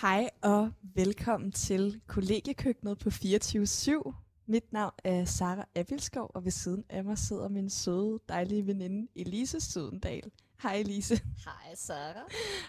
Hej 0.00 0.30
og 0.42 0.70
velkommen 0.94 1.52
til 1.52 2.00
kollegiekøkkenet 2.06 2.98
på 2.98 3.08
24-7. 3.08 4.12
Mit 4.46 4.72
navn 4.72 4.92
er 5.04 5.24
Sara 5.24 5.64
Abilskov, 5.74 6.30
og 6.34 6.44
ved 6.44 6.52
siden 6.52 6.84
af 6.90 7.04
mig 7.04 7.18
sidder 7.18 7.48
min 7.48 7.70
søde, 7.70 8.18
dejlige 8.28 8.66
veninde 8.66 9.08
Elise 9.16 9.60
Sødendal. 9.60 10.22
Hej 10.62 10.74
Elise. 10.74 11.20
Hej 11.44 11.74
Sara. 11.74 12.22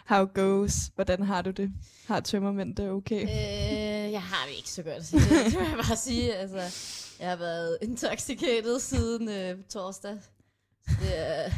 How 0.06 0.26
goes? 0.26 0.92
Hvordan 0.96 1.24
har 1.24 1.42
du 1.42 1.52
det? 1.52 1.72
Har 2.08 2.20
tømmermænd 2.20 2.76
det 2.76 2.90
okay? 2.90 3.24
Øh, 3.24 4.12
jeg 4.12 4.22
har 4.24 4.48
det 4.48 4.56
ikke 4.58 4.70
så 4.70 4.84
godt, 4.84 5.12
det 5.12 5.54
må 5.54 5.68
jeg 5.68 5.80
bare 5.88 5.98
sige. 5.98 6.36
Altså, 6.36 6.80
jeg 7.20 7.30
har 7.30 7.38
været 7.38 7.78
intoxicated 7.82 8.80
siden 8.80 9.30
øh, 9.30 9.64
torsdag. 9.70 10.18
Det, 10.88 11.20
er, 11.30 11.52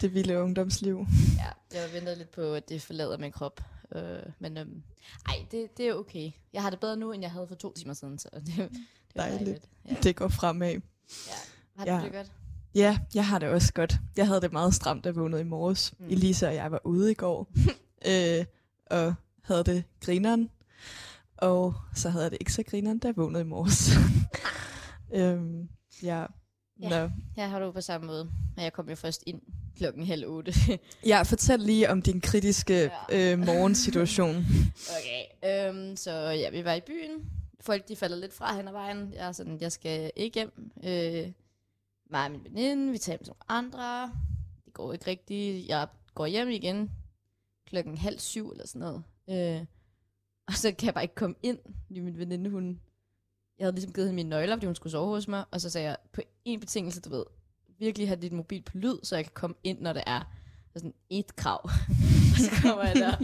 det 0.00 0.14
vilde 0.14 0.42
ungdomsliv. 0.42 1.06
ja, 1.36 1.78
jeg 1.80 1.92
venter 1.92 2.14
lidt 2.14 2.30
på, 2.30 2.54
at 2.54 2.68
det 2.68 2.82
forlader 2.82 3.18
min 3.18 3.32
krop. 3.32 3.60
Øh, 3.94 4.22
men 4.38 4.56
øhm, 4.56 4.82
ej, 5.28 5.46
det, 5.50 5.76
det 5.76 5.88
er 5.88 5.94
okay. 5.94 6.30
Jeg 6.52 6.62
har 6.62 6.70
det 6.70 6.80
bedre 6.80 6.96
nu, 6.96 7.12
end 7.12 7.22
jeg 7.22 7.30
havde 7.30 7.46
for 7.48 7.54
to 7.54 7.72
timer 7.72 7.94
siden, 7.94 8.18
så 8.18 8.28
det, 8.34 8.46
det 8.46 8.58
er 8.62 8.68
Dejligt. 9.16 9.38
dejligt. 9.44 9.68
Ja. 9.88 9.94
Det 10.02 10.16
går 10.16 10.28
fremad. 10.28 10.68
ja. 10.72 10.80
Har 11.76 11.84
du 11.84 11.90
Ja. 11.92 12.00
det 12.04 12.12
godt? 12.12 12.32
Ja, 12.74 12.98
jeg 13.14 13.26
har 13.26 13.38
det 13.38 13.48
også 13.48 13.72
godt. 13.72 13.94
Jeg 14.16 14.26
havde 14.26 14.40
det 14.40 14.52
meget 14.52 14.74
stramt, 14.74 15.04
da 15.04 15.08
jeg 15.08 15.16
vågnede 15.16 15.40
i 15.40 15.44
morges. 15.44 15.94
Mm. 15.98 16.06
Elisa 16.08 16.48
og 16.48 16.54
jeg 16.54 16.70
var 16.72 16.80
ude 16.86 17.10
i 17.10 17.14
går, 17.14 17.52
øh, 18.10 18.44
og 18.90 19.14
havde 19.42 19.64
det 19.64 19.84
grineren. 20.00 20.50
Og 21.36 21.74
så 21.94 22.08
havde 22.10 22.22
jeg 22.24 22.30
det 22.30 22.38
ikke 22.40 22.52
så 22.52 22.62
grineren, 22.62 22.98
da 22.98 23.08
jeg 23.08 23.16
vågnede 23.16 23.40
i 23.42 23.46
morges. 23.46 23.90
øhm, 25.14 25.68
ja. 26.02 26.26
Ja. 26.80 26.88
Nå. 26.88 27.10
Jeg 27.36 27.50
har 27.50 27.58
det 27.64 27.74
på 27.74 27.80
samme 27.80 28.06
måde. 28.06 28.30
Men 28.56 28.64
jeg 28.64 28.72
kom 28.72 28.88
jo 28.88 28.94
først 28.94 29.22
ind 29.26 29.42
klokken 29.76 30.06
halv 30.06 30.26
otte. 30.26 30.52
ja, 31.06 31.22
fortæl 31.22 31.60
lige 31.60 31.90
om 31.90 32.02
din 32.02 32.20
kritiske 32.20 32.90
øh, 33.12 33.38
morgensituation. 33.38 34.36
Okay, 34.98 35.68
øhm, 35.68 35.96
så 35.96 36.10
ja, 36.12 36.50
vi 36.50 36.64
var 36.64 36.74
i 36.74 36.80
byen. 36.80 37.30
Folk, 37.60 37.88
de 37.88 37.96
falder 37.96 38.16
lidt 38.16 38.32
fra 38.32 38.56
hen 38.56 38.68
ad 38.68 38.72
vejen. 38.72 39.12
Jeg 39.14 39.28
er 39.28 39.32
sådan, 39.32 39.58
jeg 39.60 39.72
skal 39.72 40.10
ikke 40.16 40.34
hjem. 40.34 40.70
Øh, 40.84 41.32
mig 42.10 42.24
og 42.24 42.30
min 42.30 42.44
veninde, 42.44 42.92
vi 42.92 42.98
taler 42.98 43.18
med 43.20 43.26
nogle 43.26 43.42
andre. 43.48 44.12
Det 44.64 44.74
går 44.74 44.92
ikke 44.92 45.06
rigtigt. 45.06 45.68
Jeg 45.68 45.86
går 46.14 46.26
hjem 46.26 46.48
igen 46.48 46.90
klokken 47.66 47.98
halv 47.98 48.18
syv 48.18 48.50
eller 48.50 48.66
sådan 48.66 48.80
noget. 48.80 49.02
Øh, 49.30 49.66
og 50.46 50.54
så 50.54 50.72
kan 50.72 50.86
jeg 50.86 50.94
bare 50.94 51.04
ikke 51.04 51.14
komme 51.14 51.36
ind. 51.42 51.58
Fordi 51.86 52.00
min 52.00 52.18
veninde, 52.18 52.50
hun... 52.50 52.80
Jeg 53.58 53.64
havde 53.64 53.74
ligesom 53.74 53.92
givet 53.92 54.08
hende 54.08 54.16
mine 54.16 54.28
nøgler, 54.28 54.56
fordi 54.56 54.66
hun 54.66 54.74
skulle 54.74 54.90
sove 54.90 55.08
hos 55.08 55.28
mig. 55.28 55.44
Og 55.50 55.60
så 55.60 55.70
sagde 55.70 55.88
jeg, 55.88 55.96
på 56.12 56.20
en 56.44 56.60
betingelse, 56.60 57.00
du 57.00 57.10
ved, 57.10 57.24
virkelig 57.82 58.08
have 58.08 58.20
dit 58.20 58.32
mobil 58.32 58.62
på 58.62 58.78
lyd, 58.78 58.98
så 59.02 59.16
jeg 59.16 59.24
kan 59.24 59.32
komme 59.34 59.56
ind, 59.64 59.80
når 59.80 59.92
det 59.92 60.02
er. 60.06 60.32
Sådan 60.74 60.94
et 61.10 61.36
krav. 61.36 61.60
og 62.32 62.38
så 62.38 62.50
kommer 62.62 62.84
jeg 62.84 62.94
der 62.94 63.16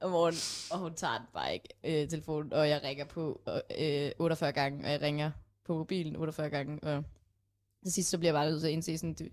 om 0.00 0.10
morgenen, 0.10 0.40
og 0.70 0.78
hun 0.78 0.94
tager 0.94 1.18
den 1.18 1.26
bare 1.34 1.52
ikke, 1.54 1.68
øh, 1.84 2.08
telefonen, 2.08 2.52
og 2.52 2.68
jeg 2.68 2.82
ringer 2.84 3.04
på 3.04 3.40
øh, 3.78 4.10
48 4.18 4.52
gange, 4.52 4.84
og 4.84 4.90
jeg 4.90 5.02
ringer 5.02 5.30
på 5.64 5.76
mobilen 5.76 6.16
48 6.16 6.50
gange, 6.50 6.78
og 6.82 7.04
til 7.82 7.92
sidst 7.92 8.10
så 8.10 8.18
bliver 8.18 8.32
jeg 8.32 8.34
bare 8.34 8.50
nødt 8.50 8.60
til 8.60 8.68
at 8.68 8.72
indse 8.72 8.98
sådan, 8.98 9.14
du, 9.14 9.24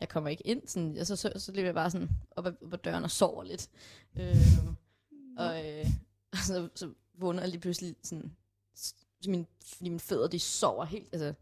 jeg 0.00 0.08
kommer 0.08 0.30
ikke 0.30 0.46
ind, 0.46 0.68
sådan, 0.68 0.96
og 1.00 1.06
så, 1.06 1.16
så, 1.16 1.32
så 1.36 1.52
bliver 1.52 1.64
jeg 1.64 1.74
bare 1.74 1.90
sådan 1.90 2.10
op 2.36 2.46
ad, 2.46 2.52
op 2.62 2.72
ad 2.72 2.78
døren 2.78 3.04
og 3.04 3.10
sover 3.10 3.44
lidt. 3.44 3.68
Øh, 4.16 4.36
og, 5.36 5.66
øh, 5.66 5.86
og 6.32 6.38
så, 6.38 6.68
så 6.74 6.92
vågner 7.14 7.42
jeg 7.42 7.48
lige 7.50 7.60
pludselig 7.60 7.96
sådan, 8.02 8.36
så 8.74 9.30
min, 9.30 9.46
fordi 9.64 9.88
mine 9.90 10.00
fødder, 10.00 10.28
de 10.28 10.38
sover 10.38 10.84
helt, 10.84 11.08
altså, 11.12 11.34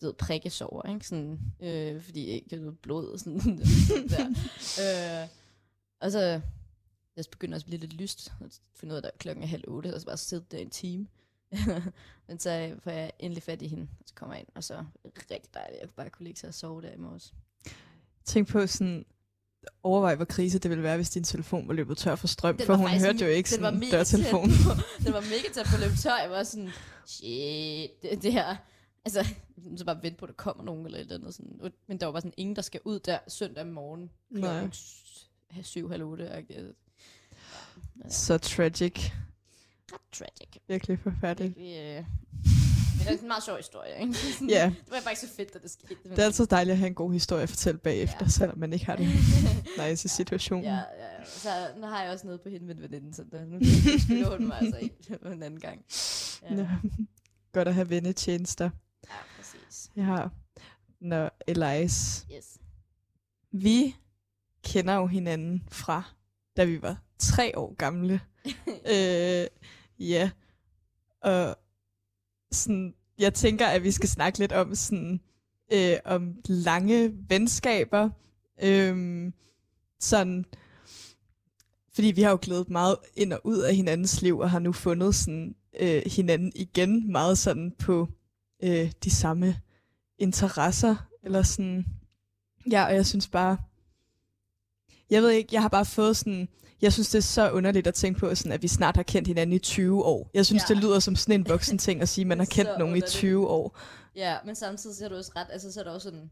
ved, 0.00 0.12
prikke 0.12 0.50
sover, 0.50 0.94
ikke? 0.94 1.06
Sådan, 1.08 1.40
øh, 1.60 2.02
fordi 2.02 2.26
jeg 2.26 2.34
ikke 2.34 2.56
noget 2.56 2.78
blod, 2.78 3.18
sådan, 3.18 3.40
sådan 3.88 4.08
der. 4.08 4.26
Øh, 5.22 5.28
og 6.00 6.12
så, 6.12 6.40
jeg 7.16 7.24
begynder 7.30 7.54
også 7.54 7.64
at 7.64 7.68
blive 7.68 7.80
lidt 7.80 7.92
lyst, 7.92 8.32
og 8.40 8.50
finde 8.74 8.94
ud 8.94 9.00
af, 9.00 9.08
at 9.14 9.18
klokken 9.18 9.42
er 9.44 9.48
halv 9.48 9.64
otte, 9.68 9.94
og 9.94 10.00
så 10.00 10.06
bare 10.06 10.16
sidde 10.16 10.44
der 10.50 10.58
en 10.58 10.70
time. 10.70 11.06
Men 12.28 12.38
så 12.38 12.76
får 12.82 12.90
jeg 12.90 13.12
endelig 13.18 13.42
fat 13.42 13.62
i 13.62 13.68
hende, 13.68 13.88
og 14.00 14.04
så 14.06 14.14
kommer 14.14 14.34
jeg 14.34 14.40
ind, 14.40 14.48
og 14.54 14.64
så 14.64 14.84
rigtig 15.04 15.54
dejligt, 15.54 15.80
jeg 15.80 15.90
bare 15.90 16.10
kunne 16.10 16.24
ligge 16.24 16.40
sig 16.40 16.48
og 16.48 16.54
sove 16.54 16.82
der 16.82 16.92
i 16.92 16.96
morges. 16.96 17.34
Tænk 18.24 18.48
på 18.48 18.66
sådan, 18.66 19.04
overvej, 19.82 20.14
hvor 20.14 20.24
krise 20.24 20.58
det 20.58 20.70
ville 20.70 20.84
være, 20.84 20.96
hvis 20.96 21.10
din 21.10 21.24
telefon 21.24 21.68
var 21.68 21.74
løbet 21.74 21.98
tør 21.98 22.14
for 22.14 22.26
strøm, 22.26 22.56
Den 22.56 22.66
for 22.66 22.74
hun 22.74 22.88
hørte 22.88 23.24
jo 23.24 23.30
ikke 23.30 23.50
sådan 23.50 23.80
dørtelefonen. 23.90 24.50
Den 25.04 25.12
var 25.12 25.20
mega 25.20 25.48
tæt 25.54 25.66
på 25.66 25.74
at 25.74 25.80
løbe 25.80 25.96
tør. 26.02 26.16
Jeg 26.16 26.30
var 26.30 26.42
sådan, 26.42 26.70
shit, 27.06 28.02
det, 28.02 28.22
det 28.22 28.32
her... 28.32 28.56
Altså, 29.16 29.34
så 29.76 29.84
bare 29.84 30.02
vente 30.02 30.18
på, 30.18 30.24
at 30.24 30.28
der 30.28 30.34
kommer 30.34 30.64
nogen 30.64 30.86
eller 30.86 30.98
et 30.98 31.02
eller 31.02 31.14
andet. 31.18 31.34
Sådan. 31.34 31.72
Men 31.86 32.00
der 32.00 32.06
var 32.06 32.12
bare 32.12 32.20
sådan 32.22 32.34
ingen, 32.36 32.56
der 32.56 32.62
skal 32.62 32.80
ud 32.84 32.98
der 33.00 33.18
søndag 33.28 33.66
morgen. 33.66 34.10
Nej. 34.30 34.68
S- 34.72 35.28
syv, 35.62 35.90
halv 35.90 36.02
otte. 36.02 36.30
agtigt. 36.30 36.58
Ja, 38.04 38.08
Så 38.10 38.38
tragic. 38.38 39.10
ret 39.92 40.00
tragic. 40.12 40.48
Virkelig 40.68 40.98
forfærdeligt. 40.98 41.56
Virkelig, 41.56 41.76
øh, 41.76 42.04
det 42.98 43.14
er 43.18 43.22
en 43.22 43.28
meget 43.28 43.42
sjov 43.44 43.56
historie, 43.56 44.00
ikke? 44.00 44.14
Sådan, 44.14 44.50
Ja, 44.50 44.72
Det 44.84 45.04
var 45.04 45.10
ikke 45.10 45.20
så 45.20 45.28
fedt, 45.36 45.56
at 45.56 45.62
det 45.62 45.70
skete. 45.70 45.94
Men, 46.04 46.10
det 46.12 46.18
er 46.18 46.24
altid 46.24 46.46
dejligt 46.46 46.72
at 46.72 46.78
have 46.78 46.86
en 46.88 46.94
god 46.94 47.12
historie 47.12 47.42
at 47.42 47.48
fortælle 47.48 47.78
bagefter, 47.78 48.18
Ja. 48.20 48.28
selvom 48.28 48.58
man 48.58 48.72
ikke 48.72 48.86
har 48.86 48.96
det 48.96 49.06
nice 49.90 50.06
i 50.06 50.08
situationen. 50.08 50.64
Ja, 50.64 50.74
ja, 50.76 51.24
så 51.26 51.48
nu 51.76 51.86
har 51.86 52.02
jeg 52.02 52.12
også 52.12 52.26
noget 52.26 52.40
på 52.40 52.48
hende 52.48 52.66
med 52.66 52.74
veninden, 52.74 53.12
så 53.14 53.24
der, 53.32 53.44
nu 53.44 53.58
skylder 53.98 54.36
hun 54.36 54.46
mig 54.46 54.58
altså 54.60 54.78
ikke 54.78 54.96
en 55.32 55.42
anden 55.42 55.60
gang. 55.60 55.84
Ja, 56.42 56.54
Ja. 56.54 56.68
Godt 57.52 57.68
at 57.68 57.74
have 57.74 57.90
vennetjenester. 57.90 58.70
Jeg 59.98 60.06
har, 60.06 60.32
når 61.00 61.30
Elias, 61.46 62.26
Yes. 62.36 62.58
vi 63.52 63.96
kender 64.64 64.94
jo 64.94 65.06
hinanden 65.06 65.64
fra, 65.70 66.02
da 66.56 66.64
vi 66.64 66.82
var 66.82 67.02
tre 67.18 67.58
år 67.58 67.74
gamle. 67.74 68.20
øh, 68.94 69.46
ja, 70.08 70.30
og 71.22 71.56
sådan, 72.52 72.94
jeg 73.18 73.34
tænker, 73.34 73.66
at 73.66 73.82
vi 73.84 73.90
skal 73.90 74.08
snakke 74.08 74.38
lidt 74.38 74.52
om 74.52 74.74
sådan, 74.74 75.20
øh, 75.72 75.96
om 76.04 76.36
lange 76.44 77.12
venskaber. 77.28 78.10
Øhm, 78.62 79.32
sådan, 80.00 80.44
fordi 81.94 82.06
vi 82.06 82.22
har 82.22 82.30
jo 82.30 82.38
glædet 82.42 82.70
meget 82.70 82.96
ind 83.16 83.32
og 83.32 83.40
ud 83.44 83.58
af 83.58 83.74
hinandens 83.76 84.22
liv, 84.22 84.38
og 84.38 84.50
har 84.50 84.58
nu 84.58 84.72
fundet 84.72 85.14
sådan, 85.14 85.54
øh, 85.80 86.02
hinanden 86.06 86.52
igen 86.54 87.12
meget 87.12 87.38
sådan 87.38 87.72
på 87.78 88.08
øh, 88.62 88.92
de 89.04 89.10
samme 89.10 89.60
interesser, 90.18 90.96
eller 91.22 91.42
sådan, 91.42 91.86
ja, 92.70 92.84
og 92.84 92.94
jeg 92.94 93.06
synes 93.06 93.28
bare, 93.28 93.56
jeg 95.10 95.22
ved 95.22 95.30
ikke, 95.30 95.48
jeg 95.52 95.62
har 95.62 95.68
bare 95.68 95.84
fået 95.84 96.16
sådan, 96.16 96.48
jeg 96.82 96.92
synes 96.92 97.10
det 97.10 97.18
er 97.18 97.22
så 97.22 97.50
underligt 97.50 97.86
at 97.86 97.94
tænke 97.94 98.20
på, 98.20 98.34
sådan, 98.34 98.52
at 98.52 98.62
vi 98.62 98.68
snart 98.68 98.96
har 98.96 99.02
kendt 99.02 99.28
hinanden 99.28 99.56
i 99.56 99.58
20 99.58 100.04
år. 100.04 100.30
Jeg 100.34 100.46
synes, 100.46 100.62
Ja. 100.70 100.74
det 100.74 100.82
lyder 100.82 100.98
som 100.98 101.16
sådan 101.16 101.40
en 101.40 101.48
voksen 101.48 101.78
ting 101.86 102.00
at 102.02 102.08
sige, 102.08 102.22
at 102.22 102.26
man 102.28 102.38
har 102.38 102.46
kendt 102.46 102.68
nogen 102.68 102.80
i 102.80 102.84
underligt. 102.84 103.06
20 103.06 103.48
år. 103.48 103.78
Ja, 104.16 104.36
men 104.44 104.54
samtidig 104.54 104.96
så 104.96 105.04
har 105.04 105.08
du 105.08 105.16
også 105.16 105.32
ret, 105.36 105.46
altså 105.50 105.72
så 105.72 105.80
er 105.80 105.84
der 105.84 105.90
også 105.90 106.08
sådan 106.08 106.30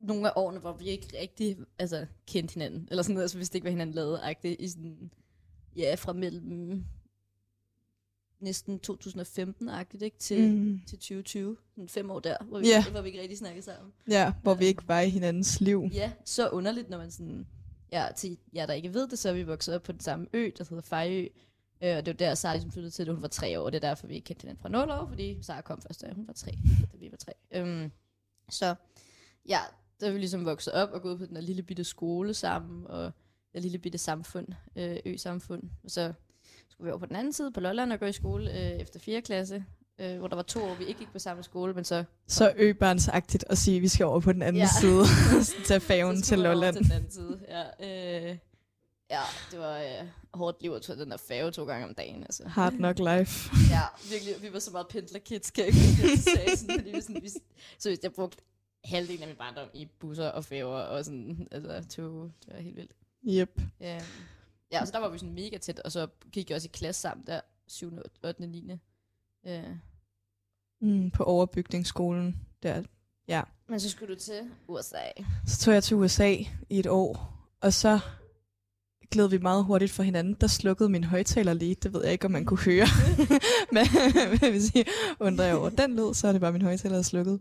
nogle 0.00 0.28
af 0.28 0.32
årene, 0.36 0.60
hvor 0.60 0.72
vi 0.72 0.84
ikke 0.84 1.06
rigtig 1.20 1.56
altså, 1.78 2.06
kendte 2.26 2.54
hinanden, 2.54 2.88
eller 2.90 3.02
sådan 3.02 3.14
noget, 3.14 3.24
altså 3.24 3.36
hvis 3.36 3.48
det 3.48 3.54
ikke 3.54 3.64
var 3.64 3.70
hinanden 3.70 3.94
lavet, 3.94 4.20
i 4.44 4.68
sådan, 4.68 5.10
ja, 5.76 5.94
fra 5.94 6.12
mellem 6.12 6.84
næsten 8.40 8.80
2015-agtigt, 8.90 10.02
ikke, 10.02 10.18
til, 10.18 10.54
mm. 10.54 10.80
Til 10.86 10.98
2020, 10.98 11.56
sådan 11.70 11.88
fem 11.88 12.10
år 12.10 12.20
der, 12.20 12.36
hvor 12.44 12.58
vi, 12.58 12.66
Ja. 12.66 12.84
hvor 12.90 13.00
vi 13.00 13.08
ikke 13.08 13.20
rigtig 13.20 13.38
snakkede 13.38 13.62
sammen. 13.64 13.92
Ja, 14.08 14.32
hvor 14.42 14.54
vi 14.54 14.64
ikke 14.66 14.88
var 14.88 15.00
i 15.00 15.08
hinandens 15.08 15.60
liv. 15.60 15.88
Ja, 15.92 16.12
så 16.24 16.48
underligt, 16.48 16.90
når 16.90 16.98
man 16.98 17.10
sådan, 17.10 17.46
ja, 17.92 18.06
til 18.16 18.38
jer, 18.54 18.66
der 18.66 18.74
ikke 18.74 18.94
ved 18.94 19.08
det, 19.08 19.18
så 19.18 19.28
er 19.28 19.32
vi 19.32 19.42
vokset 19.42 19.74
op 19.74 19.82
på 19.82 19.92
den 19.92 20.00
samme 20.00 20.26
ø, 20.32 20.50
der 20.58 20.64
hedder 20.70 20.82
Fejø, 20.82 21.28
øh, 21.82 21.96
og 21.96 22.06
det 22.06 22.12
var 22.12 22.12
der, 22.26 22.34
Sara 22.34 22.54
ligesom 22.54 22.70
flyttede 22.72 22.90
til, 22.94 23.06
da 23.06 23.12
hun 23.12 23.22
var 23.22 23.28
tre 23.28 23.60
år, 23.60 23.64
og 23.64 23.72
det 23.72 23.84
er 23.84 23.88
derfor, 23.88 24.06
vi 24.06 24.14
ikke 24.14 24.24
kendte 24.26 24.42
hinanden 24.42 24.62
fra 24.62 24.68
0 24.68 24.90
år, 24.90 25.06
fordi 25.08 25.42
Sara 25.42 25.60
kom 25.60 25.80
først, 25.82 26.00
da 26.02 26.12
hun 26.14 26.26
var 26.26 26.32
tre, 26.32 26.50
da 26.92 26.96
vi 26.98 27.10
var 27.10 27.16
tre. 27.16 27.32
Øhm, 27.52 27.90
så 28.50 28.74
ja, 29.48 29.58
der 30.00 30.06
er 30.08 30.12
vi 30.12 30.18
ligesom 30.18 30.44
vokset 30.44 30.72
op 30.72 30.90
og 30.92 31.02
gået 31.02 31.18
på 31.18 31.26
den 31.26 31.34
der 31.34 31.40
lille 31.40 31.62
bitte 31.62 31.84
skole 31.84 32.34
sammen, 32.34 32.86
og 32.86 33.12
det 33.54 33.62
lille 33.62 33.78
bitte 33.78 33.98
samfund, 33.98 34.46
øh, 34.76 34.96
ø-samfund. 35.06 35.62
Og 35.84 35.90
så 35.90 36.12
skulle 36.70 36.86
vi 36.86 36.90
over 36.90 36.98
på 37.00 37.06
den 37.06 37.16
anden 37.16 37.32
side 37.32 37.52
på 37.52 37.60
Lolland 37.60 37.92
og 37.92 38.00
gå 38.00 38.06
i 38.06 38.12
skole 38.12 38.50
øh, 38.50 38.70
efter 38.80 39.00
4. 39.00 39.20
klasse, 39.22 39.64
øh, 39.98 40.18
hvor 40.18 40.28
der 40.28 40.36
var 40.36 40.42
to 40.42 40.62
år, 40.64 40.74
vi 40.74 40.84
ikke 40.84 40.98
gik 40.98 41.12
på 41.12 41.18
samme 41.18 41.42
skole, 41.42 41.74
men 41.74 41.84
så 41.84 42.04
Så 42.26 42.52
øbarnsagtigt 42.56 43.44
at 43.48 43.58
sige, 43.58 43.76
at 43.76 43.82
vi 43.82 43.88
skal 43.88 44.06
over 44.06 44.20
på 44.20 44.32
den 44.32 44.42
anden 44.42 44.62
Ja. 44.62 44.68
side. 44.80 45.04
Tage 45.68 45.80
så 45.80 46.22
til 46.24 46.38
Lolland. 46.38 46.76
Til 46.76 46.84
den 46.84 46.92
anden 46.92 47.10
side. 47.10 47.40
Ja, 47.48 47.62
øh, 48.30 48.36
ja 49.10 49.20
det 49.50 49.58
var 49.58 49.78
øh, 49.78 50.06
hårdt 50.34 50.62
liv 50.62 50.70
at 50.72 50.82
tage 50.82 50.98
den 51.00 51.10
der 51.10 51.16
færge 51.16 51.50
to 51.50 51.64
gange 51.64 51.86
om 51.88 51.94
dagen. 51.94 52.22
Altså. 52.22 52.48
Hard 52.48 52.72
knock 52.72 52.98
life. 52.98 53.50
Ja, 53.74 53.80
virkelig. 54.10 54.34
Vi 54.42 54.52
var 54.52 54.58
så 54.58 54.70
meget 54.70 54.88
pendlerkids, 54.88 55.50
kan 55.50 55.64
jeg 55.64 55.68
ikke 55.74 56.18
sagde 56.22 56.56
sådan, 56.56 56.78
fordi 56.78 56.90
vi 56.94 57.00
sådan, 57.00 57.22
vi, 57.22 57.28
så 57.78 57.96
jeg 58.02 58.12
brugte 58.12 58.38
halvdelen 58.84 59.22
af 59.22 59.28
min 59.28 59.36
barndom 59.36 59.68
i 59.74 59.88
busser 60.00 60.28
og 60.28 60.44
færger 60.44 60.66
og 60.80 61.04
sådan, 61.04 61.48
altså 61.52 61.88
tog, 61.88 62.30
det 62.46 62.54
var 62.54 62.60
helt 62.60 62.76
vildt. 62.76 62.92
Yep. 63.28 63.60
Ja, 63.80 64.00
ja 64.72 64.84
så 64.84 64.92
der 64.92 64.98
var 64.98 65.08
vi 65.08 65.18
sådan 65.18 65.34
mega 65.34 65.58
tæt, 65.58 65.78
og 65.78 65.92
så 65.92 66.06
gik 66.32 66.50
jeg 66.50 66.56
også 66.56 66.66
i 66.68 66.70
klasse 66.74 67.00
sammen 67.00 67.26
der, 67.26 67.40
7., 67.66 67.92
8., 68.24 68.46
9. 68.46 68.70
Øh, 69.46 69.64
Mm, 70.82 71.10
på 71.10 71.24
overbygningsskolen. 71.24 72.40
Der. 72.62 72.82
Ja. 73.28 73.42
men 73.68 73.80
så 73.80 73.90
skulle 73.90 74.14
du 74.14 74.20
til 74.20 74.50
USA. 74.68 74.96
Så 75.46 75.58
tog 75.60 75.74
jeg 75.74 75.84
til 75.84 75.96
USA 75.96 76.34
i 76.70 76.78
et 76.78 76.86
år, 76.86 77.38
og 77.60 77.72
så 77.72 78.00
gled 79.10 79.28
vi 79.28 79.38
meget 79.38 79.64
hurtigt 79.64 79.92
for 79.92 80.02
hinanden. 80.02 80.36
Der 80.40 80.46
slukkede 80.46 80.88
min 80.88 81.04
højtaler 81.04 81.52
lige. 81.52 81.74
Det 81.74 81.94
ved 81.94 82.02
jeg 82.02 82.12
ikke, 82.12 82.24
om 82.24 82.30
man 82.30 82.44
kunne 82.44 82.60
høre. 82.60 82.86
Men 83.74 83.86
hvis 84.50 84.70
I 84.74 84.84
undrer 85.20 85.44
jer 85.44 85.54
over 85.54 85.68
den 85.68 85.96
lyd, 85.96 86.14
så 86.14 86.28
er 86.28 86.32
det 86.32 86.40
bare 86.40 86.52
min 86.52 86.62
højtaler, 86.62 86.92
der 86.92 86.98
er 86.98 87.02
slukket. 87.02 87.32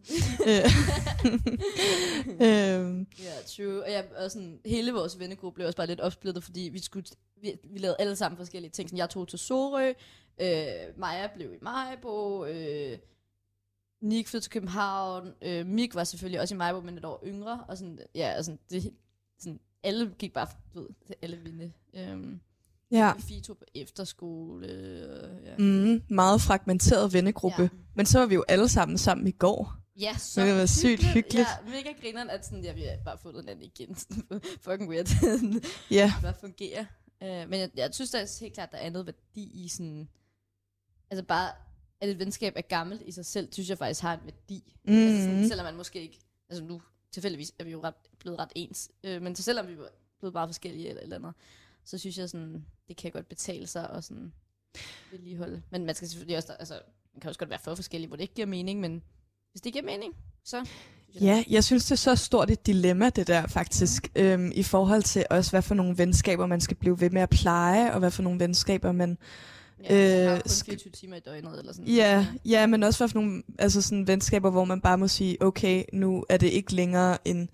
øhm. 2.47 3.07
Ja, 3.19 3.33
true. 3.47 3.83
Og, 3.83 3.91
jeg, 3.91 4.05
og 4.17 4.31
sådan, 4.31 4.59
hele 4.65 4.93
vores 4.93 5.19
vennegruppe 5.19 5.55
blev 5.55 5.65
også 5.65 5.77
bare 5.77 5.87
lidt 5.87 6.01
opsplittet, 6.01 6.43
fordi 6.43 6.69
vi, 6.73 6.79
skulle, 6.79 7.05
vi, 7.41 7.53
vi 7.63 7.79
lavede 7.79 7.95
alle 7.99 8.15
sammen 8.15 8.37
forskellige 8.37 8.71
ting. 8.71 8.89
Sådan, 8.89 8.97
jeg 8.97 9.09
tog 9.09 9.27
til 9.27 9.39
Sorø, 9.39 9.93
øh, 10.41 10.97
Maja 10.97 11.27
blev 11.35 11.53
i 11.53 11.57
Majbo, 11.61 12.45
øh, 12.45 12.97
Nick 14.01 14.27
flyttede 14.27 14.45
til 14.45 14.51
København, 14.51 15.33
øh, 15.41 15.65
Mik 15.65 15.95
var 15.95 16.03
selvfølgelig 16.03 16.41
også 16.41 16.55
i 16.55 16.57
Majbo, 16.57 16.81
men 16.81 16.97
et 16.97 17.05
år 17.05 17.23
yngre, 17.25 17.63
og 17.67 17.77
sådan, 17.77 17.99
ja, 18.15 18.37
og 18.37 18.45
sådan, 18.45 18.59
det, 18.69 18.93
sådan, 19.39 19.59
alle 19.83 20.13
gik 20.19 20.33
bare 20.33 20.47
ved, 20.73 20.87
til 21.05 21.15
alle 21.21 21.37
vinde. 21.37 21.71
Øhm, 21.93 22.39
ja. 22.91 23.13
Fito 23.19 23.53
på 23.53 23.65
efterskole. 23.75 24.67
Øh, 24.67 25.45
ja. 25.45 25.57
Mm, 25.57 26.01
meget 26.09 26.41
fragmenteret 26.41 27.13
vennegruppe. 27.13 27.61
Ja. 27.61 27.69
Men 27.95 28.05
så 28.05 28.19
var 28.19 28.25
vi 28.25 28.35
jo 28.35 28.43
alle 28.47 28.69
sammen 28.69 28.97
sammen 28.97 29.27
i 29.27 29.31
går. 29.31 29.75
Ja, 29.99 30.17
så 30.17 30.41
det 30.41 30.55
var 30.55 30.65
sygt 30.65 31.03
hyggeligt. 31.03 31.47
Ja, 31.47 31.71
mega 31.71 31.91
grineren, 32.01 32.29
at 32.29 32.45
sådan, 32.45 32.63
ja, 32.63 32.73
vi 32.73 32.81
har 32.81 32.97
bare 33.05 33.17
fundet 33.17 33.47
den 33.47 33.61
igen. 33.61 33.95
Fucking 34.65 34.89
weird. 34.89 35.07
ja. 35.91 36.11
Det 36.15 36.23
bare 36.23 36.33
fungerer. 36.39 36.85
Uh, 37.21 37.49
men 37.49 37.59
jeg, 37.59 37.69
jeg 37.75 37.89
synes 37.91 38.11
da 38.11 38.27
helt 38.39 38.53
klart, 38.53 38.71
der 38.71 38.77
er 38.77 38.89
noget 38.89 39.05
værdi 39.05 39.63
i 39.63 39.67
sådan... 39.67 40.09
Altså 41.11 41.23
bare, 41.23 41.51
at 42.01 42.09
et 42.09 42.19
venskab 42.19 42.53
er 42.55 42.61
gammelt 42.61 43.01
i 43.05 43.11
sig 43.11 43.25
selv, 43.25 43.53
synes 43.53 43.69
jeg 43.69 43.77
faktisk 43.77 44.01
har 44.01 44.13
en 44.13 44.19
værdi. 44.23 44.77
Mm. 44.85 44.93
Altså 44.93 45.23
sådan, 45.23 45.47
selvom 45.47 45.65
man 45.65 45.75
måske 45.75 46.01
ikke... 46.01 46.19
Altså 46.49 46.63
nu, 46.63 46.81
tilfældigvis 47.11 47.53
er 47.59 47.63
vi 47.63 47.71
jo 47.71 47.83
ret, 47.83 47.93
blevet 48.19 48.39
ret 48.39 48.51
ens. 48.55 48.91
Uh, 49.03 49.21
men 49.21 49.35
selvom 49.35 49.67
vi 49.67 49.73
er 49.73 49.77
blevet 50.19 50.33
bare 50.33 50.47
forskellige 50.47 50.89
eller 50.89 51.01
et 51.01 51.03
eller 51.03 51.15
andet, 51.15 51.33
så 51.83 51.97
synes 51.97 52.17
jeg 52.17 52.29
sådan, 52.29 52.65
det 52.87 52.97
kan 52.97 53.11
godt 53.11 53.27
betale 53.27 53.67
sig 53.67 53.91
og 53.91 54.03
sådan 54.03 54.33
vedligeholde. 55.11 55.61
Men 55.69 55.85
man 55.85 55.95
skal 55.95 56.07
selvfølgelig 56.07 56.37
også, 56.37 56.53
altså, 56.53 56.73
man 57.13 57.21
kan 57.21 57.29
også 57.29 57.39
godt 57.39 57.49
være 57.49 57.59
for 57.59 57.75
forskellige, 57.75 58.07
hvor 58.07 58.15
det 58.15 58.21
ikke 58.23 58.33
giver 58.33 58.47
mening, 58.47 58.79
men 58.79 59.03
hvis 59.51 59.61
det 59.61 59.73
giver 59.73 59.85
mening, 59.85 60.15
så... 60.43 60.67
Ja, 61.21 61.43
jeg 61.49 61.63
synes, 61.63 61.85
det 61.85 61.91
er 61.91 61.95
så 61.95 62.15
stort 62.15 62.49
et 62.49 62.65
dilemma, 62.65 63.09
det 63.09 63.27
der 63.27 63.47
faktisk, 63.47 64.07
mm. 64.15 64.21
øhm, 64.21 64.51
i 64.55 64.63
forhold 64.63 65.03
til 65.03 65.25
også, 65.29 65.51
hvad 65.51 65.61
for 65.61 65.75
nogle 65.75 65.97
venskaber, 65.97 66.45
man 66.45 66.61
skal 66.61 66.77
blive 66.77 67.01
ved 67.01 67.09
med 67.09 67.21
at 67.21 67.29
pleje, 67.29 67.93
og 67.93 67.99
hvad 67.99 68.11
for 68.11 68.23
nogle 68.23 68.39
venskaber, 68.39 68.91
man... 68.91 69.17
Ja, 69.83 70.33
øh, 70.33 70.41
kun 70.41 70.49
24 70.65 70.91
timer 70.91 71.15
i 71.15 71.19
døgnet, 71.19 71.59
eller 71.59 71.73
sådan 71.73 71.87
Ja, 71.87 72.27
ja, 72.45 72.67
men 72.67 72.83
også 72.83 73.07
for 73.07 73.19
nogle 73.19 73.43
altså 73.59 73.81
sådan 73.81 74.07
venskaber, 74.07 74.49
hvor 74.49 74.65
man 74.65 74.81
bare 74.81 74.97
må 74.97 75.07
sige, 75.07 75.41
okay, 75.41 75.83
nu 75.93 76.25
er 76.29 76.37
det 76.37 76.47
ikke 76.47 76.75
længere 76.75 77.27
en 77.27 77.49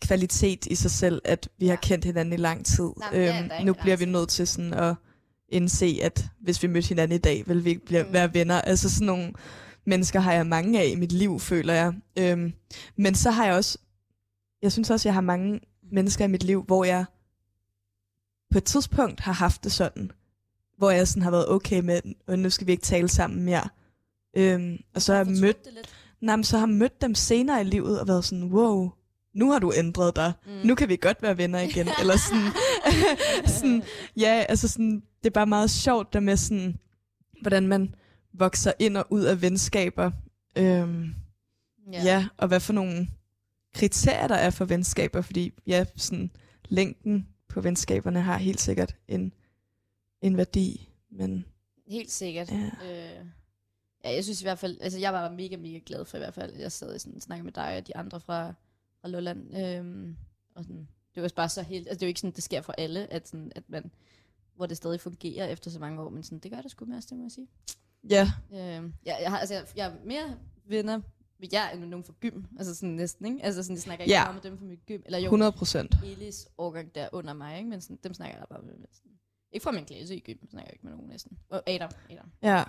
kvalitet 0.00 0.66
i 0.66 0.74
sig 0.74 0.90
selv, 0.90 1.22
at 1.24 1.48
vi 1.58 1.66
ja. 1.66 1.72
har 1.72 1.76
kendt 1.76 2.04
hinanden 2.04 2.34
i 2.34 2.36
lang 2.36 2.66
tid. 2.66 2.90
Nej, 2.98 3.08
ja, 3.12 3.42
øhm, 3.42 3.66
nu 3.66 3.72
bliver 3.72 3.96
vi 3.96 4.04
nødt 4.04 4.28
til 4.28 4.46
sådan 4.46 4.74
at 4.74 4.94
indse, 5.48 5.98
at 6.02 6.24
hvis 6.40 6.62
vi 6.62 6.68
mødte 6.68 6.88
hinanden 6.88 7.14
i 7.14 7.18
dag, 7.18 7.44
vil 7.46 7.64
vi 7.64 7.70
ikke 7.70 7.84
blive, 7.84 8.02
mm. 8.02 8.12
være 8.12 8.34
venner. 8.34 8.60
Altså 8.60 8.90
sådan 8.90 9.06
nogle 9.06 9.32
mennesker 9.86 10.20
har 10.20 10.32
jeg 10.32 10.46
mange 10.46 10.80
af 10.80 10.86
i 10.86 10.94
mit 10.94 11.12
liv, 11.12 11.40
føler 11.40 11.74
jeg. 11.74 11.92
Øhm, 12.18 12.52
men 12.96 13.14
så 13.14 13.30
har 13.30 13.46
jeg 13.46 13.54
også, 13.54 13.78
jeg 14.62 14.72
synes 14.72 14.90
også, 14.90 15.08
jeg 15.08 15.14
har 15.14 15.20
mange 15.20 15.60
mennesker 15.92 16.24
i 16.24 16.28
mit 16.28 16.42
liv, 16.42 16.62
hvor 16.62 16.84
jeg 16.84 17.04
på 18.50 18.58
et 18.58 18.64
tidspunkt 18.64 19.20
har 19.20 19.32
haft 19.32 19.64
det 19.64 19.72
sådan, 19.72 20.10
hvor 20.78 20.90
jeg 20.90 21.08
sådan 21.08 21.22
har 21.22 21.30
været 21.30 21.48
okay 21.48 21.80
med, 21.80 22.00
og 22.26 22.38
nu 22.38 22.50
skal 22.50 22.66
vi 22.66 22.72
ikke 22.72 22.82
tale 22.82 23.08
sammen 23.08 23.42
mere. 23.44 23.68
Øhm, 24.36 24.78
og 24.94 25.02
så 25.02 25.12
har 25.12 25.24
jeg 25.24 25.40
mødt, 25.40 25.68
nej, 26.20 26.42
så 26.42 26.58
har 26.58 26.66
mødt 26.66 27.00
dem 27.00 27.14
senere 27.14 27.60
i 27.60 27.64
livet 27.64 28.00
og 28.00 28.08
været 28.08 28.24
sådan, 28.24 28.44
wow, 28.44 28.90
nu 29.34 29.50
har 29.50 29.58
du 29.58 29.72
ændret 29.76 30.16
dig. 30.16 30.32
Mm. 30.46 30.52
Nu 30.64 30.74
kan 30.74 30.88
vi 30.88 30.96
godt 30.96 31.22
være 31.22 31.38
venner 31.38 31.60
igen. 31.60 31.88
Eller 32.00 32.16
sådan, 32.16 32.52
sådan, 33.56 33.82
ja, 34.16 34.44
altså 34.48 34.68
sådan, 34.68 35.02
det 35.22 35.26
er 35.26 35.34
bare 35.34 35.46
meget 35.46 35.70
sjovt 35.70 36.12
der 36.12 36.20
med 36.20 36.36
sådan, 36.36 36.76
hvordan 37.40 37.66
man 37.66 37.94
vokser 38.34 38.72
ind 38.78 38.96
og 38.96 39.06
ud 39.10 39.22
af 39.22 39.42
venskaber. 39.42 40.10
Øhm, 40.58 41.14
yeah. 41.94 42.04
Ja, 42.04 42.26
og 42.36 42.48
hvad 42.48 42.60
for 42.60 42.72
nogle 42.72 43.08
kriterier 43.74 44.28
der 44.28 44.34
er 44.34 44.50
for 44.50 44.64
venskaber, 44.64 45.20
fordi 45.20 45.52
ja, 45.66 45.84
sådan, 45.96 46.30
længden 46.68 47.26
på 47.48 47.60
venskaberne 47.60 48.20
har 48.20 48.36
helt 48.36 48.60
sikkert 48.60 48.96
en, 49.08 49.32
en 50.26 50.36
værdi. 50.36 50.88
Men, 51.10 51.44
helt 51.86 52.10
sikkert. 52.10 52.52
Ja. 52.52 52.70
Øh, 52.84 53.26
ja, 54.04 54.14
jeg 54.14 54.24
synes 54.24 54.42
i 54.42 54.44
hvert 54.44 54.58
fald, 54.58 54.78
altså 54.80 54.98
jeg 54.98 55.12
var 55.12 55.30
mega, 55.30 55.56
mega 55.56 55.80
glad 55.86 56.04
for 56.04 56.16
i 56.16 56.20
hvert 56.20 56.34
fald, 56.34 56.52
at 56.52 56.60
jeg 56.60 56.72
sad 56.72 56.94
og 56.94 57.00
sådan, 57.00 57.20
snakkede 57.20 57.44
med 57.44 57.52
dig 57.52 57.76
og 57.76 57.86
de 57.86 57.96
andre 57.96 58.20
fra, 58.20 58.54
fra 59.00 59.08
Lolland. 59.08 59.56
Øhm, 59.56 60.16
og 60.54 60.64
sådan, 60.64 60.88
det 61.14 61.22
var 61.22 61.30
bare 61.36 61.48
så 61.48 61.62
helt, 61.62 61.88
altså 61.88 61.98
det 61.98 62.02
er 62.02 62.06
jo 62.06 62.08
ikke 62.08 62.20
sådan, 62.20 62.34
det 62.34 62.44
sker 62.44 62.60
for 62.60 62.74
alle, 62.78 63.12
at, 63.12 63.28
sådan, 63.28 63.52
at 63.54 63.62
man, 63.68 63.90
hvor 64.56 64.66
det 64.66 64.76
stadig 64.76 65.00
fungerer 65.00 65.46
efter 65.46 65.70
så 65.70 65.78
mange 65.78 66.02
år, 66.02 66.10
men 66.10 66.22
sådan, 66.22 66.38
det 66.38 66.50
gør 66.50 66.60
det 66.60 66.70
sgu 66.70 66.84
med 66.84 66.96
os, 66.96 67.06
det 67.06 67.16
må 67.16 67.24
jeg 67.24 67.32
sige. 67.32 67.48
Ja. 68.10 68.30
Øh, 68.52 68.90
jeg, 69.04 69.18
jeg, 69.22 69.30
har, 69.30 69.38
altså, 69.38 69.54
jeg, 69.54 69.66
jeg 69.76 69.86
er 69.86 69.94
mere 70.04 70.38
venner 70.64 71.00
med 71.38 71.48
jer 71.52 71.70
end 71.70 71.80
med 71.80 71.88
nogen 71.88 72.04
fra 72.04 72.12
gym. 72.20 72.42
Altså 72.58 72.74
sådan 72.74 72.88
næsten, 72.88 73.26
ikke? 73.26 73.44
Altså 73.44 73.62
sådan, 73.62 73.76
jeg 73.76 73.82
snakker 73.82 74.04
ikke 74.04 74.14
ja. 74.14 74.24
meget 74.24 74.34
med 74.34 74.50
dem 74.50 74.58
fra 74.58 74.64
mit 74.64 74.86
gym. 74.86 75.02
Eller 75.04 75.18
jo, 75.18 75.24
100 75.24 75.52
procent. 75.52 75.94
Elis 76.04 76.48
årgang 76.58 76.94
der 76.94 77.08
under 77.12 77.32
mig, 77.32 77.58
ikke? 77.58 77.70
Men 77.70 77.80
sådan, 77.80 77.98
dem 78.04 78.14
snakker 78.14 78.38
jeg 78.38 78.46
bare 78.50 78.62
med. 78.62 78.74
Sådan. 78.92 79.13
Ikke 79.54 79.64
fra 79.64 79.70
min 79.70 79.84
klasse 79.84 80.16
i 80.16 80.20
gym, 80.20 80.48
snakker 80.50 80.68
jeg 80.68 80.72
ikke 80.72 80.86
med 80.86 80.92
nogen 80.92 81.08
næsten. 81.08 81.38
Og 81.50 81.62
Adam. 81.66 81.90
Adam. 82.10 82.26
Ja. 82.42 82.64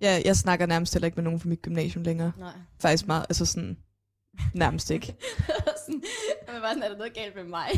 Ja, 0.00 0.20
jeg 0.24 0.36
snakker 0.36 0.66
nærmest 0.66 0.94
heller 0.94 1.06
ikke 1.06 1.16
med 1.16 1.24
nogen 1.24 1.40
fra 1.40 1.48
mit 1.48 1.62
gymnasium 1.62 2.04
længere. 2.04 2.32
Nej. 2.38 2.52
Faktisk 2.80 3.06
meget, 3.06 3.26
altså 3.28 3.44
sådan, 3.44 3.76
nærmest 4.54 4.90
ikke. 4.90 5.06
sådan, 5.86 6.02
men 6.52 6.60
bare 6.62 6.74
sådan, 6.74 6.82
er 6.82 6.88
der 6.88 6.96
noget 6.96 7.14
galt 7.14 7.34
med 7.36 7.44
mig? 7.44 7.68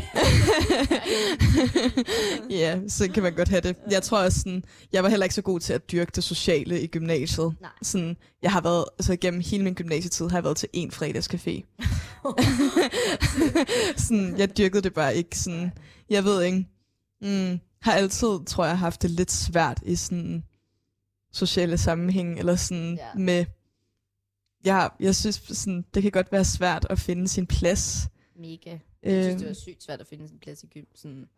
ja, 2.59 2.79
så 2.87 3.11
kan 3.13 3.23
man 3.23 3.33
godt 3.33 3.47
have 3.47 3.61
det. 3.61 3.75
Jeg 3.91 4.03
tror 4.03 4.17
også 4.23 4.39
sådan, 4.39 4.63
jeg 4.91 5.03
var 5.03 5.09
heller 5.09 5.23
ikke 5.23 5.35
så 5.35 5.41
god 5.41 5.59
til 5.59 5.73
at 5.73 5.91
dyrke 5.91 6.11
det 6.15 6.23
sociale 6.23 6.81
i 6.81 6.87
gymnasiet. 6.87 7.55
Nej. 7.61 7.71
Sådan, 7.81 8.17
jeg 8.41 8.51
har 8.51 8.61
været, 8.61 8.85
altså 8.99 9.15
gennem 9.15 9.41
hele 9.45 9.63
min 9.63 9.73
gymnasietid, 9.73 10.29
har 10.29 10.37
jeg 10.37 10.43
været 10.43 10.57
til 10.57 10.69
én 10.77 10.89
fredagscafé. 10.89 11.63
sådan, 14.07 14.37
jeg 14.37 14.57
dyrkede 14.57 14.81
det 14.81 14.93
bare 14.93 15.15
ikke 15.15 15.37
sådan, 15.37 15.71
jeg 16.09 16.23
ved 16.23 16.43
ikke, 16.43 16.67
mm, 17.21 17.59
har 17.81 17.93
altid, 17.93 18.45
tror 18.45 18.65
jeg, 18.65 18.79
haft 18.79 19.01
det 19.01 19.11
lidt 19.11 19.31
svært 19.31 19.79
i 19.85 19.95
sådan 19.95 20.43
sociale 21.31 21.77
sammenhæng, 21.77 22.39
eller 22.39 22.55
sådan 22.55 22.95
Ja. 22.95 23.13
med, 23.13 23.45
ja, 24.65 24.87
jeg 24.99 25.15
synes, 25.15 25.35
sådan, 25.35 25.85
det 25.93 26.03
kan 26.03 26.11
godt 26.11 26.31
være 26.31 26.45
svært 26.45 26.87
at 26.89 26.99
finde 26.99 27.27
sin 27.27 27.47
plads. 27.47 28.07
Mega. 28.35 28.77
Jeg 29.03 29.23
synes, 29.23 29.39
det 29.41 29.47
var 29.47 29.53
sygt 29.53 29.83
svært 29.83 30.01
at 30.01 30.07
finde 30.07 30.27
sin 30.27 30.39
plads 30.39 30.63
i 30.63 30.67
gym. 30.67 30.85
Sådan, 30.95 31.29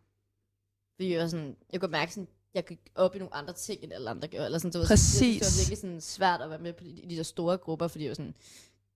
fordi 0.96 1.12
jeg, 1.14 1.22
var 1.22 1.28
sådan, 1.28 1.56
jeg 1.72 1.80
kunne 1.80 1.92
mærke, 1.92 2.14
sådan, 2.14 2.28
jeg 2.54 2.66
gik 2.66 2.80
op 2.96 3.16
i 3.16 3.18
nogle 3.20 3.36
andre 3.36 3.54
ting, 3.54 3.84
end 3.84 3.94
alle 3.94 4.10
andre 4.10 4.28
gjorde. 4.28 4.46
Eller 4.46 4.58
sådan, 4.60 4.72
det 4.72 4.80
var, 4.80 4.86
sådan, 4.86 4.94
jeg 4.94 5.00
synes, 5.00 5.20
det 5.20 5.40
Præcis. 5.42 5.58
var 5.58 5.62
virkelig 5.62 5.78
sådan, 5.78 6.02
svært 6.02 6.42
at 6.42 6.50
være 6.50 6.60
med 6.60 6.74
på 6.74 6.84
de, 6.84 6.90
i 6.90 7.06
de 7.06 7.16
der 7.18 7.24
store 7.24 7.58
grupper, 7.58 7.88
fordi 7.88 8.04
jeg 8.04 8.10
var 8.10 8.16
sådan, 8.16 8.36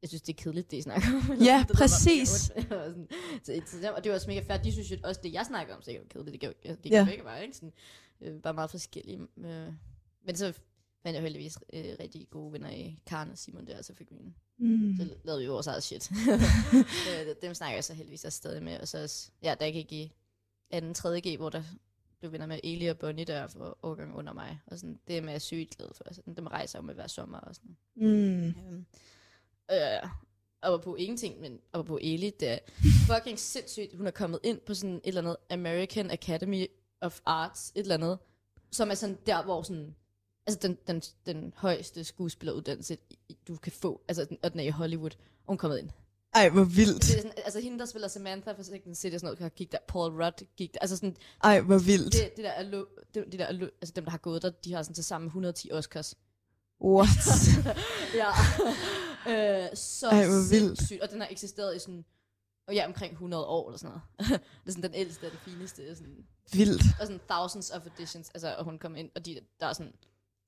jeg 0.01 0.09
synes, 0.09 0.21
det 0.21 0.33
er 0.33 0.43
kedeligt, 0.43 0.71
det 0.71 0.77
I 0.77 0.81
snakker 0.81 1.07
om. 1.07 1.37
Ja, 1.49 1.65
det 1.67 1.77
præcis. 1.77 2.51
var 2.55 2.61
sådan, 2.89 3.07
så, 3.43 3.61
så, 3.65 3.77
dem- 3.81 3.93
og 3.95 4.03
det 4.03 4.09
var 4.09 4.15
også 4.15 4.27
mega 4.27 4.39
fair. 4.39 4.57
De 4.57 4.71
synes 4.71 4.91
jo 4.91 4.97
også, 5.03 5.21
det 5.23 5.33
jeg 5.33 5.45
snakker 5.45 5.75
om, 5.75 5.81
sikkert 5.81 6.03
var 6.03 6.07
kedeligt. 6.09 6.41
Det 6.41 6.49
gik, 6.49 6.63
det 6.71 6.81
gik 6.81 6.91
Ja. 6.91 7.05
begge 7.09 7.23
veje, 7.23 7.41
ikke? 7.43 7.55
Sådan, 7.55 7.73
øh, 8.21 8.41
bare 8.41 8.53
meget 8.53 8.69
forskellige. 8.71 9.19
Øh, 9.37 9.73
men 10.25 10.35
så 10.35 10.53
fandt 11.03 11.15
jeg 11.15 11.21
heldigvis 11.21 11.57
øh, 11.73 11.83
rigtig 11.99 12.27
gode 12.29 12.53
venner 12.53 12.69
i 12.69 12.99
Karen 13.05 13.31
og 13.31 13.37
Simon 13.37 13.67
der, 13.67 13.77
og 13.77 13.85
så 13.85 13.93
fik 13.95 14.11
vi 14.11 14.15
en 14.15 14.35
Mm. 14.57 14.95
så 14.99 15.09
lavede 15.23 15.41
vi 15.41 15.47
vores 15.47 15.67
eget 15.67 15.83
shit. 15.83 16.11
Øh, 16.73 17.35
Dem 17.41 17.53
snakker 17.53 17.75
jeg 17.75 17.83
så 17.83 17.93
heldigvis 17.93 18.25
også 18.25 18.37
stadig 18.37 18.63
med. 18.63 18.79
Og 18.79 18.87
så 18.87 19.01
også, 19.03 19.29
ja, 19.43 19.55
der 19.59 19.71
gik 19.71 19.91
i 19.91 20.11
anden, 20.71 20.93
tredje 20.93 21.19
G, 21.19 21.37
hvor 21.37 21.49
der 21.49 21.63
blev 22.19 22.31
venner 22.31 22.45
med 22.45 22.59
Eli 22.63 22.85
og 22.85 22.97
Bonnie 22.97 23.25
der 23.25 23.47
for 23.47 23.77
årgang 23.83 24.15
under 24.15 24.33
mig. 24.33 24.59
Og 24.67 24.79
sådan, 24.79 24.99
det 25.07 25.17
er 25.17 25.21
med 25.21 25.39
sygt 25.39 25.77
glad 25.77 25.87
for. 25.93 26.03
Sådan, 26.11 26.35
dem 26.35 26.47
rejser 26.47 26.79
jeg 26.79 26.83
jo 26.83 26.85
med 26.85 26.93
hver 26.95 27.07
sommer 27.07 27.37
og 27.37 27.55
sådan. 27.55 27.77
Mm. 27.95 28.47
Øhm, 28.47 28.85
øh, 29.71 30.09
og 30.61 30.81
på 30.81 30.95
ingenting, 30.95 31.41
men 31.41 31.59
og 31.71 31.85
på 31.85 31.99
Eli, 32.01 32.31
det 32.39 32.49
er 32.49 32.57
fucking 33.13 33.39
sindssygt. 33.39 33.95
Hun 33.97 34.07
er 34.07 34.11
kommet 34.11 34.39
ind 34.43 34.59
på 34.59 34.73
sådan 34.73 34.95
et 34.95 35.01
eller 35.03 35.21
andet 35.21 35.37
American 35.49 36.11
Academy 36.11 36.67
of 37.01 37.19
Arts, 37.25 37.71
et 37.75 37.79
eller 37.79 37.95
andet, 37.95 38.17
som 38.71 38.91
er 38.91 38.95
sådan 38.95 39.17
der, 39.25 39.43
hvor 39.43 39.61
sådan, 39.61 39.95
altså 40.47 40.67
den, 40.67 40.77
den, 40.87 41.01
den 41.25 41.53
højeste 41.57 42.03
skuespilleruddannelse, 42.03 42.97
du 43.47 43.55
kan 43.55 43.71
få, 43.71 44.01
altså 44.07 44.25
den, 44.25 44.37
og 44.43 44.51
den 44.51 44.59
er 44.59 44.63
i 44.63 44.69
Hollywood, 44.69 45.11
og 45.11 45.45
hun 45.47 45.53
er 45.53 45.57
kommet 45.57 45.79
ind. 45.79 45.89
Ej, 46.35 46.49
hvor 46.49 46.63
vildt. 46.63 47.01
Det 47.01 47.13
er 47.13 47.17
sådan, 47.17 47.31
altså 47.37 47.59
hende, 47.59 47.79
der 47.79 47.85
spiller 47.85 48.07
Samantha 48.07 48.51
for 48.51 48.63
Second 48.63 48.95
City 48.95 49.13
og 49.13 49.19
sådan 49.19 49.37
noget, 49.39 49.55
gik 49.55 49.71
der, 49.71 49.77
Paul 49.87 50.23
Rudd 50.23 50.45
gik 50.57 50.73
der, 50.73 50.79
altså 50.81 50.95
sådan, 50.95 51.15
Ej, 51.43 51.61
hvor 51.61 51.77
vildt. 51.77 52.13
det, 52.13 52.35
det 52.35 52.43
der 52.43 52.49
er, 52.49 52.63
lo, 52.63 52.85
det, 53.13 53.25
det 53.31 53.39
der 53.39 53.45
er 53.45 53.51
lo, 53.51 53.65
altså 53.65 53.93
dem, 53.95 54.03
der 54.03 54.11
har 54.11 54.17
gået 54.17 54.41
der, 54.41 54.49
de 54.49 54.73
har 54.73 54.83
sådan 54.83 54.95
til 54.95 55.03
sammen 55.03 55.27
110 55.27 55.71
Oscars. 55.71 56.15
What? 56.81 57.09
ja. 58.21 58.29
Øh, 59.27 59.67
så 59.77 60.07
Ej, 60.09 60.25
hvor 60.25 60.49
vildt. 60.49 60.77
sindssygt. 60.77 61.01
Og 61.01 61.09
den 61.11 61.21
har 61.21 61.27
eksisteret 61.31 61.75
i 61.75 61.79
sådan, 61.79 62.05
og 62.67 62.73
ja, 62.75 62.85
omkring 62.87 63.11
100 63.13 63.45
år 63.45 63.69
eller 63.69 63.77
sådan 63.79 63.97
noget. 64.19 64.41
det 64.63 64.67
er 64.67 64.71
sådan 64.71 64.83
den 64.83 64.93
ældste 64.93 65.25
og 65.25 65.31
det 65.31 65.39
fineste. 65.39 65.95
Sådan, 65.95 66.25
vildt. 66.53 66.81
og 66.99 67.07
sådan 67.07 67.19
thousands 67.29 67.71
of 67.71 67.81
editions. 67.85 68.29
Altså, 68.29 68.55
og 68.57 68.63
hun 68.65 68.77
kom 68.79 68.95
ind, 68.95 69.09
og 69.15 69.25
de, 69.25 69.39
der 69.59 69.65
er 69.67 69.73
sådan 69.73 69.93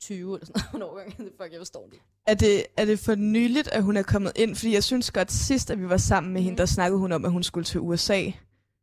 20 0.01 0.35
eller 0.35 0.45
sådan 0.45 0.61
noget 0.79 0.83
årgang. 0.91 1.17
Det 1.17 1.31
fuck, 1.41 1.51
jeg 1.51 1.59
forstår 1.59 1.87
det. 1.91 1.99
Er 2.25 2.33
det, 2.33 2.65
er 2.77 2.85
det 2.85 2.99
for 2.99 3.15
nyligt, 3.15 3.67
at 3.67 3.83
hun 3.83 3.97
er 3.97 4.03
kommet 4.03 4.31
ind? 4.35 4.55
Fordi 4.55 4.73
jeg 4.73 4.83
synes 4.83 5.11
godt, 5.11 5.31
sidst, 5.31 5.69
at 5.71 5.79
vi 5.79 5.89
var 5.89 5.97
sammen 5.97 6.33
med 6.33 6.41
hende, 6.41 6.51
Mhm. 6.51 6.57
der 6.57 6.65
snakkede 6.65 6.99
hun 6.99 7.11
om, 7.11 7.25
at 7.25 7.31
hun 7.31 7.43
skulle 7.43 7.65
til 7.65 7.79
USA. 7.79 8.31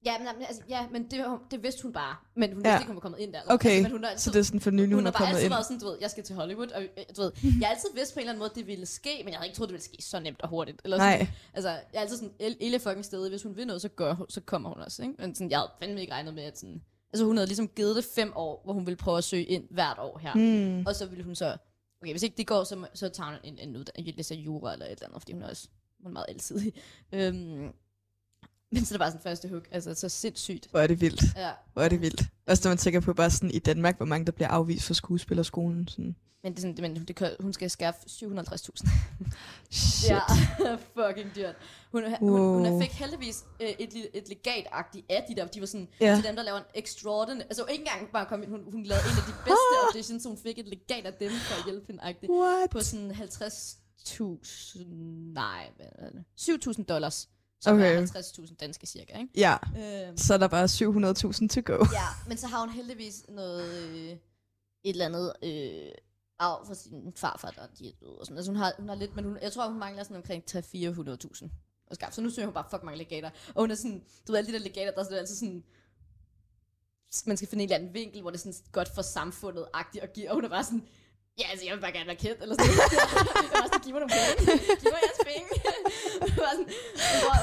Ja, 0.04 0.18
men, 0.18 0.28
altså, 0.48 0.62
ja, 0.68 0.86
men 0.92 1.10
det, 1.10 1.24
det 1.50 1.62
vidste 1.62 1.82
hun 1.82 1.92
bare. 1.92 2.16
Men 2.36 2.52
hun 2.52 2.62
Ja. 2.64 2.70
vidste 2.70 2.82
ikke, 2.82 2.86
hun 2.86 2.96
var 2.96 3.00
kommet 3.00 3.18
ind 3.18 3.32
der. 3.32 3.40
Okay, 3.46 3.70
altså, 3.70 3.82
men 3.82 3.92
hun 3.92 4.04
har 4.04 4.10
så 4.10 4.12
altid, 4.12 4.32
det 4.32 4.38
er 4.38 4.42
sådan 4.42 4.60
for 4.60 4.70
nylig, 4.70 4.86
hun, 4.86 4.94
hun 4.94 5.06
er 5.06 5.10
har 5.10 5.12
bare 5.12 5.18
kommet 5.18 5.34
altid 5.34 5.44
ind. 5.44 5.52
været 5.52 5.64
sådan, 5.64 5.78
du 5.80 5.86
ved, 5.86 5.96
jeg 6.00 6.10
skal 6.10 6.24
til 6.24 6.34
Hollywood, 6.36 6.68
og 6.68 6.82
øh, 6.82 6.88
du 7.16 7.22
ved, 7.22 7.32
jeg 7.42 7.52
har 7.68 7.74
altid 7.74 7.88
vidst 7.94 8.14
på 8.14 8.18
en 8.18 8.20
eller 8.20 8.32
anden 8.32 8.38
måde, 8.38 8.50
det 8.54 8.66
ville 8.66 8.86
ske, 8.86 9.10
men 9.24 9.28
jeg 9.28 9.38
havde 9.38 9.46
ikke 9.48 9.56
troet, 9.56 9.68
det 9.68 9.72
ville 9.72 9.84
ske 9.84 9.96
så 10.02 10.20
nemt 10.20 10.40
og 10.42 10.48
hurtigt. 10.48 10.80
Eller 10.84 10.96
sådan, 10.98 11.18
Nej, 11.18 11.28
Altså, 11.54 11.68
jeg 11.70 11.80
er 11.94 12.00
altid 12.00 12.16
sådan, 12.16 12.32
El- 12.38 12.56
Elle 12.60 12.78
fucking 12.78 13.04
stedet, 13.04 13.30
hvis 13.30 13.42
hun 13.42 13.56
vil 13.56 13.66
noget, 13.66 13.82
så, 13.82 13.88
gør, 13.88 14.14
hun- 14.14 14.26
så 14.30 14.40
kommer 14.40 14.68
hun 14.68 14.78
også, 14.82 15.02
ikke? 15.02 15.14
Men 15.18 15.34
sådan, 15.34 15.50
jeg 15.50 15.58
havde 15.58 15.70
fandme 15.82 16.00
ikke 16.00 16.12
regnet 16.12 16.34
med, 16.34 16.42
at 16.42 16.58
sådan, 16.58 16.82
altså 17.12 17.24
hun 17.24 17.36
havde 17.36 17.46
ligesom 17.46 17.68
givet 17.68 17.96
det 17.96 18.04
fem 18.14 18.32
år, 18.36 18.60
hvor 18.64 18.72
hun 18.72 18.86
ville 18.86 18.96
prøve 18.96 19.18
at 19.18 19.24
søge 19.24 19.44
ind 19.44 19.64
hvert 19.70 19.98
år 19.98 20.18
her. 20.18 20.34
mm. 20.34 20.86
Og 20.86 20.94
så 20.94 21.06
ville 21.06 21.24
hun 21.24 21.34
så, 21.34 21.56
okay, 22.02 22.12
hvis 22.12 22.22
ikke 22.22 22.36
det 22.36 22.46
går, 22.46 22.64
så, 22.64 22.86
så 22.94 23.08
tager 23.08 23.30
hun 23.30 23.38
en, 23.44 23.58
en 23.58 23.76
uddannelse, 23.76 24.16
læser 24.16 24.34
jura 24.34 24.72
eller 24.72 24.86
et 24.86 24.90
eller 24.92 25.06
andet, 25.06 25.22
fordi 25.22 25.32
hun 25.32 25.42
er 25.42 25.48
også 25.48 25.68
hun 26.02 26.06
er 26.10 26.12
meget 26.12 26.26
alsidig. 26.28 26.72
Øhm, 27.12 27.72
men 28.74 28.84
så 28.84 28.94
er 28.94 28.96
det 28.96 29.00
bare 29.00 29.10
sådan 29.10 29.22
første 29.22 29.48
hug, 29.48 29.62
altså 29.70 29.94
så 29.94 30.08
sindssygt. 30.08 30.68
hvor 30.70 30.80
er 30.80 30.86
det 30.86 31.00
vildt. 31.00 31.22
Ja. 31.36 31.50
Hvor 31.72 31.82
er 31.82 31.88
det 31.88 32.00
vildt. 32.00 32.22
Også 32.46 32.68
når 32.68 32.70
man 32.70 32.78
tænker 32.78 33.00
på 33.00 33.14
bare 33.14 33.30
sådan 33.30 33.50
i 33.50 33.58
Danmark, 33.58 33.96
hvor 33.96 34.06
mange 34.06 34.26
der 34.26 34.32
bliver 34.32 34.48
afvist 34.48 34.86
fra 34.86 34.94
skuespillerskolen. 34.94 35.88
Sådan. 35.88 36.16
Men, 36.42 36.52
det 36.52 36.58
er 36.64 36.68
sådan, 36.68 36.94
men 36.94 37.04
det, 37.06 37.36
hun 37.40 37.52
skal 37.52 37.70
skaffe 37.70 38.00
750.000. 38.06 39.30
Shit. 39.70 40.10
Ja, 40.10 40.20
fucking 40.96 41.34
dyrt. 41.36 41.54
Hun, 41.92 42.02
hun, 42.20 42.30
Wow. 42.30 42.68
hun 42.68 42.82
fik 42.82 42.90
heldigvis 42.92 43.44
øh, 43.60 43.68
et, 43.68 44.06
et 44.14 44.24
legat-agtigt 44.28 45.06
af 45.08 45.24
de 45.28 45.34
der. 45.36 45.46
De 45.46 45.60
var 45.60 45.66
sådan, 45.66 45.88
Ja. 46.00 46.14
til 46.14 46.24
dem, 46.24 46.36
der 46.36 46.42
laver 46.42 46.58
en 46.58 46.64
extraordinary... 46.74 47.44
Altså 47.44 47.64
ikke 47.64 47.80
engang 47.82 48.12
bare 48.12 48.26
kom 48.26 48.42
ind, 48.42 48.50
hun, 48.50 48.60
hun 48.72 48.82
lavede 48.82 49.04
en 49.04 49.16
af 49.18 49.24
de 49.26 49.32
bedste 49.44 49.74
auditions, 49.88 50.22
så 50.22 50.28
hun 50.28 50.38
fik 50.38 50.58
et 50.58 50.66
legat 50.66 51.06
af 51.06 51.12
dem 51.14 51.30
for 51.30 51.54
at 51.58 51.64
hjælpe 51.64 51.86
hende? 51.86 52.02
På 52.70 52.80
sådan 52.80 53.10
50.000... 53.10 54.84
Nej, 55.34 55.70
hvad 55.76 55.86
er 55.98 56.10
det? 56.10 56.24
7.000 56.78 56.84
dollars. 56.84 57.28
Så 57.64 57.70
Okay. 57.70 57.96
okay. 58.02 58.06
50.000 58.06 58.54
danske 58.56 58.86
cirka, 58.86 59.18
ikke? 59.18 59.28
Ja, 59.36 59.56
Øhm, 60.08 60.16
så 60.16 60.34
er 60.34 60.38
der 60.38 60.48
bare 60.48 60.64
700.000 60.64 61.48
to 61.48 61.74
go. 61.74 61.84
ja, 61.92 62.08
men 62.28 62.36
så 62.38 62.46
har 62.46 62.60
hun 62.60 62.70
heldigvis 62.70 63.24
noget... 63.28 63.64
Øh, 63.88 64.10
et 64.10 64.18
eller 64.84 65.04
andet... 65.06 65.32
Øh, 65.42 65.92
arv 66.38 66.66
fra 66.66 66.74
sin 66.74 67.12
farfar, 67.16 67.50
der 67.50 67.62
er 67.62 67.66
de 67.78 67.88
er 67.88 67.92
døde 68.00 68.18
og 68.18 68.26
sådan. 68.26 68.36
Altså 68.36 68.50
hun 68.52 68.56
har, 68.56 68.72
hun 68.78 68.88
har 68.88 68.96
lidt, 68.96 69.16
men 69.16 69.24
hun, 69.24 69.38
jeg 69.42 69.52
tror, 69.52 69.68
hun 69.68 69.78
mangler 69.78 70.02
sådan 70.02 70.16
omkring 70.16 70.44
300-400.000 70.50 71.48
at 71.90 71.94
skaffe. 71.96 72.14
Så 72.14 72.20
nu 72.22 72.30
søger 72.30 72.46
hun 72.46 72.54
bare 72.54 72.64
fuck 72.70 72.82
mange 72.82 72.98
legater. 72.98 73.30
Og 73.54 73.62
hun 73.62 73.70
er 73.70 73.74
sådan, 73.74 74.04
du 74.26 74.32
ved, 74.32 74.38
alle 74.38 74.48
de 74.52 74.58
der 74.58 74.62
legater, 74.64 74.90
der 74.92 74.98
er 75.00 75.04
sådan, 75.04 75.18
altid 75.18 75.36
sådan, 75.36 75.64
man 77.26 77.36
skal 77.36 77.48
finde 77.48 77.62
en 77.64 77.68
eller 77.70 77.76
anden 77.78 77.94
vinkel, 77.94 78.20
hvor 78.20 78.30
det 78.30 78.36
er 78.38 78.40
sådan 78.52 78.54
godt 78.72 78.88
for 78.94 79.02
samfundet-agtigt 79.02 80.04
at 80.04 80.12
give. 80.12 80.30
Og 80.30 80.34
hun 80.34 80.44
er 80.44 80.48
bare 80.48 80.64
sådan, 80.64 80.86
ja, 81.40 81.46
altså, 81.50 81.64
jeg 81.66 81.74
vil 81.74 81.80
bare 81.80 81.92
gerne 81.92 82.06
være 82.12 82.22
kendt, 82.26 82.42
eller 82.42 82.54
sådan. 82.54 82.74
jeg 83.52 83.58
var 83.62 83.68
sådan, 83.70 83.84
giv 83.84 83.92
mig 83.94 84.02
nogle 84.04 84.14
penge. 84.18 84.34
Giv 84.80 84.90
mig 84.94 85.02
jeres 85.06 85.22
penge. 85.30 85.48
var 86.42 86.52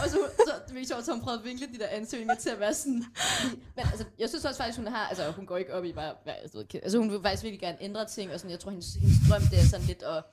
sådan, 0.08 0.22
hun- 0.22 0.48
så, 0.48 0.54
det 0.68 0.88
sjovt, 0.88 1.06
så 1.06 1.12
hun 1.12 1.22
prøvede 1.22 1.40
at 1.40 1.46
vinkle 1.46 1.68
de 1.74 1.80
der 1.80 1.88
ansøgninger 1.88 2.36
til 2.36 2.50
at 2.50 2.60
være 2.60 2.74
sådan, 2.74 3.04
men 3.76 3.86
altså, 3.92 4.06
jeg 4.20 4.30
synes 4.30 4.46
også 4.46 4.58
faktisk, 4.58 4.78
hun 4.78 4.88
har, 4.88 5.08
altså, 5.08 5.32
hun 5.32 5.46
går 5.46 5.58
ikke 5.58 5.74
op 5.74 5.86
i 5.86 5.94
bare, 5.94 6.16
kendt. 6.54 6.76
altså, 6.76 6.98
hun 6.98 7.12
vil 7.12 7.20
faktisk 7.22 7.44
virkelig 7.44 7.60
gerne 7.60 7.78
ændre 7.82 8.06
ting, 8.06 8.32
og 8.34 8.40
sådan, 8.40 8.52
jeg 8.52 8.60
tror, 8.60 8.72
hendes, 8.72 8.94
hendes 8.94 9.18
drøm, 9.30 9.42
det 9.52 9.60
er 9.60 9.64
sådan 9.64 9.86
lidt 9.86 10.04
at, 10.04 10.24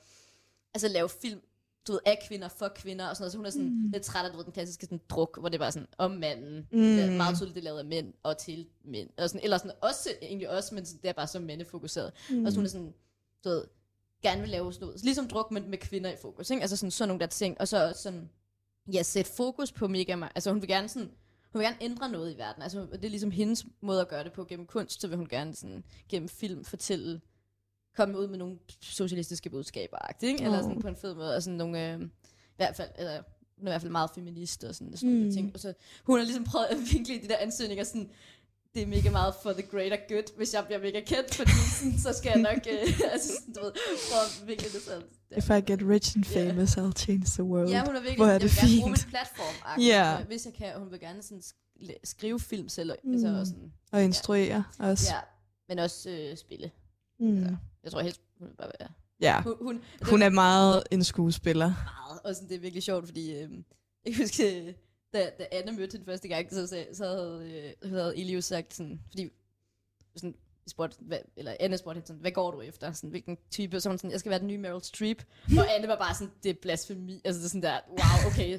altså, 0.74 0.88
lave 0.88 1.08
film, 1.08 1.40
du 1.86 1.92
ved, 1.92 2.00
af 2.06 2.18
kvinder, 2.28 2.48
for 2.48 2.68
kvinder, 2.68 3.06
og 3.08 3.16
sådan 3.16 3.22
noget, 3.22 3.32
så 3.32 3.38
hun 3.38 3.46
er 3.46 3.50
sådan 3.50 3.68
mm. 3.68 3.90
lidt 3.90 4.02
træt 4.02 4.24
af, 4.24 4.30
du 4.30 4.36
ved, 4.36 4.44
den 4.44 4.52
klassiske 4.52 4.86
sådan, 4.86 5.00
druk, 5.10 5.38
hvor 5.40 5.48
det 5.48 5.60
bare 5.60 5.72
sådan, 5.72 5.88
om 5.98 6.10
manden, 6.10 6.68
mm. 6.72 6.78
det 6.78 7.00
er 7.04 7.10
meget 7.10 7.36
tydeligt, 7.36 7.54
det 7.54 7.60
er 7.60 7.64
lavet 7.64 7.78
af 7.78 7.84
mænd, 7.84 8.12
og 8.22 8.38
til 8.38 8.66
mænd, 8.84 9.08
og 9.18 9.28
sådan, 9.28 9.44
eller 9.44 9.58
sådan, 9.58 9.72
også, 9.82 10.08
egentlig 10.22 10.50
også, 10.50 10.74
men 10.74 10.86
sådan, 10.86 11.02
det 11.02 11.08
er 11.08 11.12
bare 11.12 11.26
så 11.26 11.40
mandefokuseret, 11.40 12.12
mm. 12.30 12.44
og 12.44 12.52
så 12.52 12.56
hun 12.58 12.64
er 12.64 12.68
sådan, 12.68 12.94
du 13.44 13.48
ved, 13.48 13.64
gerne 14.22 14.40
vil 14.40 14.50
lave 14.50 14.72
sådan 14.72 14.86
noget, 14.86 15.04
ligesom 15.04 15.28
druk, 15.28 15.50
men 15.50 15.70
med 15.70 15.78
kvinder 15.78 16.10
i 16.12 16.16
fokus, 16.22 16.50
ikke? 16.50 16.60
altså 16.62 16.76
sådan, 16.76 16.90
sådan 16.90 17.08
nogle 17.08 17.20
der 17.20 17.26
ting, 17.26 17.60
og 17.60 17.68
så 17.68 17.92
sådan, 17.96 18.30
ja, 18.92 19.02
sætte 19.02 19.30
fokus 19.32 19.72
på 19.72 19.88
mega 19.88 20.16
meget, 20.16 20.32
altså 20.34 20.50
hun 20.50 20.60
vil 20.60 20.68
gerne 20.68 20.88
sådan, 20.88 21.10
hun 21.52 21.58
vil 21.58 21.62
gerne 21.66 21.76
ændre 21.80 22.08
noget 22.08 22.34
i 22.34 22.38
verden, 22.38 22.62
altså 22.62 22.86
det 22.92 23.04
er 23.04 23.08
ligesom 23.08 23.30
hendes 23.30 23.66
måde 23.80 24.00
at 24.00 24.08
gøre 24.08 24.24
det 24.24 24.32
på 24.32 24.44
gennem 24.44 24.66
kunst, 24.66 25.00
så 25.00 25.08
vil 25.08 25.16
hun 25.16 25.28
gerne 25.28 25.54
sådan, 25.54 25.84
gennem 26.08 26.28
film 26.28 26.64
fortælle, 26.64 27.20
komme 27.96 28.18
ud 28.18 28.28
med 28.28 28.38
nogle 28.38 28.58
socialistiske 28.80 29.50
budskaber, 29.50 29.98
ikke? 30.22 30.44
eller 30.44 30.58
sådan 30.62 30.76
Åh. 30.76 30.82
på 30.82 30.88
en 30.88 30.96
fed 30.96 31.14
måde, 31.14 31.36
og 31.36 31.42
sådan 31.42 31.56
nogle, 31.56 31.92
øh, 31.92 32.00
i 32.02 32.06
hvert 32.56 32.76
fald, 32.76 32.90
eller, 32.98 33.22
hun 33.58 33.66
er 33.66 33.70
i 33.70 33.72
hvert 33.72 33.80
fald 33.80 33.92
meget 33.92 34.10
feminist 34.14 34.64
og 34.64 34.74
sådan, 34.74 34.96
sådan 34.96 35.10
Mm. 35.12 35.16
nogle 35.18 35.32
ting, 35.34 35.50
og 35.54 35.60
så 35.60 35.74
hun 36.04 36.18
har 36.18 36.24
ligesom 36.24 36.44
prøvet 36.44 36.66
at 36.66 36.76
vinkle 36.92 37.14
de 37.22 37.28
der 37.28 37.36
ansøgninger 37.36 37.84
sådan, 37.84 38.10
det 38.78 38.86
er 38.86 38.90
mega 38.96 39.10
meget 39.10 39.34
for 39.42 39.52
the 39.52 39.62
greater 39.62 39.96
good, 40.08 40.36
hvis 40.36 40.54
jeg 40.54 40.64
bliver 40.66 40.80
mega 40.80 41.00
kendt, 41.00 41.34
fordi 41.34 41.50
sådan, 41.78 41.98
så 41.98 42.12
skal 42.18 42.28
jeg 42.34 42.40
nok, 42.42 42.58
øh, 42.72 42.88
altså, 43.14 43.32
sådan, 43.38 43.54
du 43.54 43.60
ved, 43.64 43.72
prøve 44.10 44.22
at 44.28 44.42
vinkle 44.48 44.68
det 44.74 44.82
sådan. 44.82 45.02
If 45.38 45.50
I 45.50 45.60
get 45.72 45.80
rich 45.92 46.16
and 46.16 46.24
Ja. 46.24 46.50
famous, 46.50 46.70
I'll 46.76 46.92
change 47.04 47.24
the 47.26 47.42
world. 47.44 47.68
Ja, 47.70 47.84
hun 47.86 47.96
er 47.96 48.00
virkelig, 48.00 48.16
Hvor 48.16 48.26
er 48.26 48.30
jeg 48.30 48.40
det 48.40 48.50
vil 48.50 48.56
gerne 48.70 48.80
bruge 48.80 48.96
fint. 48.96 49.06
min 49.06 49.10
platform, 49.10 49.54
Ja. 49.90 50.14
yeah. 50.16 50.26
hvis 50.26 50.44
jeg 50.46 50.54
kan, 50.54 50.78
hun 50.78 50.90
vil 50.90 51.00
gerne 51.00 51.22
sådan 51.22 51.42
sk- 51.44 52.00
skrive 52.04 52.40
film 52.40 52.68
selv, 52.68 52.92
Mm. 53.04 53.12
altså, 53.12 53.28
og 53.28 53.46
sådan, 53.46 53.72
Og 53.92 54.04
instruere 54.04 54.64
også. 54.78 55.14
ja, 55.14 55.20
men 55.68 55.78
også 55.78 56.10
øh, 56.10 56.36
spille. 56.36 56.70
Mm. 57.20 57.42
Ja. 57.42 57.50
Jeg 57.84 57.92
tror 57.92 58.00
helst, 58.00 58.20
hun 58.38 58.48
vil 58.48 58.54
bare 58.56 58.70
være, 58.80 58.88
ja. 59.20 59.42
hun, 59.42 59.54
hun, 59.60 59.80
Hun 60.02 60.22
er 60.22 60.28
meget 60.30 60.82
en 60.90 61.04
skuespiller. 61.04 61.66
meget, 61.68 62.20
og 62.24 62.34
sådan, 62.34 62.48
det 62.48 62.54
er 62.56 62.60
virkelig 62.60 62.82
sjovt, 62.82 63.04
fordi 63.06 63.30
øh, 63.32 63.38
jeg 64.06 64.14
kan 64.14 64.22
huske, 64.24 64.60
øh, 64.66 64.74
da, 65.12 65.30
da 65.38 65.46
Anne 65.52 65.72
mødte 65.72 65.92
hende 65.92 66.06
første 66.06 66.28
gang, 66.28 66.50
så, 66.50 66.66
så, 66.66 66.86
så 66.92 67.04
havde, 67.04 67.74
øh, 67.82 67.90
havde 67.90 68.18
Elius 68.18 68.44
sagt 68.44 68.74
sådan, 68.74 69.00
fordi 69.10 69.30
sådan, 70.16 70.34
spurgte, 70.68 70.96
hvad, 71.00 71.18
eller 71.36 71.56
Anne 71.60 71.78
spurgte 71.78 71.96
hende 71.96 72.06
sådan, 72.06 72.20
hvad 72.20 72.30
går 72.30 72.50
du 72.50 72.60
efter? 72.60 72.92
Sådan, 72.92 73.10
hvilken 73.10 73.38
type? 73.50 73.80
Så 73.80 73.88
hun 73.88 73.98
sådan, 73.98 74.10
jeg 74.10 74.20
skal 74.20 74.30
være 74.30 74.38
den 74.38 74.48
nye 74.48 74.58
Meryl 74.58 74.82
Streep. 74.82 75.22
Og 75.58 75.74
Anne 75.74 75.88
var 75.88 75.96
bare 75.96 76.14
sådan, 76.14 76.32
det 76.42 76.50
er 76.50 76.54
blasfemi. 76.62 77.20
Altså 77.24 77.38
det 77.38 77.44
er 77.44 77.48
sådan 77.48 77.62
der, 77.62 77.78
wow, 77.88 78.30
okay. 78.30 78.58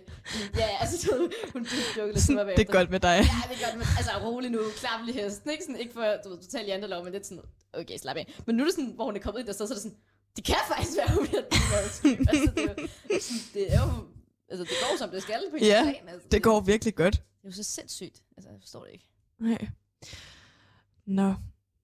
Ja, 0.58 0.68
altså 0.82 1.12
ved, 1.12 1.30
hun 1.54 1.68
jokede 1.98 2.14
lidt, 2.14 2.26
Sådan, 2.26 2.48
det 2.48 2.70
er 2.70 2.72
godt 2.72 2.90
med 2.92 3.00
dig. 3.00 3.18
Ja, 3.18 3.54
det 3.54 3.62
er 3.62 3.66
godt, 3.66 3.78
men 3.78 3.88
altså 3.98 4.12
rolig 4.26 4.52
nu, 4.52 4.60
klap 4.78 5.00
lige 5.06 5.22
hesten, 5.22 5.52
ikke? 5.52 5.64
Sådan, 5.64 5.80
ikke 5.80 5.94
for, 5.94 6.06
du 6.24 6.42
totalt 6.42 6.68
jantelov, 6.68 7.04
men 7.04 7.14
lidt 7.14 7.26
sådan, 7.26 7.44
okay, 7.74 7.98
slap 7.98 8.18
af. 8.18 8.34
Men 8.46 8.56
nu 8.56 8.64
er 8.64 8.68
det 8.68 8.76
sådan, 8.76 8.92
hvor 8.96 9.06
hun 9.06 9.16
er 9.16 9.20
kommet 9.20 9.40
ind 9.40 9.48
der 9.48 9.54
sted, 9.54 9.68
så 9.68 9.74
er 9.74 9.76
det 9.76 9.84
sådan, 9.84 9.98
det 10.36 10.44
kan 10.46 10.56
faktisk 10.68 10.98
være, 10.98 11.16
hun 11.16 11.28
bliver 11.28 11.42
den 11.42 11.60
Meryl 11.72 11.90
Streep. 11.90 12.20
Altså 12.30 12.52
det 12.56 12.64
er 12.64 12.70
jo, 12.70 13.20
sådan, 13.20 13.42
det 13.54 13.74
er 13.74 13.80
jo, 13.86 13.92
altså 14.52 14.64
det 14.64 14.74
går 14.82 14.98
som 14.98 15.10
det 15.10 15.22
skal 15.24 15.42
på 15.52 15.58
Ja, 15.62 15.82
plan. 15.84 16.10
Altså, 16.10 16.28
Det 16.32 16.44
går 16.44 16.60
virkelig 16.60 16.96
godt. 16.96 17.14
Det 17.14 17.44
er 17.44 17.50
jo 17.50 17.52
så 17.52 17.64
sindssygt. 17.64 18.24
Altså, 18.38 18.50
jeg 18.50 18.60
forstår 18.62 18.84
det 18.84 18.92
ikke. 18.94 19.10
Nej. 19.40 19.68
Nå. 21.06 21.34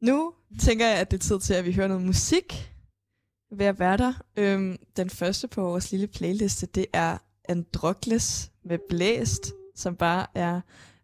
Nu 0.01 0.33
tænker 0.61 0.87
jeg, 0.87 0.97
at 0.97 1.11
det 1.11 1.17
er 1.17 1.21
tid 1.27 1.39
til, 1.39 1.53
at 1.53 1.65
vi 1.65 1.73
hører 1.73 1.87
noget 1.87 2.03
musik 2.03 2.71
ved 3.51 3.65
at 3.65 3.79
være 3.79 3.97
der. 3.97 4.13
Øhm, 4.37 4.77
den 4.97 5.09
første 5.09 5.47
på 5.47 5.61
vores 5.61 5.91
lille 5.91 6.07
playliste, 6.07 6.65
det 6.65 6.85
er 6.93 7.17
Androkles 7.49 8.51
med 8.63 8.79
Blæst, 8.89 9.51
som 9.75 9.95
bare 9.95 10.27
er 10.35 10.61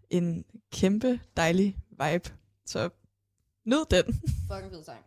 en 0.10 0.46
kæmpe 0.72 1.20
dejlig 1.38 1.78
vibe. 1.90 2.30
Så 2.66 2.90
nyd 3.66 3.86
den. 3.92 4.04
Fucking 4.52 4.72
fed 4.72 4.84
sang. 4.84 5.00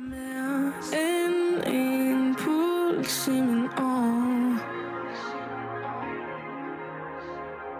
Mere 0.00 0.72
end 0.92 1.74
en 1.74 2.34
puls 2.90 3.28
i 3.28 3.40
min 3.40 3.68
arm 3.76 4.60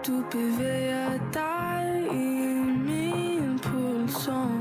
Du 0.07 0.23
bevæger 0.31 1.17
dig 1.33 2.07
i 2.11 2.53
min 2.87 3.59
pulsår 3.59 4.51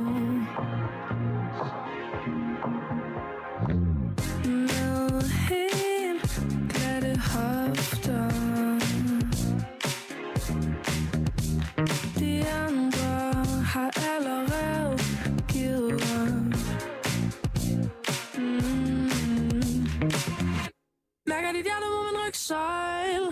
Trækker 21.41 21.59
dit 21.59 21.65
hjerte 21.65 21.87
mod 21.95 22.03
min 22.07 22.17
rygsøjl 22.27 23.27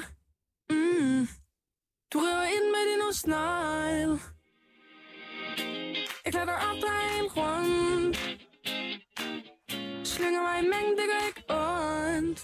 mm. 0.71 1.29
Du 2.13 2.19
river 2.19 2.47
ind 2.57 2.67
med 2.75 2.85
din 2.89 3.15
snegl 3.15 4.13
Jeg 6.25 6.33
klatrer 6.33 6.59
op, 6.69 6.77
der 6.85 6.93
er 7.03 7.11
en 7.21 7.29
rundt 7.37 8.17
Slynger 10.05 10.43
mig 10.43 10.59
i 10.63 10.67
mængden, 10.73 10.97
det 10.99 11.07
gør 11.13 11.23
ikke 11.31 11.43
ondt. 11.49 12.39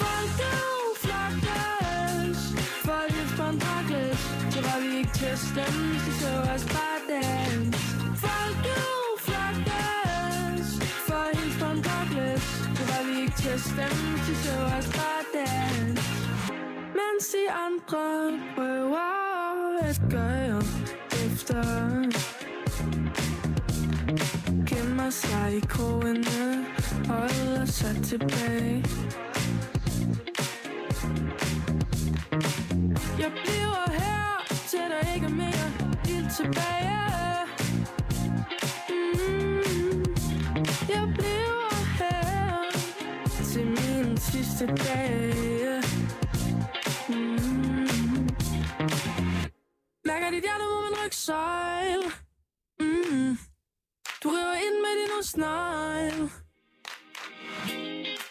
Folk 0.00 0.30
du 0.40 0.56
flokkes 1.04 2.40
Folk 2.88 3.12
er 3.22 3.28
spandrakles 3.34 4.20
Så 4.54 4.60
var 4.66 4.80
vi 4.80 4.98
ikke 4.98 5.12
til 5.14 5.26
at 5.26 5.38
stemme. 5.38 5.87
Andre 17.86 18.38
prøver 18.54 19.78
at 19.82 20.00
gøre 20.10 20.62
efter. 21.26 21.62
Gemmer 24.66 25.10
sig 25.10 25.56
i 25.56 25.60
krogene 25.60 26.66
Holder 27.06 27.64
sig 27.64 27.96
tilbage. 28.04 28.84
Jeg 33.18 33.30
bliver 33.44 33.90
her, 33.90 34.44
til 34.68 34.78
der 34.78 35.14
ikke 35.14 35.26
er 35.26 35.30
mere 35.30 35.68
ild 36.08 36.30
tilbage. 36.36 36.98
Mm, 38.88 40.04
Jeg 40.88 41.14
bliver 41.14 41.74
her 41.98 42.62
Til 43.44 43.66
min 43.66 44.16
sidste 44.16 44.66
dag. 44.66 45.27
Mærker 50.38 50.46
dit 50.46 50.58
hjerte 50.58 50.64
mod 50.72 50.82
min 50.86 51.04
rygsøjl 51.04 52.02
mm, 52.80 53.38
Du 54.22 54.28
river 54.28 54.56
ind 54.66 54.76
med 54.84 54.94
din 55.00 55.22
snegl 55.22 56.30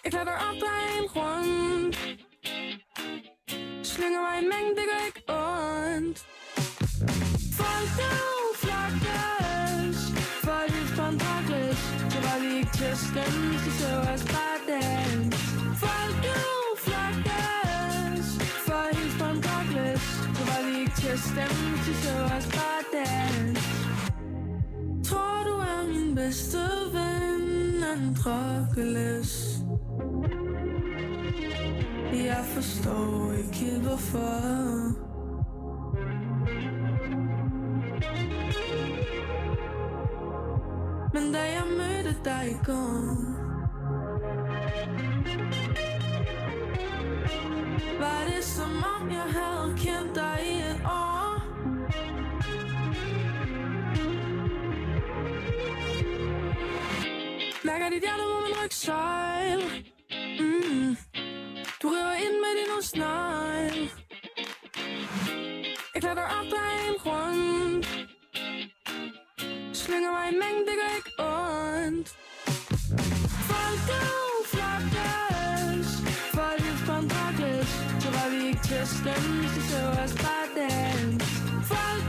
Jeg 0.03 0.11
klatrer 0.11 0.37
op 0.47 0.55
dig 0.65 0.81
en 0.97 1.05
rundt 1.15 1.95
Slynger 3.87 4.21
mig 4.21 4.37
en 4.41 4.49
mængde, 4.49 4.75
det 4.79 4.85
gør 4.91 5.05
ikke 5.09 5.23
ondt 5.27 6.19
Folk 7.59 7.91
nu 8.01 8.15
flokkes 8.63 9.99
For 10.43 10.57
et 10.63 10.71
livsbåndbakles 10.75 11.77
Så 12.11 12.19
var 12.25 12.37
dans 23.05 23.61
Tror 25.03 25.43
du 25.47 25.53
er 25.73 25.87
min 25.87 26.15
bedste 26.15 26.57
ven 26.93 27.83
Androkles 27.83 29.47
jeg 32.25 32.45
forstår 32.45 33.31
ikke 33.31 33.55
helt 33.55 33.81
hvorfor. 33.81 34.41
Men 41.13 41.33
da 41.33 41.39
jeg 41.39 41.63
mødte 41.77 42.15
dig 42.25 42.51
i 42.51 42.65
går 42.65 43.15
Var 47.99 48.21
det 48.35 48.43
som 48.43 48.83
om 49.01 49.09
jeg 49.09 49.27
havde 49.39 49.77
kendt 49.77 50.15
dig 50.15 50.39
i 50.45 50.57
et 50.59 50.81
år. 50.85 51.16
Mærker 57.67 57.89
dit 57.89 58.03
hjerte 58.03 58.23
mod 58.31 58.41
min 58.47 58.55
rygsøjl 58.63 59.63
mm. 60.39 60.45
Mm-hmm. 60.45 60.97
Du 61.81 61.87
river 61.95 62.15
ind 62.25 62.35
med 62.43 62.53
din 62.59 62.83
snegl. 62.83 63.91
Jeg 65.93 66.01
klatrer 66.01 66.27
op 66.37 66.47
dig 66.55 66.71
en 66.87 66.95
rundt 67.05 67.85
Slynger 69.73 70.11
mig 70.11 70.27
i 70.31 70.35
mængden, 70.41 70.63
det 70.67 70.75
gør 70.81 70.91
ikke 70.99 71.13
ondt. 71.19 72.07
Folk 73.49 73.79
flokkes 74.53 75.89
For 76.33 76.47
et 76.53 76.59
livsbåndbakles 76.65 77.69
Så 78.03 78.09
var 78.15 78.27
vi 78.31 78.47
ikke 78.47 78.63
til 78.69 78.75
at 78.85 78.89
stemme 78.97 79.47
Så 79.53 79.61
så 79.69 79.79
os 80.03 80.13
bare 80.25 80.47
dans. 80.57 81.23
Folk 81.71 82.06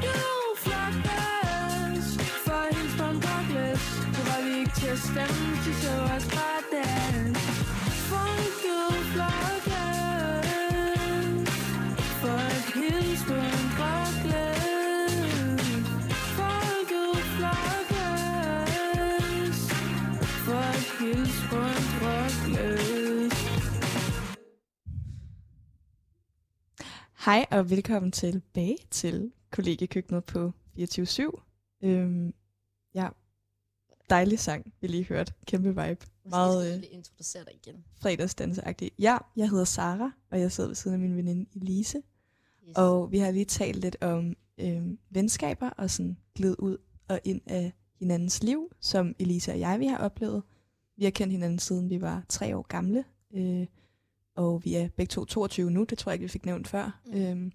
vi 5.14 5.20
ikke 5.20 5.24
til 5.24 5.28
at 5.28 5.28
stemme 5.32 5.56
Så 5.64 5.72
så 5.82 5.92
os 6.14 6.26
bare 6.36 6.60
dans 6.72 7.38
From 8.08 8.38
nu 8.64 8.80
flokkes 9.12 9.76
For 12.20 12.40
et 12.56 12.68
livsbåndbakles 12.80 15.62
Folk 16.38 16.88
nu 16.90 17.04
flokkes 17.36 18.00
For 20.44 20.68
Hej 27.24 27.42
og 27.50 27.70
velkommen 27.70 28.12
tilbage 28.12 28.76
til 28.90 29.32
kollegekøkkenet 29.50 30.24
på 30.24 30.52
24-7. 30.78 31.30
Øhm, 31.84 32.34
ja, 32.94 33.08
dejlig 34.10 34.38
sang, 34.38 34.72
vi 34.80 34.86
lige 34.86 35.04
hørte. 35.04 35.32
Kæmpe 35.46 35.68
vibe. 35.68 36.06
Meget, 36.24 36.76
øh, 36.76 36.82
introducere 36.90 37.44
dig 37.44 37.54
igen. 37.54 37.84
fredagsdanseagtig. 38.00 38.90
Ja, 38.98 39.18
jeg 39.36 39.50
hedder 39.50 39.64
Sara, 39.64 40.12
og 40.30 40.40
jeg 40.40 40.52
sidder 40.52 40.68
ved 40.68 40.74
siden 40.74 40.94
af 40.94 41.00
min 41.00 41.16
veninde 41.16 41.46
Elise. 41.56 42.02
Yes. 42.68 42.76
Og 42.76 43.12
vi 43.12 43.18
har 43.18 43.30
lige 43.30 43.44
talt 43.44 43.76
lidt 43.76 43.96
om 44.00 44.36
øhm, 44.58 44.98
venskaber 45.10 45.70
og 45.70 45.90
sådan 45.90 46.16
glid 46.34 46.56
ud 46.58 46.76
og 47.08 47.20
ind 47.24 47.40
af 47.46 47.72
hinandens 47.98 48.42
liv, 48.42 48.72
som 48.80 49.14
Elise 49.18 49.52
og 49.52 49.60
jeg 49.60 49.80
vi 49.80 49.86
har 49.86 49.98
oplevet. 49.98 50.42
Vi 50.96 51.04
har 51.04 51.10
kendt 51.10 51.32
hinanden 51.32 51.58
siden 51.58 51.90
vi 51.90 52.00
var 52.00 52.24
tre 52.28 52.56
år 52.56 52.66
gamle, 52.68 53.04
øh, 53.34 53.66
og 54.36 54.64
vi 54.64 54.74
er 54.74 54.88
begge 54.96 55.10
to 55.10 55.24
22 55.24 55.70
nu, 55.70 55.84
det 55.84 55.98
tror 55.98 56.12
jeg 56.12 56.14
ikke, 56.14 56.22
vi 56.22 56.28
fik 56.28 56.46
nævnt 56.46 56.68
før. 56.68 57.00
Mm. 57.06 57.20
Øhm, 57.20 57.52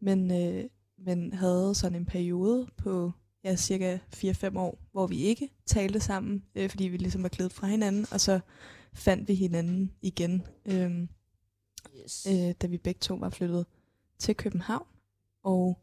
men, 0.00 0.30
øh, 0.30 0.64
men 0.98 1.32
havde 1.32 1.74
sådan 1.74 1.98
en 1.98 2.06
periode 2.06 2.66
på 2.76 3.12
ja, 3.50 3.56
cirka 3.56 3.98
4-5 4.16 4.58
år, 4.58 4.78
hvor 4.92 5.06
vi 5.06 5.18
ikke 5.18 5.50
talte 5.66 6.00
sammen, 6.00 6.44
øh, 6.54 6.70
fordi 6.70 6.84
vi 6.84 6.96
ligesom 6.96 7.22
var 7.22 7.28
glidet 7.28 7.52
fra 7.52 7.66
hinanden, 7.66 8.06
og 8.12 8.20
så 8.20 8.40
fandt 8.94 9.28
vi 9.28 9.34
hinanden 9.34 9.92
igen. 10.02 10.42
Øh, 10.66 11.08
yes. 12.02 12.26
øh, 12.30 12.54
da 12.62 12.66
vi 12.66 12.78
begge 12.78 12.98
to 12.98 13.14
var 13.14 13.30
flyttet 13.30 13.66
til 14.18 14.36
København, 14.36 14.86
og 15.42 15.78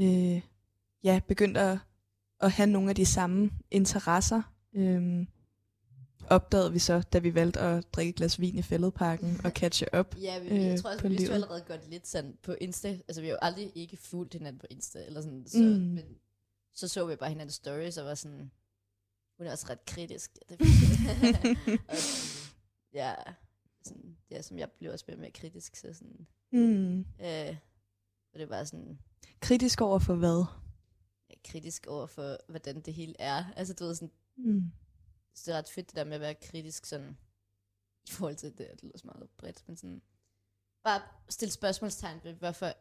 øh, 0.00 0.40
ja, 1.04 1.20
begyndte 1.28 1.60
at, 1.60 1.78
at 2.40 2.50
have 2.50 2.66
nogle 2.66 2.88
af 2.90 2.94
de 2.96 3.06
samme 3.06 3.50
interesser. 3.70 4.42
Øh, 4.74 5.26
opdagede 6.30 6.72
vi 6.72 6.78
så, 6.78 7.00
da 7.12 7.18
vi 7.18 7.34
valgte 7.34 7.60
at 7.60 7.84
drikke 7.92 8.10
et 8.10 8.16
glas 8.16 8.40
vin 8.40 8.58
i 8.58 8.62
fældeparken 8.62 9.40
og 9.44 9.50
catche 9.50 9.94
op. 9.94 10.16
Ja, 10.22 10.38
vi, 10.38 10.48
jeg 10.54 10.72
øh, 10.72 10.78
tror 10.78 10.90
også, 10.90 11.02
på 11.02 11.08
vi 11.08 11.16
vidste 11.16 11.34
allerede 11.34 11.64
godt 11.68 11.90
lidt 11.90 12.08
sådan 12.08 12.34
på 12.42 12.52
Insta. 12.60 12.88
Altså, 13.08 13.20
vi 13.20 13.26
har 13.26 13.32
jo 13.32 13.38
aldrig 13.42 13.72
ikke 13.74 13.96
fulgt 13.96 14.32
hinanden 14.34 14.58
på 14.58 14.66
Insta. 14.70 14.98
Eller 15.06 15.20
sådan, 15.20 15.44
så, 15.46 15.58
Mm. 15.58 15.64
men 15.64 16.04
så 16.76 16.88
så 16.88 17.06
vi 17.06 17.16
bare 17.16 17.28
hinandens 17.30 17.54
stories 17.54 17.98
og 17.98 18.04
var 18.06 18.14
sådan, 18.14 18.50
hun 19.38 19.46
er 19.46 19.50
også 19.52 19.66
ret 19.70 19.84
kritisk. 19.84 20.38
Det, 20.48 20.60
og 21.88 21.96
sådan, 21.96 22.54
ja, 22.92 23.14
sådan, 23.82 24.16
ja, 24.30 24.42
som 24.42 24.58
jeg 24.58 24.70
blev 24.72 24.92
også 24.92 25.04
mere 25.08 25.16
mere 25.16 25.30
kritisk. 25.30 25.76
Så 25.76 25.92
sådan, 25.92 26.26
Mm. 26.52 26.98
øh, 27.00 27.56
og 28.32 28.38
det 28.38 28.48
var 28.48 28.64
sådan, 28.64 28.98
Kritisk 29.40 29.80
over 29.80 29.98
for 29.98 30.14
hvad? 30.14 30.44
ja, 31.30 31.34
kritisk 31.44 31.86
over 31.86 32.06
for, 32.06 32.36
hvordan 32.48 32.80
det 32.80 32.94
hele 32.94 33.14
er. 33.18 33.44
Altså, 33.56 33.74
du 33.74 33.84
ved 33.84 33.94
sådan, 33.94 34.12
Mm. 34.36 34.72
så 35.34 35.42
det 35.50 35.54
er 35.54 35.58
ret 35.58 35.70
fedt 35.70 35.86
det 35.88 35.96
der 35.96 36.04
med 36.04 36.14
at 36.14 36.20
være 36.20 36.34
kritisk 36.34 36.86
sådan, 36.86 37.16
i 38.08 38.10
forhold 38.10 38.36
til 38.36 38.48
det, 38.58 38.58
det 38.58 38.82
lyder 38.82 38.98
så 38.98 39.06
meget 39.06 39.30
bredt, 39.38 39.64
men 39.68 39.76
sådan, 39.76 40.02
bare 40.84 41.02
stille 41.28 41.52
spørgsmålstegn 41.52 42.20
ved, 42.24 42.32
hvorfor, 42.34 42.72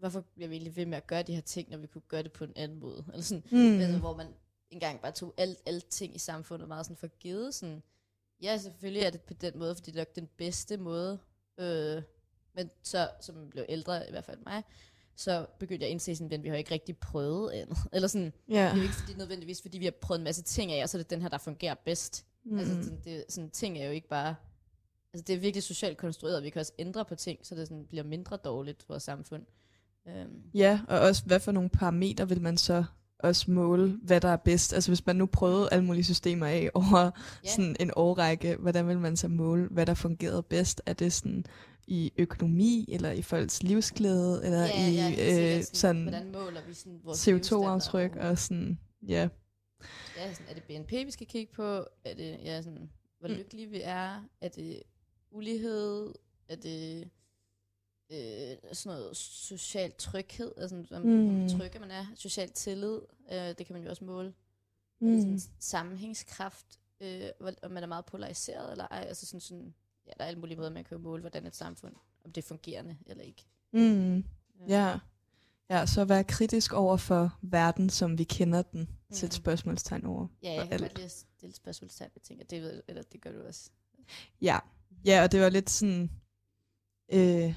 hvorfor 0.00 0.20
bliver 0.20 0.48
vi 0.48 0.54
egentlig 0.54 0.76
ved 0.76 0.86
med 0.86 0.96
at 0.96 1.06
gøre 1.06 1.22
de 1.22 1.34
her 1.34 1.40
ting, 1.40 1.70
når 1.70 1.78
vi 1.78 1.86
kunne 1.86 2.02
gøre 2.08 2.22
det 2.22 2.32
på 2.32 2.44
en 2.44 2.52
anden 2.56 2.78
måde? 2.80 3.04
Eller 3.12 3.22
sådan, 3.22 3.44
Mm. 3.50 3.80
altså, 3.80 3.98
hvor 3.98 4.16
man 4.16 4.26
engang 4.70 5.00
bare 5.00 5.12
tog 5.12 5.34
alt, 5.36 5.58
alt 5.66 5.86
ting 5.86 6.14
i 6.14 6.18
samfundet 6.18 6.68
meget 6.68 6.86
sådan 6.86 6.96
for 6.96 7.06
givet. 7.06 7.54
Sådan, 7.54 7.82
ja, 8.42 8.58
selvfølgelig 8.58 9.02
er 9.02 9.10
det 9.10 9.20
på 9.20 9.34
den 9.34 9.58
måde, 9.58 9.74
fordi 9.74 9.90
det 9.90 9.96
er 9.96 10.00
nok 10.00 10.14
den 10.14 10.28
bedste 10.36 10.76
måde. 10.76 11.18
Øh, 11.58 12.02
men 12.54 12.70
så, 12.82 13.10
som 13.20 13.50
blev 13.50 13.64
ældre, 13.68 14.08
i 14.08 14.10
hvert 14.10 14.24
fald 14.24 14.38
mig, 14.46 14.62
så 15.16 15.46
begyndte 15.58 15.82
jeg 15.84 15.88
at 15.88 15.92
indse 15.92 16.16
sådan, 16.16 16.32
at 16.32 16.42
vi 16.42 16.48
har 16.48 16.56
ikke 16.56 16.70
rigtig 16.74 16.98
prøvet 16.98 17.52
andet. 17.52 17.78
Eller 17.92 18.08
sådan, 18.08 18.32
Ja. 18.48 18.54
det 18.54 18.70
er 18.70 18.76
jo 18.76 18.82
ikke 18.82 18.94
fordi, 18.94 19.14
nødvendigvis, 19.14 19.62
fordi 19.62 19.78
vi 19.78 19.84
har 19.84 19.94
prøvet 20.00 20.18
en 20.18 20.24
masse 20.24 20.42
ting 20.42 20.72
af, 20.72 20.82
og 20.82 20.88
så 20.88 20.98
er 20.98 21.02
det 21.02 21.10
den 21.10 21.22
her, 21.22 21.28
der 21.28 21.38
fungerer 21.38 21.74
bedst. 21.84 22.26
Mm. 22.44 22.58
Altså, 22.58 22.74
sådan, 22.82 23.00
det, 23.04 23.24
sådan, 23.28 23.50
ting 23.50 23.78
er 23.78 23.84
jo 23.86 23.92
ikke 23.92 24.08
bare... 24.08 24.34
Altså, 25.12 25.24
det 25.26 25.34
er 25.34 25.38
virkelig 25.38 25.62
socialt 25.62 25.98
konstrueret, 25.98 26.36
og 26.36 26.42
vi 26.42 26.50
kan 26.50 26.60
også 26.60 26.72
ændre 26.78 27.04
på 27.04 27.14
ting, 27.14 27.46
så 27.46 27.54
det 27.54 27.68
sådan, 27.68 27.86
bliver 27.86 28.04
mindre 28.04 28.36
dårligt 28.36 28.82
for 28.82 28.92
vores 28.92 29.02
samfund. 29.02 29.46
Um, 30.24 30.42
Ja, 30.54 30.80
og 30.88 30.98
også 31.00 31.22
hvad 31.26 31.40
for 31.40 31.52
nogle 31.52 31.68
parametre 31.70 32.28
vil 32.28 32.40
man 32.40 32.56
så 32.56 32.84
også 33.18 33.50
måle, 33.50 33.98
hvad 34.02 34.20
der 34.20 34.28
er 34.28 34.36
bedst. 34.36 34.72
Altså 34.74 34.90
hvis 34.90 35.06
man 35.06 35.16
nu 35.16 35.26
prøvede 35.26 35.68
alle 35.72 35.84
mulige 35.84 36.04
systemer 36.04 36.46
af 36.46 36.70
over 36.74 37.10
Ja. 37.44 37.48
sådan 37.50 37.76
en 37.80 37.90
årrække, 37.96 38.56
hvordan 38.56 38.88
vil 38.88 38.98
man 38.98 39.16
så 39.16 39.28
måle, 39.28 39.68
hvad 39.70 39.86
der 39.86 39.94
fungerede 39.94 40.42
bedst? 40.42 40.82
Er 40.86 40.92
det 40.92 41.12
sådan 41.12 41.44
i 41.86 42.12
økonomi, 42.18 42.84
eller 42.92 43.10
i 43.10 43.22
folks 43.22 43.62
livsglæde, 43.62 44.44
eller 44.44 44.60
ja, 44.60 44.88
i 44.88 44.92
ja, 44.94 45.08
helt 45.08 45.20
øh, 45.20 45.26
sikkert 45.34 45.76
sådan 45.76 46.02
Hvordan 46.02 46.32
måler 46.32 46.60
vi 46.68 46.74
sådan 46.74 47.00
vores 47.04 47.28
CO2-aftryk 47.28 48.00
levestandard? 48.00 48.30
og 48.30 48.38
sådan, 48.38 48.78
ja. 49.08 49.28
Ja, 50.16 50.32
sådan, 50.34 50.46
er 50.50 50.54
det 50.54 50.62
BNP, 50.62 50.90
vi 50.92 51.10
skal 51.10 51.26
kigge 51.26 51.52
på? 51.54 51.64
Er 52.04 52.14
det, 52.16 52.36
ja, 52.44 52.62
sådan, 52.62 52.90
hvor 53.18 53.28
Mm. 53.28 53.34
lykkelige 53.34 53.66
vi 53.70 53.80
er? 53.84 54.24
Er 54.40 54.48
det 54.48 54.82
ulighed? 55.30 56.12
Er 56.48 56.56
det 56.56 57.08
øh, 58.10 58.56
sådan 58.72 58.98
noget 58.98 59.16
social 59.16 59.92
tryghed? 59.98 60.52
Altså, 60.56 60.76
hvor, 60.76 60.98
mm. 60.98 61.40
Mm. 61.42 61.48
trygge 61.48 61.78
man 61.78 61.90
er? 61.90 62.06
Social 62.14 62.50
tillid? 62.50 63.00
Øh, 63.32 63.38
det 63.38 63.66
kan 63.66 63.72
man 63.72 63.82
jo 63.82 63.90
også 63.90 64.04
måle. 64.04 64.34
Mm. 65.00 65.20
Sådan, 65.20 65.40
sammenhængskraft? 65.58 66.66
Øh, 67.00 67.22
om 67.62 67.70
man 67.70 67.82
er 67.82 67.86
meget 67.86 68.04
polariseret 68.06 68.70
eller 68.70 68.86
ej? 68.90 69.04
Altså 69.08 69.26
sådan, 69.26 69.40
sådan, 69.40 69.74
ja, 70.06 70.12
der 70.18 70.24
er 70.24 70.28
alle 70.28 70.40
mulige 70.40 70.56
måder, 70.56 70.70
man 70.70 70.84
kan 70.84 70.96
jo 70.96 71.02
måle, 71.02 71.20
hvordan 71.20 71.46
et 71.46 71.56
samfund, 71.56 71.94
om 72.24 72.32
det 72.32 72.44
er 72.44 72.48
fungerende 72.48 72.96
eller 73.06 73.24
ikke. 73.24 73.46
Mm. 73.72 74.24
Ja. 74.68 74.98
Ja, 75.70 75.86
så 75.86 76.04
være 76.04 76.24
kritisk 76.24 76.72
over 76.72 76.96
for 76.96 77.38
verden, 77.42 77.90
som 77.90 78.18
vi 78.18 78.24
kender 78.24 78.62
den. 78.62 78.80
Mm. 78.80 79.14
Sæt 79.14 79.34
spørgsmålstegn 79.34 80.06
over 80.06 80.26
Ja, 80.42 80.52
jeg 80.52 80.62
kan 80.62 80.72
alt. 80.72 80.82
godt 80.82 80.94
lide 80.94 81.04
at 81.04 81.12
stille 81.12 81.54
spørgsmålstegn 81.54 82.10
ting, 82.22 82.40
og 82.40 82.50
det, 82.50 82.62
ved, 82.62 82.82
eller 82.88 83.02
det 83.02 83.20
gør 83.20 83.32
du 83.32 83.42
også. 83.46 83.70
Ja. 84.42 84.58
ja, 85.04 85.22
og 85.22 85.32
det 85.32 85.40
var 85.40 85.48
lidt 85.48 85.70
sådan, 85.70 86.10
øh, 87.12 87.54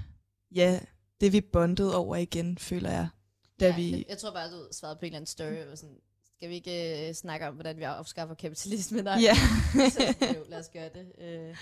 ja, 0.56 0.80
det 1.22 1.34
vi 1.34 1.42
bondede 1.42 1.96
over 1.96 2.16
igen, 2.16 2.58
føler 2.58 2.92
jeg. 2.92 3.08
Da 3.60 3.68
ja, 3.68 3.76
vi, 3.76 3.92
jeg, 3.92 4.06
jeg 4.10 4.18
tror 4.18 4.32
bare, 4.32 4.52
du 4.52 4.68
svarede 4.72 4.96
på 4.96 5.06
en 5.06 5.06
eller 5.06 5.18
anden 5.18 5.28
story, 5.28 5.72
og 5.72 5.78
sådan, 5.78 5.98
skal 6.36 6.50
vi 6.50 6.56
ikke 6.56 7.08
uh, 7.10 7.16
snakke 7.16 7.48
om, 7.48 7.54
hvordan 7.54 7.78
vi 7.78 7.84
afskaffer 7.84 8.36
kapitalisme? 8.36 9.02
Nej, 9.02 9.20
ja. 9.22 9.34
så, 9.96 10.16
jo, 10.36 10.44
lad 10.50 10.60
os 10.60 10.70
gøre 10.74 10.90
det. 10.90 11.12
Uh, 11.18 11.58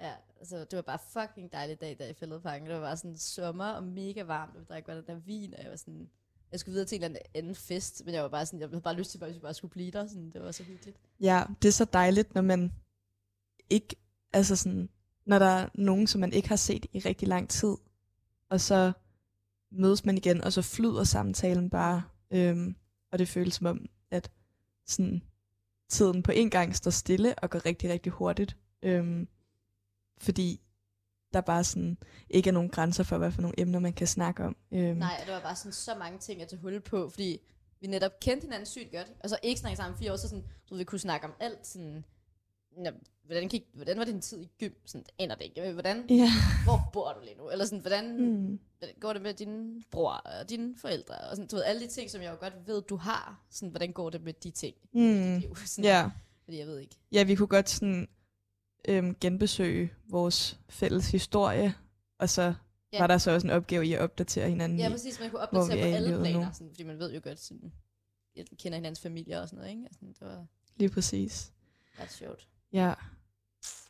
ja, 0.00 0.12
altså, 0.40 0.58
det 0.58 0.72
var 0.72 0.82
bare 0.82 0.98
fucking 1.08 1.52
dejlig 1.52 1.80
dag, 1.80 1.96
der 1.98 2.06
i 2.06 2.14
fældeparken. 2.14 2.66
Det 2.66 2.74
var 2.74 2.80
bare 2.80 2.96
sådan 2.96 3.16
sommer 3.16 3.68
og 3.68 3.82
mega 3.82 4.22
varmt, 4.22 4.54
og 4.54 4.60
vi 4.60 4.66
drak 4.68 4.84
bare 4.86 4.96
den 4.96 5.06
der 5.06 5.14
vin, 5.14 5.54
og 5.54 5.62
jeg 5.62 5.70
var 5.70 5.76
sådan, 5.76 6.08
jeg 6.52 6.60
skulle 6.60 6.72
videre 6.72 6.88
til 6.88 6.96
en 6.96 7.04
eller 7.04 7.18
anden 7.34 7.54
fest, 7.54 8.02
men 8.04 8.14
jeg 8.14 8.22
var 8.22 8.28
bare 8.28 8.46
sådan, 8.46 8.60
jeg 8.60 8.68
havde 8.68 8.80
bare 8.80 8.94
lyst 8.94 9.10
til, 9.10 9.24
at 9.24 9.34
vi 9.34 9.38
bare 9.38 9.54
skulle 9.54 9.72
blive 9.72 9.90
der. 9.90 10.06
Sådan, 10.06 10.30
det 10.30 10.42
var 10.42 10.52
så 10.52 10.62
hyggeligt. 10.62 10.96
ja, 11.20 11.44
det 11.62 11.68
er 11.68 11.72
så 11.72 11.84
dejligt, 11.84 12.34
når 12.34 12.42
man 12.42 12.72
ikke, 13.70 13.96
altså 14.32 14.56
sådan, 14.56 14.88
når 15.26 15.38
der 15.38 15.46
er 15.46 15.68
nogen, 15.74 16.06
som 16.06 16.20
man 16.20 16.32
ikke 16.32 16.48
har 16.48 16.56
set 16.56 16.86
i 16.92 16.98
rigtig 16.98 17.28
lang 17.28 17.48
tid, 17.48 17.76
og 18.50 18.60
så 18.60 18.92
mødes 19.70 20.04
man 20.04 20.16
igen, 20.16 20.44
og 20.44 20.52
så 20.52 20.62
flyder 20.62 21.04
samtalen 21.04 21.70
bare, 21.70 22.02
øhm, 22.30 22.76
og 23.12 23.18
det 23.18 23.28
føles 23.28 23.54
som 23.54 23.66
om, 23.66 23.86
at 24.10 24.30
sådan, 24.86 25.22
tiden 25.88 26.22
på 26.22 26.32
en 26.32 26.50
gang 26.50 26.76
står 26.76 26.90
stille 26.90 27.34
og 27.38 27.50
går 27.50 27.66
rigtig, 27.66 27.90
rigtig 27.90 28.12
hurtigt. 28.12 28.56
Øhm, 28.82 29.28
fordi 30.18 30.60
der 31.32 31.40
bare 31.40 31.64
sådan 31.64 31.98
ikke 32.30 32.48
er 32.48 32.52
nogen 32.54 32.68
grænser 32.68 33.04
for, 33.04 33.18
hvad 33.18 33.32
for 33.32 33.42
nogle 33.42 33.60
emner, 33.60 33.78
man 33.78 33.92
kan 33.92 34.06
snakke 34.06 34.44
om. 34.44 34.56
Øhm, 34.72 34.96
Nej, 34.96 35.16
og 35.20 35.26
det 35.26 35.34
var 35.34 35.40
bare 35.40 35.56
sådan 35.56 35.72
så 35.72 35.94
mange 35.94 36.18
ting 36.18 36.42
at 36.42 36.48
tage 36.48 36.60
hul 36.60 36.80
på, 36.80 37.10
fordi 37.10 37.40
vi 37.80 37.86
netop 37.86 38.20
kendte 38.20 38.44
hinanden 38.44 38.66
sygt 38.66 38.92
godt, 38.92 39.12
og 39.20 39.28
så 39.30 39.38
ikke 39.42 39.60
snakke 39.60 39.76
sammen 39.76 39.98
fire 39.98 40.12
år, 40.12 40.16
så 40.16 40.28
sådan, 40.28 40.44
så 40.66 40.74
vi 40.76 40.84
kunne 40.84 40.98
snakke 40.98 41.26
om 41.26 41.32
alt, 41.40 41.66
sådan, 41.66 42.04
nå, 42.76 42.90
hvordan, 43.24 43.48
gik, 43.48 43.62
hvordan 43.74 43.98
var 43.98 44.04
din 44.04 44.20
tid 44.20 44.40
i 44.42 44.48
gym? 44.60 44.72
Sådan, 44.86 45.04
det 45.04 45.12
aner 45.18 45.34
det 45.34 45.44
ikke. 45.44 45.72
Hvordan, 45.72 46.06
Ja. 46.10 46.30
hvor 46.64 46.90
bor 46.92 47.12
du 47.12 47.20
lige 47.24 47.36
nu? 47.36 47.48
Eller 47.50 47.64
sådan, 47.64 47.78
hvordan, 47.80 48.20
Mm. 48.20 48.60
går 49.00 49.12
det 49.12 49.22
med 49.22 49.34
din 49.34 49.84
bror 49.90 50.10
og 50.12 50.50
dine 50.50 50.74
forældre? 50.78 51.14
Og 51.14 51.36
sådan, 51.36 51.48
du 51.48 51.56
ved, 51.56 51.64
alle 51.64 51.82
de 51.82 51.86
ting, 51.86 52.10
som 52.10 52.22
jeg 52.22 52.30
jo 52.30 52.36
godt 52.40 52.54
ved, 52.66 52.82
du 52.82 52.96
har. 52.96 53.44
Sådan, 53.50 53.68
hvordan 53.70 53.92
går 53.92 54.10
det 54.10 54.22
med 54.22 54.32
de 54.32 54.50
ting? 54.50 54.74
Mm. 54.92 55.34
Er 55.34 55.40
jo 55.40 55.54
sådan, 55.54 55.84
Ja. 55.84 56.10
Fordi 56.44 56.58
jeg 56.58 56.66
ved 56.66 56.78
ikke. 56.78 56.96
ja, 57.12 57.22
vi 57.22 57.34
kunne 57.34 57.48
godt 57.48 57.70
sådan 57.70 58.08
øhm, 58.88 59.16
genbesøge 59.20 59.92
vores 60.08 60.58
fælles 60.68 61.10
historie, 61.10 61.74
og 62.18 62.28
så 62.30 62.54
Ja. 62.92 62.98
var 62.98 63.06
der 63.06 63.18
så 63.18 63.30
også 63.30 63.46
en 63.46 63.50
opgave 63.50 63.86
i 63.86 63.92
at 63.92 64.00
opdatere 64.00 64.48
hinanden 64.48 64.78
Ja, 64.78 64.88
i. 64.88 64.90
præcis. 64.90 65.20
Man 65.20 65.30
kunne 65.30 65.40
opdatere 65.40 65.68
på 65.82 65.86
i 65.88 65.90
alle 65.92 66.18
planer, 66.18 66.52
sådan, 66.52 66.68
fordi 66.70 66.82
man 66.82 66.98
ved 66.98 67.12
jo 67.14 67.20
godt, 67.24 67.40
sådan, 67.40 67.72
jeg 68.36 68.44
kender 68.58 68.78
hinandens 68.78 69.00
familier 69.00 69.40
og 69.40 69.48
sådan 69.48 69.56
noget, 69.58 69.70
ikke? 69.70 69.86
Og 69.90 69.94
Sådan, 69.94 70.08
det 70.08 70.20
var 70.20 70.46
Lige 70.76 70.88
præcis. 70.90 71.52
ret 72.00 72.12
sjovt. 72.12 72.48
Ja. 72.74 72.94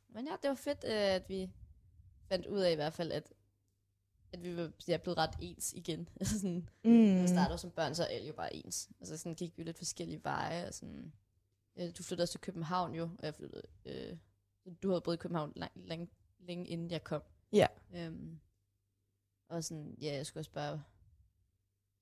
Men 0.09 0.27
ja, 0.27 0.37
det 0.43 0.49
var 0.49 0.55
fedt, 0.55 0.85
øh, 0.85 1.15
at 1.15 1.29
vi 1.29 1.51
fandt 2.29 2.47
ud 2.47 2.61
af 2.61 2.73
i 2.73 2.75
hvert 2.75 2.93
fald, 2.93 3.13
at, 3.13 3.33
at 4.33 4.43
vi 4.43 4.57
var 4.57 4.71
ja, 4.89 4.97
blevet 4.97 5.19
ret 5.19 5.35
ens 5.41 5.73
igen. 5.73 6.09
Altså 6.21 6.41
sådan, 6.41 6.69
mm. 6.85 6.91
Når 6.91 7.23
vi 7.23 7.29
startede 7.29 7.59
som 7.59 7.71
børn, 7.71 7.95
så 7.95 8.03
er 8.03 8.07
alle 8.07 8.27
jo 8.27 8.33
bare 8.33 8.57
ens. 8.57 8.91
Altså 9.01 9.17
sådan 9.17 9.35
gik 9.35 9.59
vi 9.59 9.63
lidt 9.63 9.79
forskellige 9.79 10.25
veje. 10.25 10.69
Og 10.69 10.75
sådan, 10.75 11.13
øh, 11.77 11.91
du 11.99 12.03
flyttede 12.03 12.25
også 12.25 12.33
til 12.33 12.41
København 12.41 12.95
jo, 12.95 13.03
og 13.19 13.27
jeg 13.27 13.35
flyttede... 13.35 13.63
Øh, 13.85 14.17
du 14.83 14.89
havde 14.89 15.01
boet 15.01 15.17
i 15.17 15.19
København 15.19 15.53
lang, 15.57 15.73
lang, 15.75 16.11
længe 16.39 16.67
inden 16.67 16.91
jeg 16.91 17.05
kom. 17.05 17.23
Ja. 17.53 17.67
Øhm, 17.95 18.41
og 19.49 19.65
sådan, 19.65 19.97
ja, 20.01 20.15
jeg 20.15 20.27
skulle 20.27 20.41
også 20.41 20.51
bare 20.51 20.83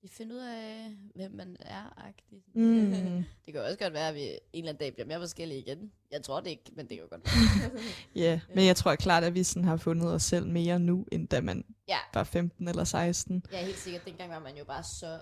lige 0.03 0.11
finde 0.13 0.35
ud 0.35 0.39
af, 0.39 0.91
hvem 1.15 1.31
man 1.31 1.57
er, 1.59 1.93
agtig. 2.07 2.43
Mm. 2.53 2.91
det 3.45 3.53
kan 3.53 3.61
også 3.61 3.77
godt 3.79 3.93
være, 3.93 4.07
at 4.07 4.15
vi 4.15 4.21
en 4.21 4.37
eller 4.53 4.69
anden 4.69 4.79
dag 4.79 4.93
bliver 4.93 5.07
mere 5.07 5.19
forskellige 5.19 5.59
igen. 5.59 5.91
Jeg 6.11 6.23
tror 6.23 6.39
det 6.39 6.49
ikke, 6.49 6.63
men 6.75 6.87
det 6.87 6.97
kan 6.97 7.03
jo 7.03 7.07
godt 7.09 7.21
være. 7.25 7.81
Ja, 8.23 8.39
men 8.55 8.65
jeg 8.65 8.75
tror 8.75 8.95
klart, 8.95 9.23
at 9.23 9.33
vi 9.33 9.43
sådan 9.43 9.63
har 9.63 9.77
fundet 9.77 10.13
os 10.13 10.23
selv 10.23 10.47
mere 10.47 10.79
nu, 10.79 11.05
end 11.11 11.27
da 11.27 11.41
man 11.41 11.65
ja, 11.87 11.97
var 12.13 12.23
15 12.23 12.67
eller 12.67 12.83
16. 12.83 13.43
jeg 13.51 13.61
er 13.61 13.65
helt 13.65 13.77
sikkert, 13.77 14.05
dengang 14.05 14.31
var 14.31 14.39
man 14.39 14.57
jo 14.57 14.65
bare 14.65 14.83
så... 14.83 15.19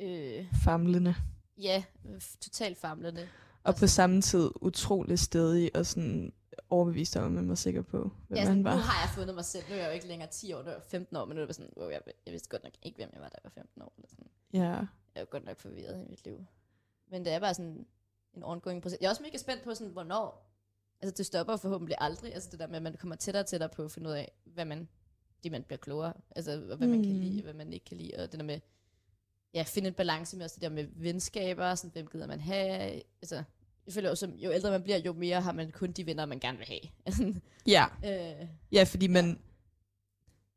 Øh, 0.00 0.46
Famlende. 0.64 1.14
ja, 1.58 1.82
totalt 2.40 2.78
famlende. 2.78 3.28
Og 3.64 3.76
på 3.76 3.86
samme 3.86 4.22
tid 4.22 4.50
utrolig 4.60 5.18
stedig 5.18 5.70
og 5.76 5.86
sådan 5.86 6.32
overbevist 6.70 7.16
om, 7.16 7.24
at 7.24 7.32
man 7.32 7.48
var 7.48 7.54
sikker 7.54 7.82
på, 7.82 7.98
hvem 8.28 8.36
Ja, 8.38 8.44
sådan, 8.44 8.56
nu 8.56 8.62
var. 8.62 8.76
har 8.76 9.06
jeg 9.06 9.14
fundet 9.14 9.34
mig 9.34 9.44
selv. 9.44 9.64
Nu 9.68 9.74
er 9.74 9.78
jeg 9.78 9.86
jo 9.88 9.92
ikke 9.92 10.06
længere 10.06 10.30
10 10.30 10.52
år, 10.52 10.62
nu 10.62 10.68
er 10.68 10.72
jeg 10.72 10.82
15 10.82 11.16
år, 11.16 11.24
men 11.24 11.36
nu 11.36 11.42
er 11.42 11.46
det 11.46 11.54
sådan, 11.54 11.72
wow, 11.76 11.88
jeg, 11.88 12.00
jeg 12.26 12.32
vidste 12.32 12.48
godt 12.48 12.64
nok 12.64 12.72
ikke, 12.82 12.96
hvem 12.96 13.10
jeg 13.12 13.20
var, 13.20 13.28
da 13.28 13.34
jeg 13.34 13.40
var 13.44 13.50
15 13.50 13.82
år. 13.82 13.92
Eller 13.96 14.08
sådan. 14.08 14.26
Ja. 14.52 14.60
Jeg 15.14 15.20
er 15.20 15.24
godt 15.24 15.44
nok 15.44 15.58
forvirret 15.58 16.04
i 16.06 16.10
mit 16.10 16.24
liv. 16.24 16.44
Men 17.10 17.24
det 17.24 17.32
er 17.32 17.38
bare 17.40 17.54
sådan 17.54 17.86
en 18.34 18.44
ongoing 18.44 18.82
proces. 18.82 18.98
Jeg 19.00 19.06
er 19.06 19.10
også 19.10 19.22
mega 19.22 19.36
spændt 19.38 19.62
på, 19.62 19.74
sådan, 19.74 19.92
hvornår... 19.92 20.44
Altså, 21.00 21.14
det 21.16 21.26
stopper 21.26 21.56
forhåbentlig 21.56 21.96
aldrig. 22.00 22.34
Altså, 22.34 22.48
det 22.52 22.58
der 22.60 22.66
med, 22.66 22.76
at 22.76 22.82
man 22.82 22.96
kommer 22.96 23.16
tættere 23.16 23.42
og 23.42 23.46
tættere 23.46 23.68
på 23.68 23.84
at 23.84 23.90
finde 23.92 24.10
ud 24.10 24.14
af, 24.14 24.32
hvad 24.44 24.64
man... 24.64 24.88
Det, 25.42 25.52
man 25.52 25.62
bliver 25.62 25.78
klogere. 25.78 26.12
Altså, 26.36 26.56
hvad 26.58 26.76
man 26.76 27.02
kan 27.02 27.12
Mm. 27.14 27.20
lide, 27.20 27.38
og 27.40 27.42
hvad 27.42 27.54
man 27.54 27.72
ikke 27.72 27.84
kan 27.86 27.96
lide. 27.96 28.12
Og 28.18 28.32
det 28.32 28.40
der 28.40 28.46
med... 28.46 28.60
Ja, 29.54 29.62
finde 29.62 29.88
en 29.88 29.94
balance 29.94 30.36
med 30.36 30.44
også 30.44 30.54
det 30.54 30.62
der 30.62 30.68
med 30.68 30.86
venskaber. 30.96 31.74
Sådan, 31.74 31.90
hvem 31.90 32.06
gider 32.06 32.26
man 32.26 32.40
have? 32.40 33.02
Altså, 33.22 33.42
jeg 33.88 33.94
føler 33.94 34.10
også, 34.10 34.30
jo 34.36 34.52
ældre 34.52 34.70
man 34.70 34.82
bliver, 34.82 34.98
jo 34.98 35.12
mere 35.12 35.40
har 35.40 35.52
man 35.52 35.70
kun 35.70 35.92
de 35.92 36.06
venner, 36.06 36.26
man 36.26 36.38
gerne 36.38 36.58
vil 36.58 36.66
have. 36.66 37.34
Ja. 37.66 37.84
øh, 38.04 38.46
Ja, 38.72 38.82
fordi 38.84 39.06
man... 39.06 39.38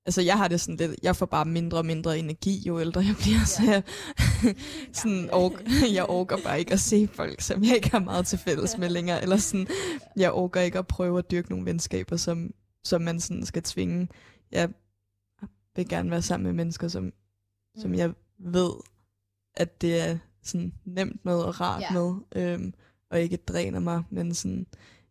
Altså, 0.05 0.21
jeg 0.21 0.37
har 0.37 0.47
det 0.47 0.61
sådan 0.61 0.75
lidt... 0.75 0.99
Jeg 1.03 1.15
får 1.15 1.25
bare 1.25 1.45
mindre 1.45 1.77
og 1.77 1.85
mindre 1.85 2.19
energi, 2.19 2.63
jo 2.67 2.79
ældre 2.79 3.01
jeg 3.01 3.15
bliver, 3.21 3.45
så 3.45 3.63
jeg, 3.63 3.83
sådan, 4.99 5.29
ork, 5.33 5.51
jeg 5.97 6.05
orker 6.09 6.37
bare 6.43 6.59
ikke 6.59 6.73
at 6.73 6.79
se 6.79 7.07
folk, 7.07 7.41
som 7.41 7.63
jeg 7.63 7.75
ikke 7.75 7.91
har 7.91 7.99
meget 7.99 8.27
til 8.27 8.37
fælles 8.39 8.77
med 8.77 8.89
længere. 8.89 9.21
Eller 9.21 9.37
sådan, 9.37 9.67
jeg 10.15 10.31
orker 10.33 10.61
ikke 10.61 10.79
at 10.79 10.87
prøve 10.87 11.19
at 11.19 11.31
dyrke 11.31 11.49
nogle 11.49 11.65
venskaber, 11.65 12.17
som, 12.17 12.53
som 12.83 13.01
man 13.01 13.19
sådan 13.19 13.45
skal 13.45 13.63
tvinge. 13.63 14.07
Jeg 14.51 14.69
vil 15.75 15.89
gerne 15.89 16.11
være 16.11 16.21
sammen 16.21 16.45
med 16.45 16.53
mennesker, 16.53 16.87
som, 16.87 17.03
Mm. 17.75 17.81
som 17.81 17.93
jeg 17.95 18.13
ved, 18.39 18.71
at 19.53 19.81
det 19.81 19.99
er 20.09 20.17
sådan 20.43 20.73
nemt 20.85 21.25
med 21.25 21.33
og 21.35 21.61
rart 21.61 21.81
Ja. 21.81 21.93
med, 21.93 22.13
øhm, 22.35 22.73
og 23.11 23.21
ikke 23.21 23.37
dræner 23.37 23.79
mig, 23.79 24.03
men 24.09 24.33
sådan, 24.33 24.67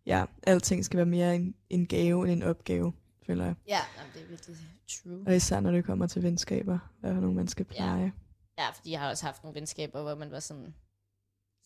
ja, 0.06 0.24
alting 0.42 0.84
skal 0.84 0.96
være 0.96 1.06
mere 1.06 1.34
en, 1.36 1.54
en 1.70 1.86
gave 1.86 2.22
end 2.22 2.32
en 2.32 2.42
opgave, 2.42 2.92
føler 3.26 3.44
jeg. 3.44 3.54
Ja, 3.68 3.80
jamen, 3.98 4.12
det 4.14 4.22
er 4.22 4.26
virkelig 4.26 4.56
true. 4.88 5.22
Og 5.26 5.36
især 5.36 5.60
når 5.60 5.70
det 5.70 5.84
kommer 5.84 6.06
til 6.06 6.22
venskaber, 6.22 6.78
hvad 7.00 7.14
for 7.14 7.20
nogle 7.20 7.36
man 7.36 7.48
skal 7.48 7.64
pleje. 7.64 8.12
Ja, 8.58 8.70
fordi 8.70 8.90
jeg 8.90 9.00
har 9.00 9.10
også 9.10 9.24
haft 9.24 9.42
nogle 9.42 9.54
venskaber, 9.54 10.02
hvor 10.02 10.14
man 10.14 10.30
var 10.30 10.40
sådan 10.40 10.74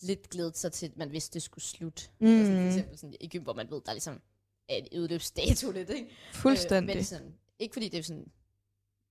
lidt 0.03 0.31
glædet 0.31 0.59
sig 0.59 0.73
til, 0.73 0.87
at 0.87 0.97
man 0.97 1.13
vidste, 1.13 1.35
det 1.35 1.43
skulle 1.43 1.65
slutte. 1.65 2.03
Mm. 2.21 2.27
Altså 2.27 2.53
for 2.53 2.67
eksempel 2.67 2.99
sådan 2.99 3.15
i 3.21 3.29
gym, 3.29 3.43
hvor 3.43 3.55
man 3.55 3.71
ved, 3.71 3.81
der 3.85 3.91
er 3.91 3.95
ligesom 3.95 4.21
er 4.69 4.75
en 4.77 5.01
udløbsdato 5.01 5.71
lidt, 5.71 5.91
ikke? 5.91 6.11
Fuldstændig. 6.33 6.93
Øh, 6.93 6.97
men 6.97 7.05
sådan, 7.05 7.35
ikke 7.59 7.73
fordi 7.73 7.89
det 7.89 7.99
er 7.99 8.03
sådan 8.03 8.27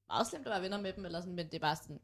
meget 0.08 0.28
slemt 0.28 0.48
at 0.48 0.52
være 0.52 0.62
venner 0.62 0.82
med 0.82 0.94
dem, 0.94 1.06
eller 1.06 1.20
sådan, 1.22 1.36
men 1.36 1.46
det 1.46 1.54
er 1.54 1.60
bare 1.60 1.76
sådan, 1.76 2.00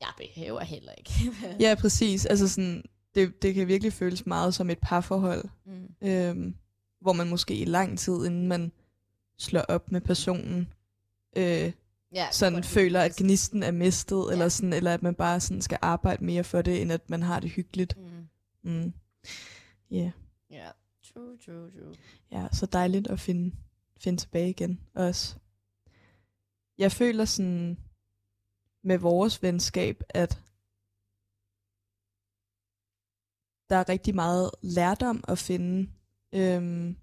jeg 0.00 0.08
behøver 0.16 0.60
heller 0.60 0.92
ikke. 0.92 1.12
Ja, 1.64 1.74
præcis. 1.80 2.26
Altså 2.26 2.48
sådan, 2.48 2.84
det, 3.16 3.42
det 3.42 3.54
kan 3.54 3.68
virkelig 3.68 3.92
føles 3.92 4.26
meget 4.26 4.54
som 4.54 4.70
et 4.70 4.78
parforhold, 4.82 5.44
mm. 5.66 6.08
øhm, 6.08 6.54
hvor 7.00 7.12
man 7.12 7.28
måske 7.28 7.54
i 7.54 7.64
lang 7.64 7.98
tid, 7.98 8.26
inden 8.26 8.48
man 8.48 8.72
slår 9.38 9.60
op 9.60 9.92
med 9.92 10.00
personen, 10.00 10.72
øh, 11.36 11.72
ja, 12.12 12.26
sådan 12.32 12.64
føler, 12.64 13.00
at 13.00 13.16
gnisten 13.16 13.62
er 13.62 13.70
mistet, 13.70 14.24
Ja. 14.28 14.32
eller, 14.32 14.48
sådan, 14.48 14.72
eller 14.72 14.94
at 14.94 15.02
man 15.02 15.14
bare 15.14 15.40
sådan 15.40 15.62
skal 15.62 15.78
arbejde 15.82 16.24
mere 16.24 16.44
for 16.44 16.62
det, 16.62 16.82
end 16.82 16.92
at 16.92 17.10
man 17.10 17.22
har 17.22 17.40
det 17.40 17.50
hyggeligt. 17.50 17.96
Mm. 17.98 18.28
Mm. 18.70 18.92
Yeah. 19.92 20.10
Ja, 20.50 20.68
true, 21.12 21.36
true, 21.46 21.70
true. 21.70 21.94
Ja, 22.32 22.46
så 22.52 22.66
dejligt 22.66 23.06
at 23.06 23.20
finde, 23.20 23.56
finde 23.98 24.20
tilbage 24.20 24.50
igen 24.50 24.80
også. 24.94 25.34
Jeg 26.78 26.92
føler 26.92 27.24
sådan 27.24 27.78
med 28.82 28.98
vores 28.98 29.42
venskab, 29.42 30.02
at 30.08 30.42
der 33.70 33.76
er 33.76 33.88
rigtig 33.88 34.14
meget 34.14 34.50
lærdom 34.62 35.24
at 35.28 35.38
finde. 35.38 35.90
Øhm, 36.32 36.96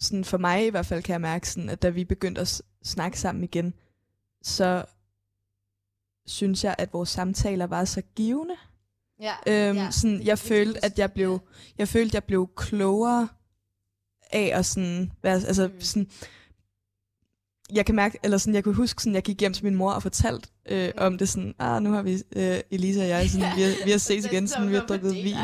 sådan 0.00 0.24
for 0.24 0.38
mig 0.38 0.66
i 0.66 0.70
hvert 0.70 0.86
fald 0.86 1.02
kan 1.02 1.12
jeg 1.12 1.20
mærke, 1.20 1.48
sådan, 1.50 1.68
at 1.68 1.82
da 1.82 1.88
vi 1.88 2.04
begyndte 2.04 2.40
at 2.40 2.62
snakke 2.82 3.20
sammen 3.20 3.44
igen, 3.44 3.74
så 4.42 4.84
synes 6.26 6.64
jeg, 6.64 6.74
at 6.78 6.92
vores 6.92 7.08
samtaler 7.08 7.66
var 7.66 7.84
så 7.84 8.02
givende. 8.14 8.54
Ja, 9.20 9.34
Øhm, 9.46 9.76
ja, 9.78 9.90
sådan, 9.90 10.22
jeg 10.22 10.38
følte, 10.38 10.84
at 10.84 10.98
jeg 10.98 11.12
blev, 11.12 11.40
jeg 11.78 11.88
følte, 11.88 12.14
jeg 12.14 12.24
blev 12.24 12.48
klogere 12.56 13.28
af 14.32 14.50
at 14.58 14.66
sådan, 14.66 15.12
være, 15.22 15.34
altså 15.34 15.68
Mm. 15.68 15.80
sådan, 15.80 16.10
jeg 17.74 17.86
kan 17.86 17.94
mærke, 17.94 18.18
eller 18.22 18.38
sådan, 18.38 18.54
jeg 18.54 18.64
kunne 18.64 18.74
huske, 18.74 19.02
sådan, 19.02 19.14
jeg 19.14 19.22
gik 19.22 19.40
hjem 19.40 19.52
til 19.52 19.64
min 19.64 19.74
mor 19.74 19.92
og 19.92 20.02
fortalte 20.02 20.48
øh, 20.68 20.90
om 20.96 21.18
det 21.18 21.28
sådan, 21.28 21.54
ah, 21.58 21.82
nu 21.82 21.92
har 21.92 22.02
vi, 22.02 22.22
øh, 22.36 22.60
Elisa 22.70 23.00
og 23.00 23.08
jeg, 23.08 23.30
sådan, 23.30 23.46
vi, 23.56 23.62
har, 23.62 23.84
vi 23.84 23.90
har 23.90 23.98
set 23.98 24.24
igen, 24.24 24.48
sådan, 24.48 24.70
vi 24.70 24.74
har 24.74 24.86
drukket 24.86 25.14
vin. 25.14 25.34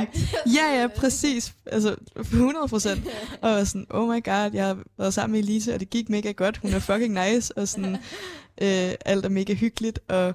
Ja, 0.47 0.81
ja, 0.81 0.87
præcis. 0.97 1.55
Altså, 1.67 1.97
100 2.17 2.69
procent. 2.69 3.05
Og 3.43 3.51
var 3.51 3.65
sådan, 3.65 3.87
oh 3.91 4.09
my 4.09 4.25
god, 4.25 4.51
jeg 4.53 4.67
har 4.67 4.79
været 4.99 5.15
sammen 5.15 5.33
med 5.33 5.41
Elisa, 5.41 5.75
og 5.75 5.81
det 5.81 5.91
gik 5.91 6.09
mega 6.09 6.33
godt. 6.33 6.57
Hun 6.57 6.71
er 6.71 6.79
fucking 6.79 7.15
nice, 7.15 7.59
og 7.59 7.69
sådan, 7.69 7.95
øh, 8.63 8.95
alt 9.05 9.25
er 9.25 9.29
mega 9.29 9.55
hyggeligt. 9.55 10.01
Og, 10.09 10.35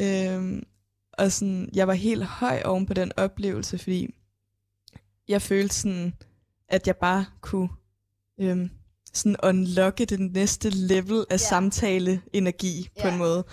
øh, 0.00 0.62
og 1.12 1.32
sådan, 1.32 1.68
jeg 1.74 1.88
var 1.88 1.94
helt 1.94 2.24
høj 2.24 2.62
oven 2.64 2.86
på 2.86 2.94
den 2.94 3.12
oplevelse, 3.16 3.78
fordi 3.78 4.14
jeg 5.28 5.42
følte 5.42 5.74
sådan, 5.74 6.14
at 6.68 6.86
jeg 6.86 6.96
bare 6.96 7.24
kunne 7.40 7.68
øh, 8.40 8.68
sådan 9.14 9.36
unlocke 9.42 10.04
den 10.04 10.30
næste 10.34 10.70
level 10.70 11.18
af 11.30 11.34
Ja. 11.34 11.36
samtale-energi 11.36 12.88
på 13.00 13.06
Ja. 13.08 13.12
en 13.12 13.18
måde. 13.18 13.44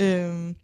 Øh, 0.00 0.54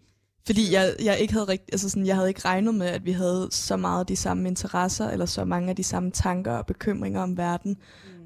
fordi 0.46 0.72
jeg, 0.72 0.94
jeg 1.04 1.18
ikke 1.18 1.32
havde 1.32 1.48
rigt, 1.48 1.62
altså 1.72 1.88
sådan, 1.90 2.06
jeg 2.06 2.14
havde 2.16 2.28
ikke 2.28 2.40
regnet 2.44 2.74
med, 2.74 2.86
at 2.86 3.04
vi 3.04 3.12
havde 3.12 3.48
så 3.50 3.76
meget 3.76 4.00
af 4.00 4.06
de 4.06 4.16
samme 4.16 4.48
interesser, 4.48 5.08
eller 5.10 5.26
så 5.26 5.44
mange 5.44 5.70
af 5.70 5.76
de 5.76 5.84
samme 5.84 6.10
tanker 6.10 6.52
og 6.52 6.66
bekymringer 6.66 7.20
om 7.22 7.36
verden. 7.36 7.76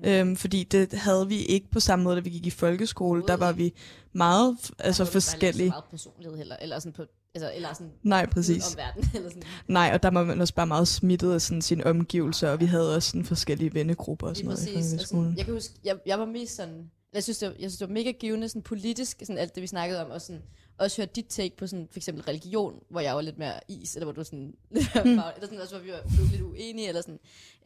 Mm. 0.02 0.08
Øhm, 0.08 0.36
fordi 0.36 0.64
det 0.64 0.92
havde 0.92 1.28
vi 1.28 1.36
ikke 1.44 1.70
på 1.70 1.80
samme 1.80 2.02
måde, 2.02 2.16
da 2.16 2.20
vi 2.20 2.30
gik 2.30 2.46
i 2.46 2.50
folkeskole. 2.50 3.22
Der 3.28 3.36
var 3.36 3.52
vi 3.52 3.72
meget 4.12 4.56
altså 4.78 5.04
forskellige. 5.04 5.68
Så 5.68 5.72
meget 5.72 5.84
personlighed 5.90 6.36
heller, 6.38 6.56
eller 6.60 6.78
sådan 6.78 6.92
på, 6.92 7.02
altså, 7.34 7.52
eller 7.54 7.72
sådan 7.72 7.92
Nej, 8.02 8.26
præcis. 8.26 8.74
om 8.74 8.76
verden, 8.78 9.04
eller 9.16 9.28
sådan. 9.30 9.42
Nej, 9.68 9.90
og 9.94 10.02
der 10.02 10.10
var 10.10 10.24
man 10.24 10.40
også 10.40 10.54
bare 10.54 10.66
meget 10.66 10.88
smittet 10.88 11.32
af 11.34 11.42
sådan 11.42 11.62
sine 11.62 11.86
omgivelser, 11.86 12.50
og 12.50 12.60
vi 12.60 12.64
havde 12.64 12.94
også 12.96 13.08
sådan 13.10 13.24
forskellige 13.24 13.74
vennegrupper 13.74 14.26
og 14.28 14.36
sådan 14.36 14.48
noget 14.48 14.68
i 14.68 14.74
præcis. 14.74 14.90
folkeskolen. 14.92 15.26
Altså, 15.26 15.36
jeg 15.38 15.44
kan 15.44 15.54
huske, 15.54 15.74
jeg, 15.84 15.96
jeg 16.06 16.18
var 16.18 16.24
mest 16.24 16.56
sådan, 16.56 16.90
jeg 17.14 17.22
synes, 17.22 17.38
det 17.38 17.48
var, 17.48 17.54
jeg 17.54 17.70
synes, 17.70 17.78
det 17.78 17.88
var 17.88 17.94
mega 17.94 18.10
givende 18.10 18.48
sådan 18.48 18.62
politisk, 18.62 19.18
sådan 19.20 19.38
alt 19.38 19.54
det, 19.54 19.62
vi 19.62 19.66
snakkede 19.66 20.04
om, 20.04 20.10
og 20.10 20.20
sådan, 20.20 20.42
også 20.78 20.96
høre 21.02 21.08
dit 21.16 21.26
take 21.28 21.56
på 21.56 21.66
sådan, 21.66 21.88
for 21.90 21.98
eksempel 21.98 22.24
religion, 22.24 22.82
hvor 22.90 23.00
jeg 23.00 23.14
var 23.14 23.20
lidt 23.20 23.38
mere 23.38 23.60
is, 23.68 23.94
eller 23.96 24.04
hvor 24.04 24.12
du 24.12 24.24
sådan, 24.24 24.54
lidt 24.70 24.94
mere 24.94 25.04
Hmm. 25.04 25.16
faglig, 25.16 25.34
eller 25.34 25.46
sådan 25.46 25.60
også, 25.60 25.74
hvor 25.74 25.84
vi 25.84 25.90
var 25.92 26.30
lidt 26.30 26.42
uenige, 26.42 26.88
eller 26.88 27.00
sådan, 27.02 27.18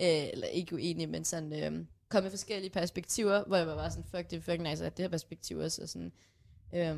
øh, 0.03 0.29
eller 0.33 0.46
ikke 0.46 0.75
uenige, 0.75 1.07
men 1.07 1.25
sådan, 1.25 1.53
øh, 1.53 1.85
kom 2.09 2.22
med 2.22 2.31
forskellige 2.31 2.70
perspektiver, 2.70 3.44
hvor 3.44 3.57
jeg 3.57 3.66
var 3.66 3.75
bare 3.75 3.90
sådan, 3.90 4.05
fuck, 4.14 4.31
det 4.31 4.37
er 4.37 4.40
fucking 4.40 4.68
nice, 4.70 4.87
at 4.87 4.96
det 4.96 5.03
her 5.03 5.11
perspektiv 5.11 5.59
også, 5.59 5.83
og 5.83 5.88
sådan, 5.88 6.12
øh, 6.75 6.96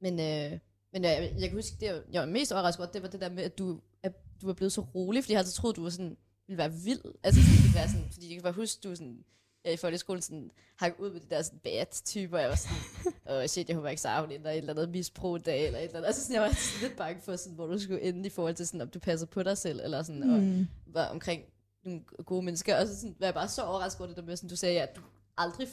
men, 0.00 0.20
øh, 0.20 0.58
men 0.94 1.04
jeg, 1.04 1.32
jeg 1.38 1.48
kan 1.48 1.58
huske, 1.58 1.76
det 1.80 1.86
jeg, 1.86 2.00
jeg 2.12 2.20
var 2.20 2.26
mest 2.26 2.52
overrasket 2.52 2.80
over, 2.84 2.92
det 2.92 3.02
var 3.02 3.08
det 3.08 3.20
der 3.20 3.28
med, 3.28 3.42
at 3.42 3.58
du, 3.58 3.80
at 4.02 4.12
du 4.42 4.46
var 4.46 4.52
blevet 4.54 4.72
så 4.72 4.80
rolig, 4.80 5.24
fordi 5.24 5.32
jeg 5.32 5.38
havde 5.38 5.44
altid 5.46 5.54
troet, 5.54 5.76
du 5.76 5.82
var 5.82 5.90
sådan, 5.90 6.16
ville 6.46 6.58
være 6.58 6.72
vild. 6.72 7.00
Altså, 7.22 7.40
sådan, 7.42 7.62
ville 7.62 7.74
være 7.74 7.88
sådan, 7.88 8.08
fordi 8.12 8.26
jeg 8.28 8.34
kan 8.36 8.42
bare 8.42 8.52
huske, 8.52 8.80
du 8.88 8.94
sådan, 8.94 9.24
ja, 9.64 9.70
i 9.72 9.76
folkeskolen 9.76 10.22
sådan, 10.22 10.50
hang 10.76 11.00
ud 11.00 11.10
med 11.12 11.20
de 11.20 11.26
der 11.30 11.42
sådan 11.42 11.58
bad-typer, 11.58 12.36
og 12.36 12.42
jeg 12.42 12.50
var 12.50 12.56
sådan, 12.56 13.12
åh 13.40 13.46
shit, 13.46 13.68
jeg 13.68 13.76
håber 13.76 13.88
ikke 13.88 14.08
hun 14.20 14.32
ender 14.32 14.50
i 14.50 14.54
et 14.54 14.58
eller 14.58 14.72
andet 14.72 14.88
misbrug 14.88 15.44
dag, 15.46 15.66
eller 15.66 15.78
et 15.78 15.84
eller 15.84 15.96
andet. 15.96 16.06
Altså, 16.06 16.22
sådan, 16.22 16.34
jeg 16.34 16.42
var 16.42 16.48
sådan 16.52 16.88
lidt 16.88 16.96
bange 16.98 17.22
for, 17.22 17.36
sådan, 17.36 17.54
hvor 17.54 17.66
du 17.66 17.78
skulle 17.78 18.02
ende 18.02 18.26
i 18.26 18.30
forhold 18.30 18.54
til, 18.54 18.66
sådan, 18.66 18.80
om 18.80 18.88
du 18.88 18.98
passer 18.98 19.26
på 19.26 19.42
dig 19.42 19.58
selv, 19.58 19.80
eller 19.84 20.02
sådan, 20.02 20.22
og 20.22 20.40
Mm. 20.40 20.66
var 20.86 21.06
omkring 21.06 21.42
nogle 21.84 22.00
gode 22.26 22.42
mennesker. 22.44 22.76
Og 22.80 22.86
så 22.86 22.96
sådan, 22.96 23.16
var 23.18 23.26
jeg 23.26 23.34
bare 23.34 23.48
så 23.48 23.62
overrasket 23.62 24.00
over 24.00 24.08
det 24.08 24.16
der 24.16 24.22
med, 24.22 24.36
sådan, 24.36 24.50
du 24.50 24.56
sagde, 24.56 24.80
at 24.82 24.96
du 24.96 25.00
aldrig. 25.36 25.68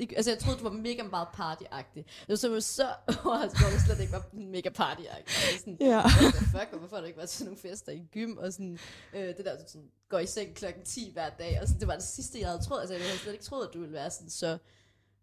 Ikke? 0.00 0.16
Altså, 0.16 0.30
jeg 0.30 0.38
troede, 0.38 0.58
du 0.58 0.62
var 0.64 0.70
mega 0.70 1.02
meget 1.02 1.28
partyagtig. 1.34 2.04
Det 2.06 2.28
var 2.28 2.36
så, 2.36 2.48
var 2.48 2.60
så 2.60 2.88
overrasket 3.24 3.60
over, 3.64 3.72
at 3.72 3.78
du 3.78 3.84
slet 3.86 4.00
ikke 4.00 4.12
var 4.12 4.26
mega 4.32 4.68
partyagtig. 4.68 5.24
Og 5.26 5.58
Sådan, 5.58 5.76
Ja. 5.80 6.00
What 6.04 6.34
the 6.34 6.46
fuck, 6.58 6.78
hvorfor 6.78 6.96
har 6.96 7.00
du 7.00 7.06
ikke 7.06 7.16
været 7.16 7.28
til 7.28 7.44
nogle 7.44 7.58
fester 7.58 7.92
i 7.92 8.02
gym, 8.12 8.36
og 8.36 8.52
sådan, 8.52 8.78
øh, 9.14 9.36
det 9.36 9.44
der, 9.44 9.56
du 9.56 9.62
sådan, 9.66 9.90
går 10.08 10.18
i 10.18 10.26
seng 10.26 10.54
klokken 10.54 10.84
10 10.84 11.10
hver 11.12 11.30
dag, 11.30 11.58
og 11.60 11.68
sådan, 11.68 11.80
det 11.80 11.88
var 11.88 11.94
det 11.94 12.04
sidste, 12.04 12.40
jeg 12.40 12.48
havde 12.48 12.62
troet, 12.62 12.80
altså 12.80 12.94
jeg 12.94 13.02
havde 13.02 13.18
slet 13.18 13.32
ikke 13.32 13.44
troet, 13.44 13.66
at 13.66 13.74
du 13.74 13.80
ville 13.80 13.92
være 13.92 14.10
sådan, 14.10 14.30
så, 14.30 14.58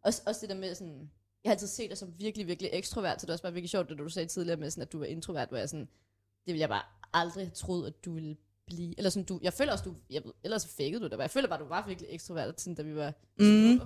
også, 0.01 0.21
også 0.25 0.41
det 0.41 0.49
der 0.49 0.55
med 0.55 0.75
sådan, 0.75 1.11
jeg 1.43 1.49
har 1.49 1.53
altid 1.53 1.67
set 1.67 1.89
dig 1.89 1.97
som 1.97 2.13
virkelig, 2.17 2.47
virkelig 2.47 2.69
ekstrovert, 2.73 3.21
så 3.21 3.25
det 3.25 3.29
er 3.29 3.33
også 3.33 3.43
bare 3.43 3.53
virkelig 3.53 3.69
sjovt, 3.69 3.89
det 3.89 3.97
du 3.97 4.09
sagde 4.09 4.27
tidligere 4.27 4.59
med, 4.59 4.71
sådan, 4.71 4.81
at 4.81 4.91
du 4.91 4.99
var 4.99 5.05
introvert, 5.05 5.49
hvor 5.49 5.57
jeg 5.57 5.69
sådan, 5.69 5.87
det 6.45 6.53
ville 6.53 6.59
jeg 6.61 6.69
bare 6.69 6.83
aldrig 7.13 7.45
have 7.45 7.55
troet, 7.55 7.87
at 7.87 8.05
du 8.05 8.13
ville 8.13 8.37
blive, 8.67 8.93
eller 8.97 9.09
sådan, 9.09 9.25
du, 9.25 9.39
jeg 9.43 9.53
føler 9.53 9.71
også, 9.71 9.83
du, 9.83 9.95
jeg, 10.09 10.21
ved- 10.25 10.33
ellers 10.43 10.61
så 10.61 10.67
fakede 10.77 10.99
du 11.01 11.07
det, 11.07 11.17
jeg 11.19 11.31
føler 11.31 11.47
bare, 11.49 11.59
du 11.59 11.65
var 11.67 11.87
virkelig 11.87 12.09
ekstrovert, 12.11 12.61
sådan, 12.61 12.75
da 12.75 12.81
vi 12.81 12.95
var 12.95 13.13
Mm. 13.39 13.79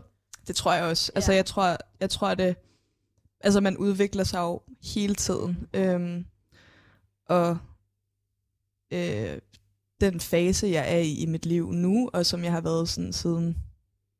Det 0.47 0.55
tror 0.55 0.73
jeg 0.73 0.83
også. 0.83 1.11
Altså, 1.15 1.31
Ja. 1.31 1.35
jeg 1.35 1.45
tror, 1.45 1.77
jeg 1.99 2.09
tror, 2.09 2.35
det... 2.35 2.55
Altså, 3.39 3.59
man 3.61 3.77
udvikler 3.77 4.23
sig 4.23 4.39
jo 4.39 4.61
hele 4.83 5.15
tiden. 5.15 5.67
Øhm, 5.73 6.25
og 7.25 7.57
øh, 8.91 9.39
den 10.01 10.19
fase, 10.19 10.67
jeg 10.67 10.93
er 10.93 10.97
i 10.99 11.13
i 11.13 11.25
mit 11.25 11.45
liv 11.45 11.71
nu, 11.71 12.09
og 12.13 12.25
som 12.25 12.43
jeg 12.43 12.51
har 12.51 12.61
været 12.61 12.89
sådan 12.89 13.13
siden... 13.13 13.57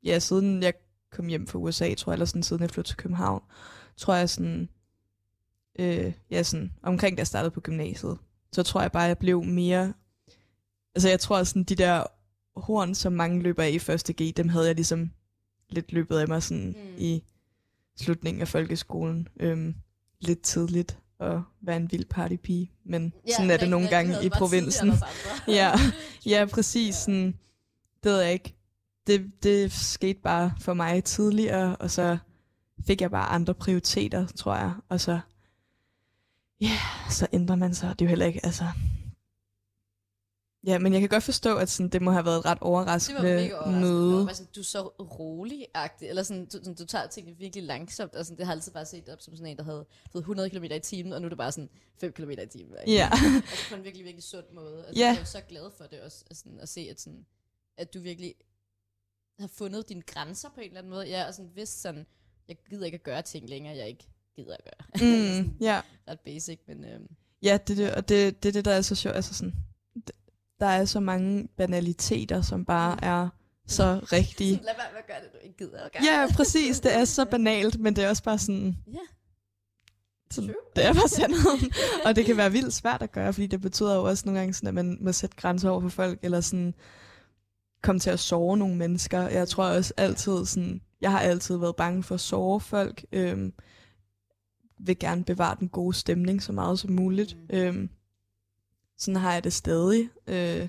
Ja, 0.04 0.20
siden 0.20 0.64
jeg 0.64 0.74
kom 1.12 1.28
hjem 1.28 1.48
fra 1.48 1.60
USA, 1.60 1.94
tror 1.94 2.12
jeg, 2.12 2.16
eller 2.16 2.26
sådan 2.26 2.44
siden 2.44 2.62
jeg 2.62 2.70
flyttede 2.70 2.94
til 2.94 2.98
København, 2.98 3.44
tror 3.98 4.16
jeg 4.16 4.30
sådan... 4.30 4.70
Øh, 5.80 6.14
ja, 6.32 6.44
sådan 6.44 6.72
omkring 6.84 7.18
da 7.18 7.20
jeg 7.20 7.28
startede 7.28 7.52
på 7.52 7.62
gymnasiet, 7.62 8.18
så 8.52 8.64
tror 8.64 8.82
jeg 8.82 8.92
bare, 8.92 9.04
jeg 9.04 9.18
blev 9.18 9.44
mere... 9.44 9.94
Altså, 10.96 11.10
jeg 11.10 11.20
tror 11.20 11.44
sådan, 11.44 11.64
de 11.64 11.76
der 11.76 12.04
horn, 12.56 12.96
som 12.96 13.14
mange 13.14 13.42
løber 13.42 13.64
af 13.64 13.70
i 13.70 13.80
første 13.80 14.14
G, 14.14 14.38
dem 14.38 14.50
havde 14.50 14.66
jeg 14.68 14.76
ligesom 14.76 15.12
lidt 15.70 15.92
løbet 15.92 16.18
af 16.18 16.28
mig 16.28 16.44
sådan 16.44 16.68
Mm. 16.68 16.96
i 16.98 17.24
slutningen 18.00 18.42
af 18.42 18.48
folkeskolen. 18.48 19.28
Øhm, 19.40 19.76
lidt 20.20 20.42
tidligt 20.42 20.98
at 21.20 21.40
være 21.62 21.78
en 21.78 21.92
vild 21.92 22.06
partypige, 22.06 22.72
men 22.86 23.14
ja, 23.28 23.34
sådan 23.34 23.52
er 23.52 23.58
det 23.58 23.70
nogle 23.70 23.88
gange 23.90 24.26
i 24.26 24.30
provinsen. 24.30 24.92
Ja, 25.48 25.72
ja, 26.26 26.46
præcis. 26.46 26.88
Ja. 26.96 27.00
Sådan, 27.02 27.26
det 28.04 28.12
ved 28.12 28.22
jeg 28.22 28.34
ikke. 28.34 28.56
Det, 29.08 29.32
det 29.44 29.72
skete 29.72 30.20
bare 30.24 30.54
for 30.60 30.74
mig 30.74 31.04
tidligere, 31.04 31.76
og 31.76 31.92
så 31.92 32.18
fik 32.88 33.02
jeg 33.02 33.12
bare 33.12 33.26
andre 33.30 33.54
prioriteter, 33.54 34.28
tror 34.28 34.56
jeg. 34.56 34.74
Og 34.90 35.02
så, 35.02 35.20
ja, 36.62 36.78
så 37.10 37.28
ændrer 37.34 37.56
man 37.56 37.74
sig. 37.74 37.90
Det 38.00 38.02
er 38.02 38.06
jo 38.06 38.10
heller 38.10 38.26
ikke, 38.26 38.46
altså... 38.46 38.66
Ja, 40.66 40.80
men 40.80 40.94
jeg 40.94 41.00
kan 41.02 41.10
godt 41.10 41.24
forstå, 41.24 41.58
at 41.58 41.70
sådan, 41.70 41.90
det 41.90 42.02
må 42.02 42.12
have 42.12 42.26
været 42.26 42.38
et 42.40 42.46
ret 42.46 42.58
Det 42.58 42.62
var 42.62 42.68
overraskende 42.68 43.22
mega 43.22 43.54
overraskende. 43.56 43.80
møde. 43.80 44.18
Det 44.20 44.26
var 44.26 44.34
sådan, 44.34 44.52
du 44.56 44.60
er 44.60 44.64
så 44.64 44.88
rolig-agtig, 45.00 46.08
eller 46.10 46.24
sådan, 46.24 46.46
du, 46.46 46.52
sådan, 46.52 46.76
du 46.76 46.86
tager 46.86 47.08
tingene 47.08 47.38
virkelig 47.38 47.64
langsomt, 47.64 48.16
og 48.16 48.26
sådan, 48.26 48.38
det 48.38 48.46
har 48.46 48.54
altid 48.54 48.72
bare 48.72 48.86
set 48.86 49.10
op 49.10 49.22
som 49.22 49.36
sådan 49.36 49.52
en, 49.52 49.58
der 49.58 49.64
havde 49.64 49.86
fået 50.12 50.22
100 50.22 50.50
km 50.50 50.64
i 50.64 50.80
timen, 50.80 51.14
og 51.14 51.22
nu 51.22 51.26
er 51.26 51.30
det 51.30 51.38
bare 51.38 51.52
sådan 51.52 51.70
5 52.00 52.12
km 52.12 52.30
i 52.30 52.36
timen. 52.52 52.76
ikke? 52.88 52.92
Ja. 52.98 53.10
altså 53.36 53.70
på 53.70 53.76
en 53.76 53.84
virkelig, 53.84 54.06
virkelig 54.06 54.24
sund 54.24 54.46
måde. 54.54 54.86
Altså, 54.88 55.02
Ja. 55.04 55.08
Jeg 55.08 55.20
er 55.20 55.24
så 55.24 55.42
glad 55.50 55.72
for 55.78 55.84
det 55.84 56.02
også, 56.02 56.24
at, 56.30 56.38
sådan, 56.38 56.60
at 56.60 56.70
se, 56.70 56.88
at, 56.92 57.02
sådan, 57.02 57.26
at 57.78 57.94
du 57.94 58.00
virkelig 58.00 58.36
har 59.40 59.48
fundet 59.48 59.90
dine 59.90 60.02
grænser 60.02 60.50
på 60.50 60.60
en 60.62 60.68
eller 60.68 60.78
anden 60.80 60.92
måde. 60.94 61.08
Ja, 61.08 61.28
og 61.28 61.34
sådan 61.34 61.52
vidst 61.56 61.82
sådan, 61.82 62.06
jeg 62.48 62.58
gider 62.70 62.86
ikke 62.86 62.96
at 62.96 63.04
gøre 63.04 63.22
ting 63.22 63.50
længere, 63.50 63.76
jeg 63.78 63.88
ikke 63.88 64.08
gider 64.36 64.54
at 64.54 64.64
gøre. 64.64 64.88
Mm, 65.08 65.28
sådan, 65.28 65.58
ja. 65.62 65.82
Ret 66.08 66.20
basic, 66.20 66.60
men 66.68 66.86
øhm, 66.86 67.08
Ja, 67.44 67.58
det, 67.68 67.80
er 67.80 67.86
det, 67.86 67.96
og 67.96 68.10
det, 68.10 68.44
det 68.44 68.50
er 68.50 68.54
det, 68.54 68.66
der 68.66 68.72
er 68.72 68.82
så 68.82 68.96
sjovt. 68.96 69.16
Altså 69.16 69.34
sådan, 69.34 69.54
der 70.62 70.68
er 70.68 70.86
så 70.86 71.00
mange 71.00 71.48
banaliteter, 71.58 72.42
som 72.42 72.66
bare 72.66 73.04
er 73.04 73.30
så 73.68 74.00
rigtige. 74.04 74.52
lad 74.52 74.62
være 74.64 74.88
med 74.92 75.00
at 75.00 75.08
gøre 75.08 75.18
det, 75.24 75.34
du 75.34 75.38
ikke 75.44 75.58
gider 75.58 75.84
at 75.84 75.92
gøre. 75.92 76.04
Ja, 76.04 76.28
præcis. 76.36 76.80
Det 76.80 76.96
er 76.96 77.06
så 77.06 77.26
banalt, 77.26 77.80
men 77.80 77.96
det 77.96 78.04
er 78.04 78.10
også 78.10 78.24
bare 78.24 78.38
sådan... 78.38 78.78
Ja. 78.88 79.00
True. 80.36 80.54
det 80.76 80.86
er 80.86 80.94
bare 80.94 81.08
sandheden. 81.08 81.72
og 82.06 82.16
det 82.16 82.26
kan 82.26 82.38
være 82.38 82.52
vildt 82.52 82.74
svært 82.74 83.02
at 83.02 83.12
gøre, 83.12 83.34
fordi 83.34 83.48
det 83.48 83.62
betyder 83.62 83.96
jo 83.96 84.04
også 84.04 84.24
nogle 84.26 84.40
gange, 84.40 84.54
sådan, 84.54 84.68
at 84.68 84.74
man 84.74 84.98
må 85.02 85.12
sætte 85.12 85.36
grænser 85.36 85.70
over 85.70 85.82
for 85.82 85.90
folk, 85.90 86.20
eller 86.22 86.42
sådan 86.42 86.74
komme 87.84 88.00
til 88.00 88.10
at 88.10 88.20
sove 88.20 88.58
nogle 88.58 88.76
mennesker. 88.76 89.22
Jeg 89.22 89.48
tror 89.48 89.64
også 89.64 89.94
altid 89.98 90.46
sådan... 90.46 90.82
Jeg 91.02 91.12
har 91.12 91.20
altid 91.20 91.58
været 91.58 91.76
bange 91.76 92.04
for 92.04 92.16
at 92.16 92.22
sove 92.22 92.62
folk. 92.62 93.06
Øhm, 93.12 93.54
vil 94.80 95.00
gerne 95.00 95.24
bevare 95.24 95.56
den 95.60 95.70
gode 95.70 95.94
stemning 95.94 96.44
så 96.44 96.52
meget 96.52 96.80
som 96.80 96.92
muligt. 96.92 97.38
Mm. 97.50 97.58
Øhm, 97.58 97.90
sådan 99.02 99.16
har 99.16 99.34
jeg 99.34 99.44
det 99.44 99.54
stadig. 99.54 100.10
Øh, 100.28 100.68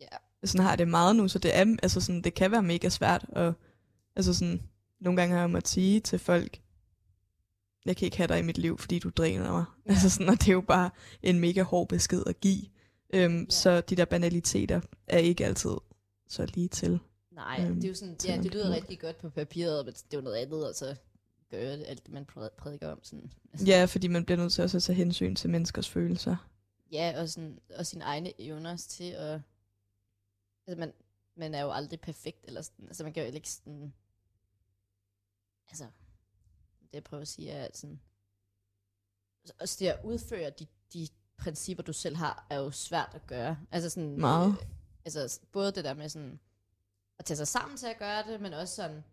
Ja. 0.00 0.06
sådan 0.44 0.60
har 0.62 0.70
jeg 0.70 0.78
det 0.78 0.88
meget 0.88 1.16
nu, 1.16 1.28
så 1.28 1.38
det, 1.38 1.56
er, 1.56 1.76
altså 1.82 2.00
sådan, 2.00 2.22
det 2.22 2.34
kan 2.34 2.50
være 2.50 2.62
mega 2.62 2.88
svært. 2.88 3.26
Og, 3.28 3.54
altså 4.16 4.34
sådan, 4.34 4.62
nogle 5.00 5.20
gange 5.20 5.34
har 5.34 5.40
jeg 5.40 5.50
måttet 5.50 5.68
sige 5.70 6.00
til 6.00 6.18
folk, 6.18 6.60
jeg 7.84 7.96
kan 7.96 8.06
ikke 8.06 8.16
have 8.16 8.28
dig 8.28 8.38
i 8.38 8.42
mit 8.42 8.58
liv, 8.58 8.78
fordi 8.78 8.98
du 8.98 9.10
dræner 9.10 9.52
mig. 9.52 9.64
Ja. 9.86 9.90
Altså 9.90 10.10
sådan, 10.10 10.28
og 10.28 10.34
det 10.40 10.48
er 10.48 10.52
jo 10.52 10.60
bare 10.60 10.90
en 11.22 11.38
mega 11.40 11.62
hård 11.62 11.88
besked 11.88 12.22
at 12.26 12.40
give. 12.40 12.62
Øhm, 13.14 13.38
Ja. 13.40 13.44
Så 13.50 13.80
de 13.80 13.96
der 13.96 14.04
banaliteter 14.04 14.80
er 15.06 15.18
ikke 15.18 15.46
altid 15.46 15.70
så 16.28 16.46
lige 16.54 16.68
til. 16.68 16.98
Nej, 17.32 17.60
Øhm, 17.66 17.74
det 17.74 17.84
er 17.84 17.88
jo 17.88 17.94
sådan, 17.94 18.16
ja, 18.26 18.36
det 18.42 18.52
lyder 18.52 18.70
rigtig 18.74 19.00
godt 19.00 19.18
på 19.18 19.28
papiret, 19.30 19.84
men 19.84 19.94
det 19.94 20.04
er 20.14 20.16
jo 20.18 20.20
noget 20.24 20.36
andet, 20.36 20.68
og 20.68 20.74
så 20.74 20.94
gøre 21.50 21.60
alt 21.60 22.04
det, 22.06 22.12
man 22.14 22.26
præ- 22.36 22.56
prædiker 22.58 22.88
om. 22.92 22.98
Sådan. 23.02 23.30
Altså, 23.52 23.66
Ja, 23.66 23.84
fordi 23.84 24.08
man 24.08 24.24
bliver 24.24 24.38
nødt 24.38 24.52
til 24.52 24.64
også 24.64 24.76
at 24.76 24.82
tage 24.82 24.96
hensyn 24.96 25.34
til 25.34 25.50
menneskers 25.50 25.88
følelser. 25.88 26.36
Ja 26.92 27.20
og, 27.20 27.28
sådan, 27.28 27.58
og 27.76 27.86
sine 27.86 28.04
egne 28.04 28.40
evner 28.40 28.76
til 28.76 29.10
at... 29.10 29.40
Altså, 30.66 30.80
man, 30.80 30.92
man 31.34 31.54
er 31.54 31.62
jo 31.62 31.72
aldrig 31.72 32.00
perfekt, 32.00 32.44
eller 32.44 32.62
sådan, 32.62 32.86
altså 32.86 33.04
man 33.04 33.12
kan 33.12 33.26
jo 33.26 33.32
ikke 33.32 33.50
sådan... 33.50 33.94
Altså, 35.68 35.84
det 36.80 36.94
jeg 36.94 37.04
prøver 37.04 37.20
at 37.20 37.28
sige 37.28 37.50
er, 37.50 37.64
at 37.64 37.76
sådan... 37.76 38.00
Også 39.60 39.76
det 39.78 39.86
at 39.86 40.04
udføre 40.04 40.50
de, 40.50 40.66
de 40.92 41.08
principper, 41.36 41.82
du 41.82 41.92
selv 41.92 42.16
har, 42.16 42.46
er 42.50 42.56
jo 42.56 42.70
svært 42.70 43.10
at 43.14 43.26
gøre. 43.26 43.58
Altså 43.70 43.90
sådan... 43.90 44.16
Meget. 44.16 44.50
Øh, 44.50 44.66
altså 45.04 45.40
både 45.52 45.72
det 45.72 45.84
der 45.84 45.94
med 45.94 46.08
sådan 46.08 46.40
at 47.18 47.24
tage 47.24 47.36
sig 47.36 47.48
sammen 47.48 47.76
til 47.76 47.86
at 47.86 47.98
gøre 47.98 48.22
det, 48.32 48.40
men 48.40 48.52
også 48.52 48.74
sådan, 48.74 49.04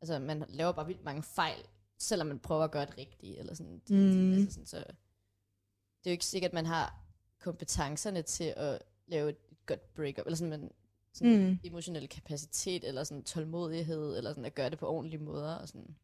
altså 0.00 0.18
man 0.18 0.44
laver 0.48 0.72
bare 0.72 0.86
vildt 0.86 1.04
mange 1.04 1.22
fejl, 1.22 1.66
selvom 1.98 2.26
man 2.26 2.38
prøver 2.38 2.64
at 2.64 2.70
gøre 2.70 2.86
det 2.86 2.98
rigtigt, 2.98 3.38
eller 3.38 3.54
sådan. 3.54 3.82
Mm. 3.88 4.32
Altså 4.32 4.52
sådan 4.52 4.66
så, 4.66 4.76
det 4.76 6.06
er 6.06 6.10
jo 6.10 6.12
ikke 6.12 6.24
sikkert, 6.24 6.48
at 6.48 6.54
man 6.54 6.66
har 6.66 7.01
kompetencerne 7.42 8.22
til 8.22 8.54
at 8.56 8.78
lave 9.06 9.28
et 9.30 9.36
godt 9.66 9.94
breakup, 9.94 10.26
eller 10.26 10.36
sådan, 10.36 10.50
man, 10.50 10.70
sådan 11.12 11.46
Mm. 11.50 11.58
emotionel 11.64 12.08
kapacitet, 12.08 12.84
eller 12.84 13.04
sådan 13.04 13.22
tålmodighed, 13.24 14.16
eller 14.16 14.30
sådan 14.30 14.44
at 14.44 14.54
gøre 14.54 14.70
det 14.70 14.78
på 14.78 14.88
ordentlige 14.88 15.22
måder, 15.22 15.54
og 15.54 15.68
sådan, 15.68 15.96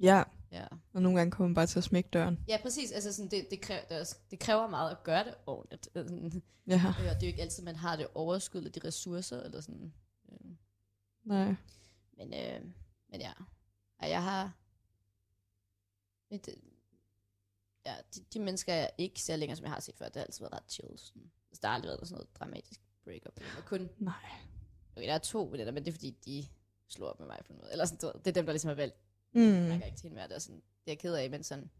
Ja, 0.00 0.22
ja. 0.52 0.66
og 0.92 1.02
nogle 1.02 1.18
gange 1.18 1.30
kommer 1.30 1.48
man 1.48 1.54
bare 1.54 1.66
til 1.66 1.78
at 1.78 1.84
smække 1.84 2.08
døren. 2.12 2.44
Ja, 2.48 2.58
præcis, 2.62 2.92
altså 2.92 3.12
sådan, 3.12 3.30
det, 3.30 3.46
det, 3.50 3.60
kræver, 3.60 3.80
det, 3.88 4.00
også, 4.00 4.16
det 4.30 4.38
kræver 4.38 4.66
meget 4.68 4.90
at 4.90 5.02
gøre 5.04 5.24
det 5.24 5.34
ordentligt, 5.46 5.88
sådan, 5.94 6.42
Ja, 6.66 6.74
øh, 6.74 6.86
og 6.86 7.14
det 7.14 7.22
er 7.22 7.26
jo 7.26 7.26
ikke 7.26 7.42
altid, 7.42 7.62
man 7.62 7.76
har 7.76 7.96
det 7.96 8.06
overskud, 8.14 8.60
eller 8.60 8.70
de 8.70 8.86
ressourcer, 8.86 9.40
eller 9.42 9.60
sådan, 9.60 9.92
øh. 10.32 10.50
nej. 11.24 11.54
Men, 12.16 12.34
øh, 12.34 12.60
men 13.10 13.20
ja, 13.20 13.32
og 13.98 14.08
jeg 14.10 14.22
har... 14.22 14.52
Et, 16.30 16.48
ja, 17.86 17.94
de, 18.14 18.20
de 18.34 18.38
mennesker, 18.40 18.74
jeg 18.74 18.90
ikke 18.98 19.22
ser 19.22 19.36
længere, 19.36 19.56
som 19.56 19.64
jeg 19.64 19.72
har 19.72 19.80
set 19.80 19.94
før, 19.96 20.06
det 20.06 20.16
har 20.16 20.24
altid 20.24 20.40
været 20.40 20.52
ret 20.52 20.70
chill. 20.72 20.98
Sådan. 20.98 21.30
Altså, 21.50 21.60
der 21.62 21.68
har 21.68 21.74
aldrig 21.74 21.88
været 21.88 22.00
sådan 22.08 22.14
noget 22.14 22.34
dramatisk 22.38 22.80
breakup. 23.04 23.40
Og 23.58 23.64
kun, 23.64 23.88
Nej. 23.98 24.14
okay, 24.96 25.06
der 25.06 25.14
er 25.14 25.18
to 25.18 25.48
veninder, 25.50 25.72
men 25.72 25.84
det 25.84 25.88
er 25.90 25.92
fordi, 25.92 26.10
de 26.24 26.46
slår 26.88 27.06
op 27.08 27.18
med 27.18 27.26
mig 27.26 27.38
på 27.46 27.52
en 27.52 27.58
måde. 27.58 27.72
Eller 27.72 27.84
sådan, 27.84 27.98
ved, 28.02 28.12
det 28.18 28.26
er 28.26 28.32
dem, 28.32 28.44
der 28.46 28.52
ligesom 28.52 28.68
har 28.68 28.74
valgt. 28.74 28.96
Mm. 29.32 29.40
Man 29.42 29.78
kan 29.78 29.86
ikke 29.86 29.98
til 29.98 30.08
en 30.08 30.14
mere, 30.14 30.28
det 30.28 30.34
er, 30.34 30.38
sådan, 30.38 30.56
det 30.56 30.62
er 30.86 30.90
jeg 30.92 30.98
ked 30.98 31.14
af, 31.14 31.30
men 31.30 31.42
sådan, 31.42 31.70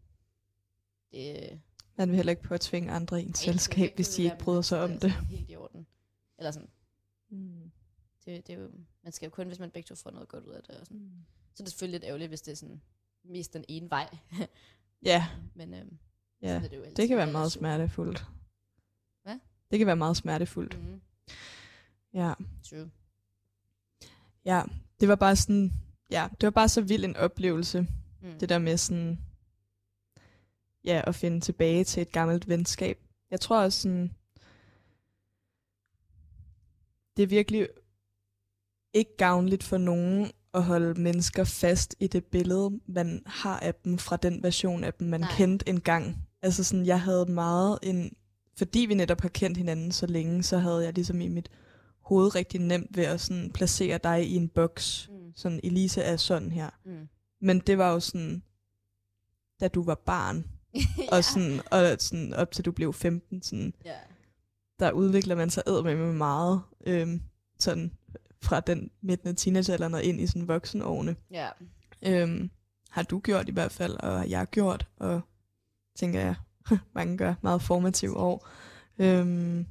det, 1.11 1.61
Man 1.95 2.09
vil 2.09 2.15
heller 2.15 2.31
ikke 2.31 2.41
påtvinge 2.43 2.91
andre 2.91 3.21
i 3.21 3.25
en 3.25 3.33
selskab, 3.33 3.95
hvis 3.95 4.09
de 4.09 4.23
ikke 4.23 4.37
bryder 4.39 4.61
sig 4.61 4.81
om 4.81 4.89
det. 4.91 5.01
sådan 5.01 5.25
Helt 5.25 5.49
i 5.49 5.55
orden. 5.55 5.87
Eller 6.37 6.51
sådan, 6.51 6.69
Mm. 7.29 7.71
det, 8.25 8.47
det 8.47 8.53
er 8.55 8.59
jo, 8.59 8.71
man 9.03 9.11
skal 9.11 9.25
jo 9.25 9.29
kun, 9.31 9.47
hvis 9.47 9.59
man 9.59 9.71
begge 9.71 9.87
to 9.87 9.95
får 9.95 10.11
noget 10.11 10.27
godt 10.29 10.43
ud 10.43 10.53
af 10.53 10.63
det. 10.63 10.75
Og 10.75 10.85
sådan. 10.85 11.25
Så 11.53 11.63
er 11.63 11.65
det 11.65 11.71
selvfølgelig 11.71 11.99
lidt 11.99 12.07
ærgerligt, 12.07 12.29
hvis 12.29 12.41
det 12.41 12.51
er 12.51 12.55
sådan, 12.55 12.81
mest 13.23 13.53
den 13.53 13.65
ene 13.67 13.89
vej. 13.89 14.17
Ja, 15.03 15.27
men 15.55 15.73
øhm, 15.73 15.97
ja. 16.41 16.47
sådan 16.47 16.63
er 16.63 16.67
det 16.69 16.77
jo 16.77 16.83
Det 16.97 17.07
kan 17.07 17.17
være 17.17 17.31
meget 17.31 17.51
smertefuldt. 17.51 18.25
Hvad? 19.23 19.39
Det 19.71 19.77
kan 19.79 19.87
være 19.87 19.95
meget 19.95 20.17
smertefuldt. 20.17 20.79
Mhm. 20.83 21.01
Ja. 22.13 22.33
True. 22.69 22.89
Ja, 24.45 24.63
det 24.99 25.07
var 25.07 25.15
bare 25.15 25.35
sådan, 25.35 25.73
ja, 26.11 26.27
det 26.41 26.47
var 26.47 26.51
bare 26.51 26.69
så 26.69 26.81
vild 26.81 27.05
en 27.05 27.15
oplevelse, 27.15 27.87
Mm. 28.21 28.39
det 28.39 28.49
der 28.49 28.57
med 28.59 28.77
sådan, 28.77 29.19
ja, 30.85 31.01
at 31.07 31.15
finde 31.15 31.39
tilbage 31.41 31.83
til 31.83 32.01
et 32.01 32.11
gammelt 32.11 32.47
venskab. 32.49 32.99
Jeg 33.31 33.39
tror 33.41 33.61
også 33.61 33.81
sådan, 33.81 34.15
det 37.17 37.23
er 37.23 37.27
virkelig 37.27 37.67
ikke 38.93 39.17
gavnligt 39.17 39.63
for 39.63 39.77
nogen 39.77 40.31
at 40.53 40.63
holde 40.63 41.01
mennesker 41.01 41.43
fast 41.43 41.95
i 41.99 42.07
det 42.07 42.25
billede, 42.25 42.79
man 42.87 43.21
har 43.25 43.59
af 43.59 43.75
dem 43.75 43.97
fra 43.97 44.17
den 44.17 44.43
version 44.43 44.83
af 44.83 44.93
dem, 44.93 45.07
man 45.07 45.19
Nej. 45.19 45.31
Kendte 45.37 45.69
engang. 45.69 46.27
Altså 46.41 46.63
sådan, 46.63 46.85
jeg 46.85 47.01
havde 47.01 47.25
meget 47.25 47.79
en, 47.83 48.15
fordi 48.57 48.79
vi 48.79 48.93
netop 48.93 49.21
har 49.21 49.29
kendt 49.29 49.57
hinanden 49.57 49.91
så 49.91 50.05
længe, 50.05 50.43
så 50.43 50.57
havde 50.57 50.83
jeg 50.83 50.93
ligesom 50.93 51.21
i 51.21 51.27
mit 51.27 51.49
hoved 52.01 52.35
rigtig 52.35 52.61
nemt 52.61 52.97
ved 52.97 53.03
at 53.03 53.21
sådan 53.21 53.51
placere 53.51 53.99
dig 54.03 54.27
i 54.27 54.35
en 54.35 54.49
boks. 54.49 55.09
Mm. 55.11 55.33
Sådan, 55.35 55.59
Elise 55.63 56.01
er 56.01 56.17
sådan 56.17 56.51
her. 56.51 56.69
Mm. 56.85 57.07
Men 57.41 57.59
det 57.59 57.77
var 57.77 57.91
jo 57.91 57.99
sådan, 57.99 58.43
da 59.59 59.67
du 59.67 59.83
var 59.83 60.01
barn, 60.05 60.45
ja. 60.75 60.81
og, 61.11 61.23
sådan, 61.23 61.61
og 61.71 61.97
sådan 61.99 62.33
op 62.33 62.51
til 62.51 62.65
du 62.65 62.71
blev 62.71 62.93
15, 62.93 63.41
sådan, 63.41 63.73
ja. 63.85 63.95
der 64.79 64.91
udvikler 64.91 65.35
man 65.35 65.49
sig 65.49 65.63
med 65.83 66.13
meget, 66.13 66.61
øhm, 66.87 67.21
sådan 67.59 67.91
fra 68.41 68.59
den 68.59 68.91
midten 69.01 69.29
af 69.29 69.35
teenagealderen 69.35 70.03
ind 70.03 70.21
i 70.21 70.27
sådan 70.27 70.47
voksenårene. 70.47 71.15
ja. 71.31 71.49
Øhm, 72.01 72.49
har 72.89 73.03
du 73.03 73.19
gjort 73.19 73.49
i 73.49 73.51
hvert 73.51 73.71
fald, 73.71 73.93
og 73.99 74.17
har 74.17 74.25
jeg 74.25 74.47
gjort, 74.51 74.87
og 74.97 75.21
tænker 75.95 76.19
jeg, 76.19 76.35
mange 76.95 77.17
gør 77.17 77.33
meget 77.41 77.61
formative 77.61 78.17
år. 78.17 78.47
Øhm, 78.99 79.65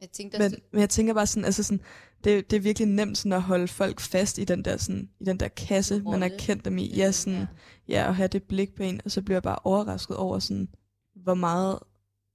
Jeg 0.00 0.08
tænkte 0.12 0.38
men, 0.38 0.54
men 0.72 0.80
jeg 0.80 0.90
tænker 0.90 1.14
bare 1.14 1.26
sådan, 1.26 1.44
altså 1.44 1.62
sådan, 1.62 1.80
det, 2.24 2.50
det 2.50 2.56
er 2.56 2.60
virkelig 2.60 2.88
nemt 2.88 3.18
sådan 3.18 3.32
at 3.32 3.42
holde 3.42 3.68
folk 3.68 4.00
fast 4.00 4.38
i 4.38 4.44
den 4.44 4.64
der, 4.64 4.76
sådan, 4.76 5.10
i 5.20 5.24
den 5.24 5.40
der 5.40 5.48
kasse, 5.48 5.94
man 6.02 6.22
har 6.22 6.28
Rolle. 6.28 6.38
kendt 6.38 6.64
dem 6.64 6.78
i. 6.78 6.96
Ja, 6.96 7.12
sådan, 7.12 7.46
ja, 7.88 8.08
og 8.08 8.16
have 8.16 8.28
det 8.28 8.42
blik 8.42 8.74
på 8.74 8.82
en, 8.82 9.00
og 9.04 9.10
så 9.10 9.22
bliver 9.22 9.36
jeg 9.36 9.42
bare 9.42 9.58
overrasket 9.64 10.16
over, 10.16 10.38
sådan, 10.38 10.68
hvor 11.14 11.34
meget 11.34 11.78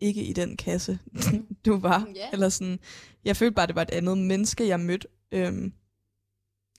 ikke 0.01 0.23
i 0.23 0.33
den 0.33 0.57
kasse 0.57 0.99
du 1.65 1.79
var. 1.79 2.07
Ja. 2.15 2.29
Eller 2.33 2.49
sådan, 2.49 2.79
jeg 3.25 3.37
følte 3.37 3.55
bare, 3.55 3.67
det 3.67 3.75
var 3.75 3.81
et 3.81 3.91
andet 3.91 4.17
menneske, 4.17 4.67
jeg 4.67 4.79
mødte. 4.79 5.07
Øhm, 5.31 5.73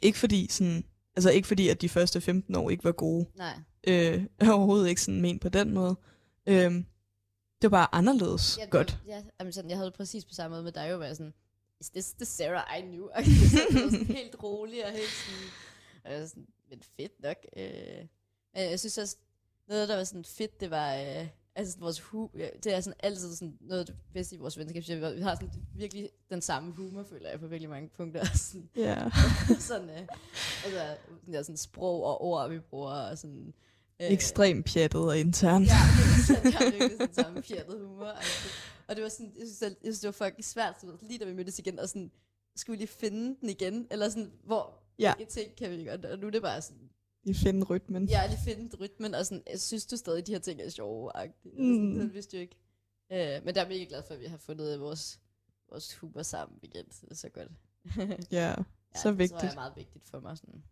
ikke 0.03 0.19
fordi 0.19 0.47
sådan, 0.51 0.85
altså 1.17 1.31
ikke 1.31 1.49
fordi, 1.49 1.69
at 1.69 1.81
de 1.81 1.89
første 1.89 2.21
15 2.21 2.55
år 2.55 2.71
ikke 2.71 2.85
var 2.85 2.93
gode. 2.93 3.27
Nej. 3.37 3.59
Øh, 3.87 4.25
overhovedet 4.55 4.89
ikke 4.89 5.03
sådan 5.03 5.21
ment 5.21 5.43
på 5.43 5.49
den 5.49 5.75
måde. 5.75 5.97
Øhm, 6.47 6.87
det 7.63 7.71
var 7.71 7.79
bare 7.79 7.95
anderledes 7.95 8.59
Ja, 8.59 8.63
det 8.63 8.71
godt. 8.71 8.99
Ja, 9.07 9.23
jamen 9.41 9.53
sådan, 9.53 9.71
jeg 9.71 9.79
havde 9.79 9.91
det 9.91 9.97
præcis 9.97 10.25
på 10.25 10.35
samme 10.35 10.55
måde 10.55 10.65
med 10.65 10.73
dig, 10.73 10.89
jo 10.91 10.97
var 10.99 11.15
sådan, 11.15 11.35
is 11.81 11.91
this 11.91 12.13
the 12.13 12.25
Sarah 12.25 12.79
I 12.79 12.83
knew? 12.83 13.05
Og 13.15 13.25
sådan, 13.25 13.91
sådan 13.91 14.07
helt 14.07 14.37
rolig 14.43 14.87
og 14.87 14.93
helt 14.93 15.11
sådan, 15.11 15.49
og 16.05 16.13
jeg 16.13 16.29
sådan, 16.29 16.47
men 16.71 16.83
fedt 16.97 17.13
nok. 17.23 17.37
Øh. 17.57 18.07
Men 18.55 18.71
jeg 18.71 18.81
synes 18.81 18.99
også, 18.99 19.17
noget, 19.69 19.89
der 19.89 19.97
var 19.97 20.05
sådan 20.05 20.25
fedt, 20.25 20.61
det 20.61 20.71
var, 20.71 20.95
øh, 20.95 21.29
altså 21.55 21.79
vores 21.79 22.01
hu 22.01 22.31
ja, 22.37 22.49
det 22.65 22.75
er 22.75 22.81
sådan 22.81 22.97
altid 23.03 23.35
sådan 23.35 23.59
noget 23.61 23.81
af 23.81 23.87
det 23.87 23.95
bedste 24.13 24.35
i 24.35 24.39
vores 24.39 24.59
venskab. 24.59 24.83
Vi 24.89 24.93
har- 24.93 25.11
Vi 25.13 25.21
har 25.21 25.35
sådan 25.35 25.51
virkelig 25.75 26.09
den 26.31 26.43
samme 26.43 26.73
humor, 26.73 27.03
føler 27.03 27.31
jeg, 27.31 27.41
på 27.41 27.47
virkelig 27.47 27.71
mange 27.71 27.89
punkter. 27.89 28.25
Sådan, 28.35 28.69
Ja. 28.77 29.11
sådan, 29.59 29.91
øh, 29.91 30.07
altså, 30.65 30.97
den 31.27 31.35
der 31.35 31.43
sådan 31.43 31.57
sprog 31.57 32.05
og 32.05 32.23
ord, 32.25 32.51
vi 32.51 32.59
bruger, 32.59 32.91
og 32.93 33.19
sådan, 33.19 33.55
øh, 34.01 34.11
Ekstremt 34.13 34.67
pjattet 34.67 35.01
og 35.01 35.19
intern. 35.19 35.63
Ja, 35.63 35.69
det 35.69 36.05
er 36.05 36.25
sådan, 36.53 36.73
virkelig 36.73 36.91
sådan 37.01 37.15
samme 37.15 37.43
fjertet 37.43 37.81
humor. 37.89 38.07
Altså. 38.07 38.49
Og 38.89 38.97
det 38.97 39.03
var 39.03 39.09
sådan, 39.09 39.33
jeg 39.39 39.47
synes, 39.47 39.61
jeg 39.63 39.75
synes 39.83 40.01
det 40.01 40.07
var 40.19 40.27
fucking 40.27 40.45
svært, 40.45 40.81
så 40.81 40.87
lige 41.03 41.19
da 41.19 41.25
vi 41.25 41.33
mødtes 41.35 41.59
igen, 41.59 41.79
og 41.79 41.89
sådan, 41.89 42.11
skulle 42.57 42.79
vi 42.79 42.83
lige 42.85 42.93
finde 42.95 43.37
den 43.41 43.49
igen? 43.49 43.87
Eller 43.91 44.09
sådan, 44.09 44.33
hvor 44.45 44.79
Ja. 44.99 45.13
ting 45.29 45.57
kan 45.57 45.71
vi 45.71 45.85
godt? 45.85 46.05
Og 46.05 46.19
nu 46.19 46.27
er 46.27 46.31
det 46.31 46.43
bare 46.43 46.63
sådan, 46.63 46.91
I 47.25 47.35
finder 47.35 47.67
rytmen. 47.67 48.09
jeg 48.09 48.29
lige 48.29 48.41
finde 48.57 48.77
rytmen, 48.77 49.15
og 49.15 49.27
sådan, 49.27 49.43
jeg 49.51 49.61
synes 49.61 49.87
du 49.87 49.97
stadig, 49.97 50.27
de 50.27 50.33
her 50.33 50.39
ting 50.39 50.61
er 50.61 50.69
sjove? 50.71 51.11
Mm. 51.45 51.51
Sådan, 51.53 52.01
det 52.01 52.15
vidste 52.15 52.37
jeg 52.37 52.43
ikke. 52.43 52.57
Øh, 53.13 53.45
men 53.45 53.55
der 53.55 53.61
er 53.61 53.65
jeg 53.65 53.69
virkelig 53.69 53.89
glad 53.89 54.03
for, 54.07 54.15
at 54.15 54.21
vi 54.21 54.27
har 54.27 54.37
fundet 54.37 54.81
vores, 54.81 55.21
vores 55.71 55.95
humor 55.95 56.23
sammen 56.23 56.59
igen, 56.63 56.91
så 56.91 57.01
det 57.07 57.11
er 57.11 57.15
så 57.15 57.29
godt. 57.29 57.49
Ja, 58.33 58.49
ja, 58.49 58.55
så 59.03 59.09
Det 59.11 59.19
vigtigt. 59.19 59.43
jeg 59.43 59.51
er 59.51 59.55
meget 59.55 59.73
vigtigt 59.77 60.09
for 60.09 60.21
mig, 60.21 60.39
sådan, 60.39 60.63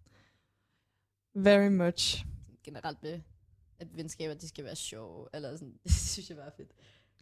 Very 1.35 1.69
much. 1.69 2.27
generelt 2.65 3.03
med, 3.03 3.21
at 3.79 3.97
venskaber, 3.97 4.35
de 4.35 4.49
skal 4.49 4.65
være 4.65 4.77
sjove, 4.77 5.29
eller 5.35 5.57
sådan, 5.57 5.75
det 5.85 5.93
synes 5.93 6.29
jeg 6.29 6.37
bare 6.37 6.47
er 6.47 6.57
fedt. 6.57 6.71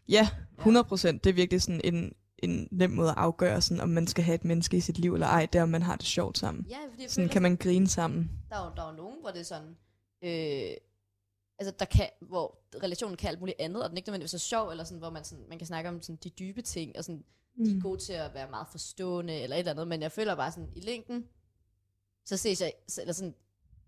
Ja, 0.08 0.28
100 0.58 0.84
procent. 0.84 1.24
Det 1.24 1.30
er 1.30 1.34
virkelig 1.34 1.62
sådan 1.62 1.80
en, 1.84 2.12
en 2.42 2.68
nem 2.70 2.90
måde 2.90 3.08
at 3.10 3.14
afgøre, 3.16 3.60
sådan, 3.60 3.80
om 3.80 3.88
man 3.88 4.06
skal 4.06 4.24
have 4.24 4.34
et 4.34 4.44
menneske 4.44 4.76
i 4.76 4.80
sit 4.80 4.98
liv 4.98 5.14
eller 5.14 5.26
ej. 5.26 5.46
Det 5.46 5.58
er, 5.58 5.62
om 5.62 5.68
man 5.68 5.82
har 5.82 5.96
det 5.96 6.06
sjovt 6.06 6.38
sammen. 6.38 6.66
Ja, 6.70 6.76
fordi 6.90 7.02
jeg 7.02 7.10
Sådan 7.10 7.24
føler 7.24 7.32
kan 7.32 7.42
man 7.42 7.56
grine 7.56 7.88
sammen. 7.88 8.30
der 8.50 8.56
er 8.56 8.74
der 8.74 8.82
er 8.82 8.90
jo 8.90 8.96
nogen, 8.96 9.16
hvor 9.20 9.30
det 9.30 9.40
er 9.40 9.44
sådan, 9.44 9.76
øh, 10.22 10.76
altså 11.58 11.74
der 11.78 11.84
kan, 11.84 12.08
hvor 12.20 12.58
relationen 12.82 13.16
kan 13.16 13.28
alt 13.28 13.40
muligt 13.40 13.60
andet, 13.60 13.82
og 13.82 13.88
den 13.90 13.96
ikke 13.96 14.08
nødvendigvis 14.08 14.34
er 14.34 14.38
sjov, 14.38 14.70
eller 14.70 14.84
sådan, 14.84 14.98
hvor 14.98 15.10
man, 15.10 15.24
sådan, 15.24 15.44
man 15.48 15.58
kan 15.58 15.66
snakke 15.66 15.88
om 15.90 16.02
sådan, 16.02 16.18
de 16.24 16.30
dybe 16.30 16.62
ting, 16.62 16.96
og 16.98 17.04
sådan, 17.04 17.24
mm. 17.56 17.64
de 17.64 17.76
er 17.76 17.80
gode 17.80 18.00
til 18.00 18.12
at 18.12 18.34
være 18.34 18.50
meget 18.50 18.66
forstående, 18.70 19.34
eller 19.34 19.56
et 19.56 19.58
eller 19.60 19.72
andet, 19.72 19.88
men 19.88 20.02
jeg 20.02 20.12
føler 20.12 20.34
bare 20.34 20.52
sådan, 20.52 20.68
i 20.74 20.80
længden, 20.80 21.24
så 22.24 22.36
ses 22.36 22.60
jeg, 22.60 22.72
eller 23.00 23.12
sådan, 23.12 23.34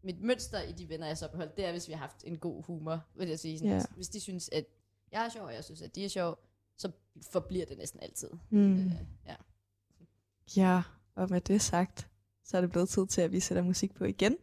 mit 0.02 0.20
mønster 0.22 0.62
i 0.62 0.72
de 0.72 0.88
venner, 0.88 1.06
jeg 1.06 1.18
så 1.18 1.28
beholdt, 1.28 1.56
det 1.56 1.64
er, 1.64 1.70
hvis 1.72 1.88
vi 1.88 1.92
har 1.92 2.00
haft 2.00 2.24
en 2.24 2.38
god 2.38 2.64
humor, 2.64 3.00
vil 3.14 3.28
jeg 3.28 3.38
sige. 3.38 3.58
Sådan, 3.58 3.72
Ja. 3.72 3.82
Hvis 3.96 4.08
de 4.08 4.20
synes, 4.20 4.48
at 4.52 4.64
jeg 5.12 5.24
er 5.24 5.28
sjov, 5.28 5.44
og 5.46 5.54
jeg 5.54 5.64
synes, 5.64 5.82
at 5.82 5.94
de 5.94 6.04
er 6.04 6.08
sjov, 6.08 6.38
så 6.80 6.90
forbliver 7.32 7.66
det 7.66 7.78
næsten 7.78 8.00
altid. 8.02 8.28
Mm. 8.50 8.86
Øh, 8.86 8.92
ja. 9.26 9.36
Ja, 10.56 10.82
og 11.14 11.30
med 11.30 11.40
det 11.40 11.62
sagt, 11.62 12.10
så 12.44 12.56
er 12.56 12.60
det 12.60 12.70
blevet 12.70 12.88
tid 12.88 13.06
til, 13.06 13.20
at 13.20 13.32
vi 13.32 13.40
sætter 13.40 13.62
musik 13.62 13.94
på 13.94 14.04
igen. 14.04 14.36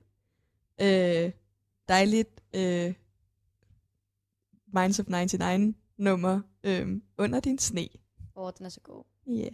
Øh, 0.81 1.31
dejligt 1.87 2.43
øh, 2.55 2.93
Minds 4.67 4.99
of 4.99 5.07
99 5.07 5.75
nummer 5.97 6.41
øh, 6.63 7.01
under 7.17 7.39
din 7.39 7.57
sne. 7.57 7.87
Åh, 8.35 8.51
den 8.57 8.65
er 8.65 8.69
så 8.69 8.79
god. 8.79 9.03
Ja. 9.27 9.31
Yeah. 9.31 9.51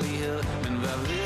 Er 0.00 0.06
kærlighed 0.06 0.42
Men 0.64 0.78
hvad 0.78 1.19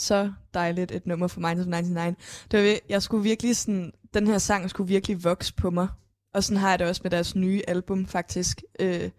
Så 0.00 0.32
dejligt 0.54 0.92
et 0.92 1.06
nummer 1.06 1.26
for 1.28 1.40
Minds 1.40 1.60
of 1.60 1.66
99. 1.66 2.16
Det 2.50 2.64
var, 2.64 2.78
jeg 2.88 3.02
skulle 3.02 3.22
virkelig 3.22 3.56
sådan, 3.56 3.92
den 4.14 4.26
her 4.26 4.38
sang 4.38 4.70
skulle 4.70 4.88
virkelig 4.88 5.24
vokse 5.24 5.54
på 5.54 5.70
mig. 5.70 5.88
Og 6.34 6.44
sådan 6.44 6.56
har 6.56 6.70
jeg 6.70 6.78
det 6.78 6.86
også 6.86 7.00
med 7.04 7.10
deres 7.10 7.34
nye 7.34 7.62
album, 7.68 8.06
faktisk. 8.06 8.62
Øh, 8.80 9.10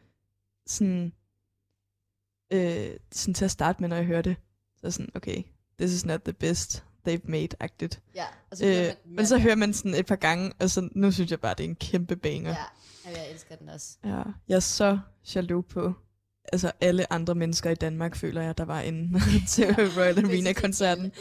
sådan, 0.68 1.14
øh, 2.54 2.90
sådan 3.12 3.34
til 3.34 3.46
at 3.46 3.52
starte 3.52 3.82
med, 3.82 3.90
når 3.90 3.96
jeg 3.96 4.06
hører 4.06 4.22
det. 4.22 4.36
Så 4.82 4.92
sådan, 4.92 5.10
okay, 5.16 5.44
this 5.80 5.94
is 5.94 6.06
not 6.06 6.22
the 6.22 6.34
best 6.34 6.84
they've 7.08 7.30
made-agtigt. 7.32 8.00
Ja, 8.16 8.26
og 8.52 8.58
så 8.58 8.66
Øh, 8.66 8.74
man 8.74 9.16
men 9.16 9.28
så 9.28 9.38
hører 9.38 9.56
man 9.56 9.74
sådan 9.74 9.96
et 9.96 10.06
par 10.06 10.16
gange, 10.16 10.54
og 10.60 10.70
så 10.70 10.90
nu 10.92 11.12
synes 11.12 11.32
jeg 11.32 11.40
bare, 11.40 11.54
det 11.58 11.64
er 11.66 11.70
en 11.70 11.76
kæmpe 11.76 12.16
banger. 12.16 12.50
Ja, 12.50 13.12
ja, 13.12 13.18
jeg 13.18 13.32
elsker 13.32 13.56
den 13.56 13.70
også. 13.70 13.98
Ja, 14.04 14.22
jeg 14.48 14.56
er 14.56 14.60
så 14.60 15.00
jaloux 15.36 15.66
på 15.70 15.94
altså 16.54 16.72
alle 16.82 17.14
andre 17.14 17.36
mennesker 17.36 17.70
i 17.70 17.76
Danmark, 17.76 18.16
føler 18.16 18.42
jeg, 18.42 18.58
der 18.58 18.66
var 18.66 18.82
inde 18.82 19.20
til 19.54 19.66
Royal 19.98 20.26
Arena-koncerten. 20.26 21.12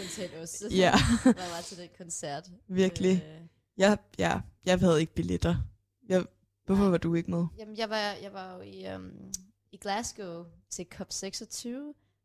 Ja, 0.70 0.92
der 1.24 1.54
var 1.56 1.60
til 1.64 1.78
den 1.78 1.88
koncert. 1.98 2.50
virkelig. 2.68 3.24
Øh, 3.26 3.46
Jeg, 3.76 3.98
ja, 4.18 4.40
jeg 4.64 4.78
havde 4.78 5.00
ikke 5.00 5.14
billetter. 5.14 5.56
Jeg, 6.08 6.24
hvorfor 6.66 6.88
var 6.88 6.98
du 6.98 7.14
ikke 7.14 7.30
med? 7.30 7.46
Jamen, 7.58 7.76
jeg 7.78 7.90
var, 7.90 7.96
jeg 8.22 8.32
var 8.32 8.54
jo 8.56 8.60
i, 8.60 8.94
um, 8.94 9.32
i 9.72 9.76
Glasgow 9.76 10.44
til 10.70 10.86
COP26 10.94 11.68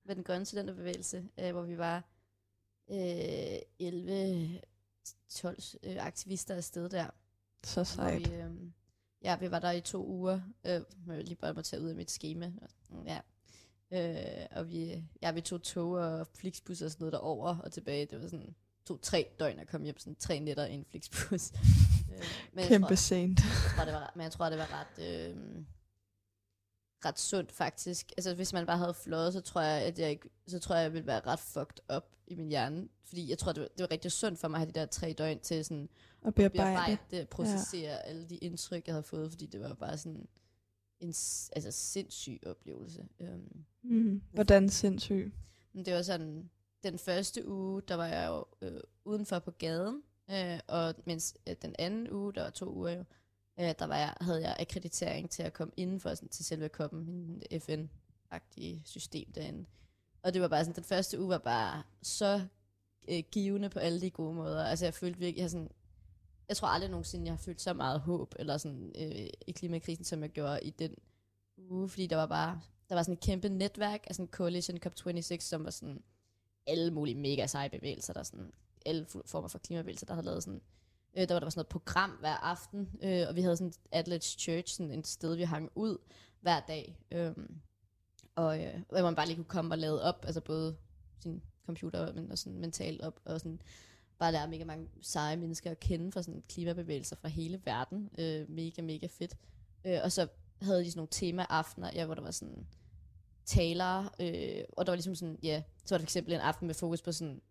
med 0.06 0.16
den 0.16 0.24
grønne 0.24 0.46
studenterbevægelse, 0.46 1.24
øh, 1.40 1.52
hvor 1.52 1.62
vi 1.62 1.78
var 1.78 2.04
øh, 2.92 3.58
11-12 3.82 5.76
øh, 5.84 6.06
aktivister 6.06 6.56
afsted 6.56 6.90
der. 6.90 7.06
Så 7.64 7.76
Hvor 7.76 7.84
sejt. 7.84 8.20
vi, 8.30 8.36
øh, 8.36 8.50
ja, 9.26 9.38
vi 9.38 9.52
var 9.52 9.60
der 9.60 9.72
i 9.72 9.82
to 9.82 10.08
uger. 10.08 10.42
Øh, 10.66 10.82
jeg 11.08 11.24
lige 11.24 11.36
bare 11.36 11.54
må 11.54 11.62
tage 11.62 11.82
ud 11.82 11.90
af 11.90 11.96
mit 11.96 12.12
schema. 12.12 12.52
Ja. 13.06 13.20
Øh, 13.92 14.46
og 14.52 14.68
vi, 14.68 15.04
ja, 15.22 15.32
vi 15.32 15.42
tog 15.42 15.64
tog 15.64 15.92
og 15.92 16.28
flixbus 16.28 16.82
og 16.82 16.92
sådan 16.92 17.04
noget 17.04 17.14
derover 17.14 17.58
og 17.58 17.72
tilbage. 17.72 18.06
Det 18.06 18.22
var 18.22 18.28
sådan 18.28 18.56
to-tre 18.86 19.28
døgn 19.40 19.60
at 19.60 19.68
komme 19.68 19.84
hjem, 19.84 20.00
sådan 20.00 20.16
tre 20.16 20.40
nætter 20.40 20.66
i 20.66 20.74
en 20.74 20.86
flixbus. 20.90 21.52
øh, 22.14 22.24
men 22.54 22.60
jeg 22.60 22.68
Kæmpe 22.68 22.88
tror, 22.88 22.96
sent. 22.96 23.40
jeg 23.40 23.72
tror, 23.76 23.86
det 23.86 23.94
var, 23.94 24.12
men 24.16 24.24
jeg 24.24 24.32
tror, 24.32 24.50
det 24.50 24.58
var 24.58 24.70
ret, 24.82 25.06
øh, 25.06 25.36
ret 27.06 27.20
sundt 27.20 27.52
faktisk. 27.52 28.12
Altså 28.18 28.36
hvis 28.36 28.54
man 28.54 28.66
bare 28.66 28.78
havde 28.78 28.94
fløjet, 28.94 29.34
så 29.34 29.42
tror 29.42 29.62
jeg, 29.62 29.82
at 29.82 30.00
jeg 30.00 30.10
ikke, 30.10 30.30
så 30.48 30.60
tror 30.60 30.76
jeg, 30.76 30.84
jeg 30.84 30.94
ville 30.94 31.08
være 31.08 31.22
ret 31.28 31.40
fucked 31.40 31.96
up 31.96 32.04
i 32.28 32.36
min 32.36 32.50
hjerne. 32.50 32.88
Fordi 33.04 33.30
jeg 33.30 33.38
tror, 33.38 33.52
det 33.52 33.62
var, 33.62 33.68
det 33.68 33.82
var 33.84 33.92
rigtig 33.92 34.12
sundt 34.12 34.40
for 34.40 34.48
mig 34.48 34.56
at 34.58 34.60
have 34.60 34.72
de 34.72 34.80
der 34.80 34.86
tre 34.86 35.14
døgn 35.14 35.40
til 35.40 35.66
sådan 35.66 35.90
Og 36.22 36.36
bearbejde. 36.36 36.74
bearbejde 36.74 37.26
processere 37.26 37.92
ja. 37.92 37.98
alle 37.98 38.26
de 38.30 38.38
indtryk, 38.38 38.88
jeg 38.88 38.94
havde 38.94 39.04
fået, 39.04 39.32
fordi 39.32 39.46
det 39.46 39.60
var 39.62 39.74
bare 39.74 39.98
sådan 39.98 40.28
en 41.00 41.14
altså, 41.56 41.72
sindssyg 41.72 42.40
oplevelse. 42.46 43.08
Um, 43.20 43.66
Mm. 43.88 44.22
Hvordan 44.34 44.70
sindssyg. 44.70 45.34
det 45.86 45.94
var 45.94 46.02
sådan, 46.02 46.50
den 46.84 47.00
første 47.00 47.48
uge, 47.48 47.82
der 47.88 47.96
var 47.96 48.06
jeg 48.06 48.28
jo 48.28 48.46
øh, 48.62 48.82
udenfor 49.06 49.40
på 49.40 49.52
gaden, 49.52 50.04
øh, 50.32 50.60
og 50.68 50.96
mens 51.06 51.36
øh, 51.50 51.56
den 51.62 51.76
anden 51.80 52.12
uge, 52.12 52.34
der 52.34 52.44
var 52.44 52.50
to 52.50 52.74
uger 52.74 52.92
jo, 52.92 53.04
øh, 53.60 53.74
der 53.80 53.86
var 53.86 53.98
jeg, 53.98 54.14
havde 54.22 54.42
jeg 54.42 54.56
akkreditering 54.60 55.30
til 55.30 55.44
at 55.44 55.54
komme 55.54 55.74
indenfor 55.78 56.14
sådan, 56.14 56.30
til 56.30 56.46
selve 56.46 56.70
koppen, 56.70 57.00
en 57.00 57.62
FN-agtige 57.62 58.82
system 58.86 59.32
derinde. 59.32 59.66
Og 60.24 60.34
det 60.34 60.42
var 60.42 60.48
bare 60.48 60.64
sådan, 60.64 60.76
den 60.76 60.84
første 60.84 61.20
uge 61.20 61.30
var 61.30 61.38
bare 61.38 61.84
så 62.02 62.42
øh, 63.08 63.24
givende 63.32 63.70
på 63.70 63.80
alle 63.80 64.02
de 64.02 64.10
gode 64.10 64.36
måder. 64.36 64.64
Altså 64.66 64.86
jeg 64.86 64.94
følte 64.94 65.20
virkelig, 65.20 65.42
jeg, 65.42 65.50
sådan, 65.50 65.72
jeg 66.50 66.58
tror 66.58 66.68
aldrig 66.68 66.90
nogensinde, 66.90 67.26
jeg 67.26 67.34
har 67.34 67.38
følt 67.38 67.62
så 67.62 67.74
meget 67.74 68.00
håb, 68.00 68.36
eller 68.40 68.58
sådan 68.58 68.92
øh, 68.98 69.30
i 69.48 69.52
klimakrisen, 69.52 70.06
som 70.06 70.22
jeg 70.22 70.30
gjorde 70.30 70.60
i 70.64 70.70
den 70.70 70.96
uge, 71.58 71.90
fordi 71.90 72.08
der 72.08 72.16
var 72.16 72.26
bare, 72.26 72.62
der 72.90 72.96
var 72.96 73.04
sådan 73.04 73.14
et 73.14 73.20
kæmpe 73.20 73.50
netværk 73.50 74.04
af 74.08 74.16
sådan 74.16 74.30
Coalition 74.32 74.80
COP26, 74.86 75.40
som 75.40 75.64
var 75.64 75.72
sådan 75.72 76.04
alle 76.68 76.92
mulige 76.92 77.16
mega 77.16 77.48
seje 77.48 77.70
bevægelser, 77.70 78.14
der 78.14 78.24
sådan 78.24 78.52
alle 78.86 79.06
former 79.26 79.48
for 79.48 79.58
klimabevægelser, 79.58 80.06
der 80.06 80.14
havde 80.14 80.26
lavet 80.26 80.44
sådan, 80.44 80.62
øh, 81.16 81.28
der 81.28 81.34
var 81.34 81.40
der 81.40 81.46
var 81.46 81.50
sådan 81.50 81.60
noget 81.60 81.68
program 81.68 82.10
hver 82.10 82.36
aften, 82.36 82.90
øh, 83.04 83.26
og 83.30 83.36
vi 83.36 83.42
havde 83.42 83.58
sådan 83.58 83.68
et 83.68 83.78
Adelaide 83.92 84.26
Church, 84.26 84.76
sådan 84.76 85.00
et 85.00 85.08
sted, 85.08 85.36
vi 85.36 85.44
hang 85.44 85.72
ud 85.76 85.98
hver 86.42 86.60
dag, 86.60 87.00
øhm, 87.12 87.30
øh, 87.30 87.48
og 88.36 88.64
øh, 88.64 88.82
hvor 88.90 89.02
man 89.02 89.16
bare 89.16 89.26
lige 89.26 89.36
kunne 89.36 89.46
komme 89.46 89.74
og 89.74 89.78
lade 89.78 90.04
op, 90.04 90.26
altså 90.26 90.42
både 90.42 90.78
sin 91.20 91.42
computer, 91.66 92.14
men 92.14 92.32
også 92.32 92.44
sådan 92.44 92.60
mentalt 92.60 93.02
op, 93.02 93.20
og 93.26 93.40
sådan 93.40 93.62
bare 94.20 94.32
lære 94.32 94.48
mega 94.48 94.66
mange 94.66 94.90
seje 95.02 95.38
mennesker 95.38 95.72
at 95.72 95.80
kende 95.80 96.12
fra 96.12 96.24
sådan 96.24 96.44
klimabevægelser 96.50 97.16
fra 97.16 97.28
hele 97.28 97.62
verden. 97.66 98.10
Øh, 98.18 98.50
mega, 98.50 98.82
mega 98.82 99.08
fedt. 99.08 99.38
Øh, 99.86 100.00
og 100.04 100.12
så 100.12 100.28
havde 100.62 100.80
de 100.80 100.92
sådan 100.92 101.00
nogle 101.00 101.10
tema-aftener, 101.12 101.92
ja, 101.94 102.06
hvor 102.06 102.16
der 102.16 102.22
var 102.22 102.32
sådan 102.32 102.68
talere, 103.46 104.10
øh, 104.20 104.64
og 104.70 104.86
der 104.86 104.92
var 104.92 104.96
ligesom 104.96 105.16
sådan, 105.16 105.40
ja, 105.44 105.64
så 105.86 105.96
var 105.96 105.98
der 105.98 106.04
for 106.04 106.06
eksempel 106.06 106.34
en 106.34 106.40
aften 106.40 106.68
med 106.68 106.76
fokus 106.76 107.02
på 107.02 107.12
sådan, 107.12 107.42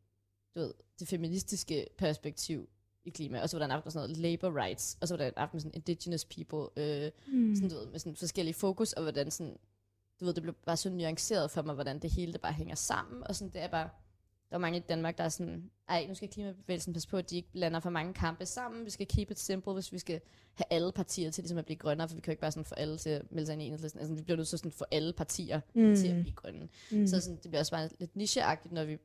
du 0.55 0.61
ved, 0.61 0.75
det 0.99 1.09
feministiske 1.09 1.87
perspektiv 1.99 2.69
i 3.05 3.11
klima, 3.11 3.41
og 3.43 3.49
så 3.51 3.57
var 3.57 3.59
der 3.59 3.65
en 3.65 3.71
aften 3.77 3.87
med 3.87 3.93
sådan 3.93 4.09
noget 4.11 4.23
labor 4.43 4.63
rights, 4.63 4.99
og 5.01 5.09
så 5.09 5.15
var 5.15 5.19
der 5.19 5.27
en 5.27 5.33
aften 5.37 5.57
med 5.57 5.61
sådan 5.61 5.75
indigenous 5.75 6.25
people, 6.25 6.83
øh, 6.83 7.11
Mm. 7.27 7.55
sådan, 7.55 7.71
du 7.71 7.77
ved, 7.77 7.87
med 7.87 7.99
sådan 7.99 8.17
forskellige 8.17 8.55
fokus, 8.55 8.93
og 8.93 9.03
hvordan 9.03 9.31
sådan, 9.31 9.57
du 10.21 10.25
ved, 10.25 10.35
det 10.35 10.43
blev 10.43 10.55
bare 10.67 10.77
så 10.77 10.91
nuanceret 10.91 11.51
for 11.51 11.63
mig, 11.63 11.75
hvordan 11.75 11.99
det 11.99 12.11
hele 12.11 12.33
det 12.33 12.41
bare 12.41 12.53
hænger 12.53 12.75
sammen, 12.75 13.23
og 13.27 13.37
sådan, 13.37 13.53
det 13.53 13.61
er 13.63 13.69
bare, 13.69 13.89
der 14.51 14.57
er 14.57 14.61
mange 14.61 14.79
i 14.79 14.83
Danmark, 14.89 15.19
der 15.19 15.25
er 15.25 15.29
sådan, 15.29 15.71
ej, 15.89 16.07
nu 16.09 16.15
skal 16.15 16.29
klimabevægelsen 16.29 16.93
passe 16.93 17.09
på, 17.09 17.17
at 17.17 17.31
de 17.31 17.37
ikke 17.37 17.53
blander 17.53 17.81
for 17.81 17.91
mange 17.91 18.15
kampe 18.15 18.47
sammen, 18.47 18.85
vi 18.85 18.91
skal 18.91 19.07
keep 19.07 19.31
it 19.31 19.39
simple, 19.39 19.73
hvis 19.73 19.93
vi 19.93 19.99
skal 19.99 20.21
have 20.55 20.65
alle 20.71 20.93
partier 20.93 21.31
til 21.31 21.43
ligesom 21.45 21.59
at 21.59 21.65
blive 21.65 21.77
grønnere, 21.77 22.09
for 22.09 22.15
vi 22.15 22.21
kan 22.21 22.31
jo 22.31 22.33
ikke 22.33 22.41
bare 22.41 22.53
sådan 22.53 22.65
få 22.65 22.75
alle 22.75 22.99
til 22.99 23.11
at 23.11 23.33
melde 23.33 23.47
sig 23.47 23.53
ind 23.53 23.63
i 23.63 23.65
enhedslisten, 23.65 24.01
altså 24.01 24.15
vi 24.15 24.23
bliver 24.23 24.37
nødt 24.37 24.49
til 24.49 24.59
sådan 24.59 24.73
få 24.73 24.85
alle 24.91 25.13
partier 25.13 25.61
mm. 25.75 25.97
til 25.97 26.09
at 26.09 26.21
blive 26.21 26.35
grønne. 26.35 26.69
Mm. 26.91 27.07
Så 27.07 27.21
sådan, 27.21 27.37
det 27.37 27.51
bliver 27.51 27.59
også 27.61 27.73
bare 27.73 27.89
lidt 27.99 28.17
nicheagtigt, 28.17 28.73
når, 28.73 28.85
vi, 28.85 28.99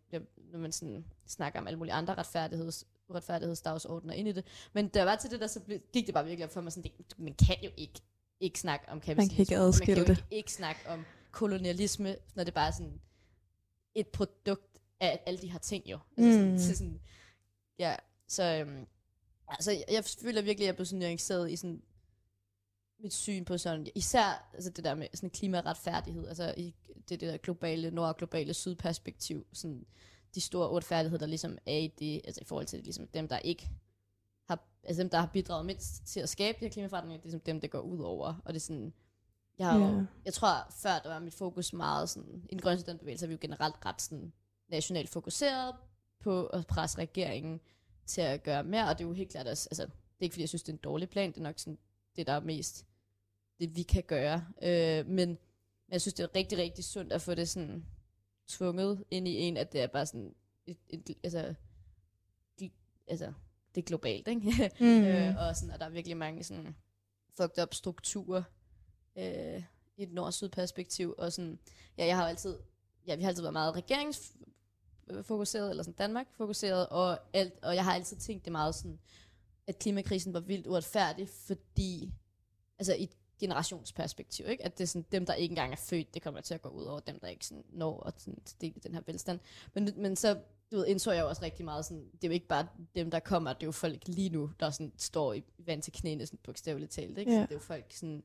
når 0.52 0.60
man 0.60 0.72
sådan 0.72 1.06
snakker 1.28 1.60
om 1.60 1.68
alle 1.68 1.78
mulige 1.78 1.93
andre 1.93 2.16
retfærdigheds, 2.16 2.86
uretfærdighedsdagsordner 3.10 4.14
ind 4.14 4.28
i 4.28 4.32
det. 4.32 4.45
Men 4.74 4.91
jeg 4.95 5.05
var 5.05 5.16
til 5.16 5.32
det 5.32 5.39
der, 5.39 5.47
så 5.47 5.60
blev, 5.60 5.80
gik 5.93 6.05
det 6.05 6.14
bare 6.14 6.26
virkelig 6.26 6.45
op 6.45 6.51
for 6.51 6.62
mig, 6.62 6.74
sådan, 6.74 6.91
det, 6.97 7.20
man 7.20 7.34
kan 7.34 7.55
jo 7.64 7.70
ikke, 7.78 8.01
ikke 8.39 8.60
snakke 8.60 8.89
om 8.89 8.99
kapitalisme. 9.01 9.41
ikke 9.41 9.55
og 9.55 9.60
man 9.62 9.68
adskille 9.68 9.95
kan 9.95 10.05
jo 10.05 10.12
ikke, 10.12 10.26
ikke 10.32 10.51
snakke 10.51 10.82
om 10.88 11.05
kolonialisme, 11.32 12.16
når 12.36 12.43
det 12.43 12.53
bare 12.53 12.68
er 12.68 12.72
sådan 12.72 13.01
et 13.95 14.07
produkt 14.07 14.80
af 14.99 15.24
alle 15.26 15.41
de 15.41 15.51
her 15.51 15.60
ting 15.60 15.86
jo. 15.89 15.99
Altså 16.18 16.32
sådan, 16.34 16.51
Mm. 16.51 16.57
så 16.57 16.76
sådan, 16.78 17.01
ja, 17.80 17.95
så, 18.28 18.43
øhm, 18.43 18.86
altså, 19.47 19.72
jeg, 19.72 19.86
jeg 19.91 20.03
føler 20.05 20.41
virkelig, 20.41 20.66
at 20.66 20.68
jeg 20.68 20.76
blev 20.76 20.86
sådan 20.86 20.99
nuanceret 20.99 21.51
i 21.51 21.55
sådan 21.55 21.82
mit 22.99 23.14
syn 23.14 23.45
på 23.45 23.57
sådan, 23.57 23.88
især 23.95 24.49
altså 24.53 24.70
det 24.70 24.84
der 24.84 24.95
med 24.95 25.07
sådan 25.14 25.30
klimaretfærdighed, 25.30 26.28
altså 26.28 26.53
i 26.57 26.76
det, 27.10 27.22
det 27.22 27.22
der 27.22 27.38
globale 27.38 27.91
nord- 27.91 28.07
og 28.10 28.18
globale 28.18 28.53
sydperspektiv, 28.53 29.47
sådan 29.53 29.86
de 30.36 30.42
store 30.42 30.72
uretfærdigheder, 30.72 31.20
der 31.20 31.26
ligesom 31.26 31.58
er 31.66 31.78
i 31.78 31.88
det, 32.00 32.22
altså 32.26 32.42
i 32.42 32.44
forhold 32.46 32.66
til 32.66 32.84
ligesom 32.84 33.08
dem, 33.08 33.28
der 33.28 33.40
ikke 33.40 33.70
har, 34.48 34.64
altså 34.84 35.04
dem, 35.04 35.10
der 35.10 35.18
har 35.20 35.30
bidraget 35.34 35.66
mindst 35.66 36.06
til 36.06 36.20
at 36.20 36.30
skabe 36.30 36.58
de 36.60 36.66
her 36.66 36.70
klimaforandringer, 36.72 37.18
det 37.18 37.22
er 37.24 37.28
ligesom 37.28 37.40
dem, 37.40 37.62
det 37.62 37.72
går 37.72 37.80
ud 37.80 38.00
over, 38.00 38.28
og 38.46 38.54
det 38.54 38.60
er 38.60 38.64
sådan, 38.64 38.94
jeg, 39.58 39.68
har 39.68 39.80
jo, 39.80 39.86
Ja. 39.86 40.06
jeg 40.26 40.34
tror 40.34 40.72
før, 40.72 41.00
der 41.04 41.10
var 41.10 41.20
mit 41.20 41.34
fokus 41.34 41.74
meget 41.74 42.10
sådan, 42.10 42.44
i 42.50 42.54
den 42.54 42.62
grønne 42.62 42.80
studentbevægelse 42.80 43.26
er 43.26 43.28
vi 43.28 43.34
jo 43.34 43.38
generelt 43.42 43.76
ret 43.86 44.02
sådan 44.02 44.34
nationalt 44.68 45.10
fokuseret 45.10 45.76
på 46.20 46.46
at 46.46 46.68
presse 46.68 46.98
regeringen 46.98 47.60
til 48.06 48.22
at 48.22 48.44
gøre 48.44 48.64
mere, 48.64 48.90
og 48.90 48.98
det 48.98 49.04
er 49.04 49.08
jo 49.08 49.14
helt 49.14 49.30
klart 49.32 49.48
også, 49.48 49.68
altså, 49.72 49.84
det 49.84 49.92
er 50.20 50.24
ikke 50.24 50.34
fordi, 50.34 50.42
jeg 50.42 50.50
synes, 50.50 50.64
det 50.64 50.70
er 50.70 50.74
en 50.78 50.80
dårlig 50.84 51.10
plan, 51.10 51.30
det 51.32 51.38
er 51.38 51.42
nok 51.42 51.60
sådan, 51.60 51.78
det, 52.16 52.28
der 52.28 52.34
er 52.34 52.40
mest, 52.40 52.86
det 53.60 53.76
vi 53.76 53.82
kan 53.84 54.04
gøre, 54.04 54.46
øh, 54.62 55.06
men, 55.08 55.30
men 55.30 55.38
jeg 55.92 56.02
synes, 56.02 56.14
det 56.14 56.24
er 56.24 56.36
rigtig, 56.36 56.58
rigtig 56.58 56.84
sundt 56.86 57.14
at 57.14 57.22
få 57.22 57.34
det 57.36 57.50
sådan 57.50 57.86
tvunget 58.50 59.04
ind 59.12 59.28
i 59.28 59.36
en, 59.36 59.58
at 59.58 59.74
det 59.74 59.82
er 59.82 59.88
bare 59.88 60.06
sådan, 60.06 60.36
et, 60.68 60.78
et, 60.89 61.10
altså, 61.24 61.54
de, 62.60 62.72
altså, 63.08 63.34
det 63.76 63.82
er 63.82 63.86
globalt, 63.86 64.28
ikke? 64.28 64.72
Mm. 64.80 65.04
øh, 65.04 65.36
og 65.38 65.56
sådan, 65.56 65.74
og 65.74 65.80
der 65.80 65.86
er 65.86 65.89
virkelig 65.89 66.18
mange 66.18 66.43
sådan 66.43 66.76
fucked 67.38 67.64
up 67.64 67.74
strukturer 67.74 68.43
øh, 69.16 69.64
i 69.97 70.04
et 70.04 70.12
nord-syd 70.12 70.50
perspektiv, 70.50 71.16
og 71.18 71.34
sådan, 71.34 71.60
ja, 71.97 72.06
jeg 72.06 72.16
har 72.16 72.24
jo 72.24 72.30
altid, 72.30 72.60
ja, 73.08 73.16
vi 73.16 73.22
har 73.22 73.30
altid 73.30 73.43
været 73.43 73.54
meget 73.54 73.76
regeringsfokuseret, 73.76 75.70
eller 75.70 75.84
sådan 75.84 75.97
Danmark 75.97 76.28
fokuseret, 76.32 76.88
og, 76.88 77.20
alt, 77.34 77.54
og 77.64 77.76
jeg 77.76 77.84
har 77.84 77.93
altid 77.93 78.18
tænkt 78.18 78.45
det 78.45 78.52
meget 78.52 78.76
sådan, 78.76 79.00
at 79.68 79.80
klimakrisen 79.80 80.34
var 80.34 80.39
vildt 80.39 80.68
uretfærdig, 80.68 81.30
fordi, 81.30 82.14
altså 82.80 82.93
i 82.93 83.04
et 83.04 83.18
generationsperspektiv, 83.40 84.46
ikke? 84.50 84.66
at 84.66 84.78
det 84.78 84.84
er 84.84 84.88
sådan, 84.88 85.06
dem, 85.12 85.26
der 85.26 85.34
ikke 85.34 85.52
engang 85.52 85.72
er 85.72 85.76
født, 85.78 86.14
det 86.14 86.22
kommer 86.22 86.42
til 86.42 86.54
at 86.54 86.62
gå 86.62 86.70
ud 86.70 86.84
over 86.84 87.00
dem, 87.00 87.20
der 87.20 87.28
ikke 87.28 87.46
sådan 87.46 87.64
når 87.70 88.04
at 88.08 88.14
sådan, 88.22 88.40
dele 88.62 88.74
den 88.84 88.94
her 88.94 89.02
velstand. 89.06 89.40
Men, 89.74 89.94
men 89.98 90.16
så 90.16 90.34
du 90.72 90.78
ved, 90.78 90.86
indså 90.88 91.12
jeg 91.12 91.22
jo 91.22 91.28
også 91.30 91.42
rigtig 91.42 91.66
meget 91.66 91.86
sådan, 91.86 92.04
det 92.12 92.24
er 92.24 92.28
jo 92.28 92.34
ikke 92.34 92.48
bare 92.48 92.68
dem, 92.96 93.12
der 93.12 93.20
kommer, 93.20 93.54
det 93.54 93.64
er 93.64 93.68
jo 93.68 93.72
folk 93.72 94.08
lige 94.08 94.30
nu, 94.30 94.52
der 94.60 94.70
sådan 94.70 94.94
står 94.98 95.34
i 95.34 95.44
vand 95.58 95.82
til 95.82 95.94
knæene, 95.94 96.26
sådan 96.26 96.40
bogstaveligt 96.44 96.92
talt, 96.92 97.18
ikke? 97.18 97.32
Ja. 97.32 97.38
Så 97.38 97.42
det 97.42 97.52
er 97.52 97.56
jo 97.56 97.60
folk 97.60 97.86
sådan, 97.94 98.24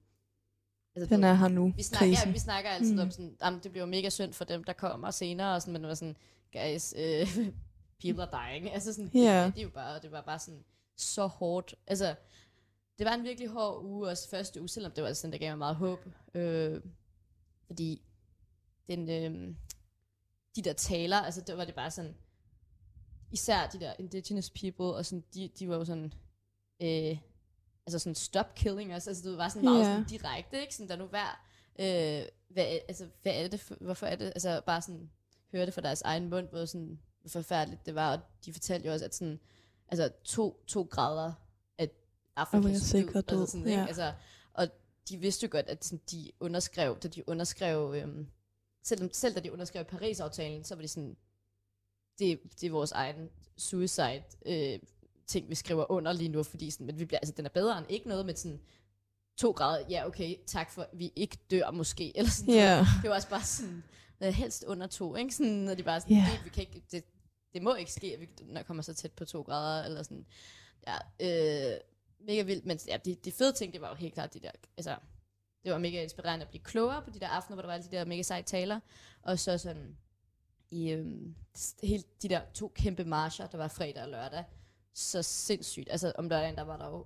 altså, 0.96 1.14
Den 1.14 1.24
er 1.24 1.34
her 1.34 1.48
nu, 1.48 1.72
vi 1.76 1.82
snakker, 1.82 2.06
ja, 2.06 2.14
krisen. 2.14 2.32
vi 2.32 2.38
snakker 2.38 2.70
altid 2.70 2.92
Mm. 2.94 2.98
om 3.00 3.10
sådan, 3.10 3.36
jamen, 3.42 3.60
det 3.62 3.70
bliver 3.70 3.84
jo 3.86 3.90
mega 3.90 4.08
synd 4.08 4.32
for 4.32 4.44
dem, 4.44 4.64
der 4.64 4.72
kommer 4.72 5.10
senere, 5.10 5.54
og 5.54 5.62
sådan, 5.62 5.72
men 5.72 5.82
det 5.82 5.88
var 5.88 5.94
sådan, 5.94 6.16
guys, 6.52 6.94
øh, 6.96 7.26
people 8.02 8.22
are 8.22 8.50
dying. 8.52 8.72
Altså 8.72 8.92
sådan, 8.92 9.10
Ja. 9.14 9.44
det, 9.46 9.54
det, 9.54 9.60
er 9.60 9.64
jo 9.64 9.70
bare, 9.70 10.00
det 10.00 10.10
var 10.12 10.20
bare 10.22 10.38
sådan 10.38 10.64
så 10.96 11.26
hårdt. 11.26 11.74
Altså, 11.86 12.14
det 12.98 13.06
var 13.06 13.14
en 13.14 13.24
virkelig 13.24 13.48
hård 13.48 13.84
uge, 13.84 14.08
også 14.08 14.28
første 14.28 14.60
uge, 14.60 14.68
selvom 14.68 14.92
det 14.92 15.04
var 15.04 15.12
sådan, 15.12 15.32
der 15.32 15.38
gav 15.38 15.50
mig 15.50 15.58
meget 15.58 15.76
håb. 15.76 15.98
Øh, 16.34 16.80
fordi 17.66 18.02
den, 18.88 19.10
øh, 19.10 19.54
de 20.56 20.62
der 20.62 20.72
taler, 20.72 21.16
altså 21.16 21.40
der 21.40 21.54
var 21.54 21.64
det 21.64 21.74
bare 21.74 21.90
sådan, 21.90 22.14
især 23.32 23.66
de 23.68 23.80
der 23.80 23.94
indigenous 23.98 24.50
people, 24.50 24.84
og 24.84 25.06
sådan, 25.06 25.24
de, 25.34 25.48
de 25.58 25.68
var 25.68 25.76
jo 25.76 25.84
sådan, 25.84 26.12
øh, 26.82 27.18
altså 27.86 27.98
sådan 27.98 28.14
stop 28.14 28.54
killing 28.54 28.96
us, 28.96 29.06
altså 29.06 29.30
det 29.30 29.38
var 29.38 29.48
sådan 29.48 29.64
meget 29.64 29.80
Ja. 29.80 29.84
sådan 29.84 30.04
direkte, 30.04 30.60
ikke? 30.60 30.74
Sådan, 30.74 30.88
der 30.88 30.96
nu 30.96 31.06
hver, 31.06 31.44
øh, 31.78 32.28
hvad, 32.48 32.64
altså, 32.88 33.08
hvad 33.22 33.32
er 33.44 33.48
det, 33.48 33.60
for, 33.60 33.74
hvorfor 33.80 34.06
er 34.06 34.16
det, 34.16 34.24
altså 34.26 34.62
bare 34.66 34.82
sådan, 34.82 35.10
høre 35.52 35.66
det 35.66 35.74
fra 35.74 35.80
deres 35.80 36.02
egen 36.02 36.30
mund, 36.30 36.48
hvor 36.48 36.64
sådan, 36.64 37.00
hvor 37.20 37.28
forfærdeligt 37.28 37.86
det 37.86 37.94
var, 37.94 38.16
og 38.16 38.20
de 38.44 38.52
fortalte 38.52 38.86
jo 38.86 38.92
også, 38.92 39.04
at 39.04 39.14
sådan, 39.14 39.40
altså 39.88 40.10
to, 40.24 40.64
to 40.66 40.82
grader 40.82 41.32
af 42.36 42.40
Afrikas 42.40 42.64
være 42.64 42.78
sikker 42.78 43.20
død, 43.20 43.40
altså 43.40 43.52
sådan, 43.52 43.66
ikke? 43.66 43.80
ja. 43.80 43.86
Altså, 43.86 44.12
og 44.52 44.68
de 45.08 45.16
vidste 45.16 45.44
jo 45.44 45.48
godt, 45.50 45.66
at 45.66 45.84
sådan, 45.84 46.00
de 46.10 46.32
underskrev, 46.40 46.98
da 46.98 47.08
de 47.08 47.28
underskrev, 47.28 47.94
øhm, 47.96 48.26
selv, 48.82 49.10
selv 49.12 49.34
da 49.34 49.40
de 49.40 49.52
underskrev 49.52 49.84
Paris-aftalen, 49.84 50.64
så 50.64 50.74
var 50.74 50.82
de 50.82 50.88
sådan, 50.88 51.16
det, 52.18 52.40
det 52.60 52.66
er 52.66 52.70
vores 52.70 52.92
egen 52.92 53.30
suicide 53.56 54.22
øh, 54.46 54.78
ting, 55.26 55.50
vi 55.50 55.54
skriver 55.54 55.90
under 55.90 56.12
lige 56.12 56.28
nu, 56.28 56.42
fordi 56.42 56.70
sådan, 56.70 56.86
men 56.86 56.98
vi 56.98 57.04
bliver, 57.04 57.18
altså, 57.18 57.34
den 57.36 57.44
er 57.44 57.50
bedre 57.50 57.78
end 57.78 57.86
ikke 57.88 58.08
noget 58.08 58.26
med 58.26 58.36
sådan, 58.36 58.60
to 59.36 59.50
grader, 59.50 59.86
ja 59.90 60.06
okay, 60.06 60.36
tak 60.46 60.70
for, 60.70 60.86
vi 60.92 61.12
ikke 61.16 61.38
dør 61.50 61.70
måske, 61.70 62.18
eller 62.18 62.30
sådan 62.30 62.54
Ja. 62.54 62.86
Det 63.02 63.10
var 63.10 63.16
også 63.16 63.28
bare 63.28 63.44
sådan, 63.44 63.82
øh, 64.22 64.32
helst 64.32 64.64
under 64.64 64.86
to, 64.86 65.16
ikke? 65.16 65.34
Sådan, 65.34 65.52
når 65.52 65.74
de 65.74 65.82
bare 65.82 66.00
sådan, 66.00 66.16
yeah. 66.16 66.44
vi 66.44 66.50
kan 66.50 66.60
ikke, 66.60 66.82
det, 66.90 67.04
det 67.54 67.62
må 67.62 67.74
ikke 67.74 67.92
ske, 67.92 68.14
at 68.14 68.20
vi 68.20 68.28
når 68.42 68.62
kommer 68.62 68.82
så 68.82 68.94
tæt 68.94 69.12
på 69.12 69.24
to 69.24 69.42
grader, 69.42 69.84
eller 69.84 70.02
sådan, 70.02 70.26
ja, 70.86 70.96
øh, 71.20 71.80
mega 72.20 72.42
vildt, 72.42 72.66
men 72.66 72.78
ja, 72.88 72.96
de, 73.04 73.14
de 73.14 73.32
fede 73.32 73.52
ting, 73.52 73.72
det 73.72 73.80
var 73.80 73.88
jo 73.88 73.94
helt 73.94 74.14
klart 74.14 74.34
de 74.34 74.40
der, 74.40 74.50
altså, 74.76 74.96
det 75.64 75.72
var 75.72 75.78
mega 75.78 76.02
inspirerende 76.02 76.44
at 76.44 76.48
blive 76.50 76.62
klogere 76.62 77.02
på 77.02 77.10
de 77.10 77.20
der 77.20 77.28
aftener, 77.28 77.54
hvor 77.54 77.62
der 77.62 77.68
var 77.68 77.74
alle 77.74 77.86
de 77.90 77.96
der 77.96 78.04
mega 78.04 78.22
seje 78.22 78.42
taler, 78.42 78.80
og 79.22 79.38
så 79.38 79.58
sådan, 79.58 79.96
i 80.70 80.90
øhm, 80.90 81.34
helt 81.82 82.22
de 82.22 82.28
der 82.28 82.40
to 82.54 82.68
kæmpe 82.74 83.04
marcher, 83.04 83.46
der 83.46 83.58
var 83.58 83.68
fredag 83.68 84.02
og 84.02 84.08
lørdag, 84.08 84.44
så 84.94 85.22
sindssygt. 85.22 85.88
Altså 85.90 86.12
om 86.18 86.28
lørdagen, 86.28 86.56
der 86.56 86.62
var 86.62 86.76
der 86.76 86.86
jo 86.86 87.04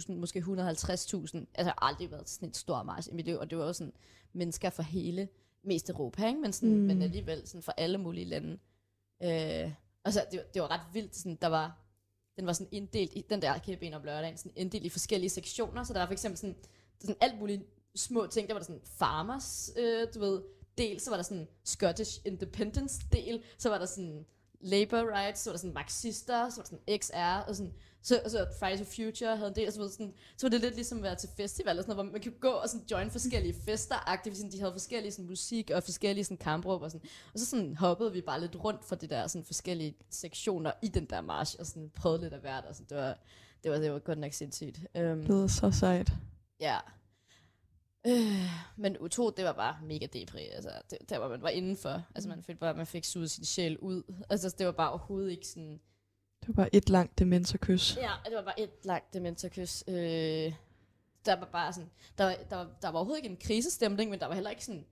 100.000, 0.00 0.12
måske 0.12 0.38
150.000. 0.38 0.46
Altså 0.48 1.34
jeg 1.56 1.64
har 1.64 1.84
aldrig 1.84 2.10
været 2.10 2.28
sådan 2.28 2.48
en 2.48 2.54
stor 2.54 2.82
march 2.82 3.08
i 3.10 3.14
mit 3.14 3.26
liv, 3.26 3.36
og 3.38 3.50
det 3.50 3.58
var 3.58 3.64
jo 3.64 3.72
sådan 3.72 3.92
mennesker 4.32 4.70
fra 4.70 4.82
hele, 4.82 5.28
mest 5.62 5.90
Europa, 5.90 6.26
ikke? 6.26 6.40
Men, 6.40 6.52
sådan, 6.52 6.74
Mm. 6.74 6.80
men 6.80 7.02
alligevel 7.02 7.46
sådan 7.48 7.62
fra 7.62 7.72
alle 7.76 7.98
mulige 7.98 8.24
lande. 8.24 8.58
Øh, 9.22 9.72
og 10.04 10.12
så, 10.12 10.24
det, 10.30 10.38
var- 10.38 10.46
det 10.54 10.62
var 10.62 10.70
ret 10.70 10.80
vildt, 10.92 11.16
sådan, 11.16 11.38
der 11.42 11.48
var, 11.48 11.78
den 12.38 12.46
var 12.46 12.52
sådan 12.52 12.68
inddelt 12.72 13.12
i, 13.14 13.24
den 13.30 13.42
der 13.42 13.58
kæben 13.58 13.94
om 13.94 14.04
lørdagen, 14.04 14.36
sådan 14.36 14.52
inddelt 14.56 14.84
i 14.84 14.88
forskellige 14.88 15.30
sektioner, 15.30 15.84
så 15.84 15.92
der 15.92 15.98
var 15.98 16.06
for 16.06 16.12
eksempel 16.12 16.38
sådan, 16.38 16.56
sådan 17.00 17.16
alt 17.20 17.38
muligt 17.38 17.62
små 17.96 18.26
ting, 18.26 18.48
der 18.48 18.54
var 18.54 18.60
der 18.60 18.66
sådan 18.66 18.82
farmers, 18.98 19.70
øh, 19.76 20.08
du 20.14 20.20
ved, 20.20 20.42
del, 20.78 21.00
så 21.00 21.10
var 21.10 21.16
der 21.16 21.24
sådan 21.24 21.48
Scottish 21.64 22.20
Independence 22.24 23.00
del, 23.12 23.42
så 23.58 23.68
var 23.68 23.78
der 23.78 23.86
sådan 23.86 24.26
labor 24.60 25.02
rights, 25.16 25.40
så 25.40 25.50
var 25.50 25.52
der 25.52 25.58
sådan 25.58 25.74
marxister, 25.74 26.48
så 26.50 26.56
var 26.56 26.62
der 26.62 26.76
sådan 26.76 26.98
XR, 27.00 27.48
og 27.48 27.56
sådan, 27.56 27.72
så, 28.02 28.20
så 28.26 28.46
Fridays 28.60 28.78
for 28.78 28.94
Future 28.94 29.36
havde 29.36 29.48
en 29.48 29.56
del, 29.56 29.66
og 29.66 29.72
så, 29.72 29.78
var 29.78 29.86
det 29.86 29.92
sådan, 29.92 30.14
så 30.36 30.46
var 30.46 30.50
det 30.50 30.60
lidt 30.60 30.74
ligesom 30.74 30.98
at 30.98 31.04
være 31.04 31.14
til 31.14 31.28
festival, 31.36 31.78
og 31.78 31.84
sådan 31.84 31.96
noget, 31.96 32.06
hvor 32.06 32.12
man 32.12 32.22
kunne 32.22 32.40
gå 32.40 32.48
og 32.48 32.68
sådan 32.68 32.86
join 32.90 33.10
forskellige 33.10 33.54
fester, 33.64 34.08
aktivt, 34.08 34.36
sådan, 34.36 34.52
de 34.52 34.58
havde 34.60 34.72
forskellige 34.72 35.12
sådan, 35.12 35.26
musik 35.26 35.70
og 35.70 35.82
forskellige 35.82 36.24
sådan, 36.24 36.36
kampråb, 36.36 36.82
og, 36.82 36.90
sådan, 36.90 37.08
og 37.34 37.40
så 37.40 37.46
sådan 37.46 37.76
hoppede 37.76 38.12
vi 38.12 38.20
bare 38.20 38.40
lidt 38.40 38.56
rundt 38.64 38.84
for 38.84 38.94
de 38.94 39.06
der 39.06 39.26
sådan, 39.26 39.44
forskellige 39.44 39.94
sektioner 40.10 40.72
i 40.82 40.88
den 40.88 41.04
der 41.04 41.20
march, 41.20 41.56
og 41.60 41.66
sådan 41.66 41.90
prøvede 41.96 42.22
lidt 42.22 42.34
af 42.34 42.40
hvert, 42.40 42.64
og 42.64 42.74
sådan, 42.74 42.86
det 42.88 42.96
var, 42.96 43.18
det 43.62 43.70
var, 43.70 43.78
det 43.78 43.92
var 43.92 43.98
godt 43.98 44.18
nok 44.18 44.32
sindssygt. 44.32 44.78
Um, 44.94 45.02
Det 45.02 45.28
lyder 45.28 45.46
så 45.46 45.70
sejt. 45.70 46.12
Ja. 46.60 46.78
Øh, 48.08 48.50
men 48.76 48.96
U2, 48.96 49.30
det 49.36 49.44
var 49.44 49.52
bare 49.52 49.76
mega 49.82 50.06
depri. 50.12 50.46
Altså, 50.52 50.70
det, 50.90 50.98
der 51.08 51.18
var 51.18 51.28
man 51.28 51.42
var 51.42 51.48
indenfor. 51.48 52.02
Altså, 52.14 52.28
man 52.28 52.42
følte 52.42 52.60
bare, 52.60 52.70
at 52.70 52.76
man 52.76 52.86
fik 52.86 53.04
suget 53.04 53.30
sin 53.30 53.44
sjæl 53.44 53.78
ud. 53.78 54.02
Altså, 54.30 54.54
det 54.58 54.66
var 54.66 54.72
bare 54.72 54.90
overhovedet 54.90 55.30
ikke 55.30 55.46
sådan... 55.46 55.80
Det 56.40 56.48
var 56.48 56.54
bare 56.54 56.74
et 56.74 56.88
langt 56.90 57.18
demens 57.18 57.54
og 57.54 57.60
kys. 57.60 57.96
Ja, 57.96 58.10
det 58.26 58.34
var 58.36 58.42
bare 58.42 58.60
et 58.60 58.70
langt 58.84 59.14
dementerkys. 59.14 59.84
Øh, 59.88 59.94
der 61.26 61.36
var 61.36 61.48
bare 61.52 61.72
sådan... 61.72 61.90
Der, 62.18 62.24
var- 62.24 62.36
der, 62.50 62.56
var- 62.56 62.70
der 62.82 62.88
var 62.88 62.98
overhovedet 62.98 63.24
ikke 63.24 63.32
en 63.34 63.38
krisestemning, 63.42 64.10
men 64.10 64.20
der 64.20 64.26
var 64.26 64.34
heller 64.34 64.50
ikke 64.50 64.64
sådan 64.64 64.84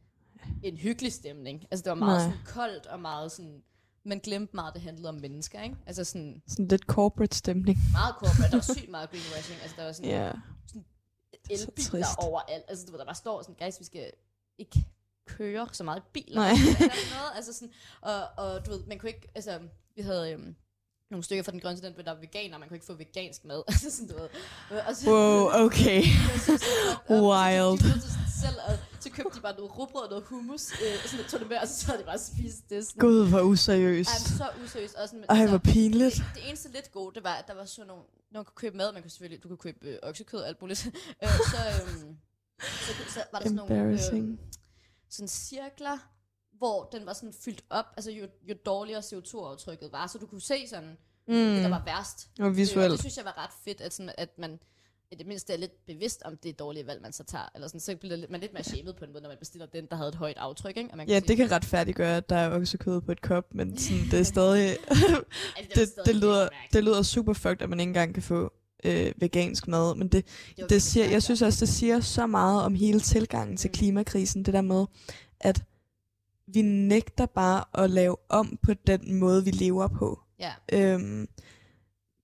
en 0.62 0.76
hyggelig 0.76 1.12
stemning. 1.12 1.66
Altså, 1.70 1.82
det 1.84 1.90
var 1.90 1.94
meget 1.96 2.18
Nej. 2.28 2.30
sådan 2.30 2.44
koldt 2.46 2.86
og 2.86 3.00
meget 3.00 3.32
sådan... 3.32 3.62
Man 4.04 4.18
glemte 4.18 4.56
meget, 4.56 4.74
det 4.74 4.82
handlede 4.82 5.08
om 5.08 5.14
mennesker, 5.14 5.62
ikke? 5.62 5.76
Altså 5.86 6.04
sådan 6.04 6.42
Sådan 6.48 6.68
lidt 6.68 6.82
corporate 6.82 7.36
stemning. 7.36 7.78
meget 7.92 8.14
corporate. 8.18 8.50
Der 8.50 8.56
var 8.56 8.74
sygt 8.74 8.90
meget 8.90 9.10
greenwashing. 9.10 9.60
Altså, 9.62 9.76
der 9.78 9.84
var 9.84 9.92
sådan 9.92 10.10
yeah. 10.10 10.34
Er 11.50 11.56
så 11.58 11.70
elbiler 11.76 12.06
overalt. 12.18 12.64
Altså, 12.68 12.86
du 12.86 12.92
ved, 12.92 12.98
der 12.98 13.04
bare 13.04 13.14
står 13.14 13.42
sådan, 13.42 13.54
guys, 13.60 13.80
vi 13.80 13.84
skal 13.84 14.10
ikke 14.58 14.84
køre 15.26 15.68
så 15.72 15.84
meget 15.84 16.02
biler. 16.12 16.40
Nej. 16.40 16.52
Noget. 17.16 17.32
Altså 17.36 17.52
sådan, 17.52 17.72
og, 18.00 18.28
og 18.36 18.66
du 18.66 18.70
ved, 18.70 18.80
man 18.86 18.98
kunne 18.98 19.10
ikke, 19.10 19.28
altså, 19.34 19.60
vi 19.96 20.02
havde 20.02 20.32
øhm, 20.32 20.56
nogle 21.10 21.24
stykker 21.24 21.42
fra 21.42 21.52
den 21.52 21.60
grønne 21.60 21.76
student, 21.76 21.96
der 21.96 22.12
var 22.12 22.20
veganer, 22.20 22.58
man 22.58 22.68
kunne 22.68 22.76
ikke 22.76 22.86
få 22.86 22.94
vegansk 22.94 23.44
mad. 23.44 23.62
altså 23.68 23.90
sådan, 23.90 24.08
du 24.08 24.14
ved. 24.20 24.28
Og 24.88 24.96
så, 24.96 25.10
Wow, 25.10 25.64
okay. 25.66 26.02
jeg 26.32 26.40
synes, 26.42 26.60
det 26.60 26.68
var 26.86 27.02
fucked 27.06 27.18
up. 27.18 27.24
Wild. 27.30 27.78
Så 27.80 27.86
de, 27.86 27.92
de, 27.92 28.00
de, 28.00 28.00
sådan 28.00 28.32
selv, 28.44 28.58
og 28.68 28.78
så 29.06 29.12
købte 29.12 29.36
de 29.36 29.40
bare 29.40 29.56
noget 29.56 29.78
rugbrød 29.78 30.02
og 30.02 30.10
noget 30.10 30.24
hummus, 30.24 30.72
øh, 30.72 30.94
og 31.04 31.08
sådan, 31.10 31.24
tog 31.30 31.40
det 31.40 31.48
med, 31.48 31.56
og 31.56 31.68
så 31.68 31.74
sad 31.74 31.98
de 31.98 32.04
bare 32.04 32.14
og 32.14 32.20
spiste 32.20 32.74
det. 32.74 32.86
Sådan. 32.86 33.00
Gud, 33.00 33.28
hvor 33.28 33.40
useriøst. 33.40 34.10
Ej, 34.10 34.36
så 34.38 34.46
useriøst. 34.64 34.94
Og 34.94 35.08
sådan, 35.08 35.24
Ej, 35.28 35.46
hvor 35.46 35.58
pinligt. 35.58 36.14
det, 36.14 36.24
det 36.34 36.48
eneste 36.48 36.68
lidt 36.72 36.92
gode, 36.92 37.14
det 37.14 37.24
var, 37.24 37.34
at 37.34 37.44
der 37.48 37.54
var 37.54 37.64
sådan 37.64 37.86
nogle, 37.86 38.02
når 38.30 38.38
man 38.40 38.44
kunne 38.44 38.54
købe 38.54 38.76
mad, 38.76 38.92
man 38.92 39.02
kunne 39.02 39.10
selvfølgelig, 39.10 39.42
du 39.42 39.48
kunne 39.48 39.56
købe 39.56 39.86
øh, 39.86 39.98
oksekød 40.02 40.40
og 40.40 40.48
alt 40.48 40.60
muligt, 40.60 40.86
øh, 41.22 41.28
så, 41.28 41.56
øhm, 41.82 42.16
så, 42.60 42.92
så, 43.14 43.20
var 43.32 43.38
der 43.38 43.48
sådan 43.48 43.56
nogle 43.56 43.92
øh, 43.92 43.98
sådan 45.08 45.28
cirkler, 45.28 45.98
hvor 46.58 46.88
den 46.92 47.06
var 47.06 47.12
sådan 47.12 47.32
fyldt 47.32 47.64
op, 47.70 47.84
altså 47.96 48.10
jo, 48.10 48.26
jo 48.48 48.54
dårligere 48.66 49.00
CO2-aftrykket 49.00 49.92
var, 49.92 50.06
så 50.06 50.18
du 50.18 50.26
kunne 50.26 50.40
se 50.40 50.68
sådan, 50.68 50.96
mm. 51.28 51.34
det 51.34 51.62
der 51.62 51.68
var 51.68 51.82
værst. 51.84 52.28
Og 52.38 52.46
Øh, 52.46 52.56
visuelt. 52.56 52.92
det 52.92 53.00
synes 53.00 53.16
jeg 53.16 53.24
var 53.24 53.44
ret 53.44 53.50
fedt, 53.64 53.80
at, 53.80 53.94
sådan, 53.94 54.12
at 54.18 54.38
man 54.38 54.58
i 55.12 55.14
det 55.14 55.26
mindste 55.26 55.52
er 55.52 55.56
lidt 55.56 55.86
bevidst 55.86 56.22
om 56.24 56.36
det 56.36 56.58
dårlige 56.58 56.86
valg, 56.86 57.02
man 57.02 57.12
så 57.12 57.24
tager. 57.24 57.44
Eller 57.54 57.68
sådan, 57.68 57.80
så 57.80 57.96
bliver 57.96 58.16
lidt- 58.16 58.30
man 58.30 58.40
lidt 58.40 58.52
mere 58.52 58.64
shamed 58.64 58.92
på 58.94 59.04
en 59.04 59.12
måde, 59.12 59.22
når 59.22 59.28
man 59.30 59.38
bestiller 59.38 59.66
den, 59.66 59.86
der 59.90 59.96
havde 59.96 60.08
et 60.08 60.14
højt 60.14 60.36
aftryk. 60.36 60.76
Ikke? 60.76 60.90
Og 60.90 60.96
man 60.96 61.08
Ja, 61.08 61.20
se- 61.20 61.26
det 61.26 61.36
kan 61.36 61.50
retfærdiggøre, 61.50 62.16
at 62.16 62.28
der 62.28 62.36
er 62.36 62.56
oksekød 62.60 63.00
på 63.00 63.12
et 63.12 63.20
kop, 63.22 63.54
men 63.54 63.76
sådan, 63.78 64.02
det 64.10 64.18
er 64.20 64.22
stadig... 64.22 64.68
Altså, 64.88 65.22
det, 65.74 65.88
stadig 65.88 66.06
det, 66.06 66.16
lyder, 66.16 66.48
det 66.72 66.84
lyder 66.84 67.02
super 67.02 67.32
fucked, 67.32 67.62
at 67.62 67.68
man 67.70 67.80
ikke 67.80 67.90
engang 67.90 68.14
kan 68.14 68.22
få 68.22 68.52
øh, 68.84 69.12
vegansk 69.16 69.68
mad, 69.68 69.94
men 69.94 70.08
det, 70.08 70.24
var 70.58 70.66
det 70.66 70.82
siger, 70.82 71.06
jeg 71.06 71.22
synes 71.22 71.42
også, 71.42 71.60
det 71.60 71.74
siger 71.74 72.00
så 72.00 72.26
meget 72.26 72.62
om 72.62 72.74
hele 72.74 73.00
tilgangen 73.00 73.56
til 73.56 73.68
Mm. 73.68 73.72
klimakrisen, 73.74 74.42
det 74.44 74.54
der 74.54 74.60
med, 74.60 74.86
at 75.40 75.62
vi 76.46 76.62
nægter 76.62 77.26
bare 77.26 77.64
at 77.84 77.90
lave 77.90 78.16
om 78.28 78.58
på 78.62 78.74
den 78.74 79.14
måde, 79.14 79.44
vi 79.44 79.50
lever 79.50 79.88
på. 79.88 80.20
Ja, 80.38 80.52
Øhm, 80.72 81.28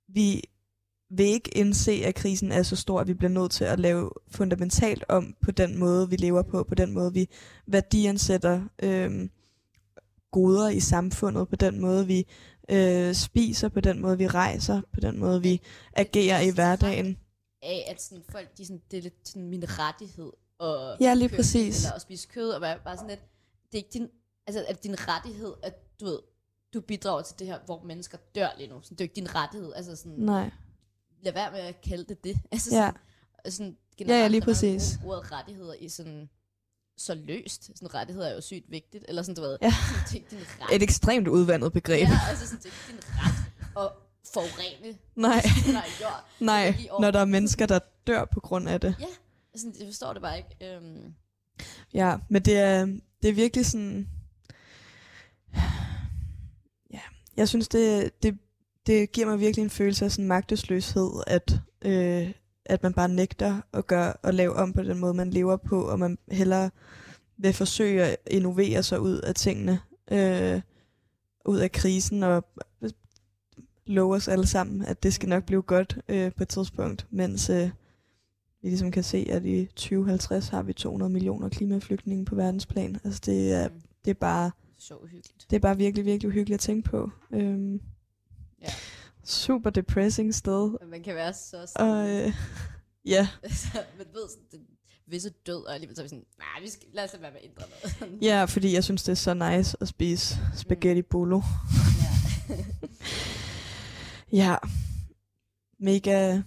vi 0.08 0.42
vil 1.16 1.26
ikke 1.26 1.58
indse, 1.58 1.92
at 1.92 2.14
krisen 2.14 2.52
er 2.52 2.62
så 2.62 2.76
stor, 2.76 3.00
at 3.00 3.06
vi 3.06 3.14
bliver 3.14 3.30
nødt 3.30 3.52
til 3.52 3.64
at 3.64 3.80
lave 3.80 4.10
fundamentalt 4.28 5.04
om 5.08 5.36
på 5.40 5.50
den 5.50 5.78
måde, 5.78 6.10
vi 6.10 6.16
lever 6.16 6.42
på, 6.42 6.62
på 6.62 6.74
den 6.74 6.92
måde, 6.92 7.12
vi 7.12 7.28
værdiansætter 7.66 8.62
øhm, 8.82 9.30
goder 10.30 10.68
i 10.68 10.80
samfundet, 10.80 11.48
på 11.48 11.56
den 11.56 11.80
måde, 11.80 12.06
vi 12.06 12.26
øh, 12.68 13.14
spiser, 13.14 13.68
på 13.68 13.80
den 13.80 14.00
måde, 14.00 14.18
vi 14.18 14.26
rejser, 14.26 14.80
på 14.94 15.00
den 15.00 15.18
måde, 15.18 15.42
vi 15.42 15.60
agerer 15.92 16.40
i 16.40 16.50
hverdagen. 16.50 17.18
af, 17.62 17.84
at 17.90 18.02
sådan, 18.02 18.24
folk, 18.28 18.58
de 18.58 18.66
sådan, 18.66 18.82
det 18.90 18.98
er 18.98 19.02
lidt 19.02 19.28
sådan 19.28 19.48
min 19.48 19.64
rettighed 19.68 20.32
at 20.60 20.96
Ja, 21.00 21.14
lige 21.14 21.28
bil 21.28 21.36
præcis. 21.36 21.84
Eller 21.84 21.94
at 21.94 22.02
spise 22.02 22.28
kød, 22.28 22.50
og 22.50 22.60
være 22.60 22.78
bare 22.84 22.96
sådan 22.96 23.10
lidt, 23.10 23.20
det 23.72 23.74
er 23.74 23.76
ikke 23.78 23.90
din, 23.92 24.08
altså, 24.46 24.64
at 24.68 24.84
din 24.84 24.96
rettighed, 25.08 25.54
at 25.62 25.74
du 26.00 26.04
ved, 26.04 26.18
du 26.74 26.80
bidrager 26.80 27.22
til 27.22 27.38
det 27.38 27.46
her, 27.46 27.58
hvor 27.64 27.82
mennesker 27.82 28.18
dør 28.34 28.48
lige 28.58 28.68
nu. 28.68 28.80
Sådan, 28.82 28.96
det 28.96 29.00
er 29.00 29.04
jo 29.04 29.10
ikke 29.10 29.16
din 29.16 29.34
rettighed. 29.34 29.72
Altså 29.76 29.96
sådan, 29.96 30.18
Nej. 30.18 30.50
Lad 31.22 31.32
være 31.32 31.50
med 31.50 31.60
at 31.60 31.80
kalde 31.80 32.04
det 32.04 32.24
det. 32.24 32.36
Altså 32.52 32.70
Ja. 32.76 32.90
sådan, 33.48 33.52
sådan 33.52 33.76
Ja, 34.08 34.20
ja, 34.20 34.28
lige 34.28 34.40
præcis. 34.40 34.98
bruge 35.02 35.16
Ordet 35.16 35.32
rettigheder 35.32 35.74
i 35.74 35.88
sådan, 35.88 36.28
så 36.96 37.14
løst. 37.14 37.64
Sådan 37.64 37.94
rettigheder 37.94 38.28
er 38.28 38.34
jo 38.34 38.40
sygt 38.40 38.70
vigtigt. 38.70 39.04
Eller 39.08 39.22
sådan, 39.22 39.34
du 39.34 39.40
ved, 39.40 39.58
Ja. 39.62 39.72
sådan, 40.06 40.24
din 40.30 40.38
ret. 40.60 40.76
Et 40.76 40.82
ekstremt 40.82 41.28
udvandet 41.28 41.72
begreb. 41.72 42.08
Ja, 42.08 42.18
altså 42.28 42.46
sådan, 42.46 42.58
det 42.62 42.66
er 42.66 42.92
ikke 42.92 43.02
din 43.02 43.10
ret 43.18 43.84
at 43.86 43.92
forurene 44.32 44.98
Nej, 45.16 45.42
nej, 45.72 45.86
jord. 46.00 46.24
nej, 46.40 46.86
når 47.00 47.10
der 47.10 47.20
er 47.20 47.24
mennesker, 47.24 47.66
der 47.66 47.78
dør 48.06 48.24
på 48.24 48.40
grund 48.40 48.68
af 48.68 48.80
det. 48.80 48.94
Sådan, 49.56 49.74
jeg 49.78 49.86
forstår 49.88 50.12
det 50.12 50.22
bare 50.22 50.36
ikke. 50.36 50.74
Øhm, 50.76 51.14
Ja, 51.94 52.16
men 52.28 52.42
det 52.42 52.58
er, 52.58 52.86
det 53.22 53.28
er 53.30 53.32
virkelig 53.32 53.66
sådan... 53.66 54.08
Ja, 56.92 57.00
jeg 57.36 57.48
synes, 57.48 57.68
det, 57.68 58.10
det, 58.22 58.38
det 58.86 59.12
giver 59.12 59.26
mig 59.26 59.40
virkelig 59.40 59.62
en 59.62 59.70
følelse 59.70 60.04
af 60.04 60.12
sådan 60.12 60.28
magtesløshed, 60.28 61.10
at, 61.26 61.60
øh, 61.84 62.32
at 62.64 62.82
man 62.82 62.92
bare 62.92 63.08
nægter 63.08 63.60
at, 63.72 63.86
gøre, 63.86 64.14
at 64.22 64.34
lave 64.34 64.52
om 64.52 64.72
på 64.72 64.82
den 64.82 64.98
måde, 64.98 65.14
man 65.14 65.30
lever 65.30 65.56
på, 65.56 65.82
og 65.82 65.98
man 65.98 66.18
hellere 66.30 66.70
vil 67.36 67.52
forsøge 67.52 68.02
at 68.02 68.16
innovere 68.30 68.82
sig 68.82 69.00
ud 69.00 69.18
af 69.18 69.34
tingene, 69.34 69.80
øh, 70.12 70.60
ud 71.46 71.58
af 71.58 71.72
krisen, 71.72 72.22
og 72.22 72.44
love 73.86 74.14
os 74.14 74.28
alle 74.28 74.46
sammen, 74.46 74.82
at 74.82 75.02
det 75.02 75.14
skal 75.14 75.28
nok 75.28 75.44
blive 75.44 75.62
godt 75.62 75.98
øh, 76.08 76.32
på 76.32 76.42
et 76.42 76.48
tidspunkt, 76.48 77.06
mens 77.10 77.50
øh, 77.50 77.70
vi 78.62 78.68
ligesom 78.68 78.90
kan 78.90 79.02
se, 79.02 79.26
at 79.30 79.44
i 79.44 79.66
2050 79.66 80.48
har 80.48 80.62
vi 80.62 80.72
200 80.72 81.12
millioner 81.12 81.48
klimaflygtninge 81.48 82.24
på 82.24 82.34
verdensplan. 82.34 83.00
Altså 83.04 83.20
det 83.26 83.52
er, 83.52 83.68
mm, 83.68 83.74
det 84.04 84.10
er 84.10 84.14
bare 84.14 84.50
så 84.78 84.94
uhyggeligt. 84.94 85.46
det 85.50 85.56
er 85.56 85.60
bare 85.60 85.76
virkelig, 85.76 86.04
virkelig 86.04 86.28
uhyggeligt 86.28 86.58
at 86.58 86.60
tænke 86.60 86.90
på. 86.90 87.10
Øhm, 87.32 87.80
Ja. 88.62 88.68
Super 89.24 89.70
depressing 89.70 90.34
sted. 90.34 90.78
Men 90.80 90.90
man 90.90 91.02
kan 91.02 91.14
være 91.14 91.32
så 91.32 91.66
sådan, 91.66 91.88
Og 91.90 92.10
øh, 92.10 92.32
ja, 93.04 93.28
man 93.98 94.06
ved 94.12 94.28
sådan, 94.28 94.46
den 94.52 94.60
visse 95.06 95.30
død, 95.30 95.64
og 95.66 95.74
alligevel 95.74 95.96
så 95.96 96.02
er 96.02 96.04
vi 96.04 96.08
sådan, 96.08 96.24
nej, 96.38 96.60
vi 96.62 96.68
skal, 96.70 96.88
lad 96.92 97.04
os 97.04 97.12
lade 97.12 97.22
være 97.22 97.32
med 97.32 97.40
at 97.40 97.46
ændre 97.46 97.64
noget. 98.00 98.22
ja, 98.22 98.44
fordi 98.44 98.74
jeg 98.74 98.84
synes, 98.84 99.02
det 99.02 99.12
er 99.12 99.16
så 99.16 99.34
nice 99.34 99.76
at 99.80 99.88
spise 99.88 100.36
spaghetti 100.56 101.02
bolo. 101.02 101.40
ja. 102.50 102.56
Ja, 104.32 104.56
mega, 105.78 106.42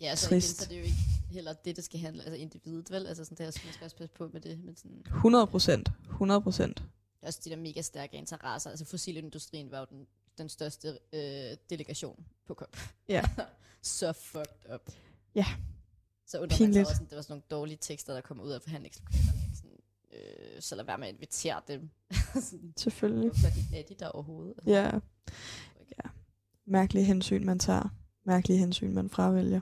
ja, 0.00 0.16
så, 0.16 0.28
igen, 0.28 0.40
Trist. 0.40 0.60
så 0.60 0.64
det 0.68 0.74
er 0.74 0.78
jo 0.78 0.84
ikke 0.84 0.96
heller 1.30 1.52
det, 1.52 1.76
det 1.76 1.84
skal 1.84 2.00
handle, 2.00 2.22
altså 2.22 2.36
individet, 2.36 2.90
vel? 2.90 3.06
Altså 3.06 3.24
sådan, 3.24 3.36
det 3.36 3.42
er, 3.46 3.60
man 3.64 3.72
skal 3.72 3.84
også 3.84 3.96
passe 3.96 4.14
på 4.14 4.30
med 4.32 4.40
det, 4.40 4.64
men 4.64 4.76
sådan, 4.76 5.02
100 5.06 5.46
procent. 5.46 5.90
100 6.08 6.40
procent. 6.40 6.82
også 7.22 7.40
de 7.44 7.50
der 7.50 7.56
mega 7.56 7.82
stærke 7.82 8.16
interesser, 8.16 8.70
altså 8.70 8.84
fossilindustrien 8.84 9.70
var 9.70 9.78
jo 9.78 9.86
den, 9.90 10.06
den 10.38 10.48
største 10.48 10.98
øh, 11.12 11.56
delegation 11.70 12.24
på 12.46 12.54
COP. 12.54 12.76
Ja. 13.08 13.22
så 13.82 14.12
fucked 14.12 14.72
up. 14.74 14.92
Ja. 15.34 15.46
Så 16.26 16.38
undrer 16.40 16.48
man 16.48 16.50
sig 16.58 16.66
Pinligt. 16.66 16.88
også, 16.88 17.02
at 17.02 17.10
det 17.10 17.16
var 17.16 17.22
sådan 17.22 17.32
nogle 17.32 17.42
dårlige 17.50 17.78
tekster, 17.80 18.14
der 18.14 18.20
kom 18.20 18.40
ud 18.40 18.50
af 18.50 18.62
forhandlingslokalerne. 18.62 19.38
Øh, 20.12 20.60
så 20.62 20.74
lad 20.74 20.84
være 20.84 20.98
med 20.98 21.08
at 21.08 21.14
invitere 21.14 21.60
dem. 21.68 21.90
sådan, 22.50 22.72
Selvfølgelig. 22.76 23.30
hvorfor 23.30 23.76
er 23.76 23.82
de 23.88 23.94
der 23.98 24.08
overhovedet? 24.08 24.54
Altså, 24.58 24.70
Ja. 24.70 24.84
ja. 26.04 26.10
Mærkelige 26.66 27.04
hensyn, 27.04 27.44
man 27.46 27.58
tager. 27.58 27.88
Mærkelige 28.24 28.58
hensyn, 28.58 28.94
man 28.94 29.10
fravælger. 29.10 29.60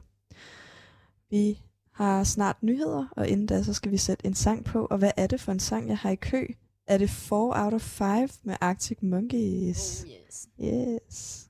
Vi 1.30 1.60
har 1.92 2.24
snart 2.24 2.62
nyheder, 2.62 3.06
og 3.16 3.28
inden 3.28 3.46
da, 3.46 3.62
så 3.62 3.72
skal 3.74 3.92
vi 3.92 3.96
sætte 3.96 4.26
en 4.26 4.34
sang 4.34 4.64
på. 4.64 4.86
Og 4.86 4.98
hvad 4.98 5.10
er 5.16 5.26
det 5.26 5.40
for 5.40 5.52
en 5.52 5.60
sang, 5.60 5.88
jeg 5.88 5.98
har 5.98 6.10
i 6.10 6.14
kø? 6.16 6.46
Er 6.88 6.98
det 6.98 7.10
4 7.10 7.64
out 7.64 7.74
of 7.74 7.80
5 7.82 8.28
med 8.42 8.56
Arctic 8.60 8.98
Monkeys? 9.02 10.04
Oh 10.04 10.10
yes. 10.10 10.48
Yes. 10.60 11.42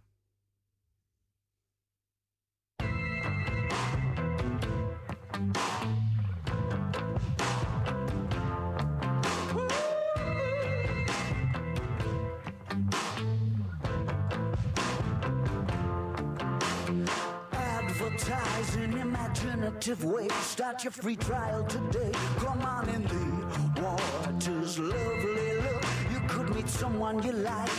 Advertising 17.53 19.01
imaginative 19.01 20.05
way. 20.05 20.29
Start 20.41 20.85
your 20.85 20.93
free 20.93 21.17
trial 21.17 21.65
today. 21.69 22.13
Come 22.39 22.63
on 22.63 22.89
in 22.89 23.03
the 23.03 23.66
waters, 24.47 24.79
lovely 24.79 25.57
look. 25.61 25.85
You 26.11 26.21
could 26.29 26.55
meet 26.55 26.69
someone 26.69 27.23
you 27.23 27.33
like. 27.33 27.71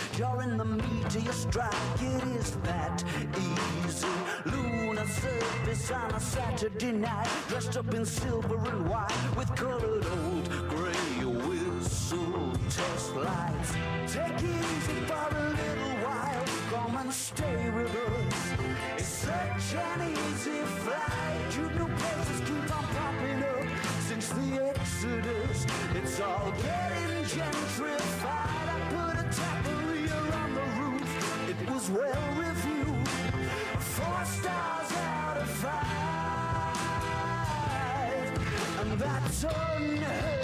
In 0.43 0.57
the 0.57 1.19
your 1.19 1.33
strike. 1.33 1.73
It 2.01 2.23
is 2.39 2.51
that 2.63 3.03
easy. 3.37 4.07
Lunar 4.45 5.05
surface 5.05 5.91
on 5.91 6.11
a 6.11 6.19
Saturday 6.19 6.91
night. 6.91 7.27
Dressed 7.47 7.77
up 7.77 7.93
in 7.93 8.05
silver 8.05 8.57
and 8.57 8.89
white 8.89 9.11
with 9.35 9.53
colored 9.55 10.05
old 10.05 10.49
gray 10.69 11.25
whistle 11.25 12.51
test 12.69 13.15
lights. 13.15 13.71
Take 14.07 14.43
it 14.43 14.65
easy 14.73 14.99
for 15.07 15.27
a 15.35 15.49
little 15.49 15.95
while. 16.05 16.45
Come 16.71 16.97
and 16.97 17.13
stay 17.13 17.69
with 17.71 17.95
us. 17.95 18.51
It's 18.97 19.07
such 19.07 19.75
an 19.75 20.11
easy 20.11 20.61
flight. 20.83 21.55
You 21.55 21.69
new 21.79 21.95
places 21.95 22.41
keep 22.41 22.75
on. 22.75 22.86
All 26.21 26.51
getting 26.51 27.23
gentrified. 27.25 28.25
I 28.25 28.79
put 28.89 29.15
a 29.19 29.25
taqueria 29.29 30.19
on 30.41 30.49
the 30.55 30.65
roof. 30.79 31.09
It 31.49 31.59
was 31.69 31.85
well 31.89 32.27
reviewed. 32.35 33.07
Four 33.79 34.25
stars 34.25 34.91
out 34.93 35.37
of 35.37 35.49
five. 35.49 35.77
And 38.81 38.91
that's 38.99 39.43
unheard 39.43 40.36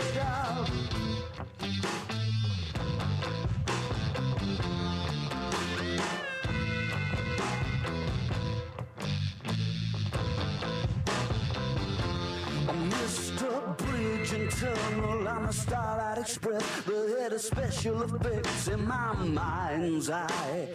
And 14.34 14.50
Tunnel 14.50 15.28
on 15.28 15.46
the 15.46 15.54
Starlight 15.54 16.18
Express, 16.18 16.82
the 16.86 17.18
head 17.20 17.34
of 17.34 17.42
special 17.42 18.02
effects 18.02 18.68
in 18.68 18.84
my 18.88 19.14
mind's 19.14 20.10
eye. 20.10 20.70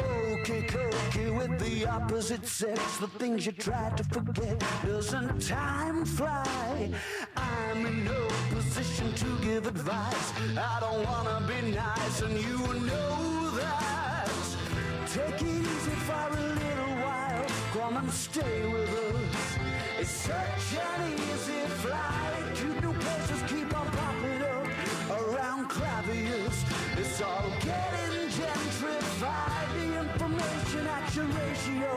Okay, 0.00 0.62
cokey 0.62 1.36
with 1.36 1.58
the 1.60 1.86
opposite 1.86 2.46
sex, 2.46 2.96
the 2.96 3.08
things 3.08 3.44
you 3.44 3.52
try 3.52 3.92
to 3.96 4.04
forget. 4.04 4.58
Doesn't 4.86 5.42
time 5.46 6.06
fly? 6.06 6.90
I'm 7.36 7.84
in 7.84 8.04
no 8.04 8.28
position 8.48 9.12
to 9.12 9.38
give 9.42 9.66
advice. 9.66 10.32
I 10.56 10.78
don't 10.80 11.04
wanna 11.04 11.46
be 11.46 11.70
nice, 11.70 12.22
and 12.22 12.38
you 12.38 12.58
know 12.86 13.50
that. 13.56 14.30
Take 15.12 15.42
it 15.42 15.42
easy 15.42 15.96
for 16.06 16.28
a 16.30 16.40
little 16.40 16.94
while. 17.04 17.46
Come 17.74 17.96
and 17.98 18.10
stay 18.10 18.66
with 18.72 18.88
us. 18.88 19.81
It's 20.02 20.10
such 20.10 20.74
an 20.74 21.12
easy 21.12 21.62
flight. 21.78 22.58
New 22.82 22.92
places 22.92 23.42
keep 23.46 23.72
on 23.78 23.86
popping 23.86 24.42
up 24.42 24.66
around. 25.10 25.52
It's 26.98 27.20
all 27.22 27.50
getting 27.60 28.28
gentrified. 28.28 29.68
The 29.74 30.00
information 30.00 30.86
action 30.88 31.28
ratio 31.32 31.92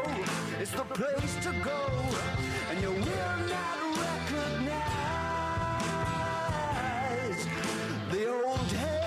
is 0.61 0.69
the 0.69 0.83
place 0.83 1.35
to 1.45 1.51
go, 1.63 1.89
and 2.69 2.79
you 2.79 2.91
will 2.91 3.37
not 3.49 3.77
recognize 3.97 4.67
the 8.11 8.23
old 8.31 8.71
headquarters 8.71 9.04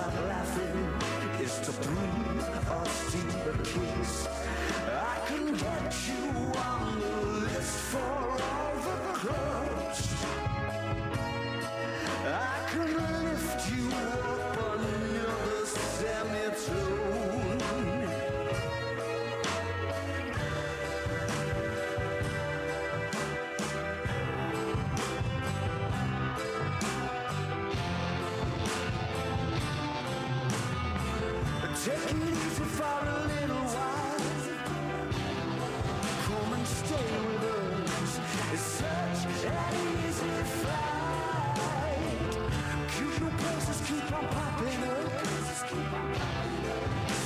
stop 0.00 0.14
laughing 0.28 1.40
is 1.40 1.58
to 1.60 1.72
breathe 1.72 2.48
a 2.68 3.58
kiss. 3.64 4.28
I 4.88 5.18
can 5.26 5.46
get 5.54 5.94
you 6.08 6.52
on 6.58 6.89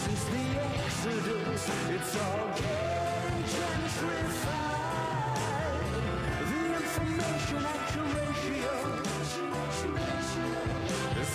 Since 0.05 0.25
the 0.25 0.45
exodus, 0.85 1.65
it's 1.91 2.15
all 2.17 2.49
getting 2.55 3.43
gentrified. 3.53 4.95
The 6.51 6.63
information 6.77 7.63
ratio 8.15 8.75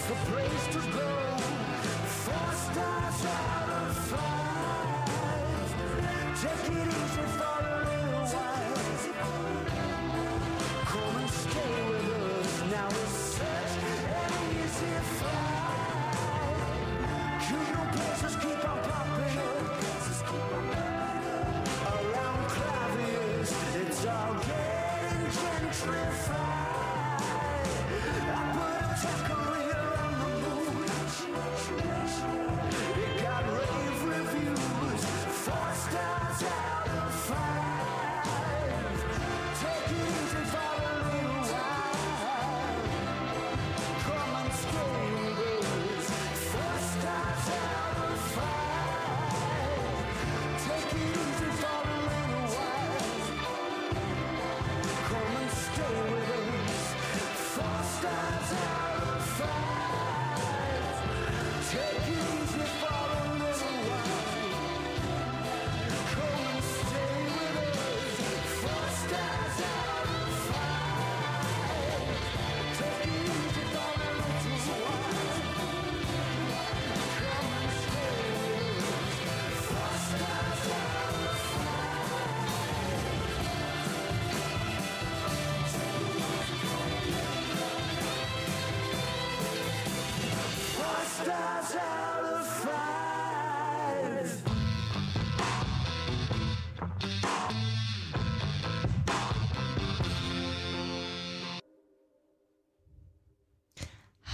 the 0.09 0.15
place 0.15 0.65
to 0.73 0.81
go. 0.91 1.09
Four 2.23 2.49
stars 2.53 3.21
out 3.25 3.69
of 3.69 3.95
five. 4.09 5.69
Take 6.41 6.65
it 6.71 6.87
easy 6.87 7.28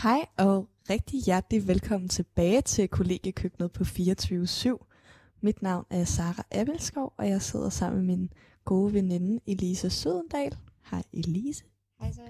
Hej 0.06 0.26
og 0.38 0.68
rigtig 0.90 1.20
hjertelig 1.22 1.68
velkommen 1.68 2.10
tilbage 2.10 2.62
til 2.62 2.88
kollegiekøkkenet 2.88 3.72
på 3.72 3.84
24-7. 3.84 5.38
Mit 5.42 5.62
navn 5.62 5.86
er 5.90 6.04
Sara 6.04 6.44
Abelskov, 6.52 7.14
og 7.18 7.30
jeg 7.30 7.42
sidder 7.42 7.70
sammen 7.70 8.06
med 8.06 8.18
min 8.18 8.30
gode 8.66 8.94
veninde 8.94 9.40
Elise 9.48 9.90
Sødendal. 9.90 10.58
Hej 10.92 11.04
Elise. 11.14 11.64
Hej 12.00 12.12
så. 12.12 12.22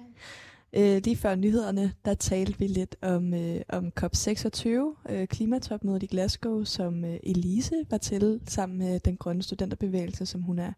Øh, 0.73 1.01
lige 1.03 1.15
før 1.15 1.35
nyhederne, 1.35 1.93
der 2.05 2.13
talte 2.13 2.59
vi 2.59 2.67
lidt 2.67 2.95
om, 3.01 3.33
øh, 3.33 3.61
om 3.69 3.91
COP26, 3.99 4.67
øh, 5.09 5.27
klimatopmødet 5.27 6.03
i 6.03 6.07
Glasgow, 6.07 6.63
som 6.63 7.05
øh, 7.05 7.19
Elise 7.23 7.85
var 7.89 7.97
til 7.97 8.41
sammen 8.47 8.77
med 8.77 8.99
den 8.99 9.17
grønne 9.17 9.43
studenterbevægelse, 9.43 10.25
som 10.25 10.41
hun 10.41 10.59
er 10.59 10.73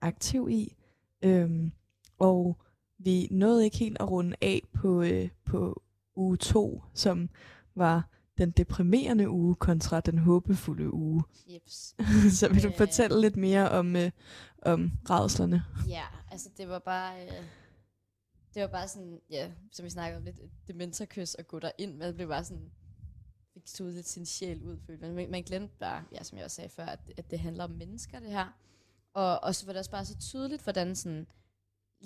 aktiv 0.00 0.48
i. 0.50 0.76
Øhm, 1.22 1.72
og 2.18 2.56
vi 2.98 3.28
nåede 3.30 3.64
ikke 3.64 3.78
helt 3.78 3.96
at 4.00 4.10
runde 4.10 4.36
af 4.42 4.62
på, 4.74 5.02
øh, 5.02 5.28
på 5.44 5.82
uge 6.16 6.36
2, 6.36 6.82
som 6.94 7.28
var 7.74 8.08
den 8.38 8.50
deprimerende 8.50 9.30
uge 9.30 9.54
kontra 9.54 10.00
den 10.00 10.18
håbefulde 10.18 10.94
uge. 10.94 11.22
Jeps. 11.48 11.94
så 12.38 12.48
vil 12.52 12.62
du 12.62 12.68
Øh. 12.68 12.76
fortælle 12.76 13.20
lidt 13.20 13.36
mere 13.36 13.70
om, 13.70 13.96
øh, 13.96 14.10
om 14.62 14.92
rædslerne? 15.10 15.64
Ja, 15.88 16.04
altså 16.30 16.48
det 16.56 16.68
var 16.68 16.78
bare... 16.78 17.24
Øh, 17.26 17.44
det 18.54 18.62
var 18.62 18.68
bare 18.68 18.88
sådan, 18.88 19.20
ja, 19.30 19.50
som 19.72 19.84
vi 19.84 19.90
snakkede 19.90 20.18
om 20.18 20.24
lidt, 20.24 20.36
dementorkys 20.68 21.34
at 21.34 21.48
gå 21.48 21.58
derind, 21.58 21.92
men 21.94 22.00
det 22.06 22.14
blev 22.14 22.28
bare 22.28 22.44
sådan, 22.44 22.70
fik 23.54 23.62
suget 23.68 23.94
lidt 23.94 24.08
sin 24.08 24.26
sjæl 24.26 24.62
ud, 24.62 24.76
følte 24.86 25.02
man. 25.06 25.14
Men 25.14 25.30
man 25.30 25.42
glemte 25.42 25.74
bare, 25.80 26.04
ja, 26.12 26.22
som 26.22 26.38
jeg 26.38 26.44
også 26.44 26.54
sagde 26.54 26.70
før, 26.70 26.86
at, 26.86 26.98
at 27.16 27.30
det 27.30 27.38
handler 27.40 27.64
om 27.64 27.70
mennesker, 27.70 28.20
det 28.20 28.30
her. 28.30 28.46
Og, 29.14 29.42
og 29.44 29.54
så 29.54 29.66
var 29.66 29.72
det 29.72 29.78
også 29.78 29.90
bare 29.90 30.04
så 30.04 30.18
tydeligt, 30.18 30.62
hvordan 30.62 30.96
sådan 30.96 31.26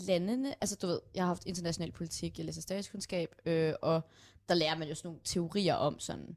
landene, 0.06 0.54
altså 0.60 0.76
du 0.76 0.86
ved, 0.86 1.00
jeg 1.14 1.22
har 1.22 1.26
haft 1.28 1.46
international 1.46 1.92
politik, 1.92 2.38
jeg 2.38 2.46
læser 2.46 2.62
statskundskab, 2.62 3.34
øh, 3.46 3.74
og 3.82 4.00
der 4.48 4.54
lærer 4.54 4.78
man 4.78 4.88
jo 4.88 4.94
sådan 4.94 5.08
nogle 5.08 5.20
teorier 5.24 5.74
om 5.74 5.98
sådan, 5.98 6.36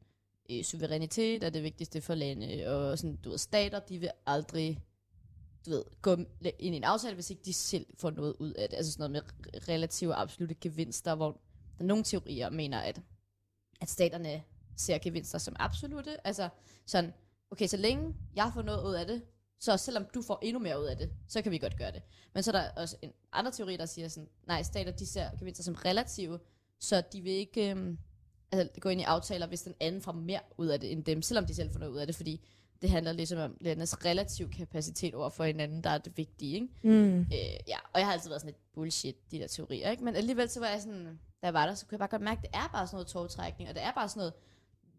øh, 0.50 0.64
suverænitet 0.64 1.44
er 1.44 1.50
det 1.50 1.64
vigtigste 1.64 2.02
for 2.02 2.16
lande, 2.16 2.68
og 2.68 3.00
sådan, 3.00 3.16
du 3.16 3.30
ved, 3.30 3.38
stater, 3.38 3.80
de 3.80 4.00
vil 4.00 4.12
aldrig 4.26 4.80
du 5.66 5.70
ved, 5.70 5.84
gå 6.02 6.16
ind 6.60 6.76
i 6.76 6.78
en 6.78 6.84
aftale, 6.84 7.14
hvis 7.14 7.30
ikke 7.30 7.42
de 7.46 7.54
selv 7.54 7.86
får 7.98 8.10
noget 8.10 8.36
ud 8.40 8.54
af 8.54 8.70
det. 8.70 8.78
Altså 8.78 8.92
sådan 8.92 9.12
noget 9.12 9.26
med 9.44 9.60
relative 9.70 10.14
og 10.14 10.22
absolute 10.22 10.56
gevinster, 10.56 11.16
hvor 11.16 11.32
der 11.78 11.84
er 11.84 11.84
nogle 11.84 12.04
teorier 12.04 12.50
mener, 12.50 12.80
at, 12.80 13.02
at 13.82 13.90
staterne 13.90 14.44
ser 14.78 14.98
gevinster 14.98 15.38
som 15.38 15.56
absolute. 15.60 16.28
Altså 16.28 16.50
sådan, 16.86 17.14
okay, 17.52 17.68
så 17.68 17.78
længe 17.78 18.16
jeg 18.36 18.52
får 18.54 18.62
noget 18.62 18.88
ud 18.88 18.94
af 18.94 19.08
det, 19.08 19.22
så 19.62 19.78
selvom 19.78 20.06
du 20.14 20.22
får 20.22 20.40
endnu 20.42 20.60
mere 20.60 20.82
ud 20.82 20.86
af 20.86 20.98
det, 20.98 21.10
så 21.28 21.42
kan 21.42 21.52
vi 21.52 21.58
godt 21.58 21.78
gøre 21.78 21.92
det. 21.92 22.02
Men 22.34 22.44
så 22.44 22.52
er 22.52 22.62
der 22.62 22.82
også 22.82 22.98
en 23.02 23.12
andre 23.34 23.52
teori, 23.52 23.78
der 23.78 23.86
siger 23.86 24.08
sådan, 24.08 24.30
nej, 24.48 24.64
stater 24.64 24.92
de 24.92 25.06
ser 25.06 25.30
gevinster 25.40 25.64
som 25.64 25.74
relative, 25.74 26.40
så 26.80 27.04
de 27.14 27.22
vil 27.22 27.32
ikke 27.32 27.72
øhm, 27.72 27.98
altså, 28.52 28.80
gå 28.80 28.90
ind 28.90 29.02
i 29.02 29.04
aftaler, 29.04 29.48
hvis 29.48 29.62
den 29.62 29.74
anden 29.80 30.02
får 30.02 30.12
mere 30.12 30.40
ud 30.58 30.68
af 30.68 30.80
det 30.80 30.92
end 30.92 31.04
dem, 31.04 31.22
selvom 31.22 31.46
de 31.46 31.56
selv 31.56 31.72
får 31.72 31.80
noget 31.80 31.92
ud 31.92 31.98
af 31.98 32.08
det, 32.08 32.16
fordi 32.16 32.48
det 32.82 32.90
handler 32.90 33.12
ligesom 33.12 33.40
om 33.40 33.58
landenes 33.62 34.06
relativ 34.06 34.50
kapacitet 34.50 35.16
over 35.16 35.30
for 35.30 35.44
hinanden, 35.44 35.84
der 35.84 35.90
er 35.90 35.98
det 35.98 36.18
vigtige, 36.18 36.54
ikke? 36.54 36.68
Mm. 36.84 37.20
Øh, 37.20 37.28
ja, 37.68 37.78
og 37.94 38.00
jeg 38.00 38.06
har 38.06 38.14
altid 38.14 38.30
været 38.30 38.42
sådan 38.42 38.54
lidt 38.54 38.74
bullshit, 38.74 39.32
de 39.32 39.40
der 39.40 39.48
teorier, 39.48 39.92
ikke? 39.92 40.04
Men 40.04 40.16
alligevel 40.16 40.50
så 40.50 40.60
var 40.60 40.68
jeg 40.68 40.82
sådan, 40.82 41.20
da 41.42 41.48
jeg 41.48 41.54
var 41.54 41.66
der, 41.66 41.74
så 41.74 41.86
kunne 41.86 41.94
jeg 41.94 42.00
bare 42.00 42.10
godt 42.10 42.22
mærke, 42.22 42.40
at 42.40 42.44
det 42.44 42.52
er 42.54 42.70
bare 42.72 42.88
sådan 42.88 42.96
noget 42.96 43.08
togtrækning, 43.08 43.70
og 43.70 43.76
det 43.76 43.84
er 43.84 43.92
bare 43.92 44.10
sådan 44.10 44.20
noget, 44.20 44.34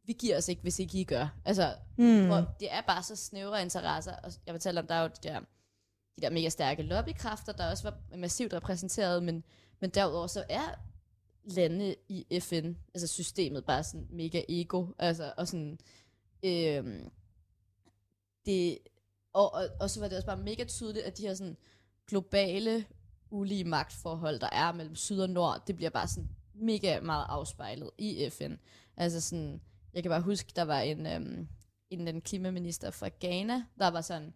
vi 0.05 0.13
giver 0.13 0.37
os 0.37 0.49
ikke, 0.49 0.63
hvis 0.63 0.79
ikke 0.79 1.01
I 1.01 1.05
gør. 1.05 1.29
Altså, 1.45 1.75
Mm. 1.97 2.27
hvor 2.27 2.55
det 2.61 2.73
er 2.73 2.81
bare 2.81 3.03
så 3.03 3.17
snævre 3.17 3.63
interesser, 3.63 4.13
og 4.17 4.33
jeg 4.47 4.55
fortalte 4.55 4.79
om, 4.81 4.87
der 4.87 4.95
er 4.95 5.03
jo 5.03 5.09
de 5.09 5.29
der, 5.29 5.41
de 6.17 6.23
der 6.23 6.31
mega 6.31 6.49
stærke 6.49 6.83
lobbykræfter, 6.83 7.53
der 7.53 7.71
også 7.71 7.83
var 7.91 8.17
massivt 8.17 8.53
repræsenteret, 8.55 9.23
men, 9.23 9.45
men 9.81 9.91
derudover 9.91 10.27
så 10.27 10.45
er 10.49 10.75
lande 11.45 11.95
i 12.09 12.41
FN, 12.41 12.73
altså 12.95 13.07
systemet, 13.07 13.65
bare 13.65 13.85
sådan 13.85 14.07
mega 14.11 14.43
ego, 14.49 14.87
altså, 14.99 15.33
og 15.37 15.49
sådan, 15.49 15.79
øhm, 16.43 17.11
det, 18.47 18.79
og, 19.33 19.55
og, 19.55 19.69
og 19.81 19.91
så 19.91 20.01
var 20.01 20.09
det 20.09 20.17
også 20.17 20.27
bare 20.27 20.37
mega 20.37 20.65
tydeligt, 20.65 21.05
at 21.05 21.19
de 21.19 21.23
her 21.23 21.35
sådan 21.35 21.57
globale 22.07 22.85
ulige 23.31 23.65
magtforhold, 23.65 24.41
der 24.41 24.49
er 24.53 24.73
mellem 24.73 24.97
syd 24.97 25.21
og 25.21 25.31
nord, 25.31 25.63
det 25.67 25.77
bliver 25.77 25.91
bare 25.91 26.09
sådan 26.09 26.29
mega 26.55 27.01
meget 27.01 27.27
afspejlet 27.29 27.91
i 27.99 28.31
FN. 28.31 28.53
Altså 28.97 29.21
sådan, 29.21 29.61
jeg 29.95 30.03
kan 30.03 30.11
bare 30.11 30.21
huske, 30.21 30.53
der 30.57 30.63
var 30.63 30.81
en, 30.81 31.07
øhm, 31.07 31.49
en, 31.91 32.09
en 32.09 32.21
klimaminister 32.21 32.91
fra 32.91 33.09
Ghana, 33.21 33.65
der 33.79 33.89
var 33.89 34.01
sådan, 34.01 34.35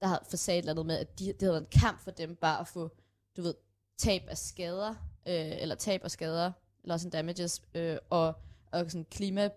der 0.00 0.06
havde 0.06 0.20
forsat 0.30 0.64
noget 0.64 0.86
med, 0.86 0.98
at 0.98 1.18
de, 1.18 1.26
det 1.26 1.42
havde 1.42 1.52
været 1.52 1.66
en 1.72 1.80
kamp 1.80 2.00
for 2.00 2.10
dem 2.10 2.36
bare 2.36 2.60
at 2.60 2.68
få, 2.68 2.90
du 3.36 3.42
ved, 3.42 3.54
tab 3.98 4.22
af 4.28 4.38
skader, 4.38 4.90
øh, 5.28 5.62
eller 5.62 5.74
tab 5.74 6.04
af 6.04 6.10
skader, 6.10 6.52
loss 6.84 7.04
and 7.04 7.12
damages, 7.12 7.62
øh, 7.74 7.96
og, 8.10 8.34
og 8.72 8.90
sådan 8.90 9.06
klima 9.10 9.48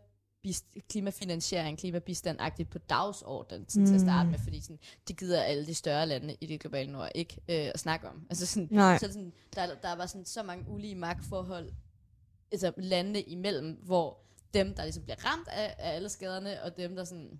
klimafinansiering, 0.89 1.79
klimabistand-agtigt 1.79 2.69
på 2.69 2.77
dagsordenen 2.77 3.67
mm. 3.75 3.85
til 3.85 3.93
at 3.93 4.01
starte 4.01 4.29
med, 4.29 4.39
fordi 4.39 4.61
sådan, 4.61 4.79
det 5.07 5.17
gider 5.17 5.41
alle 5.41 5.65
de 5.65 5.73
større 5.73 6.07
lande 6.07 6.37
i 6.41 6.45
det 6.45 6.59
globale 6.59 6.91
nord 6.91 7.09
ikke 7.15 7.37
øh, 7.49 7.71
at 7.73 7.79
snakke 7.79 8.09
om. 8.09 8.25
Altså 8.29 8.45
sådan, 8.45 8.67
Nej. 8.71 8.97
så 8.97 9.07
sådan, 9.07 9.33
der, 9.55 9.75
der 9.81 9.95
var 9.95 10.05
sådan 10.05 10.25
så 10.25 10.43
mange 10.43 10.69
ulige 10.69 10.95
magtforhold 10.95 11.71
altså 12.51 12.71
landene 12.77 13.21
imellem, 13.21 13.79
hvor 13.83 14.17
dem, 14.53 14.73
der 14.75 14.83
ligesom 14.83 15.03
bliver 15.03 15.25
ramt 15.25 15.47
af, 15.47 15.75
af 15.79 15.95
alle 15.95 16.09
skaderne, 16.09 16.63
og 16.63 16.77
dem, 16.77 16.95
der 16.95 17.03
sådan, 17.03 17.39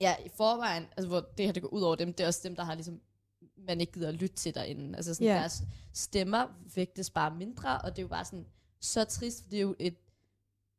ja, 0.00 0.16
i 0.26 0.28
forvejen, 0.36 0.86
altså 0.96 1.08
hvor 1.08 1.20
det 1.38 1.46
her 1.46 1.52
det 1.52 1.62
går 1.62 1.68
ud 1.68 1.82
over 1.82 1.94
dem, 1.96 2.12
det 2.12 2.24
er 2.24 2.26
også 2.26 2.40
dem, 2.44 2.56
der 2.56 2.64
har 2.64 2.74
ligesom, 2.74 3.00
man 3.58 3.80
ikke 3.80 3.92
gider 3.92 4.08
at 4.08 4.14
lytte 4.14 4.36
til 4.36 4.54
derinde. 4.54 4.96
Altså 4.96 5.14
sådan, 5.14 5.26
Ja. 5.26 5.34
deres 5.34 5.62
stemmer 5.92 6.46
vægtes 6.74 7.10
bare 7.10 7.34
mindre, 7.36 7.80
og 7.80 7.90
det 7.90 7.98
er 7.98 8.02
jo 8.02 8.08
bare 8.08 8.24
sådan, 8.24 8.46
så 8.80 9.04
trist, 9.04 9.42
for 9.42 9.50
det 9.50 9.56
er 9.56 9.60
jo 9.62 9.76
et, 9.78 9.94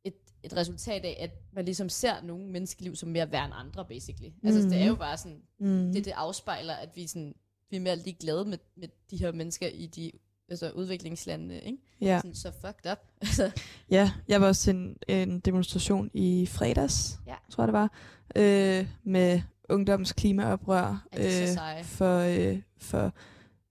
et, 0.04 0.14
et 0.42 0.56
resultat 0.56 1.04
af, 1.04 1.16
at 1.20 1.30
man 1.52 1.64
ligesom 1.64 1.88
ser 1.88 2.20
nogle 2.22 2.46
menneskeliv 2.46 2.96
som 2.96 3.08
mere 3.08 3.32
værd 3.32 3.44
end 3.44 3.54
andre, 3.56 3.84
basically. 3.84 4.30
Altså 4.44 4.60
det 4.68 4.78
er 4.82 4.86
jo 4.86 4.94
bare 4.94 5.16
sådan, 5.18 5.42
Mm. 5.58 5.92
det, 5.92 6.04
det 6.04 6.10
afspejler, 6.10 6.74
at 6.74 6.96
vi, 6.96 7.06
sådan, 7.06 7.34
vi 7.70 7.76
er 7.76 7.80
mere 7.80 7.96
ligeglade 7.96 8.44
med, 8.44 8.58
med 8.76 8.88
de 9.10 9.16
her 9.16 9.32
mennesker 9.32 9.66
i 9.68 9.86
de 9.86 10.12
altså 10.48 10.70
udviklingslandene, 10.70 11.60
ikke? 11.60 11.78
Ja. 12.00 12.18
Sådan, 12.18 12.34
så 12.34 12.52
fucked 12.60 12.92
up. 12.92 12.98
Altså, 13.22 13.50
ja, 13.90 14.12
jeg 14.28 14.40
var 14.40 14.46
også 14.46 14.62
til 14.62 14.74
en, 14.74 14.96
en 15.08 15.40
demonstration 15.40 16.10
i 16.14 16.46
fredags, 16.46 17.18
Ja. 17.26 17.34
tror 17.50 17.62
jeg 17.64 17.68
det 17.68 17.72
var, 17.72 17.90
øh, 18.36 18.86
med 19.04 19.40
ungdoms 19.68 20.12
klimaoprør 20.12 21.06
Ja, 21.16 21.42
øh, 21.78 21.84
for, 21.84 22.18
øh, 22.18 22.58
for 22.78 23.14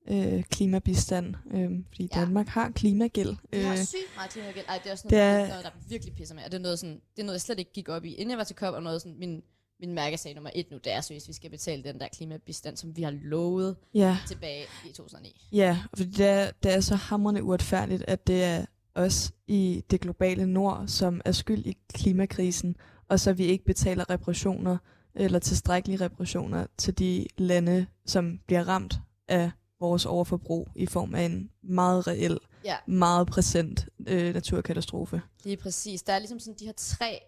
øh, 0.08 0.44
klimabistand, 0.44 1.36
øh, 1.54 1.70
fordi 1.88 2.10
Ja. 2.16 2.20
Danmark 2.20 2.48
har 2.48 2.70
klimagæld. 2.70 3.36
vi 3.52 3.58
har 3.58 3.72
Øh, 3.72 3.78
sygt 3.78 4.02
meget 4.16 4.32
klimagæld. 4.32 4.66
Ej, 4.68 4.78
det 4.84 4.88
er 4.88 4.92
også 4.92 5.04
det 5.08 5.12
noget, 5.12 5.42
er- 5.42 5.48
noget, 5.48 5.64
der 5.64 5.72
virkelig 5.90 6.16
pisser 6.16 6.36
mig. 6.36 6.46
Og 6.46 6.52
det 6.52 6.58
er 6.58 6.62
noget, 6.62 6.80
sådan, 6.80 7.02
det 7.16 7.22
er 7.22 7.26
noget, 7.26 7.34
jeg 7.36 7.42
slet 7.42 7.60
ikke 7.60 7.72
gik 7.74 7.90
op 7.90 8.06
i, 8.06 8.14
inden 8.14 8.30
jeg 8.30 8.38
var 8.38 8.44
til 8.44 8.56
COP, 8.56 8.74
og 8.76 8.84
noget 8.84 9.02
sådan, 9.02 9.20
min, 9.20 9.44
min 9.82 9.94
mærkesag 9.94 10.34
nummer 10.36 10.50
et 10.56 10.72
nu, 10.72 10.78
det 10.78 10.92
er 10.94 11.02
seriøst, 11.02 11.28
vi 11.28 11.34
skal 11.34 11.50
betale 11.50 11.84
den 11.84 12.00
der 12.00 12.08
klimabistand, 12.08 12.78
som 12.78 12.98
vi 12.98 13.02
har 13.02 13.12
lovet 13.24 13.76
ja, 13.94 14.18
tilbage 14.28 14.64
i 14.86 14.88
2009. 14.88 15.42
ja, 15.52 15.80
fordi 15.98 16.10
det 16.12 16.26
er, 16.28 16.52
det 16.64 16.74
er 16.74 16.80
så 16.80 16.96
hamrende 16.96 17.44
uretfærdigt, 17.44 18.04
at 18.08 18.28
det 18.28 18.44
er 18.44 18.66
os 18.96 19.32
i 19.48 19.84
det 19.92 20.02
globale 20.02 20.46
nord, 20.48 20.84
som 20.88 21.22
er 21.26 21.32
skyld 21.32 21.66
i 21.66 21.78
klimakrisen, 21.94 22.76
og 23.08 23.20
så 23.20 23.34
vi 23.34 23.46
ikke 23.46 23.66
betaler 23.66 24.10
reparationer 24.10 24.78
eller 25.16 25.40
tilstrækkelige 25.40 26.00
reparationer 26.06 26.66
til 26.78 27.00
de 27.00 27.28
lande, 27.38 27.86
som 28.06 28.40
bliver 28.48 28.68
ramt 28.68 28.94
af 29.28 29.52
vores 29.80 30.06
overforbrug 30.06 30.68
i 30.76 30.86
form 30.86 31.16
af 31.16 31.22
en 31.24 31.50
meget 31.64 32.08
reel, 32.08 32.38
Ja. 32.66 32.76
meget 32.88 33.28
præsent 33.28 33.86
øh, 34.08 34.34
naturkatastrofe. 34.34 35.22
Lige 35.44 35.58
præcis. 35.58 36.04
Der 36.04 36.14
er 36.14 36.20
ligesom 36.20 36.40
sådan 36.40 36.56
de 36.60 36.66
her 36.66 36.74
tre 36.78 37.20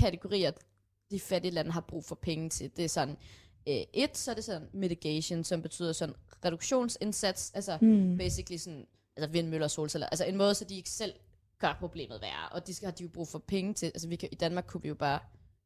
kategorier, 0.00 0.50
de 1.10 1.20
fattige 1.20 1.52
lande 1.52 1.70
har 1.70 1.80
brug 1.80 2.04
for 2.04 2.14
penge 2.14 2.50
til. 2.50 2.70
Det 2.76 2.84
er 2.84 2.88
sådan, 2.88 3.16
øh, 3.68 3.80
et, 3.92 4.16
så 4.16 4.30
er 4.30 4.34
det 4.34 4.44
sådan 4.44 4.68
mitigation, 4.72 5.44
som 5.44 5.62
betyder 5.62 5.92
sådan 5.92 6.14
reduktionsindsats, 6.44 7.52
altså 7.54 7.76
Hmm. 7.80 8.18
basically 8.18 8.58
sådan, 8.58 8.86
altså 9.16 9.30
vindmøller 9.30 9.64
og 9.64 9.70
solceller, 9.70 10.06
altså 10.06 10.24
en 10.24 10.36
måde, 10.36 10.54
så 10.54 10.64
de 10.64 10.76
ikke 10.76 10.90
selv 10.90 11.12
gør 11.58 11.76
problemet 11.80 12.20
værre, 12.20 12.48
og 12.52 12.66
de 12.66 12.74
skal, 12.74 12.86
har 12.86 12.92
de 12.92 13.02
jo 13.02 13.08
brug 13.08 13.28
for 13.28 13.38
penge 13.38 13.74
til, 13.74 13.86
altså 13.86 14.08
vi 14.08 14.16
kan, 14.16 14.28
i 14.32 14.34
Danmark 14.34 14.64
kunne 14.66 14.82
vi 14.82 14.88
jo 14.88 14.94
bare 14.94 15.18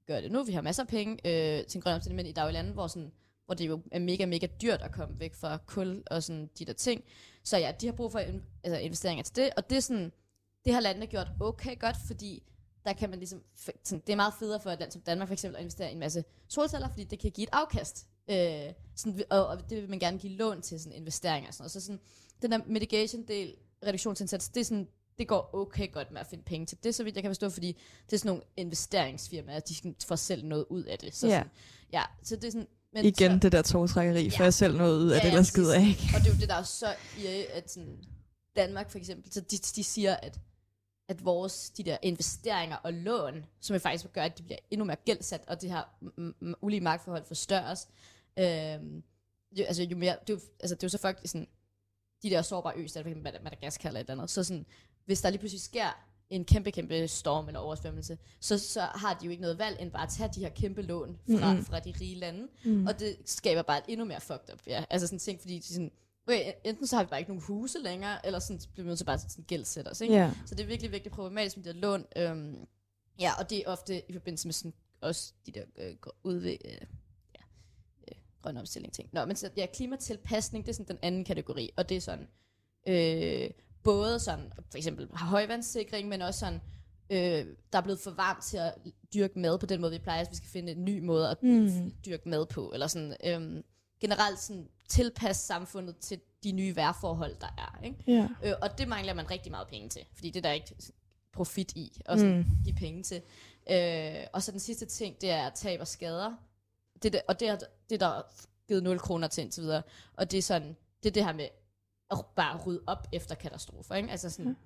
gøre 0.06 0.22
det 0.22 0.32
nu, 0.32 0.42
vi 0.42 0.52
har 0.52 0.62
masser 0.62 0.82
af 0.82 0.88
penge 0.88 1.12
øh, 1.12 1.66
til 1.66 1.78
en 1.78 1.82
grøn 1.82 1.94
omstilling, 1.94 2.16
men 2.16 2.26
i 2.26 2.52
lande, 2.52 2.72
hvor, 2.72 2.86
sådan, 2.86 3.12
hvor 3.46 3.54
det 3.54 3.66
jo 3.68 3.80
er 3.92 3.98
mega, 3.98 4.26
mega 4.26 4.46
dyrt 4.62 4.82
at 4.82 4.92
komme 4.92 5.20
væk 5.20 5.34
fra 5.34 5.58
kul 5.66 6.02
og 6.06 6.22
sådan 6.22 6.50
de 6.58 6.64
der 6.64 6.72
ting, 6.72 7.04
så 7.44 7.56
ja, 7.56 7.72
de 7.80 7.86
har 7.86 7.92
brug 7.92 8.12
for 8.12 8.18
altså 8.18 8.78
investeringer 8.80 9.24
til 9.24 9.36
det, 9.36 9.50
og 9.56 9.70
det 9.70 9.76
er 9.76 9.80
sådan, 9.80 10.12
det 10.64 10.72
har 10.74 10.80
landene 10.80 11.06
gjort 11.06 11.28
okay 11.40 11.78
godt, 11.78 11.96
fordi 12.06 12.42
der 12.88 12.94
kan 12.94 13.10
man 13.10 13.18
ligesom, 13.18 13.42
for- 13.56 13.72
sådan, 13.84 14.02
det 14.06 14.12
er 14.12 14.16
meget 14.16 14.34
federe 14.38 14.60
for 14.60 14.70
et 14.70 14.78
land 14.80 14.92
som 14.92 15.00
Danmark 15.00 15.28
for 15.28 15.32
eksempel 15.32 15.56
at 15.56 15.60
investere 15.62 15.88
i 15.88 15.92
en 15.92 15.98
masse 15.98 16.24
solceller, 16.48 16.88
fordi 16.88 17.04
det 17.04 17.18
kan 17.18 17.30
give 17.30 17.42
et 17.42 17.48
afkast. 17.52 18.06
Øh, 18.30 18.72
sådan, 18.96 19.22
og, 19.30 19.46
og, 19.46 19.70
det 19.70 19.82
vil 19.82 19.90
man 19.90 19.98
gerne 19.98 20.18
give 20.18 20.32
lån 20.32 20.62
til 20.62 20.80
sådan 20.80 20.92
investeringer 20.92 21.48
og 21.48 21.54
sådan 21.54 21.62
noget. 21.62 21.72
Så 21.72 21.80
sådan, 21.80 22.00
den 22.42 22.52
der 22.52 22.58
mitigation-del, 22.66 23.54
reduktionsindsats, 23.86 24.48
det 24.48 24.60
er 24.60 24.64
sådan, 24.64 24.88
det 25.18 25.28
går 25.28 25.50
okay 25.54 25.92
godt 25.92 26.10
med 26.10 26.20
at 26.20 26.26
finde 26.26 26.44
penge 26.44 26.66
til 26.66 26.78
det, 26.84 26.94
så 26.94 27.04
vidt 27.04 27.14
jeg 27.16 27.22
kan 27.22 27.30
forstå, 27.30 27.50
fordi 27.50 27.76
det 28.06 28.12
er 28.12 28.18
sådan 28.18 28.28
nogle 28.28 28.42
investeringsfirmaer, 28.56 29.60
de 29.60 29.74
får 30.06 30.16
selv 30.16 30.44
noget 30.44 30.64
ud 30.70 30.82
af 30.84 30.98
det. 30.98 31.16
Så 31.16 31.26
Ja. 31.26 31.32
sådan, 31.38 31.50
ja, 31.92 32.02
så 32.22 32.36
det 32.36 32.44
er 32.44 32.50
sådan, 32.50 32.66
men 32.92 33.04
Igen 33.04 33.32
så, 33.32 33.38
det 33.42 33.52
der 33.52 33.62
togtrækkeri, 33.62 34.30
for 34.30 34.38
Ja. 34.38 34.44
jeg 34.44 34.54
selv 34.54 34.76
noget 34.76 34.98
ud 34.98 35.08
af 35.10 35.14
Ja, 35.14 35.18
det, 35.18 35.24
ja, 35.24 35.28
ellers 35.28 35.52
gider 35.52 35.74
jeg 35.74 35.88
ikke. 35.88 36.02
Og 36.14 36.20
det 36.20 36.26
er 36.30 36.34
jo 36.34 36.40
det, 36.40 36.48
der 36.48 36.54
er 36.54 36.62
så 36.62 36.94
i, 37.18 37.26
at 37.52 37.70
sådan, 37.70 37.98
Danmark 38.56 38.90
for 38.90 38.98
eksempel, 38.98 39.32
så 39.32 39.40
de, 39.40 39.56
de 39.58 39.84
siger, 39.84 40.16
at, 40.16 40.38
at 41.08 41.24
vores 41.24 41.70
de 41.70 41.82
der 41.82 41.96
investeringer 42.02 42.76
og 42.76 42.92
lån, 42.92 43.44
som 43.60 43.74
jo 43.74 43.80
faktisk 43.80 44.12
gør, 44.12 44.22
at 44.22 44.38
de 44.38 44.42
bliver 44.42 44.58
endnu 44.70 44.84
mere 44.84 44.96
gældsat, 45.04 45.40
og 45.46 45.60
det 45.62 45.70
her 45.70 45.82
ulige 46.60 46.80
magtforhold 46.80 47.24
forstørres, 47.24 47.88
øhm, 48.38 49.02
jo, 49.58 49.64
altså 49.64 49.82
jo 49.82 49.96
mere, 49.96 50.16
det 50.26 50.30
er 50.30 50.34
jo, 50.34 50.40
altså 50.60 50.74
det 50.74 50.82
er 50.82 50.86
jo 50.86 50.88
så 50.90 50.98
faktisk 50.98 51.32
sådan, 51.32 51.48
de 52.22 52.30
der 52.30 52.42
sårbare 52.42 52.72
østater, 52.76 53.04
for 53.04 53.08
eksempel 53.10 53.32
Mad- 53.32 53.42
Madagaskar 53.42 53.88
eller 53.88 54.00
et 54.00 54.04
eller 54.10 54.14
andet, 54.22 54.30
så 54.30 54.44
sådan, 54.44 54.66
hvis 55.04 55.20
der 55.20 55.30
lige 55.30 55.38
pludselig 55.38 55.60
sker 55.60 56.04
en 56.30 56.44
kæmpe, 56.44 56.70
kæmpe 56.70 57.08
storm 57.08 57.46
eller 57.46 57.60
oversvømmelse, 57.60 58.18
så, 58.40 58.58
så 58.58 58.80
har 58.80 59.14
de 59.14 59.24
jo 59.24 59.30
ikke 59.30 59.40
noget 59.42 59.58
valg, 59.58 59.80
end 59.80 59.90
bare 59.90 60.02
at 60.02 60.08
tage 60.08 60.30
de 60.34 60.40
her 60.40 60.48
kæmpe 60.48 60.82
lån 60.82 61.18
fra, 61.38 61.52
Mhm. 61.54 61.64
fra 61.64 61.78
de 61.80 61.94
rige 62.00 62.14
lande, 62.14 62.48
Mm. 62.64 62.86
og 62.86 62.98
det 63.00 63.16
skaber 63.24 63.62
bare 63.62 63.78
et 63.78 63.84
endnu 63.88 64.04
mere 64.06 64.20
fucked 64.20 64.52
up, 64.54 64.60
ja. 64.66 64.84
Altså 64.90 65.06
sådan 65.06 65.18
ting, 65.18 65.40
fordi 65.40 65.58
de 65.58 65.62
sådan, 65.66 65.90
okay, 66.28 66.52
enten 66.64 66.86
så 66.86 66.96
har 66.96 67.02
vi 67.04 67.08
bare 67.08 67.20
ikke 67.20 67.30
nogen 67.30 67.44
huse 67.46 67.78
længere, 67.78 68.26
eller 68.26 68.38
sådan, 68.38 68.60
så 68.60 68.68
bliver 68.68 68.84
vi 68.84 68.88
nødt 68.88 68.98
til 68.98 69.04
bare 69.04 69.14
at 69.14 69.20
sådan 69.20 69.44
gældsætte 69.44 69.88
os, 69.88 70.00
ikke? 70.00 70.14
Ja. 70.14 70.32
Så 70.46 70.54
det 70.54 70.62
er 70.62 70.66
virkelig, 70.66 70.92
virkelig 70.92 71.12
problematisk 71.12 71.56
med 71.56 71.64
det 71.64 71.74
her 71.74 71.80
lån. 71.80 72.04
Øhm, 72.16 72.66
Ja, 73.20 73.32
og 73.38 73.50
det 73.50 73.58
er 73.58 73.62
ofte 73.66 74.10
i 74.10 74.12
forbindelse 74.12 74.48
med 74.48 74.52
sådan, 74.52 74.72
også 75.00 75.32
de 75.46 75.52
der 75.52 75.62
øh, 75.78 75.96
gr- 76.06 76.20
udve, 76.24 76.66
øh, 76.66 76.86
ja, 77.34 77.42
øh, 78.08 78.16
grøn 78.42 78.56
omstilling 78.56 78.92
ting. 78.92 79.08
Nå, 79.12 79.24
men 79.24 79.36
så, 79.36 79.50
ja, 79.56 79.66
klimatilpasning, 79.74 80.66
det 80.66 80.72
er 80.72 80.74
sådan 80.74 80.96
den 80.96 80.98
anden 81.02 81.24
kategori, 81.24 81.70
og 81.76 81.88
det 81.88 81.96
er 81.96 82.00
sådan, 82.00 82.28
øh, 82.88 83.50
både 83.82 84.20
sådan, 84.20 84.52
for 84.70 84.78
eksempel 84.78 85.08
højvandssikring, 85.12 86.08
men 86.08 86.22
også 86.22 86.40
sådan, 86.40 86.60
øh, 87.10 87.54
der 87.72 87.78
er 87.78 87.82
blevet 87.82 88.00
for 88.00 88.10
varmt 88.10 88.44
til 88.44 88.56
at 88.56 88.74
dyrke 89.14 89.38
mad 89.38 89.58
på 89.58 89.66
den 89.66 89.80
måde, 89.80 89.92
vi 89.92 89.98
plejer, 89.98 90.24
så 90.24 90.30
vi 90.30 90.36
skal 90.36 90.48
finde 90.48 90.72
en 90.72 90.84
ny 90.84 90.98
måde 90.98 91.30
at 91.30 91.42
mm. 91.42 91.92
dyrke 92.06 92.28
mad 92.28 92.46
på, 92.46 92.70
eller 92.72 92.86
sådan, 92.86 93.16
øh, 93.24 93.62
generelt 94.00 94.38
sådan 94.38 94.68
tilpasse 94.88 95.46
samfundet 95.46 95.96
til 95.96 96.20
de 96.44 96.52
nye 96.52 96.76
vejrforhold, 96.76 97.36
der 97.40 97.54
er, 97.58 97.80
ikke? 97.84 98.04
Ja. 98.06 98.28
Øh, 98.44 98.52
og 98.62 98.78
det 98.78 98.88
mangler 98.88 99.14
man 99.14 99.30
rigtig 99.30 99.50
meget 99.52 99.68
penge 99.68 99.88
til, 99.88 100.02
fordi 100.14 100.30
det 100.30 100.36
er 100.36 100.48
der 100.48 100.52
ikke 100.52 100.74
profit 101.32 101.72
i 101.76 102.00
at 102.06 102.18
mm. 102.18 102.44
give 102.64 102.74
penge 102.76 103.02
til. 103.02 103.22
Øh, 103.70 104.24
og 104.32 104.42
så 104.42 104.52
den 104.52 104.60
sidste 104.60 104.86
ting, 104.86 105.20
det 105.20 105.30
er 105.30 105.50
tab 105.50 105.80
og 105.80 105.88
skader. 105.88 106.32
Det, 107.02 107.12
der- 107.12 107.20
og 107.28 107.40
det 107.40 107.48
er, 107.48 107.56
det 107.90 108.02
er 108.02 108.08
der 108.08 108.22
givet 108.68 108.82
0 108.82 108.98
kroner 108.98 109.28
til 109.28 109.42
indtil 109.42 109.62
videre. 109.62 109.82
Og 110.14 110.30
det 110.30 110.38
er 110.38 110.42
sådan, 110.42 110.76
det 111.02 111.08
er 111.08 111.12
det 111.12 111.24
her 111.24 111.32
med 111.32 111.48
at 112.10 112.18
bare 112.36 112.60
rydde 112.66 112.82
op 112.86 113.06
efter 113.12 113.34
katastrofer, 113.34 113.94
ikke? 113.94 114.10
Altså 114.10 114.30
sådan, 114.30 114.56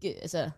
ge, 0.00 0.14
altså 0.14 0.50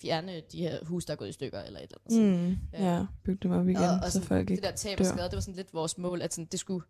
fjerne 0.00 0.40
de 0.52 0.58
her 0.58 0.84
hus, 0.84 1.04
der 1.04 1.12
er 1.12 1.16
gået 1.16 1.28
i 1.28 1.32
stykker, 1.32 1.62
eller 1.62 1.80
et 1.80 1.92
eller 2.06 2.22
andet. 2.26 2.48
Mm. 2.50 2.58
Ja, 2.72 3.06
bygge 3.24 3.38
dem 3.42 3.50
op 3.52 3.68
igen, 3.68 3.76
Og, 3.76 3.90
og 3.90 4.04
så 4.04 4.10
sådan, 4.12 4.28
folk 4.28 4.48
det 4.48 4.50
ikke 4.50 4.62
der 4.62 4.70
tab 4.72 4.92
og 5.00 5.04
dør. 5.04 5.10
skade, 5.12 5.24
det 5.24 5.34
var 5.34 5.40
sådan 5.40 5.54
lidt 5.54 5.74
vores 5.74 5.98
mål, 5.98 6.22
at 6.22 6.34
sådan, 6.34 6.44
det 6.52 6.60
skulle, 6.60 6.86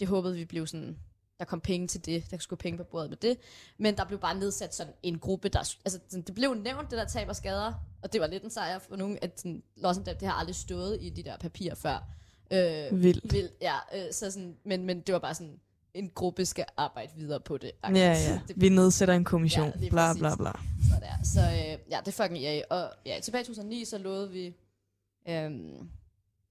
det 0.00 0.08
håbede 0.08 0.34
vi 0.34 0.44
blev 0.44 0.66
sådan, 0.66 0.98
der 1.38 1.44
kom 1.44 1.60
penge 1.60 1.86
til 1.86 2.06
det, 2.06 2.30
der 2.30 2.38
skulle 2.38 2.58
penge 2.58 2.76
på 2.78 2.84
bordet 2.84 3.10
med 3.10 3.16
det, 3.16 3.38
men 3.78 3.96
der 3.96 4.04
blev 4.04 4.18
bare 4.18 4.38
nedsat 4.38 4.74
sådan 4.74 4.92
en 5.02 5.18
gruppe, 5.18 5.48
der, 5.48 5.58
altså 5.58 6.00
sådan, 6.08 6.22
det 6.22 6.34
blev 6.34 6.54
nævnt, 6.54 6.90
det 6.90 6.98
der 6.98 7.04
tab 7.04 7.28
og 7.28 7.36
skader, 7.36 7.72
og 8.02 8.12
det 8.12 8.20
var 8.20 8.26
lidt 8.26 8.44
en 8.44 8.50
sejr 8.50 8.78
for 8.78 8.96
nogen, 8.96 9.18
at 9.22 9.40
sådan, 9.40 9.62
Lossen, 9.76 10.04
det 10.04 10.22
har 10.22 10.32
aldrig 10.32 10.56
stået 10.56 10.98
i 11.00 11.10
de 11.10 11.22
der 11.22 11.36
papirer 11.36 11.74
før. 11.74 12.08
Øh, 12.50 13.02
Vildt. 13.02 13.32
vildt, 13.32 13.52
ja, 13.60 13.74
øh, 13.94 14.12
så 14.12 14.30
sådan, 14.30 14.56
men, 14.64 14.84
men 14.84 15.00
det 15.00 15.12
var 15.12 15.18
bare 15.18 15.34
sådan, 15.34 15.60
en 15.94 16.10
gruppe 16.14 16.44
skal 16.44 16.64
arbejde 16.76 17.12
videre 17.16 17.40
på 17.40 17.58
det. 17.58 17.72
Ja, 17.84 17.90
ja. 17.90 18.40
Det, 18.48 18.60
Vi 18.60 18.68
nedsætter 18.68 19.14
en 19.14 19.24
kommission. 19.24 19.72
Ja, 19.80 19.88
bla, 19.88 20.14
bla, 20.14 20.36
bla. 20.36 20.52
så 20.82 21.00
der. 21.00 21.24
Så 21.24 21.40
øh, 21.40 21.78
ja, 21.90 21.98
det 22.04 22.08
er 22.08 22.22
fucking 22.22 22.44
EA. 22.44 22.62
Og 22.70 22.92
ja, 23.06 23.18
tilbage 23.22 23.42
i 23.42 23.44
2009, 23.44 23.84
så 23.84 23.98
lovede 23.98 24.30
vi, 24.30 24.54
øhm, 25.28 25.88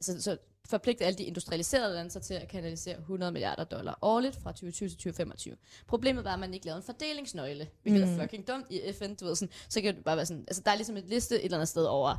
så, 0.02 0.22
så 0.22 0.38
forpligte 0.70 1.06
alle 1.06 1.18
de 1.18 1.24
industrialiserede 1.24 1.94
lande 1.94 2.12
sig 2.12 2.22
til 2.22 2.34
at 2.34 2.48
kanalisere 2.48 2.98
100 2.98 3.32
milliarder 3.32 3.64
dollar 3.64 4.00
årligt 4.02 4.36
fra 4.44 4.52
2020 4.52 4.90
til 4.90 4.98
2025. 4.98 5.56
Problemet 5.88 6.24
var, 6.24 6.34
at 6.34 6.40
man 6.40 6.54
ikke 6.54 6.66
lavede 6.66 6.78
en 6.78 6.84
fordelingsnøgle, 6.86 7.68
hvilket 7.82 8.08
mm. 8.08 8.14
er 8.14 8.22
fucking 8.22 8.48
dumt 8.48 8.66
i 8.70 8.82
FN, 9.00 9.16
du 9.16 9.26
ved, 9.26 9.36
sådan, 9.36 9.54
så 9.70 9.82
kan 9.82 9.96
det 9.96 10.04
bare 10.04 10.18
være 10.18 10.26
sådan, 10.26 10.44
altså 10.48 10.62
der 10.66 10.72
er 10.72 10.76
ligesom 10.76 10.98
et 10.98 11.06
liste 11.06 11.36
et 11.36 11.46
eller 11.46 11.58
andet 11.58 11.70
sted 11.70 11.86
over 11.86 12.18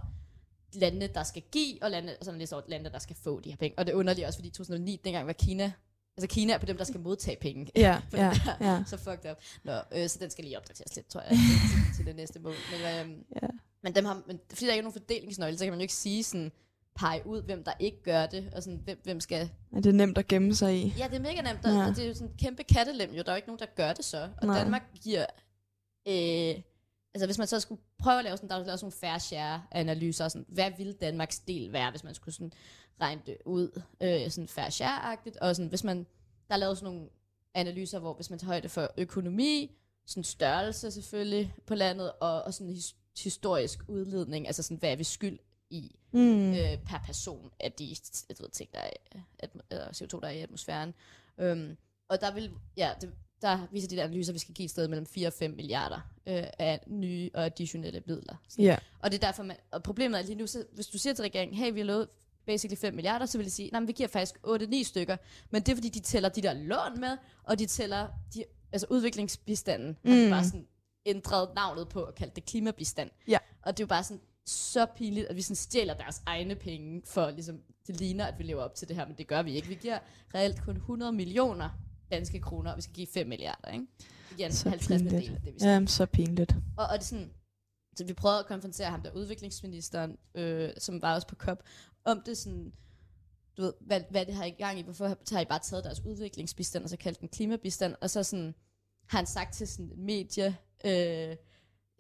landene, 0.73 1.07
der 1.07 1.23
skal 1.23 1.43
give, 1.53 1.83
og 1.83 1.91
lande, 1.91 2.17
sådan 2.23 2.35
en 2.35 2.39
liste 2.39 2.55
over 2.55 2.63
landene, 2.69 2.91
der 2.91 2.99
skal 2.99 3.17
få 3.17 3.41
de 3.41 3.51
her 3.51 3.57
penge. 3.57 3.79
Og 3.79 3.87
det 3.87 3.93
er 3.93 3.97
underligt 3.97 4.27
også, 4.27 4.39
fordi 4.39 4.51
2009, 4.51 5.01
dengang 5.05 5.27
var 5.27 5.33
Kina, 5.33 5.73
altså 6.17 6.35
Kina 6.35 6.53
er 6.53 6.59
på 6.59 6.67
dem, 6.67 6.77
der 6.77 6.85
skal 6.85 7.01
modtage 7.01 7.37
penge. 7.41 7.71
Ja, 7.77 8.01
ja, 8.13 8.33
ja. 8.61 8.85
så 8.87 8.97
fucked 8.97 9.31
up. 9.31 9.37
Nå, 9.65 9.73
øh, 9.93 10.09
så 10.09 10.19
den 10.21 10.31
skal 10.31 10.45
lige 10.45 10.57
opdateres 10.59 10.97
lidt, 10.97 11.09
tror 11.09 11.21
jeg, 11.21 11.31
til, 11.71 11.97
til 11.97 12.07
det 12.07 12.17
næste 12.17 12.39
mål. 12.39 12.55
Men, 12.73 13.01
øhm, 13.01 13.25
Ja. 13.43 13.49
men, 13.83 13.95
dem 13.95 14.05
har, 14.05 14.23
men 14.27 14.41
fordi 14.49 14.67
der 14.67 14.73
ikke 14.73 14.81
er 14.81 14.83
nogen 14.83 15.01
fordelingsnøgle, 15.01 15.59
så 15.59 15.65
kan 15.65 15.73
man 15.73 15.81
jo 15.81 15.83
ikke 15.83 15.95
sige 15.95 16.25
sådan, 16.25 16.53
pege 16.97 17.27
ud, 17.27 17.43
hvem 17.43 17.65
der 17.65 17.73
ikke 17.81 18.03
gør 18.03 18.27
det, 18.27 18.51
og 18.55 18.63
sådan, 18.63 18.81
hvem, 18.85 19.01
hvem 19.05 19.21
skal... 19.21 19.51
Er 19.77 19.81
det 19.81 19.95
nemt 19.95 20.19
at 20.19 20.29
gemme 20.29 20.55
sig 20.55 20.77
i? 20.77 20.95
Ja, 20.99 21.05
det 21.09 21.15
er 21.15 21.21
mega 21.21 21.43
nemt, 21.43 21.65
og, 21.67 21.73
Ja. 21.73 21.87
og 21.89 21.97
det 21.97 22.05
er 22.05 22.09
jo 22.09 22.15
sådan 22.15 22.29
en 22.29 22.37
kæmpe 22.39 22.63
kattelem, 22.63 23.11
jo, 23.15 23.23
der 23.23 23.29
er 23.29 23.33
jo 23.33 23.37
ikke 23.37 23.49
nogen, 23.49 23.59
der 23.59 23.67
gør 23.77 23.93
det 23.93 24.05
så. 24.05 24.29
Og 24.37 24.47
Nej. 24.47 24.59
Danmark 24.59 24.83
giver... 25.03 25.27
Øh, 26.09 26.63
altså 27.15 27.27
hvis 27.27 27.39
man 27.39 27.47
så 27.47 27.61
skulle 27.61 27.81
prøve 27.99 28.19
at 28.19 28.25
lave 28.25 28.37
sådan, 28.37 28.49
der 28.51 28.55
er 28.57 28.65
lavet 28.65 28.81
sådan 28.81 28.85
nogle 28.85 29.13
fair 29.13 29.19
share 29.19 29.63
analyser, 29.73 30.29
sådan, 30.29 30.47
hvad 30.49 30.71
ville 30.77 30.93
Danmarks 30.93 31.39
del 31.39 31.73
være, 31.73 31.91
hvis 31.91 32.05
man 32.05 32.15
skulle 32.15 32.35
sådan 32.35 32.53
regne 33.01 33.21
det 33.27 33.37
ud, 33.47 33.83
øh, 34.03 34.31
sådan 34.31 34.49
fair 34.49 34.69
share-agtigt, 34.71 35.39
og 35.41 35.57
sådan, 35.57 35.69
hvis 35.69 35.85
man, 35.85 35.99
der 36.49 36.55
er 36.55 36.57
lavet 36.57 36.79
sådan 36.79 36.95
nogle 36.95 37.09
analyser, 37.55 37.99
hvor 37.99 38.15
hvis 38.15 38.31
man 38.31 38.39
tager 38.39 38.49
højde 38.49 38.69
for 38.69 38.89
økonomi, 38.99 39.77
sådan 40.07 40.25
størrelse 40.25 40.91
selvfølgelig 40.91 41.55
på 41.67 41.75
landet, 41.75 42.13
og, 42.21 42.43
og 42.43 42.55
sådan 42.55 42.73
his, 42.73 42.95
historisk 43.23 43.81
udledning, 43.89 44.47
altså 44.47 44.63
sådan, 44.63 44.77
hvad 44.77 44.93
er 44.93 44.97
vi 44.97 45.05
skyld 45.05 45.39
i 45.71 45.97
Mm. 46.17 46.51
øh, 46.55 46.79
per 46.87 46.99
person 47.07 47.51
af 47.61 47.73
de 47.73 47.97
jeg 48.29 48.37
ved, 48.41 48.49
ting, 48.51 48.71
der 48.75 48.81
er, 48.81 48.91
atmo- 49.45 49.67
eller 49.71 49.87
CO2, 49.89 50.21
der 50.21 50.27
er 50.27 50.31
i 50.33 50.41
atmosfæren. 50.41 50.95
Øhm, 51.39 51.77
og 52.09 52.21
der 52.21 52.35
vil, 52.35 52.53
ja, 52.77 52.91
det, 53.01 53.13
der 53.43 53.67
viser 53.73 53.89
de 53.89 53.97
der 53.97 54.05
analyser, 54.05 54.33
at 54.33 54.35
vi 54.35 54.39
skal 54.39 54.55
give 54.55 54.65
et 54.65 54.71
sted 54.71 54.89
mellem 54.89 55.07
4 55.07 55.27
og 55.27 55.33
5 55.33 55.51
milliarder 55.51 56.01
øh, 56.27 56.45
af 56.59 56.81
nye 56.87 57.31
og 57.35 57.45
additionelle 57.45 58.03
midler. 58.07 58.35
Så- 58.49 58.63
Ja. 58.63 58.77
Og 59.01 59.11
det 59.13 59.23
er 59.23 59.27
derfor, 59.27 59.43
man, 59.43 59.57
og 59.71 59.83
problemet 59.83 60.19
er 60.21 60.25
lige 60.25 60.35
nu, 60.35 60.47
så, 60.47 60.65
hvis 60.73 60.87
du 60.87 60.99
siger 60.99 61.15
til 61.15 61.23
regeringen, 61.23 61.59
hey, 61.59 61.73
vi 61.73 61.79
har 61.81 61.87
lovet 61.87 62.09
basically 62.47 62.77
5 62.81 62.95
milliarder, 62.95 63.27
så 63.27 63.39
vil 63.39 63.45
de 63.47 63.51
sige, 63.51 63.71
nej, 63.73 63.81
men 63.81 63.89
vi 63.89 63.93
giver 63.93 64.09
faktisk 64.09 64.35
8-9 64.47 64.83
stykker, 64.85 65.17
men 65.51 65.63
det 65.63 65.73
er 65.73 65.77
fordi, 65.77 65.89
de 65.89 66.01
tæller 66.01 66.29
de 66.29 66.43
der 66.43 66.53
lån 66.53 67.01
med, 67.01 67.17
og 67.45 67.59
de 67.59 67.67
tæller 67.67 68.09
de, 68.35 68.45
altså 68.73 68.87
udviklingsbistanden, 68.91 69.97
mm. 70.05 70.31
bare 70.31 70.45
sådan 70.45 70.67
ændret 71.07 71.49
navnet 71.55 71.89
på 71.89 72.01
og 72.03 72.15
kaldt 72.15 72.37
det 72.37 72.45
klimabistand. 72.45 73.11
Ja. 73.29 73.39
Og 73.63 73.77
det 73.77 73.83
er 73.83 73.85
jo 73.85 73.89
bare 73.89 74.05
sådan 74.05 74.21
så 74.47 74.87
pinligt, 74.97 75.27
at 75.27 75.37
vi 75.37 75.43
sådan 75.43 75.57
stjæler 75.57 75.95
deres 75.95 76.23
egne 76.27 76.55
penge, 76.55 77.03
for 77.05 77.31
ligesom, 77.31 77.61
det 77.87 77.97
ligner, 78.01 78.25
at 78.27 78.39
vi 78.39 78.43
lever 78.45 78.63
op 78.63 78.75
til 78.75 78.89
det 78.89 78.97
her, 78.97 79.07
men 79.07 79.19
det 79.19 79.27
gør 79.27 79.43
vi 79.43 79.55
ikke. 79.55 79.69
Vi 79.69 79.75
giver 79.75 79.99
reelt 80.35 80.63
kun 80.63 80.77
100 80.77 81.13
millioner 81.13 81.71
danske 82.11 82.41
kroner, 82.41 82.71
og 82.71 82.77
vi 82.77 82.83
skal 82.83 82.95
give 82.95 83.07
5 83.15 83.27
milliarder, 83.27 83.69
ikke? 83.71 83.87
Vi 84.31 84.37
giver 84.37 84.51
Så 84.51 84.69
50 84.69 85.03
pinligt. 85.03 85.23
del 85.23 85.35
af 85.35 85.41
det, 85.41 85.55
vi 85.55 85.59
skal. 85.59 85.69
Ja, 85.81 85.87
så 85.87 86.07
pinligt. 86.07 86.53
Og, 86.77 86.87
og 86.87 86.93
det 86.93 86.99
er 87.01 87.05
sådan, 87.05 87.31
så 87.97 88.05
vi 88.05 88.13
prøvede 88.13 88.39
at 88.39 88.47
konfrontere 88.47 88.91
ham 88.91 89.03
der 89.03 89.11
udviklingsministeren, 89.13 90.17
øh, 90.35 90.71
som 90.79 91.03
var 91.03 91.15
også 91.15 91.27
på 91.27 91.35
COP, 91.35 91.59
om 92.05 92.23
det 92.27 92.39
sådan, 92.39 92.73
du 93.57 93.63
ved, 93.63 93.73
hvad, 93.81 94.01
hvad 94.11 94.27
det 94.27 94.35
har 94.35 94.45
i 94.45 94.51
gang 94.51 94.79
i, 94.79 94.83
hvorfor 94.83 95.17
har 95.33 95.41
I 95.41 95.45
bare 95.45 95.59
taget 95.59 95.85
deres 95.85 96.05
udviklingsbistand, 96.05 96.85
og 96.85 96.91
så 96.91 96.97
kaldt 96.97 97.21
den 97.21 97.29
klimabistand, 97.29 97.95
og 98.01 98.11
så 98.11 98.23
sådan, 98.23 98.55
har 99.09 99.19
han 99.19 99.27
sagt 99.27 99.55
til 99.55 99.69
sådan 99.69 99.91
en 99.97 100.07
medie, 100.07 100.57
øh, 100.85 101.37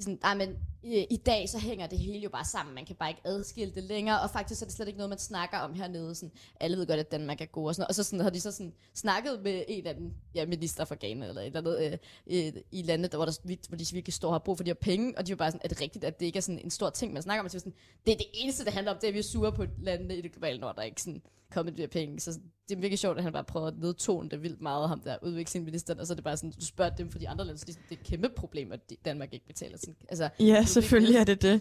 sådan, 0.01 0.18
nej, 0.22 0.34
men 0.34 0.57
i, 0.87 1.07
i 1.11 1.16
dag 1.16 1.49
så 1.49 1.59
hænger 1.59 1.87
det 1.87 1.99
hele 1.99 2.18
jo 2.18 2.28
bare 2.28 2.45
sammen. 2.45 2.74
Man 2.74 2.87
kan 2.87 2.97
bare 2.97 3.09
ikke 3.09 3.20
adskille 3.24 3.74
det 3.74 3.82
længere, 3.82 4.20
og 4.20 4.30
faktisk 4.30 4.62
er 4.62 4.66
det 4.66 4.74
slet 4.74 4.87
ikke 4.87 4.99
noget, 4.99 5.09
man 5.09 5.18
snakker 5.18 5.59
om 5.59 5.74
hernede. 5.74 6.14
Sådan, 6.14 6.32
alle 6.61 6.76
ved 6.76 6.87
godt, 6.87 7.01
at 7.01 7.11
Danmark 7.11 7.41
er 7.41 7.47
god 7.47 7.66
og 7.66 7.74
sådan 7.74 7.80
noget. 7.80 7.89
Og 7.89 7.95
så 7.95 8.03
sådan, 8.03 8.20
har 8.20 8.30
de 8.30 8.41
så 8.41 8.53
sådan, 8.53 8.72
snakket 8.95 9.43
med 9.43 9.64
en 9.68 9.87
af 9.87 9.95
dem, 9.95 10.12
ja, 10.34 10.47
minister 10.47 10.84
fra 10.84 10.97
Ghana 11.01 11.26
eller 11.26 11.41
et 11.41 11.47
eller 11.47 11.61
andet, 11.61 12.01
øh, 12.26 12.47
øh, 12.47 12.62
i 12.72 12.82
landet, 12.82 13.12
der, 13.12 13.18
hvor, 13.18 13.24
der, 13.24 13.66
hvor 13.68 13.76
de 13.76 13.87
virkelig 13.93 14.14
står 14.14 14.28
og 14.28 14.34
har 14.34 14.39
brug 14.39 14.57
for 14.57 14.64
de 14.64 14.70
her 14.70 14.74
penge, 14.74 15.18
og 15.18 15.26
de 15.26 15.32
var 15.32 15.37
bare 15.37 15.51
sådan, 15.51 15.61
er 15.64 15.68
det 15.68 15.80
rigtigt, 15.80 16.05
at 16.05 16.20
det 16.20 16.26
ikke 16.26 16.37
er 16.37 16.41
sådan 16.41 16.61
en 16.64 16.70
stor 16.70 16.91
ting, 16.91 17.12
man 17.12 17.22
snakker 17.22 17.43
om? 17.43 17.49
Så 17.49 17.59
sådan, 17.59 17.74
det 18.07 18.12
er 18.12 18.16
det 18.16 18.26
eneste, 18.34 18.64
det 18.64 18.72
handler 18.72 18.93
om, 18.93 18.99
det 18.99 19.05
er, 19.05 19.09
at 19.09 19.14
vi 19.14 19.18
er 19.18 19.22
sure 19.22 19.53
på 19.53 19.64
landene 19.78 20.16
i 20.16 20.20
det 20.20 20.32
globale 20.32 20.61
nord, 20.61 20.74
der 20.74 20.80
er 20.80 20.87
ikke 20.87 21.03
sådan 21.03 21.22
kommet 21.51 21.76
de 21.76 21.82
her 21.82 21.89
penge. 21.89 22.20
Så 22.20 22.32
sådan, 22.32 22.51
det 22.68 22.76
er 22.76 22.80
virkelig 22.80 22.99
sjovt, 22.99 23.18
at 23.18 23.24
han 23.24 23.32
bare 23.32 23.45
prøver 23.45 23.66
at 23.66 23.78
nedtone 23.78 24.28
det 24.28 24.43
vildt 24.43 24.61
meget, 24.61 24.89
ham 24.89 25.01
der 25.01 25.16
udviklingsministeren, 25.22 26.01
og 26.01 26.07
så 26.07 26.12
er 26.12 26.14
det 26.14 26.24
bare 26.24 26.37
sådan, 26.37 26.53
du 26.61 26.66
spørger 26.66 26.95
dem 26.95 27.11
for 27.11 27.18
de 27.18 27.28
andre 27.28 27.45
lande, 27.45 27.61
så 27.61 27.66
det 27.66 27.76
er 27.76 27.80
et 27.91 28.03
kæmpe 28.03 28.28
problem, 28.28 28.72
at 28.72 28.80
Danmark 29.05 29.32
ikke 29.32 29.47
betaler 29.47 29.78
sådan, 29.78 29.97
altså, 30.09 30.28
Ja, 30.41 30.64
selvfølgelig 30.83 31.16
er 31.16 31.24
det 31.24 31.43
det. 31.43 31.61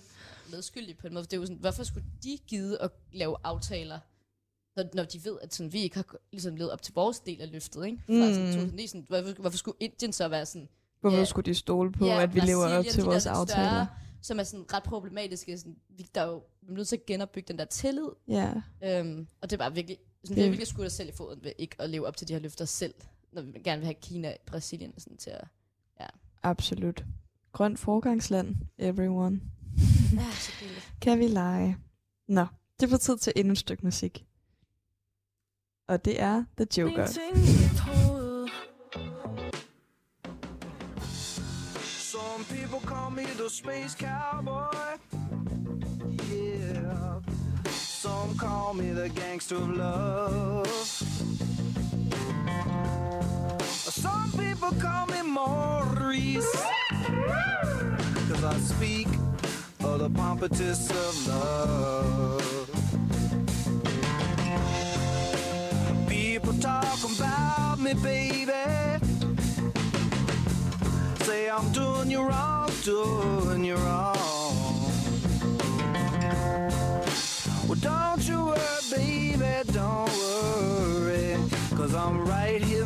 medskyldige 0.52 0.96
på 0.96 1.08
en 1.08 1.14
måde. 1.14 1.26
Det 1.26 1.34
er 1.34 1.38
jo 1.38 1.44
sådan, 1.46 1.58
hvorfor 1.58 1.84
skulle 1.84 2.06
de 2.24 2.38
gide 2.48 2.82
at 2.82 2.92
lave 3.14 3.36
aftaler, 3.44 4.00
når, 4.76 4.84
når 4.94 5.04
de 5.04 5.26
ved, 5.26 5.38
at 5.42 5.54
sådan, 5.54 5.74
vi 5.74 5.82
ikke 5.82 5.96
har 5.96 6.06
ligesom 6.32 6.56
levet 6.56 6.72
op 6.72 6.82
til 6.82 6.94
vores 6.94 7.20
del 7.20 7.42
af 7.42 7.52
løftet, 7.52 7.86
ikke? 7.86 7.98
Fra 8.06 8.14
Mm. 8.14 8.34
sådan 8.34 8.48
2009, 8.54 8.88
sådan, 8.88 9.06
hvorfor, 9.10 9.34
hvorfor 9.42 9.58
skulle 9.58 9.78
Indien 9.80 10.14
så 10.14 10.28
være 10.28 10.46
sådan, 10.46 10.70
Hvorfor 11.02 11.18
Ja. 11.18 11.26
skulle 11.26 11.46
de 11.46 11.54
stole 11.56 11.92
på, 11.92 12.06
Ja, 12.06 12.22
at 12.22 12.36
vi 12.36 12.40
lever 12.40 12.66
op 12.78 12.86
til 12.86 13.04
vores 13.04 13.26
aftaler? 13.26 13.68
Større, 13.70 13.88
som 14.22 14.40
er 14.40 14.44
sådan 14.44 14.74
ret 14.74 14.84
problematiske. 14.84 15.58
Sådan, 15.58 15.76
vi, 15.90 16.08
der 16.16 16.22
er 16.22 16.28
jo 16.28 16.44
vi 16.62 16.72
er 16.72 16.76
nødt 16.78 16.88
til 16.88 16.96
at 16.96 17.06
genopbygge 17.06 17.48
den 17.48 17.60
der 17.60 17.66
tillid. 17.66 18.08
Ja, 18.28 18.54
Øhm, 18.84 19.28
og 19.42 19.50
det 19.50 19.54
er 19.56 19.58
bare 19.58 19.74
virkelig, 19.74 19.98
sådan, 20.24 20.36
Det- 20.38 20.46
er 20.46 20.50
virkelig 20.50 20.68
skudt 20.68 20.86
os 20.88 20.94
selv 20.94 21.10
i 21.10 21.12
foden 21.12 21.44
ved 21.44 21.52
ikke 21.58 21.76
at 21.80 21.90
leve 21.90 22.08
op 22.08 22.18
til 22.18 22.28
de 22.28 22.34
her 22.34 22.40
løfter 22.40 22.66
selv, 22.66 22.94
når 23.32 23.42
vi 23.42 23.60
gerne 23.60 23.80
vil 23.80 23.86
have 23.86 23.94
Kina 24.02 24.30
og 24.30 24.38
Brasilien 24.46 24.94
sådan, 25.00 25.18
til 25.18 25.30
at... 25.30 25.48
absolut. 26.44 27.04
Grønt 27.56 27.80
forgangsland, 27.80 28.56
everyone. 28.78 29.42
Ja. 30.14 30.28
Kan 31.02 31.20
vi 31.20 31.28
lege? 31.28 31.78
Nå, 32.28 32.46
det 32.80 32.86
er 32.86 32.90
på 32.92 32.98
tid 32.98 33.18
til 33.18 33.34
endnu 33.36 33.52
et 33.52 33.58
stykke 33.58 33.86
musik. 33.86 34.26
Og 35.88 36.06
det 36.06 36.22
er 36.22 36.44
The 36.58 36.68
Joker. 36.78 37.06
Some 42.12 42.44
people 42.50 42.80
call 42.88 43.12
me 43.12 43.24
the 43.24 43.50
space 43.50 43.96
cowboy. 43.98 45.00
Yeah. 46.32 47.22
Some 47.72 48.38
call 48.38 48.74
me 48.74 48.94
the 48.94 49.10
gangster 49.22 49.56
of 49.56 49.70
love. 49.70 50.68
Some 54.04 54.32
people 54.32 54.82
call 54.82 55.06
me 55.08 55.22
Maurice. 55.34 56.75
Speak 58.66 59.08
of 59.84 60.00
the 60.00 60.10
pompatus 60.10 60.90
of 60.90 61.28
love. 61.28 62.70
People 66.10 66.54
talk 66.56 66.98
about 67.04 67.80
me, 67.80 67.94
baby. 67.94 68.52
Say 71.26 71.50
I'm 71.50 71.72
doing 71.72 72.10
you 72.10 72.24
wrong, 72.24 72.72
doing 72.84 73.64
you 73.64 73.76
wrong. 73.76 74.16
Well, 77.68 77.80
don't 77.80 78.28
you 78.28 78.46
worry, 78.46 78.60
baby, 78.92 79.72
don't 79.72 80.10
worry. 80.10 81.38
Cause 81.78 81.94
I'm 81.94 82.26
right 82.26 82.62
here, 82.64 82.86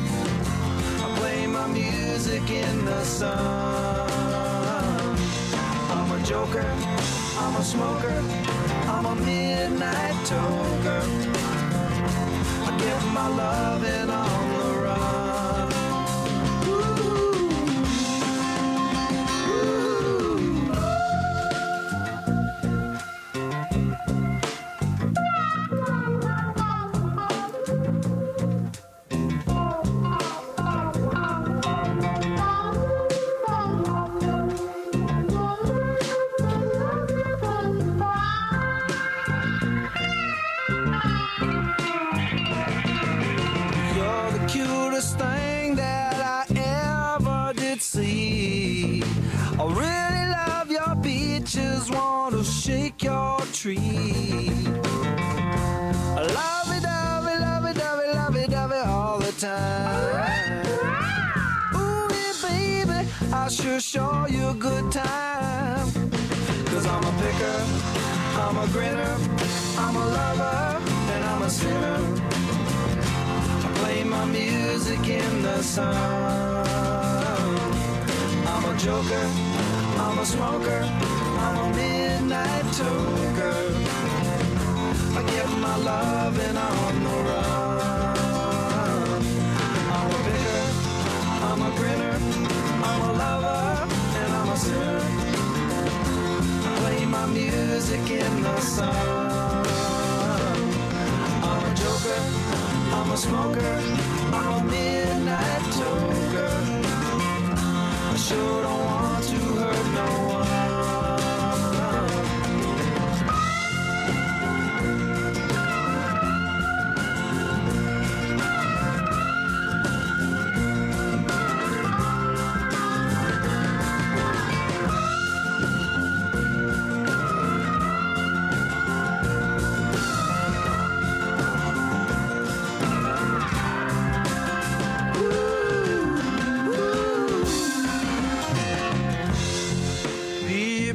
My 1.61 1.67
music 1.67 2.49
in 2.49 2.85
the 2.85 3.03
sun. 3.03 3.29
I'm 5.91 6.11
a 6.11 6.19
joker, 6.25 6.65
I'm 7.37 7.55
a 7.55 7.63
smoker, 7.63 8.23
I'm 8.87 9.05
a 9.05 9.15
midnight 9.15 10.15
toker. 10.25 11.03
I 12.67 12.77
get 12.79 13.03
my 13.13 13.27
loving 13.27 14.09
on 14.09 14.49
the 14.49 14.50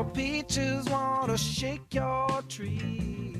your 0.00 0.10
peaches, 0.14 0.88
wanna 0.90 1.36
shake 1.36 1.94
your 1.94 2.42
tree. 2.48 3.34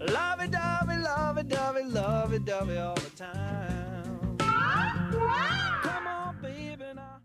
Love 0.00 0.40
it, 0.44 0.52
dovey, 0.52 0.96
love 1.02 1.38
it, 1.38 1.48
dovey, 1.48 1.84
love 1.84 2.32
it, 2.32 2.44
dovey 2.44 2.76
all 2.78 2.94
the 2.94 3.10
time. 3.16 4.36
Come 4.38 6.06
on, 6.06 6.36
baby, 6.42 6.84
now. 6.94 7.18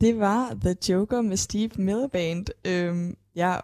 Det 0.00 0.18
var 0.20 0.54
The 0.60 0.76
Joker 0.88 1.20
med 1.22 1.36
Steve 1.36 1.70
Miliband. 1.76 2.46
Øhm, 2.64 3.16
ja, 3.36 3.60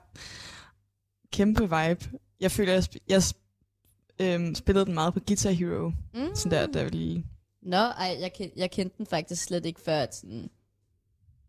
kæmpe 1.33 1.61
vibe. 1.63 2.11
Jeg 2.41 2.51
føler, 2.53 2.73
jeg, 2.73 2.83
sp- 2.83 3.05
jeg 3.09 3.19
sp- 3.19 4.17
øhm, 4.21 4.55
spillede 4.55 4.87
den 4.87 4.95
meget 4.95 5.15
på 5.15 5.21
Guitar 5.27 5.51
Hero. 5.51 5.93
Mm. 6.15 6.35
Sådan 6.35 6.59
der, 6.59 6.67
der 6.73 6.83
var 6.83 6.91
lige... 6.91 7.27
Nå, 7.67 7.77
ej, 7.77 8.17
jeg, 8.21 8.33
ken- 8.41 8.53
jeg 8.57 8.71
kendte 8.71 8.99
den 8.99 9.07
faktisk 9.07 9.43
slet 9.45 9.67
ikke 9.67 9.81
før, 9.81 9.99
at 9.99 10.15
sådan, 10.15 10.51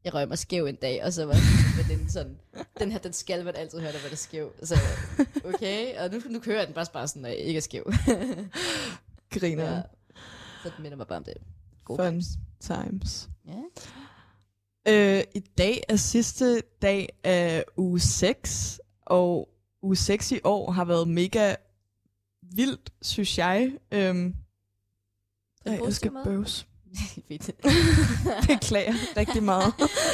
jeg 0.04 0.14
røg 0.14 0.28
mig 0.28 0.38
skæv 0.38 0.66
en 0.66 0.76
dag, 0.76 1.04
og 1.04 1.14
så 1.14 1.26
var 1.26 1.36
den 1.90 2.10
sådan, 2.10 2.38
den 2.80 2.92
her, 2.92 3.00
den 3.00 3.14
skal 3.14 3.46
man 3.46 3.56
altid 3.56 3.80
høre, 3.80 3.92
der 3.92 4.02
var 4.02 4.10
det 4.10 4.18
skæv. 4.18 4.52
Så 4.64 4.76
okay, 5.46 5.98
og 6.00 6.12
nu, 6.12 6.22
nu 6.30 6.40
kører 6.40 6.58
jeg 6.58 6.68
den 6.68 6.74
bare, 6.76 6.86
bare 6.94 7.08
sådan, 7.08 7.22
når 7.22 7.30
jeg 7.30 7.38
ikke 7.38 7.58
er 7.58 7.62
skæv. 7.62 7.92
Griner. 9.40 9.76
ja. 9.76 9.82
Så 10.64 10.70
det 10.70 10.80
minder 10.80 10.98
mig 10.98 11.08
bare 11.08 11.18
om 11.18 11.24
det. 11.24 11.34
God 11.86 11.98
Fun 11.98 12.14
vibes. 12.14 12.28
times. 12.60 13.30
Ja. 13.48 13.62
Øh, 15.18 15.24
I 15.36 15.40
dag 15.40 15.84
er 15.90 15.96
sidste 15.96 16.62
dag 16.82 17.10
af 17.24 17.64
uge 17.78 18.00
6, 18.00 18.80
og 19.06 19.50
uge 19.82 19.96
6 19.96 20.32
i 20.32 20.40
år 20.44 20.72
har 20.72 20.86
været 20.86 21.08
mega 21.08 21.56
vildt, 22.42 22.90
synes 23.02 23.38
jeg. 23.38 23.72
Øhm, 23.92 24.36
Ej, 25.68 25.80
jeg 26.04 26.12
måde? 26.12 26.24
bøvs. 26.26 26.68
Fedt. 27.28 27.52
Beklager 28.48 28.94
rigtig 29.18 29.44
meget. 29.44 29.74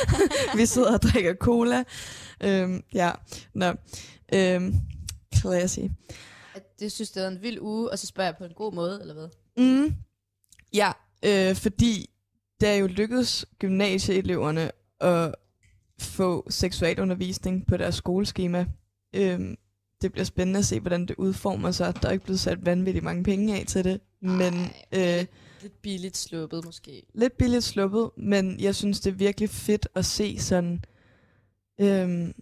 Vi 0.57 0.65
sidder 0.65 0.93
og 0.93 1.01
drikker 1.01 1.33
cola. 1.35 1.83
Øhm, 2.43 2.83
ja, 2.93 3.11
nå. 3.53 3.73
Øhm, 4.33 4.73
classy. 5.35 5.79
Det 6.79 6.91
synes, 6.91 7.11
det 7.11 7.23
var 7.23 7.27
en 7.27 7.41
vild 7.41 7.59
uge, 7.61 7.91
og 7.91 7.99
så 7.99 8.07
spørger 8.07 8.27
jeg 8.27 8.37
på 8.37 8.43
en 8.43 8.53
god 8.55 8.73
måde, 8.73 9.01
eller 9.01 9.13
hvad? 9.13 9.27
Mm. 9.57 9.95
Ja, 10.73 10.91
øh, 11.25 11.55
fordi 11.55 12.09
det 12.61 12.69
er 12.69 12.75
jo 12.75 12.87
lykkedes 12.87 13.45
gymnasieeleverne 13.59 14.71
at 14.99 15.35
få 15.99 16.47
seksualundervisning 16.49 17.67
på 17.67 17.77
deres 17.77 17.95
skoleskema. 17.95 18.65
Øhm, 19.13 19.55
det 20.01 20.11
bliver 20.11 20.25
spændende 20.25 20.59
at 20.59 20.65
se, 20.65 20.79
hvordan 20.79 21.05
det 21.05 21.15
udformer 21.17 21.71
sig. 21.71 22.01
Der 22.01 22.07
er 22.07 22.11
ikke 22.11 22.25
blevet 22.25 22.39
sat 22.39 22.65
vanvittigt 22.65 23.05
mange 23.05 23.23
penge 23.23 23.59
af 23.59 23.65
til 23.67 23.83
det, 23.83 24.01
men 24.23 24.53
Ej, 24.91 25.19
øh, 25.19 25.25
Lidt 25.61 25.81
billigt 25.81 26.17
sluppet 26.17 26.65
måske. 26.65 27.03
lidt 27.13 27.37
billigt 27.37 27.63
sluppet, 27.63 28.09
men 28.17 28.59
jeg 28.59 28.75
synes, 28.75 28.99
det 28.99 29.11
er 29.11 29.15
virkelig 29.15 29.49
fedt 29.49 29.87
at 29.95 30.05
se 30.05 30.39
sådan, 30.39 30.83
øhm, 31.81 32.33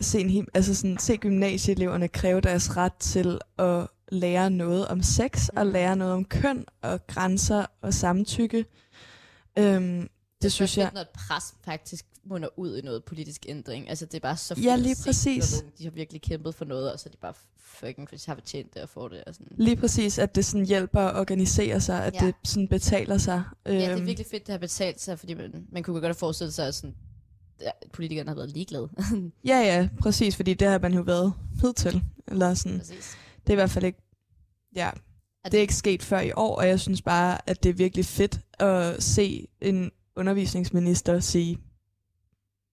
se, 0.00 0.20
en, 0.20 0.30
hel- 0.30 0.46
altså 0.54 0.74
sådan, 0.74 0.98
se 0.98 1.16
gymnasieeleverne 1.16 2.08
kræve 2.08 2.40
deres 2.40 2.76
ret 2.76 2.94
til 2.94 3.38
at 3.58 3.86
lære 4.08 4.50
noget 4.50 4.88
om 4.88 5.02
sex, 5.02 5.48
og 5.48 5.66
Mm. 5.66 5.72
lære 5.72 5.96
noget 5.96 6.14
om 6.14 6.24
køn, 6.24 6.64
og 6.82 7.06
grænser 7.06 7.66
og 7.82 7.94
samtykke. 7.94 8.64
Øhm, 9.58 10.08
det 10.42 10.52
synes 10.52 10.76
er 10.78 10.82
jeg, 10.82 10.86
fedt, 10.88 10.94
når 10.94 11.00
et 11.00 11.08
pres 11.28 11.54
faktisk 11.64 12.04
munder 12.28 12.48
ud 12.56 12.78
i 12.78 12.82
noget 12.82 13.04
politisk 13.04 13.46
ændring. 13.48 13.88
Altså, 13.88 14.06
det 14.06 14.14
er 14.14 14.20
bare 14.20 14.36
så 14.36 14.54
fedt 14.54 14.64
Ja, 14.66 14.76
lige 14.76 14.94
se, 14.94 15.04
præcis. 15.04 15.52
nogle, 15.62 15.72
de 15.78 15.84
har 15.84 15.90
virkelig 15.90 16.22
kæmpet 16.22 16.54
for 16.54 16.64
noget, 16.64 16.92
og 16.92 17.00
så 17.00 17.08
er 17.08 17.10
de 17.10 17.16
bare 17.16 17.34
fucking, 17.58 18.08
for 18.08 18.16
de 18.16 18.22
har 18.26 18.34
fortjent 18.34 18.74
det 18.74 18.82
og 18.82 18.88
får 18.88 19.08
det. 19.08 19.24
Og 19.26 19.34
sådan. 19.34 19.46
lige 19.56 19.76
præcis, 19.76 20.18
at 20.18 20.34
det 20.34 20.44
sådan 20.44 20.66
hjælper 20.66 21.00
at 21.00 21.16
organisere 21.20 21.80
sig, 21.80 22.04
at 22.04 22.14
Ja. 22.14 22.26
det 22.26 22.34
sådan 22.44 22.68
betaler 22.68 23.18
sig. 23.18 23.42
Ja, 23.66 23.72
det 23.72 23.84
er 23.84 23.96
Øhm, 23.96 24.06
virkelig 24.06 24.26
fedt, 24.30 24.46
det 24.46 24.52
har 24.52 24.58
betalt 24.58 25.00
sig, 25.00 25.18
fordi 25.18 25.34
man, 25.34 25.66
man 25.72 25.82
kunne 25.82 25.94
godt 25.94 26.04
have 26.04 26.14
forestillet 26.14 26.54
sig, 26.54 26.66
at 26.68 26.74
sådan, 26.74 26.94
ja, 27.60 27.70
politikerne 27.92 28.28
har 28.30 28.34
været 28.36 28.50
ligeglade. 28.50 28.88
Ja, 29.44 29.58
ja, 29.58 29.88
præcis, 30.00 30.36
fordi 30.36 30.54
det 30.54 30.68
har 30.68 30.78
man 30.78 30.94
jo 30.94 31.02
været 31.02 31.32
hidtil. 31.60 32.02
Eller 32.28 32.54
sådan. 32.54 32.78
Præcis. 32.78 33.16
Det 33.40 33.48
er 33.48 33.52
i 33.52 33.54
hvert 33.54 33.70
fald 33.70 33.84
ikke, 33.84 33.98
ja, 34.76 34.90
det 35.44 35.54
er 35.54 35.60
ikke 35.60 35.74
sket 35.74 36.02
før 36.02 36.20
i 36.20 36.32
år, 36.36 36.56
og 36.56 36.68
jeg 36.68 36.80
synes 36.80 37.02
bare, 37.02 37.38
at 37.50 37.62
det 37.62 37.68
er 37.68 37.72
virkelig 37.74 38.04
fedt 38.04 38.40
at 38.58 39.02
se 39.02 39.46
en 39.60 39.90
undervisningsminister 40.16 41.20
sige, 41.20 41.58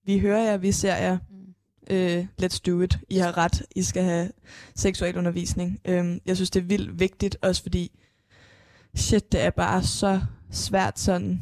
vi 0.06 0.20
hører 0.20 0.44
jer, 0.44 0.58
vi 0.58 0.72
ser 0.72 0.96
jer, 0.96 1.18
Mm. 1.30 1.96
øh, 1.96 2.26
let's 2.42 2.60
do 2.66 2.82
it, 2.82 2.98
I 3.10 3.18
har 3.18 3.38
ret, 3.38 3.64
I 3.76 3.84
skal 3.84 4.04
have 4.04 4.30
seksuel 4.76 5.18
undervisning. 5.18 5.80
Øhm, 5.86 6.20
jeg 6.26 6.36
synes, 6.36 6.50
det 6.50 6.60
er 6.60 6.64
vildt 6.64 7.00
vigtigt, 7.00 7.38
også 7.42 7.62
fordi, 7.62 8.00
shit, 8.96 9.32
det 9.32 9.42
er 9.42 9.50
bare 9.50 9.84
så 9.84 10.22
svært 10.52 11.00
sådan, 11.00 11.40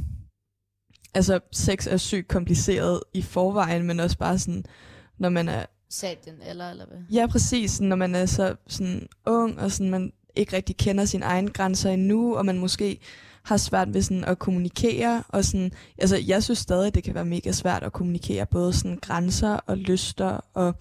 altså 1.13 1.39
sex 1.51 1.87
er 1.87 1.97
sygt 1.97 2.27
kompliceret 2.27 3.01
i 3.13 3.21
forvejen, 3.21 3.83
men 3.83 3.99
også 3.99 4.17
bare 4.17 4.39
sådan, 4.39 4.65
når 5.17 5.29
man 5.29 5.49
er 5.49 5.65
Sat 5.89 6.25
den 6.25 6.33
eller, 6.49 6.69
eller 6.69 6.85
hvad? 6.85 6.97
Ja, 7.11 7.27
præcis. 7.27 7.71
Sådan, 7.71 7.87
Når 7.87 7.95
man 7.95 8.15
er 8.15 8.25
så 8.25 8.55
sådan 8.67 9.07
ung, 9.25 9.59
og 9.59 9.71
sådan, 9.71 9.89
man 9.89 10.13
ikke 10.35 10.55
rigtig 10.55 10.77
kender 10.77 11.05
sine 11.05 11.25
egne 11.25 11.49
grænser 11.49 11.89
endnu, 11.91 12.35
og 12.35 12.45
man 12.45 12.57
måske 12.57 12.99
har 13.43 13.57
svært 13.57 13.93
ved 13.93 14.01
sådan 14.01 14.23
at 14.23 14.39
kommunikere. 14.39 15.23
Og 15.27 15.45
sådan, 15.45 15.71
altså, 15.97 16.17
jeg 16.27 16.43
synes 16.43 16.59
stadig, 16.59 16.95
det 16.95 17.03
kan 17.03 17.15
være 17.15 17.25
mega 17.25 17.51
svært 17.51 17.83
at 17.83 17.93
kommunikere 17.93 18.45
både 18.45 18.73
sådan 18.73 18.97
grænser 19.01 19.53
og 19.53 19.77
lyster, 19.77 20.39
og 20.53 20.75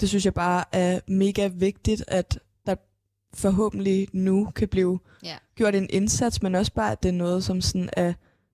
det 0.00 0.08
synes 0.08 0.24
jeg 0.24 0.34
bare 0.34 0.64
er 0.72 1.00
mega 1.08 1.46
vigtigt, 1.46 2.04
at 2.08 2.38
der 2.66 2.74
forhåbentlig 3.34 4.08
nu 4.12 4.50
kan 4.54 4.68
blive 4.68 4.98
Ja. 5.24 5.36
gjort 5.56 5.74
en 5.74 5.86
indsats, 5.90 6.42
men 6.42 6.54
også 6.54 6.72
bare, 6.72 6.92
at 6.92 7.02
det 7.02 7.08
er 7.08 7.12
noget, 7.12 7.44
som 7.44 7.60
sådan 7.60 7.90
er 7.92 8.12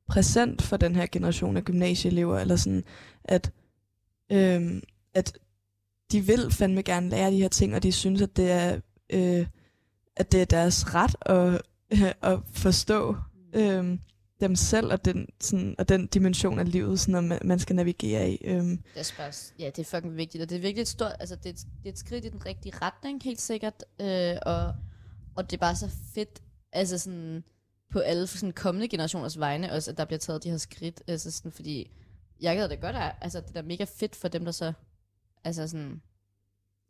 præsent 0.09 0.63
for 0.63 0.77
den 0.77 0.97
her 0.97 1.07
generation 1.13 1.57
af 1.57 1.65
gymnasieelever, 1.65 2.39
eller 2.39 2.57
sådan, 2.57 2.85
at, 3.25 3.53
øhm, 4.33 4.83
at 5.15 5.39
de 6.13 6.21
vil 6.21 6.51
fandme 6.53 6.83
gerne 6.83 7.09
lære 7.09 7.31
de 7.31 7.37
her 7.43 7.49
ting, 7.49 7.75
og 7.75 7.83
de 7.83 7.93
synes, 7.93 8.23
at 8.23 8.37
det 8.37 8.51
er, 8.51 8.81
øh, 9.11 9.47
at 10.17 10.33
det 10.33 10.41
er 10.41 10.45
deres 10.45 10.95
ret 10.95 11.15
at, 11.23 11.63
at 12.33 12.39
forstå 12.53 13.17
øh, 13.55 13.99
dem 14.41 14.55
selv, 14.57 14.93
og 14.93 15.05
den, 15.05 15.27
sådan, 15.41 15.75
og 15.79 15.89
den 15.89 16.07
dimension 16.07 16.59
af 16.59 16.73
livet, 16.73 17.01
sådan, 17.01 17.15
at 17.15 17.25
man- 17.25 17.39
man 17.45 17.59
skal 17.59 17.77
navigere 17.77 18.31
i. 18.31 18.39
Øh. 18.45 18.55
Det 18.65 18.79
er 18.97 19.13
bare, 19.19 19.33
ja, 19.59 19.67
det 19.67 19.79
er 19.79 19.85
fucking 19.85 20.17
vigtigt, 20.17 20.43
og 20.43 20.49
det 20.51 20.57
er 20.57 20.61
virkelig 20.61 20.83
et 20.83 20.89
stort, 20.89 21.13
altså 21.21 21.37
det 21.37 21.47
er, 21.47 21.51
et, 21.51 21.59
det 21.83 21.89
er 21.89 21.93
et 21.93 21.99
skridt 21.99 22.25
i 22.25 22.29
den 22.29 22.47
rigtige 22.47 22.73
retning, 22.83 23.23
helt 23.25 23.41
sikkert, 23.41 23.85
øh, 24.01 24.37
og, 24.47 24.75
og 25.37 25.51
det 25.51 25.57
er 25.57 25.61
bare 25.61 25.77
så 25.77 25.91
fedt, 26.15 26.43
altså 26.73 26.99
sådan, 26.99 27.45
på 27.93 27.99
alle 27.99 28.27
sådan 28.27 28.53
kommende 28.53 28.89
generationers 28.89 29.39
vegne 29.39 29.73
også, 29.73 29.91
at 29.91 29.97
der 29.99 30.05
bliver 30.05 30.19
taget 30.19 30.45
de 30.45 30.51
her 30.51 30.57
skridt, 30.57 31.03
altså 31.07 31.31
sådan, 31.31 31.53
fordi 31.53 31.91
jeg 32.41 32.57
gad 32.57 32.69
det 32.69 32.81
godt, 32.81 32.97
altså 33.21 33.41
det 33.41 33.57
er 33.57 33.63
mega 33.63 33.85
fedt 33.85 34.17
for 34.17 34.29
dem, 34.29 34.45
der 34.45 34.53
så, 34.53 34.73
altså 35.45 35.69
sådan, 35.69 36.03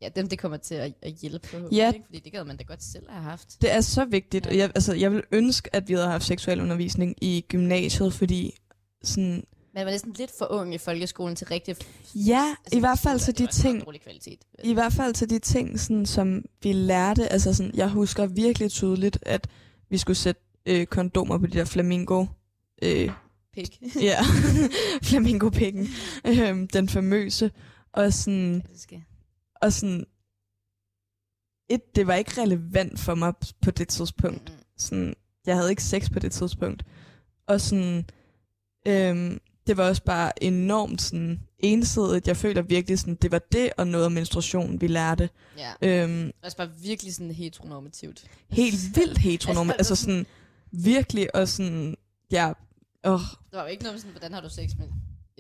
ja, 0.03 0.09
dem 0.09 0.29
det 0.29 0.39
kommer 0.39 0.57
til 0.59 0.75
at, 0.75 0.93
at 1.03 1.13
hjælpe 1.13 1.49
på, 1.49 1.69
Ja. 1.73 1.93
ikke? 1.93 2.05
fordi 2.07 2.19
det 2.19 2.33
gad 2.33 2.45
man 2.45 2.57
da 2.57 2.63
godt 2.63 2.83
selv 2.83 3.11
have 3.11 3.23
haft. 3.23 3.63
Det 3.63 3.73
er 3.73 3.81
så 3.81 4.05
vigtigt, 4.05 4.47
Ja. 4.47 4.51
og 4.51 4.57
jeg, 4.59 4.71
altså, 4.75 4.95
jeg 4.95 5.13
vil 5.13 5.23
ønske, 5.33 5.77
at 5.77 5.89
vi 5.89 5.95
havde 5.95 6.09
haft 6.09 6.25
seksuel 6.25 6.61
undervisning 6.61 7.15
i 7.21 7.45
gymnasiet, 7.49 8.13
fordi 8.15 8.59
sådan, 9.03 9.45
Man 9.75 9.85
var 9.87 9.91
næsten 9.93 10.13
lidt 10.19 10.31
for 10.39 10.47
ung 10.53 10.75
i 10.75 10.79
folkeskolen 10.79 11.37
til 11.37 11.47
rigtig... 11.47 11.77
ja, 12.15 12.55
i 12.73 12.81
hvert 12.81 12.99
fald 12.99 13.21
til 13.21 13.39
de 13.39 13.47
ting, 13.47 13.85
kvalitet. 14.03 14.39
I 14.65 14.73
hvert 14.73 14.93
fald 14.93 15.15
til 15.15 15.31
de 15.31 15.39
ting, 15.39 15.81
sådan, 15.81 16.07
som 16.07 16.45
vi 16.63 16.73
lærte. 16.73 17.29
Altså, 17.29 17.55
sådan, 17.55 17.73
jeg 17.75 17.89
husker 17.89 18.27
virkelig 18.27 18.71
tydeligt, 18.71 19.19
at 19.23 19.49
vi 19.91 19.99
skulle 19.99 20.17
sætte 20.17 20.41
øh, 20.67 20.87
kondomer 20.87 21.39
på 21.39 21.47
de 21.47 21.59
der 21.59 21.65
flamingo. 21.65 22.27
Øh, 22.83 23.11
Pik. 23.55 23.83
ja, 24.01 24.19
flamingo-pikken. 25.03 25.89
Øh, 26.27 26.69
den 26.73 26.89
famøse. 26.89 27.51
Og 27.93 28.13
sådan, 28.13 28.55
det 28.55 28.81
skal. 28.81 29.03
Og 29.63 29.73
sådan, 29.73 30.07
et, 31.69 31.97
det 31.97 32.07
var 32.07 32.15
ikke 32.15 32.43
relevant 32.43 33.01
for 33.01 33.15
mig 33.15 33.33
på 33.63 33.71
det 33.71 33.89
tidspunkt. 33.89 34.53
Sådan, 34.77 35.15
jeg 35.47 35.57
havde 35.57 35.71
ikke 35.71 35.83
sex 35.83 36.11
på 36.13 36.19
det 36.19 36.33
tidspunkt. 36.33 36.83
Og 37.47 37.61
sådan, 37.61 38.07
øhm, 38.87 39.41
det 39.67 39.77
var 39.77 39.89
også 39.89 40.03
bare 40.05 40.43
enormt 40.45 41.03
sådan, 41.03 41.41
ensidigt. 41.59 42.29
Jeg 42.29 42.37
føler 42.37 42.63
virkelig, 42.63 42.99
sådan, 42.99 43.15
det 43.15 43.31
var 43.33 43.39
det 43.53 43.73
og 43.79 43.87
noget 43.87 44.07
om 44.07 44.13
menstruation, 44.13 44.81
vi 44.81 44.87
lærte. 44.87 45.31
Ja. 45.59 45.73
Øhm, 45.83 46.31
Altså 46.43 46.57
bare 46.57 46.71
virkelig 46.83 47.15
sådan 47.15 47.31
heteronormativt. 47.31 48.25
helt 48.49 48.97
vildt 48.97 49.19
heteronom. 49.19 49.71
Altså, 49.79 49.93
altså 49.93 49.97
sådan, 50.05 50.27
virkelig, 50.73 51.35
og 51.35 51.49
sådan, 51.49 51.97
ja, 52.31 52.53
åh, 53.05 53.21
Der 53.51 53.57
var 53.57 53.63
jo 53.63 53.67
ikke 53.69 53.83
noget 53.83 53.95
med 53.95 54.01
sådan, 54.01 54.13
hvordan 54.13 54.33
har 54.33 54.41
du 54.41 54.49
sex 54.49 54.71
med 54.79 54.89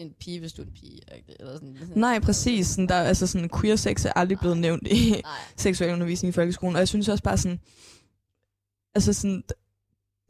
en 0.03 0.15
pige, 0.21 0.41
hvis 0.41 0.53
du 0.53 0.63
er 0.63 0.67
en 0.67 0.73
pige? 0.73 1.01
Eller 1.41 1.53
sådan. 1.53 1.77
nej, 1.95 2.19
præcis. 2.21 2.67
Sådan, 2.67 2.89
der, 2.89 2.95
altså 2.95 3.27
sådan, 3.27 3.51
queer 3.61 3.77
sex 3.77 4.05
er 4.05 4.13
aldrig 4.17 4.39
blevet 4.39 4.59
nævnt 4.59 4.87
i 4.87 5.11
Nej. 5.25 5.33
seksuel 5.57 5.93
undervisning 5.93 6.29
i 6.29 6.33
folkeskolen. 6.33 6.77
Og 6.77 6.81
jeg 6.81 6.89
synes 6.89 7.09
også 7.09 7.23
bare 7.25 7.39
sådan, 7.39 7.61
altså 8.95 9.13
sådan, 9.13 9.43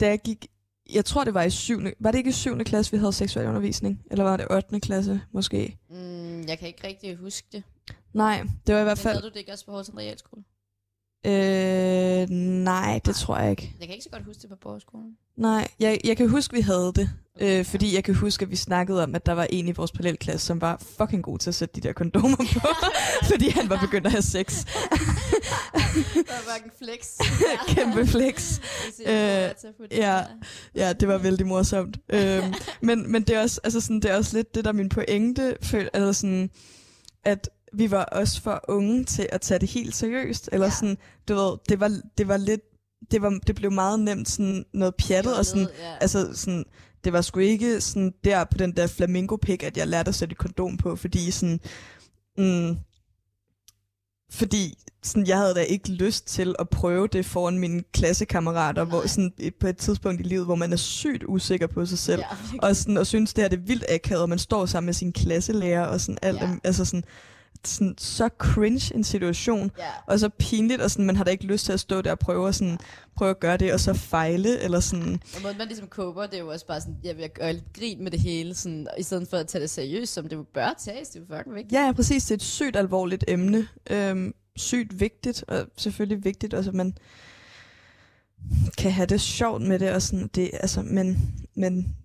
da 0.01 0.09
jeg 0.09 0.21
gik, 0.25 0.47
jeg 0.93 1.05
tror 1.05 1.25
det 1.25 1.35
var 1.35 1.43
i 1.43 1.51
syvende, 1.51 1.93
var 2.01 2.11
det 2.11 2.19
ikke 2.19 2.31
i 2.31 2.33
syvende 2.33 2.65
klasse, 2.65 2.93
vi 2.93 2.99
havde 2.99 3.13
seksuel 3.13 3.47
undervisning? 3.47 4.03
Eller 4.11 4.25
var 4.25 4.37
det 4.37 4.47
8. 4.51 4.81
klasse, 4.81 5.21
måske? 5.33 5.79
Mm, 5.91 6.43
jeg 6.49 6.59
kan 6.59 6.69
ikke 6.69 6.87
rigtig 6.87 7.17
huske 7.17 7.47
det. 7.53 7.63
Nej, 8.13 8.43
det 8.67 8.75
var 8.75 8.81
i 8.81 8.85
hvert 8.85 8.99
Men 8.99 9.03
fald, 9.03 9.15
havde 9.17 9.27
du 9.27 9.33
det 9.35 9.37
ikke 9.41 9.53
også 9.53 9.67
på 9.67 9.73
Horsens 9.73 9.99
Realskole? 9.99 10.43
Øh, 11.27 12.29
nej, 12.65 13.01
det 13.05 13.15
tror 13.15 13.39
jeg 13.39 13.51
ikke. 13.51 13.75
Jeg 13.81 13.89
kan 13.89 13.95
ikke 13.95 14.05
så 14.05 14.11
godt 14.11 14.25
huske 14.25 14.43
det 14.43 14.51
på 14.51 14.57
Borgerskolen. 14.57 15.17
Nej, 15.37 15.69
jeg, 15.81 16.01
jeg 16.05 16.17
kan 16.17 16.29
huske, 16.29 16.55
vi 16.55 16.61
havde 16.61 16.93
det. 16.97 17.11
Øh, 17.41 17.65
fordi 17.65 17.95
jeg 17.95 18.05
kan 18.05 18.15
huske, 18.15 18.43
at 18.43 18.51
vi 18.51 18.57
snakkede 18.57 19.03
om, 19.03 19.15
at 19.15 19.27
der 19.27 19.33
var 19.33 19.47
en 19.51 19.69
i 19.69 19.73
vores 19.73 19.93
parallelklasse, 19.93 20.47
som 20.47 20.61
var 20.61 20.83
fucking 20.99 21.25
god 21.25 21.39
til 21.39 21.51
at 21.51 21.55
sætte 21.55 21.81
de 21.81 21.89
der 21.89 21.93
kondomer 21.93 22.37
på, 22.37 22.69
fordi 23.31 23.49
han 23.49 23.71
var 23.71 23.79
begyndt 23.81 24.07
at 24.07 24.13
have 24.13 24.23
sex. 24.23 24.65
der 26.31 26.47
var 26.47 26.57
en 26.65 26.71
flex. 26.79 27.19
Kæmpe 27.75 28.07
flex. 28.07 28.61
Øh, 29.07 29.51
ja. 29.91 30.23
Ja, 30.75 30.93
det 30.93 31.09
var 31.09 31.19
vældig 31.19 31.47
morsomt. 31.47 31.99
øhm, 32.09 32.55
men, 32.81 33.13
men 33.13 33.23
det 33.23 33.37
er 33.37 33.41
også, 33.41 33.61
altså 33.65 33.81
sådan, 33.81 34.01
det 34.01 34.11
er 34.11 34.17
også 34.17 34.37
lidt 34.37 34.55
det, 34.55 34.65
der 34.65 34.71
er 34.71 34.75
min 34.75 34.89
pointe, 34.89 35.57
føl, 35.63 35.89
altså 35.93 36.13
sådan, 36.21 36.51
at 37.25 37.51
vi 37.73 37.91
var 37.91 38.05
også 38.05 38.43
for 38.43 38.65
unge 38.69 39.05
til 39.05 39.29
at 39.33 39.41
tage 39.41 39.59
det 39.59 39.71
helt 39.71 39.95
seriøst, 39.97 40.49
eller 40.53 40.67
Ja. 40.67 40.73
sådan, 40.73 40.99
du 41.29 41.35
ved, 41.35 41.59
det 41.69 41.81
var, 41.81 42.01
det 42.19 42.29
var 42.29 42.37
lidt, 42.37 42.61
det, 43.11 43.23
var, 43.23 43.39
det 43.47 43.55
blev 43.57 43.73
meget 43.73 44.01
nemt 44.01 44.29
sådan 44.29 44.65
noget 44.75 44.95
pjattet, 44.95 45.39
og 45.39 45.47
sådan, 45.47 45.69
ja. 45.79 45.97
altså 46.01 46.31
sådan, 46.35 46.65
det 47.05 47.13
var 47.13 47.21
sgu 47.21 47.41
ikke 47.41 47.81
sådan 47.81 48.15
der 48.25 48.45
på 48.45 48.59
den 48.59 48.77
der 48.77 48.87
flamingo 48.87 49.37
pik 49.37 49.63
at 49.63 49.77
jeg 49.77 49.87
lærte 49.89 50.09
at 50.09 50.15
sætte 50.15 50.33
et 50.33 50.39
kondom 50.39 50.77
på, 50.77 50.97
fordi 50.97 51.31
sådan, 51.31 51.61
mm, 52.39 52.77
fordi 54.33 54.79
sådan, 55.03 55.27
jeg 55.27 55.39
havde 55.39 55.55
da 55.55 55.61
ikke 55.61 55.93
lyst 55.93 56.27
til 56.27 56.55
at 56.59 56.69
prøve 56.69 57.07
det 57.07 57.27
foran 57.27 57.59
mine 57.59 57.83
klassekammerater, 57.93 58.85
hvor 58.85 58.99
Nej. 58.99 59.07
sådan, 59.07 59.33
på 59.61 59.67
et 59.67 59.77
tidspunkt 59.77 60.21
i 60.21 60.25
livet, 60.25 60.45
hvor 60.45 60.55
man 60.55 60.73
er 60.73 60.77
sygt 60.77 61.25
usikker 61.29 61.67
på 61.67 61.87
sig 61.87 61.99
selv, 61.99 62.21
ja, 62.21 62.59
og, 62.69 62.77
sådan, 62.77 62.97
og 62.97 63.07
synes, 63.07 63.35
det 63.35 63.45
her 63.45 63.49
det 63.49 63.59
er 63.59 63.63
vildt 63.67 63.85
akavet, 63.89 64.23
og 64.23 64.29
man 64.29 64.39
står 64.39 64.67
sammen 64.67 64.87
med 64.87 64.95
sin 64.95 65.13
klasselærer, 65.13 65.87
og 65.87 66.01
sådan 66.01 66.19
alt, 66.23 66.41
ja. 66.41 66.51
altså 66.65 66.85
sådan, 66.85 67.05
sådan, 67.65 67.95
så 67.99 68.29
cringe 68.39 68.95
en 68.95 69.05
situation, 69.05 69.71
ja. 69.79 69.85
og 70.07 70.19
så 70.21 70.29
pinligt, 70.29 70.81
og 70.81 70.91
sådan, 70.91 71.07
man 71.07 71.17
har 71.17 71.25
da 71.25 71.31
ikke 71.31 71.45
lyst 71.45 71.65
til 71.65 71.73
at 71.73 71.81
stå 71.81 72.01
der 72.03 72.11
og 72.11 72.19
prøve, 72.19 72.47
og 72.47 72.55
sådan, 72.55 72.79
prøve 73.17 73.31
at 73.31 73.41
gøre 73.41 73.57
det, 73.57 73.73
og 73.73 73.81
så 73.81 73.95
fejle, 73.95 74.61
eller 74.61 74.81
sådan, 74.81 75.23
Og 75.37 75.43
måden 75.43 75.59
man 75.59 75.67
ligesom 75.67 75.89
kober, 75.89 76.27
det 76.27 76.35
er 76.35 76.41
jo 76.41 76.49
også 76.49 76.67
bare 76.67 76.81
sådan, 76.81 76.97
jeg 77.05 77.17
vil 77.17 77.31
gøre 77.31 77.53
lidt 77.53 77.73
grin 77.73 78.03
med 78.03 78.11
det 78.11 78.21
hele, 78.21 78.55
sådan, 78.55 78.87
i 78.99 79.03
stedet 79.03 79.29
for 79.29 79.37
at 79.37 79.49
tage 79.49 79.63
det 79.63 79.71
seriøst, 79.71 80.13
som 80.13 80.29
det 80.29 80.37
jo 80.37 80.45
bør 80.55 80.75
tages, 80.79 81.09
det 81.09 81.17
er 81.17 81.25
jo 81.31 81.37
fucking 81.37 81.55
vigtigt. 81.55 81.73
Ja, 81.73 81.87
ja, 81.87 81.93
præcis. 81.93 82.25
Det 82.25 82.31
er 82.31 82.35
et 82.35 82.43
sygt 82.43 82.77
alvorligt 82.77 83.25
emne. 83.29 83.69
Øhm, 83.91 84.35
sygt 84.57 85.01
vigtigt, 85.01 85.45
og 85.49 85.67
selvfølgelig 85.77 86.25
vigtigt 86.25 86.55
også, 86.55 86.71
at 86.71 86.75
man 86.75 86.95
kan 88.79 88.93
have 88.93 89.07
det 89.07 89.21
sjovt 89.21 89.63
med 89.63 89.79
det. 89.79 89.93
Og 89.93 90.03
sådan, 90.03 90.31
det 90.35 90.51
altså, 90.53 90.83
men, 90.83 91.35
men 91.55 91.97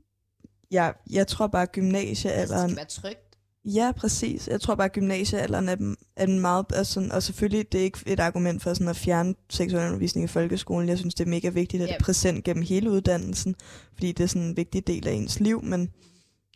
ja, 0.72 0.91
jeg 1.11 1.27
tror 1.27 1.48
bare, 1.48 1.61
Altså, 1.61 1.72
det 1.76 1.86
gymnasiealderen... 1.86 2.69
skal 2.69 2.77
være 2.77 2.86
trygt. 2.86 3.24
Ja, 3.65 3.91
præcis. 3.97 4.47
Jeg 4.47 4.61
tror 4.61 4.75
bare, 4.75 4.85
at 4.85 4.91
gymnasiealderen 4.93 5.69
er, 5.69 5.95
er 6.15 6.27
en 6.27 6.39
meget... 6.39 6.65
Altså, 6.73 7.09
og 7.11 7.23
selvfølgelig, 7.23 7.71
det 7.71 7.79
er 7.79 7.83
ikke 7.83 7.99
et 8.05 8.19
argument 8.19 8.63
for 8.63 8.73
sådan 8.73 8.87
at 8.87 8.95
fjerne 8.95 9.35
seksuel 9.49 9.85
undervisning 9.87 10.23
i 10.23 10.27
folkeskolen. 10.27 10.89
Jeg 10.89 10.97
synes, 10.97 11.15
det 11.15 11.25
er 11.25 11.29
mega 11.29 11.49
vigtigt, 11.49 11.83
at 11.83 11.89
det 11.89 11.95
er 11.95 11.99
præsent 12.03 12.43
gennem 12.43 12.63
hele 12.63 12.91
uddannelsen, 12.91 13.55
fordi 13.93 14.11
det 14.11 14.23
er 14.23 14.27
sådan 14.27 14.47
en 14.47 14.57
vigtig 14.57 14.87
del 14.87 15.07
af 15.07 15.11
ens 15.13 15.39
liv, 15.39 15.63
men, 15.63 15.89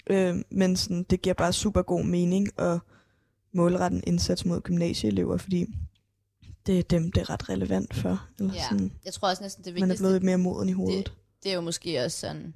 øh, 0.09 0.35
men 0.51 0.75
sådan, 0.75 1.03
det 1.03 1.21
giver 1.21 1.33
bare 1.33 1.53
super 1.53 1.81
god 1.81 2.03
mening 2.03 2.59
at 2.59 2.79
målrette 3.53 3.97
en 3.97 4.03
indsats 4.07 4.45
mod 4.45 4.61
gymnasieelever, 4.61 5.37
fordi 5.37 5.65
det 6.65 6.79
er 6.79 6.83
dem, 6.83 7.11
det 7.11 7.21
er 7.21 7.29
ret 7.29 7.49
relevant 7.49 7.93
for. 7.93 8.27
Eller 8.39 8.53
Ja. 8.53 8.63
sådan, 8.69 8.91
Jeg 9.05 9.13
tror 9.13 9.29
også 9.29 9.43
næsten, 9.43 9.63
det 9.63 9.73
man 9.73 9.81
er 9.83 9.85
vigtigste, 9.85 10.01
blevet 10.01 10.13
lidt 10.13 10.23
mere 10.23 10.37
moden 10.37 10.69
i 10.69 10.71
hovedet. 10.71 11.13
det 11.43 11.51
er 11.51 11.55
jo 11.55 11.61
måske 11.61 12.05
også 12.05 12.17
sådan, 12.19 12.53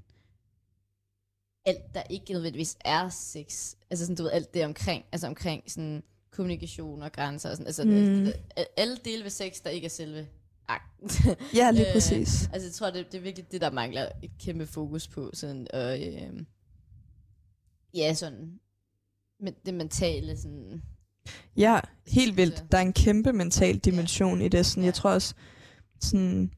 alt 1.66 1.94
der 1.94 2.04
ikke 2.10 2.34
nødvendigvis 2.34 2.78
er 2.86 3.10
sex, 3.10 3.76
altså 3.90 4.06
sådan, 4.06 4.16
du 4.16 4.24
ved, 4.24 4.32
alt 4.32 4.54
det 4.54 4.66
omkring, 4.66 5.06
altså 5.12 5.28
omkring 5.28 5.64
sådan 5.72 6.04
kommunikation 6.32 7.02
og 7.02 7.12
grænser 7.12 7.50
og 7.50 7.56
sådan, 7.58 7.68
altså 7.68 7.84
Mm. 7.84 7.92
mm. 7.92 8.28
alle 8.78 8.98
dele 9.06 9.24
ved 9.24 9.30
sex, 9.30 9.62
der 9.64 9.70
ikke 9.70 9.86
er 9.86 9.90
selve 9.90 10.28
akten. 10.68 11.10
Ja, 11.56 11.72
lige 11.72 11.88
Øh, 11.88 11.94
præcis. 11.94 12.50
Altså, 12.54 12.68
jeg 12.68 12.74
tror, 12.74 12.90
det, 12.90 13.12
det 13.12 13.18
er 13.18 13.22
virkelig 13.22 13.52
det, 13.52 13.62
der 13.62 13.72
mangler 13.72 14.10
et 14.24 14.32
kæmpe 14.40 14.66
fokus 14.68 15.08
på. 15.08 15.30
Sådan, 15.34 15.68
og, 15.74 16.02
øh, 16.04 16.44
ja, 17.94 18.14
sådan, 18.14 18.60
men 19.40 19.54
det 19.66 19.74
mentale, 19.74 20.38
sådan, 20.38 20.82
Ja, 21.58 21.80
helt 22.08 22.38
vildt. 22.38 22.56
jeg. 22.60 22.72
Der 22.72 22.78
er 22.78 22.82
en 22.82 22.94
kæmpe 22.94 23.34
mental 23.34 23.78
dimension 23.78 24.42
i 24.42 24.48
det. 24.48 24.66
Sådan, 24.66 24.84
Ja. 24.84 24.86
Jeg 24.88 24.94
tror 24.94 25.10
også, 25.12 25.36
sådan, 26.02 26.52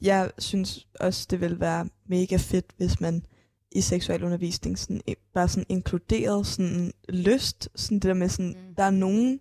jeg 0.00 0.30
synes 0.38 0.86
også, 1.00 1.26
det 1.30 1.40
vil 1.40 1.60
være 1.60 1.88
mega 2.06 2.36
fedt, 2.36 2.66
hvis 2.76 3.00
man 3.00 3.26
i 3.74 3.80
seksualundervisning 3.80 4.78
sådan, 4.78 5.00
bare 5.34 5.48
sådan 5.48 5.66
inkluderet 5.68 6.46
sådan 6.46 6.92
lyst. 7.08 7.68
Sådan 7.74 7.98
det 7.98 8.02
der 8.08 8.14
med, 8.14 8.28
sådan, 8.28 8.56
Mm. 8.68 8.74
der 8.74 8.82
er 8.82 8.90
nogen, 8.90 9.40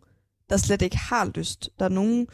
der 0.49 0.57
slet 0.57 0.81
ikke 0.81 0.97
har 0.97 1.31
lyst. 1.35 1.69
Der 1.79 1.85
er 1.85 1.89
nogen, 1.89 2.27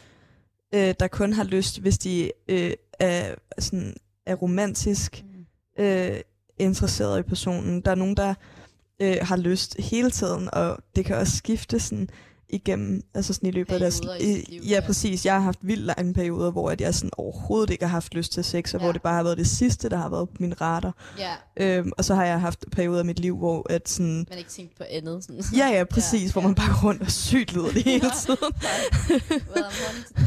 øh, 0.74 0.94
der 1.00 1.08
kun 1.08 1.32
har 1.32 1.44
lyst, 1.44 1.80
hvis 1.80 1.98
de 1.98 2.32
øh, 2.48 2.72
er, 2.98 3.34
sådan, 3.58 3.94
er 4.26 4.34
romantisk 4.34 5.24
mm. 5.24 5.84
øh, 5.84 6.20
interesseret 6.58 7.18
i 7.18 7.22
personen. 7.22 7.80
Der 7.80 7.90
er 7.90 7.94
nogen, 7.94 8.16
der 8.16 8.34
øh, 9.00 9.16
har 9.22 9.36
lyst 9.36 9.76
hele 9.78 10.10
tiden, 10.10 10.48
og 10.52 10.78
det 10.96 11.04
kan 11.04 11.16
også 11.16 11.36
skifte 11.36 11.80
sådan 11.80 12.08
igennem, 12.50 13.02
altså 13.14 13.32
sådan 13.34 13.48
i 13.48 13.52
løbet 13.52 13.72
af 13.74 13.80
deres 13.80 14.00
i 14.20 14.24
liv, 14.48 14.62
Ja, 14.68 14.80
præcis. 14.86 15.26
Jeg 15.26 15.34
har 15.34 15.40
haft 15.40 15.58
vildt 15.62 15.82
lange 15.84 16.14
perioder, 16.14 16.50
hvor 16.50 16.70
at 16.70 16.80
jeg 16.80 16.94
sådan 16.94 17.10
overhovedet 17.16 17.70
ikke 17.70 17.84
har 17.84 17.90
haft 17.90 18.14
lyst 18.14 18.32
til 18.32 18.44
sex, 18.44 18.74
og 18.74 18.80
Ja. 18.80 18.84
hvor 18.84 18.92
det 18.92 19.02
bare 19.02 19.14
har 19.14 19.22
været 19.22 19.38
det 19.38 19.46
sidste, 19.46 19.88
der 19.88 19.96
har 19.96 20.08
været 20.08 20.28
på 20.28 20.34
min 20.40 20.60
radar. 20.60 21.14
ja, 21.18 21.34
Øhm, 21.56 21.92
og 21.98 22.04
så 22.04 22.14
har 22.14 22.24
jeg 22.24 22.40
haft 22.40 22.64
perioder 22.72 22.98
af 22.98 23.04
mit 23.04 23.18
liv, 23.20 23.36
hvor 23.38 23.66
at 23.72 23.88
sådan... 23.88 24.26
man 24.28 24.38
ikke 24.38 24.50
tænkt 24.50 24.76
på 24.76 24.84
andet. 24.90 25.24
Sådan. 25.24 25.42
Ja, 25.56 25.66
ja, 25.68 25.84
præcis, 25.84 26.26
ja, 26.26 26.32
hvor 26.32 26.40
man 26.42 26.54
bare 26.54 26.68
går 26.82 26.88
rundt 26.88 27.02
og 27.02 27.10
sygt 27.10 27.52
lyder 27.52 27.70
det 27.70 27.82
hele 27.82 28.10
tiden. 28.24 28.38
well, 29.54 29.64
I'm. 29.64 30.22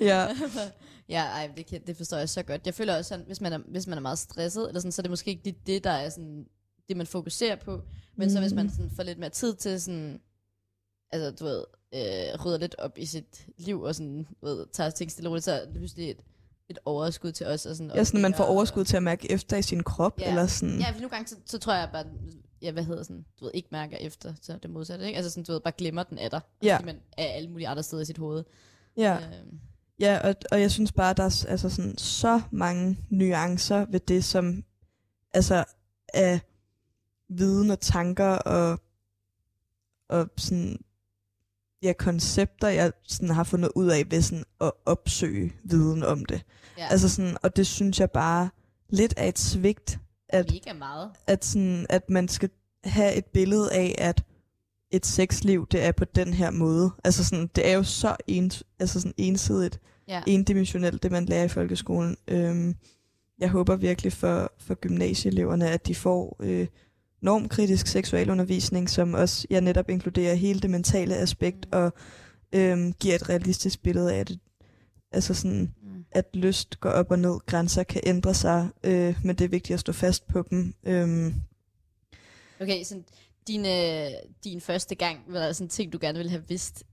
Ja. 0.00 0.26
ja, 1.08 1.22
ej, 1.24 1.50
det, 1.56 1.66
kan, 1.66 1.80
det 1.86 1.96
forstår 1.96 2.16
jeg 2.16 2.28
så 2.28 2.42
godt. 2.42 2.66
Jeg 2.66 2.74
føler 2.74 2.96
også, 2.96 3.08
sådan, 3.08 3.24
hvis 3.26 3.40
man 3.40 3.52
er, 3.52 3.58
hvis 3.70 3.86
man 3.86 3.98
er 3.98 4.02
meget 4.02 4.18
stresset, 4.18 4.68
eller 4.68 4.80
sådan, 4.80 4.92
så 4.92 5.00
er 5.00 5.02
det 5.02 5.10
måske 5.10 5.30
ikke 5.30 5.44
lige 5.44 5.56
det, 5.66 5.84
der 5.84 5.90
er 5.90 6.10
sådan, 6.10 6.44
det, 6.88 6.96
man 6.96 7.06
fokuserer 7.06 7.56
på. 7.64 7.80
Men 8.16 8.28
mm. 8.28 8.32
så 8.34 8.40
hvis 8.40 8.52
man 8.52 8.70
sådan, 8.70 8.90
får 8.96 9.02
lidt 9.02 9.18
mere 9.18 9.30
tid 9.30 9.54
til 9.54 9.80
sådan, 9.80 10.20
altså 11.12 11.30
du 11.30 11.44
ved, 11.44 11.64
øh, 11.94 12.44
rydder 12.44 12.58
lidt 12.58 12.74
op 12.78 12.98
i 12.98 13.06
sit 13.06 13.46
liv, 13.58 13.80
og 13.82 13.94
sådan, 13.94 14.26
du 14.40 14.46
ved, 14.46 14.66
tager 14.72 14.90
ting 14.90 15.10
stille 15.10 15.28
og 15.28 15.30
roligt, 15.30 15.44
så 15.44 15.52
er 15.52 15.64
det 15.64 15.74
pludselig 15.74 16.10
et, 16.10 16.20
et 16.68 16.78
overskud 16.84 17.32
til 17.32 17.46
os. 17.46 17.66
Og 17.66 17.76
sådan, 17.76 17.92
Ja, 17.94 18.04
sådan, 18.04 18.18
at 18.18 18.22
man 18.22 18.34
får 18.34 18.44
og- 18.44 18.50
overskud 18.50 18.84
til 18.84 18.96
at 18.96 19.02
mærke 19.02 19.32
efter 19.32 19.56
i 19.56 19.62
sin 19.62 19.82
krop, 19.82 20.20
Ja. 20.20 20.28
eller 20.28 20.46
sådan... 20.46 20.78
Ja, 20.80 20.86
for 20.90 20.94
nogle 20.94 21.08
gange, 21.10 21.28
så, 21.28 21.36
så 21.46 21.58
tror 21.58 21.74
jeg 21.74 21.88
bare, 21.92 22.04
ja, 22.62 22.70
hvad 22.70 22.84
hedder 22.84 23.02
sådan, 23.02 23.24
du 23.40 23.44
ved, 23.44 23.52
ikke 23.54 23.68
mærker 23.72 23.96
efter, 23.96 24.34
så 24.42 24.52
er 24.52 24.56
det 24.56 24.70
modsatte, 24.70 25.06
ikke? 25.06 25.16
Altså 25.16 25.30
sådan, 25.30 25.44
du 25.44 25.52
ved, 25.52 25.60
bare 25.60 25.74
glemmer 25.78 26.02
den 26.02 26.18
af 26.18 26.30
dig, 26.30 26.40
Ja. 26.62 26.74
fordi 26.76 26.86
man 26.86 27.00
er 27.18 27.24
alle 27.26 27.50
mulige 27.50 27.68
andre 27.68 27.82
steder 27.82 28.02
i 28.02 28.04
sit 28.04 28.18
hoved. 28.18 28.44
ja. 28.96 29.16
Øhm, 29.16 29.60
Ja, 30.00 30.28
og, 30.28 30.34
og 30.52 30.60
jeg 30.60 30.70
synes 30.70 30.92
bare, 30.92 31.14
der 31.14 31.22
er 31.22 31.44
altså 31.48 31.68
sådan, 31.70 31.98
så 31.98 32.42
mange 32.50 32.98
nuancer 33.10 33.86
ved 33.90 34.00
det, 34.00 34.24
som 34.24 34.64
altså 35.34 35.64
af 36.14 36.40
viden 37.28 37.70
og 37.70 37.80
tanker 37.80 38.26
og, 38.30 38.80
og 40.08 40.28
sådan, 40.36 40.78
ja, 41.82 41.92
koncepter, 41.92 42.68
jeg 42.68 42.92
sådan 43.08 43.28
har 43.30 43.44
fundet 43.44 43.70
ud 43.74 43.86
af 43.90 44.10
ved 44.10 44.22
sådan 44.22 44.44
at 44.60 44.72
opsøge 44.86 45.52
viden 45.64 46.02
om 46.02 46.24
det. 46.24 46.42
ja, 46.78 46.86
Altså 46.90 47.08
sådan, 47.08 47.36
og 47.42 47.56
det 47.56 47.66
synes 47.66 48.00
jeg 48.00 48.10
bare 48.10 48.50
lidt 48.88 49.14
er 49.16 49.26
et 49.28 49.38
svigt, 49.38 49.98
at, 50.28 50.50
mega 50.50 50.72
meget. 50.78 51.10
at, 51.26 51.44
sådan, 51.44 51.86
at 51.88 52.10
man 52.10 52.28
skal 52.28 52.50
have 52.84 53.14
et 53.14 53.24
billede 53.24 53.72
af, 53.72 53.94
at 53.98 54.22
et 54.90 55.06
sexliv, 55.06 55.66
det 55.70 55.82
er 55.84 55.92
på 55.92 56.04
den 56.04 56.34
her 56.34 56.50
måde. 56.50 56.90
Altså 57.04 57.24
sådan, 57.24 57.50
det 57.56 57.68
er 57.68 57.72
jo 57.72 57.82
så 57.82 58.16
ens, 58.26 58.64
altså 58.80 59.00
sådan 59.00 59.14
ensidigt 59.16 59.80
Ja. 60.08 60.22
endimensionelt, 60.26 61.02
det 61.02 61.10
man 61.12 61.24
lærer 61.24 61.44
i 61.44 61.48
folkeskolen. 61.48 62.16
Øhm, 62.28 62.76
jeg 63.38 63.48
håber 63.50 63.76
virkelig 63.76 64.12
for, 64.12 64.52
for 64.58 64.74
gymnasieeleverne, 64.74 65.70
at 65.70 65.86
de 65.86 65.94
får 65.94 66.36
øh, 66.40 66.66
normkritisk 67.20 67.86
seksualundervisning, 67.86 68.90
som 68.90 69.14
også 69.14 69.46
jeg 69.50 69.60
netop 69.60 69.90
inkluderer 69.90 70.34
hele 70.34 70.60
det 70.60 70.70
mentale 70.70 71.16
aspekt, 71.16 71.66
og 71.72 71.92
øhm, 72.52 72.92
giver 72.92 73.14
et 73.14 73.28
realistisk 73.28 73.82
billede 73.82 74.14
af 74.14 74.26
det. 74.26 74.38
Altså 75.12 75.34
sådan, 75.34 75.74
Mm. 75.82 76.04
at 76.12 76.24
lyst 76.34 76.80
går 76.80 76.90
op 76.90 77.10
og 77.10 77.18
ned, 77.18 77.38
grænser 77.46 77.82
kan 77.82 78.00
ændre 78.06 78.34
sig, 78.34 78.68
øh, 78.84 79.16
men 79.24 79.36
det 79.36 79.44
er 79.44 79.48
vigtigt 79.48 79.74
at 79.74 79.80
stå 79.80 79.92
fast 79.92 80.26
på 80.26 80.46
dem. 80.50 80.74
Øhm, 80.84 81.34
Okay, 82.60 82.84
så 82.84 83.02
din, 83.46 83.66
øh, 83.66 84.10
din 84.44 84.60
første 84.60 84.94
gang, 84.94 85.18
var 85.28 85.38
der 85.38 85.52
sådan 85.52 85.68
ting, 85.68 85.92
du 85.92 85.98
gerne 86.00 86.18
ville 86.18 86.30
have 86.30 86.44
vidst 86.48 86.84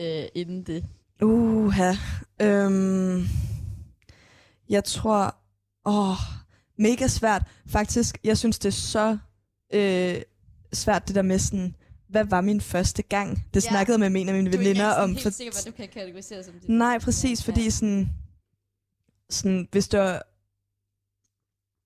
øh, 0.00 0.24
inden 0.34 0.62
det? 0.62 0.84
Uha. 1.22 1.92
Øhm, 2.42 3.24
jeg 4.68 4.84
tror... 4.84 5.34
Åh, 5.86 6.16
mega 6.78 7.06
svært. 7.06 7.42
Faktisk, 7.66 8.18
jeg 8.24 8.38
synes, 8.38 8.58
det 8.58 8.68
er 8.68 8.72
så 8.72 9.18
øh, 9.74 10.22
svært, 10.72 11.08
det 11.08 11.14
der 11.14 11.22
med 11.22 11.38
sådan... 11.38 11.74
Hvad 12.08 12.24
var 12.24 12.40
min 12.40 12.60
første 12.60 13.02
gang? 13.02 13.44
Det 13.54 13.64
Ja. 13.64 13.70
snakkede 13.70 13.98
med 13.98 14.06
en 14.06 14.28
af 14.28 14.34
mine 14.34 14.50
Du 14.50 14.56
er 14.56 14.60
ikke 14.60 14.68
veninder 14.68 14.92
om. 14.94 15.08
sådan 15.10 15.16
For, 15.16 15.22
helt 15.22 15.34
sikker 15.36 15.52
på, 15.52 15.58
at 15.58 15.66
du 15.66 15.72
kan 15.76 15.88
kategorisere 15.88 16.44
som 16.44 16.54
din 16.66 16.78
nej, 16.78 16.98
præcis, 16.98 17.44
fordi 17.44 17.64
Ja. 17.64 17.70
sådan... 17.70 18.08
sådan 19.30 19.68
hvis 19.72 19.88
det 19.88 20.00
var... 20.00 20.22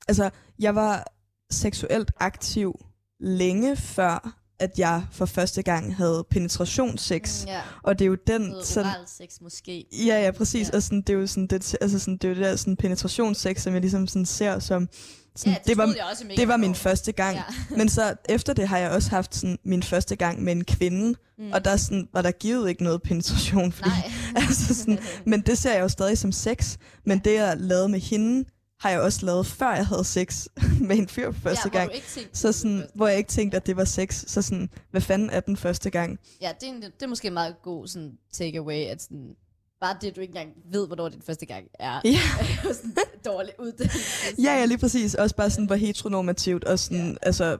Altså, 0.09 0.31
jeg 0.59 0.75
var 0.75 1.05
seksuelt 1.51 2.11
aktiv 2.21 2.85
længe 3.21 3.77
før, 3.77 4.39
at 4.59 4.79
jeg 4.79 5.07
for 5.13 5.27
første 5.27 5.63
gang 5.63 5.97
havde 5.97 6.25
penetrationssex. 6.31 7.45
Mm, 7.45 7.49
Ja, 7.49 7.61
Og 7.83 7.99
det 7.99 8.05
er 8.05 8.09
jo 8.09 8.17
den... 8.27 8.41
noget 8.43 8.67
sådan, 8.67 8.95
sex 9.07 9.41
måske. 9.41 9.85
Ja, 10.07 10.23
ja, 10.25 10.31
præcis. 10.31 10.69
Ja. 10.69 10.77
Og 10.77 10.83
sådan, 10.83 10.99
det 11.03 11.11
er 11.11 11.15
jo 11.19 11.27
sådan, 11.27 11.47
det, 11.47 11.77
altså 11.81 11.99
sådan, 11.99 12.15
det 12.17 12.25
er 12.25 12.29
jo 12.29 12.35
det 12.35 12.45
der 12.45 12.57
sådan 12.57 12.77
penetrationssex, 12.77 13.63
som 13.63 13.73
jeg 13.73 13.81
ligesom 13.81 14.07
sådan 14.07 14.27
ser 14.27 14.59
som... 14.59 14.89
Sådan, 15.37 15.53
ja, 15.53 15.59
det, 15.59 15.67
det, 15.67 15.77
var, 15.77 15.95
jeg 15.97 16.05
også 16.11 16.25
det 16.37 16.49
var 16.49 16.57
min 16.57 16.75
første 16.75 17.13
gang. 17.13 17.37
Ja. 17.37 17.43
Men 17.79 17.89
så 17.89 18.15
efter 18.29 18.53
det 18.53 18.69
har 18.69 18.79
jeg 18.79 18.91
også 18.91 19.11
haft 19.11 19.35
sådan, 19.35 19.59
min 19.65 19.83
første 19.83 20.17
gang 20.17 20.43
med 20.43 20.53
en 20.53 20.65
kvinde, 20.65 21.19
Mm. 21.39 21.53
og 21.53 21.65
der 21.65 21.77
sådan, 21.77 22.09
var 22.13 22.23
der 22.23 22.31
givet 22.31 22.69
ikke 22.69 22.85
noget 22.85 23.03
penetration. 23.03 23.73
Fordi, 23.73 23.89
Nej. 23.91 24.11
altså 24.49 24.75
sådan, 24.75 24.99
men 25.27 25.41
det 25.41 25.59
ser 25.59 25.73
jeg 25.73 25.81
jo 25.81 25.89
stadig 25.89 26.19
som 26.19 26.33
sex. 26.33 26.77
Men 27.07 27.19
det, 27.19 27.35
jeg 27.35 27.57
lavede 27.59 27.89
med 27.89 28.01
hende, 28.01 28.45
har 28.81 28.91
jeg 28.91 29.01
også 29.01 29.27
lavet, 29.27 29.47
før 29.47 29.75
jeg 29.75 29.87
havde 29.87 30.05
sex 30.05 30.47
med 30.81 30.97
en 30.97 31.09
fyr 31.09 31.33
første 31.33 31.71
ja, 31.73 31.79
gang. 31.79 31.91
Tænkte, 31.93 32.39
Så 32.39 32.53
sådan, 32.53 32.87
hvor 32.95 33.09
jeg 33.09 33.19
ikke 33.19 33.31
tænkte, 33.31 33.57
at 33.57 33.67
det 33.67 33.77
var 33.77 33.85
sex. 33.85 34.25
Så 34.27 34.43
sådan, 34.43 34.71
hvad 34.91 35.01
fanden 35.01 35.31
er 35.31 35.41
den 35.41 35.57
første 35.57 35.91
gang? 35.91 36.19
Ja, 36.41 36.53
det 36.61 36.69
er, 36.69 36.73
en, 36.73 36.83
det 36.83 37.03
er 37.03 37.07
måske 37.07 37.29
en 37.29 37.35
meget 37.35 37.55
god 37.63 37.87
sådan, 37.87 38.13
takeaway, 38.33 38.85
at 38.87 39.03
sådan, 39.03 39.35
bare 39.83 39.97
det, 40.01 40.17
du 40.17 40.21
ikke 40.21 40.31
engang 40.31 40.51
ved, 40.73 40.87
hvornår 40.87 41.09
din 41.09 41.23
første 41.27 41.47
gang 41.47 41.65
er, 41.79 42.01
Ja. 42.05 42.11
er 42.69 42.73
sådan 42.73 42.95
dårlig 43.25 43.53
uddannelse. 43.59 44.35
Ja, 44.43 44.55
ja, 44.59 44.65
lige 44.65 44.79
præcis. 44.79 45.15
Også 45.15 45.37
bare 45.37 45.51
sådan, 45.51 45.67
hvor 45.67 45.75
heteronormativt 45.77 46.65
og 46.65 46.79
sådan, 46.79 47.11
Ja. 47.11 47.15
altså, 47.23 47.59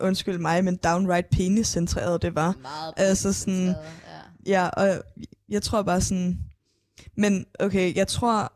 undskyld 0.00 0.38
mig, 0.38 0.64
men 0.64 0.76
downright 0.76 1.30
penis-centreret 1.30 2.22
det 2.22 2.34
var. 2.34 2.54
Meget 2.62 2.94
Altså 2.96 3.32
sådan- 3.32 3.66
ja. 3.66 3.74
Ja, 4.46 4.68
og 4.68 5.02
jeg 5.48 5.62
tror 5.62 5.82
bare 5.82 6.00
sådan... 6.00 6.38
Men 7.16 7.46
okay, 7.60 7.96
jeg 7.96 8.08
tror... 8.08 8.52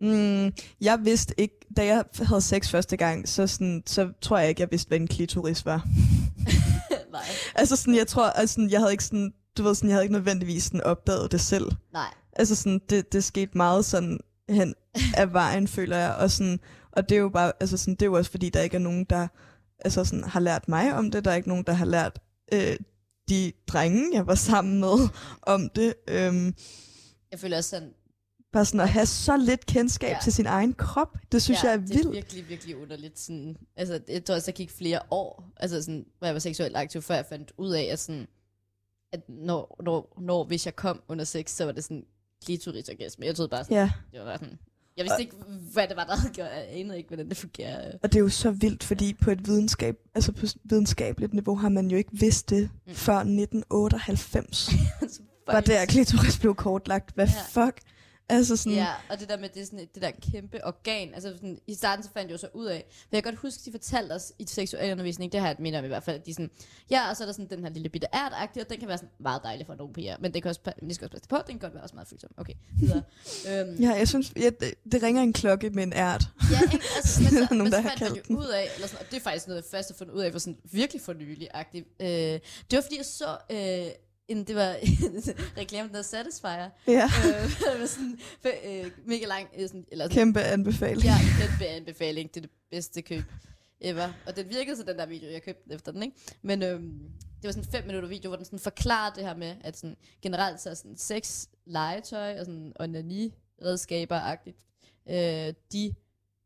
Mm, 0.00 0.52
jeg 0.80 0.98
vidste 1.04 1.34
ikke, 1.40 1.54
da 1.76 1.84
jeg 1.86 2.04
havde 2.22 2.40
sex 2.40 2.70
første 2.70 2.96
gang, 2.96 3.28
så, 3.28 3.46
sådan, 3.46 3.82
så 3.86 4.12
tror 4.22 4.38
jeg 4.38 4.48
ikke, 4.48 4.60
jeg 4.60 4.68
vidste, 4.70 4.88
hvad 4.88 4.98
en 5.00 5.06
klitoris 5.08 5.64
var. 5.66 5.86
Nej, 7.12 7.20
Altså 7.54 7.76
sådan, 7.76 7.94
jeg 7.96 8.06
tror, 8.06 8.24
altså, 8.30 8.68
jeg 8.70 8.80
havde 8.80 8.92
ikke 8.92 9.04
sådan, 9.04 9.32
du 9.58 9.62
ved 9.62 9.74
sådan, 9.74 9.88
jeg 9.90 9.94
havde 9.94 10.04
ikke 10.04 10.12
nødvendigvis 10.12 10.62
sådan 10.64 10.80
opdaget 10.80 11.32
det 11.32 11.40
selv. 11.40 11.70
nej. 11.92 12.14
Altså 12.32 12.54
sådan, 12.54 12.80
det, 12.90 13.12
det 13.12 13.24
skete 13.24 13.50
meget 13.56 13.84
sådan 13.84 14.20
hen 14.48 14.74
af 15.16 15.32
vejen, 15.32 15.68
føler 15.68 15.96
jeg. 15.96 16.14
Og, 16.14 16.30
sådan, 16.30 16.60
og 16.92 17.08
det 17.08 17.14
er 17.14 17.20
jo 17.20 17.28
bare, 17.28 17.52
altså 17.60 17.76
sådan, 17.76 17.94
det 17.94 18.02
er 18.02 18.06
jo 18.06 18.16
også 18.16 18.30
fordi, 18.30 18.48
der 18.50 18.60
ikke 18.60 18.76
er 18.76 18.80
nogen, 18.80 19.04
der 19.10 19.28
altså 19.78 20.04
sådan, 20.04 20.24
har 20.24 20.40
lært 20.40 20.68
mig 20.68 20.94
om 20.94 21.10
det. 21.10 21.24
Der 21.24 21.30
er 21.30 21.34
ikke 21.34 21.48
nogen, 21.48 21.64
der 21.66 21.72
har 21.72 21.84
lært 21.84 22.18
øh, 22.52 22.76
de 23.28 23.52
drenge, 23.68 24.04
jeg 24.12 24.26
var 24.26 24.34
sammen 24.34 24.80
med, 24.80 25.08
om 25.54 25.68
det. 25.74 25.94
Øhm, 26.08 26.54
Jeg 27.32 27.38
føler 27.40 27.56
også 27.56 27.70
sådan, 27.70 27.88
Bare 28.52 28.64
sådan 28.64 28.80
at 28.80 28.88
have 28.88 29.06
så 29.06 29.36
lidt 29.36 29.66
kendskab 29.66 30.10
Ja. 30.10 30.18
til 30.22 30.32
sin 30.32 30.46
egen 30.46 30.74
krop, 30.74 31.16
det 31.32 31.42
synes 31.42 31.62
ja, 31.62 31.68
jeg 31.68 31.74
er 31.76 31.80
det 31.80 31.90
er 31.90 31.94
vildt. 31.94 32.12
virkelig, 32.12 32.48
virkelig 32.48 32.76
underligt. 32.76 33.18
Sådan, 33.18 33.56
altså, 33.76 34.00
jeg 34.08 34.24
tror 34.24 34.34
også, 34.34 34.46
der 34.46 34.52
gik 34.56 34.70
flere 34.70 35.00
år, 35.10 35.52
altså 35.56 35.82
sådan, 35.82 36.04
hvor 36.18 36.26
jeg 36.26 36.34
var 36.34 36.38
seksuelt 36.40 36.76
aktiv, 36.76 37.02
før 37.02 37.14
jeg 37.14 37.26
fandt 37.28 37.52
ud 37.58 37.70
af, 37.72 37.88
at, 37.92 37.98
sådan, 37.98 38.26
at 39.12 39.20
når, 39.28 39.76
når, 39.84 40.14
når, 40.20 40.44
hvis 40.44 40.66
jeg 40.66 40.76
kom 40.76 41.02
under 41.08 41.24
sex, 41.24 41.50
så 41.50 41.64
var 41.64 41.72
det 41.72 41.84
sådan 41.84 42.04
klitorisorgasme. 42.44 43.26
Jeg 43.26 43.34
troede 43.36 43.48
bare 43.48 43.64
sådan, 43.64 43.76
Ja, 43.76 43.90
det 44.12 44.20
var 44.20 44.26
bare 44.26 44.38
sådan, 44.38 44.58
jeg 44.96 45.04
vidste 45.04 45.20
ikke, 45.22 45.36
hvad 45.72 45.88
det 45.88 45.96
var, 45.96 46.04
der 46.04 46.16
havde 46.16 46.34
gjort. 46.34 46.48
Jeg 46.48 46.66
anede 46.70 46.96
ikke, 46.98 47.08
hvordan 47.08 47.28
det 47.28 47.36
fungerer. 47.36 47.92
og 48.02 48.12
det 48.12 48.18
er 48.18 48.22
jo 48.22 48.28
så 48.28 48.50
vildt, 48.50 48.84
fordi 48.84 49.14
på 49.14 49.30
et 49.30 49.46
videnskab, 49.46 49.96
altså 50.14 50.32
på 50.32 50.46
videnskabeligt 50.64 51.32
niveau 51.34 51.54
har 51.56 51.68
man 51.68 51.90
jo 51.90 51.96
ikke 51.96 52.10
vidst 52.12 52.50
det 52.50 52.70
Mm. 52.86 52.94
før 52.94 53.14
1998. 53.18 54.56
Så 55.14 55.20
Var 55.46 55.60
der 55.60 55.86
klitoris 55.86 56.38
blev 56.38 56.54
kortlagt. 56.54 57.14
Hvad 57.14 57.26
Ja. 57.56 57.64
fuck? 57.66 57.80
Altså 58.30 58.56
sådan, 58.56 58.72
Ja, 58.72 58.88
og 59.10 59.20
det 59.20 59.28
der 59.28 59.38
med 59.38 59.48
det, 59.48 59.66
sådan, 59.66 59.78
et- 59.78 59.94
det 59.94 60.02
der 60.02 60.10
kæmpe 60.32 60.66
organ, 60.66 61.14
altså 61.14 61.28
sådan, 61.34 61.58
i 61.66 61.74
starten 61.74 62.02
så 62.04 62.10
fandt 62.14 62.26
jeg 62.30 62.32
jo 62.32 62.38
så 62.38 62.48
ud 62.54 62.66
af, 62.66 62.84
for 62.90 63.08
jeg 63.12 63.22
kan 63.22 63.32
godt 63.32 63.40
huske, 63.40 63.60
de 63.64 63.70
fortalte 63.70 64.12
os 64.12 64.32
i 64.38 64.46
seksualundervisning, 64.46 65.32
det 65.32 65.40
har 65.40 65.46
jeg 65.48 65.52
et 65.52 65.60
minde 65.60 65.78
om 65.78 65.84
i 65.84 65.88
hvert 65.88 66.02
fald, 66.02 66.16
at 66.20 66.26
de 66.26 66.32
sådan, 66.34 66.50
ja, 66.90 67.10
og 67.10 67.16
så 67.16 67.24
er 67.24 67.26
der 67.26 67.32
sådan 67.32 67.50
den 67.50 67.62
her 67.64 67.70
lille 67.70 67.88
bitte 67.88 68.06
ært 68.14 68.32
og 68.58 68.68
den 68.70 68.78
kan 68.78 68.88
være 68.88 68.98
sådan 68.98 69.10
meget 69.20 69.40
dejlig 69.44 69.66
for 69.66 69.74
nogle 69.74 69.92
piger, 69.92 70.16
men 70.20 70.34
det 70.34 70.42
kan 70.42 70.48
også, 70.48 70.60
men 70.80 70.88
det 70.88 70.94
skal 70.94 71.04
også 71.04 71.12
passe 71.12 71.28
på, 71.28 71.36
den 71.36 71.46
kan 71.46 71.58
godt 71.58 71.74
være 71.74 71.82
også 71.82 71.94
meget 71.94 72.08
følsom. 72.08 72.30
Okay, 72.36 72.52
videre. 72.80 73.02
øhm, 73.48 73.76
ja 73.84 73.90
jeg 73.90 74.08
synes, 74.08 74.32
ja, 74.36 74.50
det, 74.60 74.74
det 74.92 75.02
ringer 75.02 75.22
en 75.22 75.32
klokke 75.32 75.70
med 75.70 75.82
en 75.82 75.92
ært. 75.92 76.24
Ja, 76.52 76.60
ikke? 76.72 76.84
Altså, 76.96 77.20
men 77.22 77.30
så, 77.48 77.54
nogen, 77.54 77.58
men 77.64 77.72
så 77.72 77.82
fandt 77.82 78.00
man 78.00 78.22
jo 78.30 78.36
ud 78.36 78.46
af, 78.46 78.68
eller 78.74 78.88
sådan, 78.88 79.06
og 79.06 79.10
det 79.10 79.16
er 79.16 79.20
faktisk 79.20 79.46
noget, 79.46 79.62
jeg 79.62 79.70
først 79.70 79.88
har 79.90 79.94
fundet 79.96 80.14
ud 80.14 80.20
af, 80.20 80.32
for 80.32 80.38
sådan 80.38 80.58
virkelig 80.64 81.02
for 81.02 81.12
nylig-agtigt. 81.12 81.86
Øh, 82.00 82.08
det 82.08 82.40
var 82.72 82.80
fordi, 82.80 82.96
jeg 82.96 83.04
så, 83.06 83.36
øh, 83.50 83.86
en, 84.28 84.44
det 84.44 84.56
var 84.56 84.76
reklamen, 85.60 85.94
der 85.94 86.02
Satisfyer. 86.02 86.70
Ja, 86.86 87.04
øh, 87.04 87.50
det 87.72 87.80
var 87.80 87.86
sådan, 87.86 88.18
øh, 88.44 88.90
mega 89.06 89.26
lang, 89.26 89.48
øh, 89.58 89.68
sådan, 89.68 89.86
eller 89.92 90.04
sådan, 90.04 90.14
kæmpe 90.14 90.40
anbefaling. 90.40 91.04
Ja, 91.04 91.16
kæmpe 91.40 91.64
anbefaling. 91.64 92.34
Det 92.34 92.36
er 92.36 92.40
det 92.40 92.50
bedste 92.70 93.02
køb 93.02 93.24
ever. 93.80 94.12
Og 94.26 94.36
den 94.36 94.48
virkede 94.48 94.76
så, 94.76 94.82
den 94.82 94.98
der 94.98 95.06
video, 95.06 95.30
jeg 95.30 95.42
købte 95.42 95.74
efter 95.74 95.92
den, 95.92 96.02
ikke? 96.02 96.16
Men 96.42 96.62
øhm, 96.62 97.00
det 97.20 97.44
var 97.44 97.52
sådan 97.52 97.64
en 97.68 97.72
fem 97.72 97.86
minutter 97.86 98.08
video, 98.08 98.28
hvor 98.30 98.36
den 98.36 98.44
sådan 98.44 98.58
forklarer 98.58 99.14
det 99.14 99.24
her 99.24 99.36
med, 99.36 99.56
at 99.60 99.76
sådan, 99.76 99.96
generelt 100.22 100.60
så 100.60 100.70
er 100.70 100.74
sådan 100.74 100.96
sex, 100.96 101.46
legetøj 101.66 102.40
og 102.40 102.46
sådan 102.46 102.72
onani 102.80 103.34
redskaber-agtigt, 103.62 104.64
øh, 105.10 105.54
de, 105.72 105.94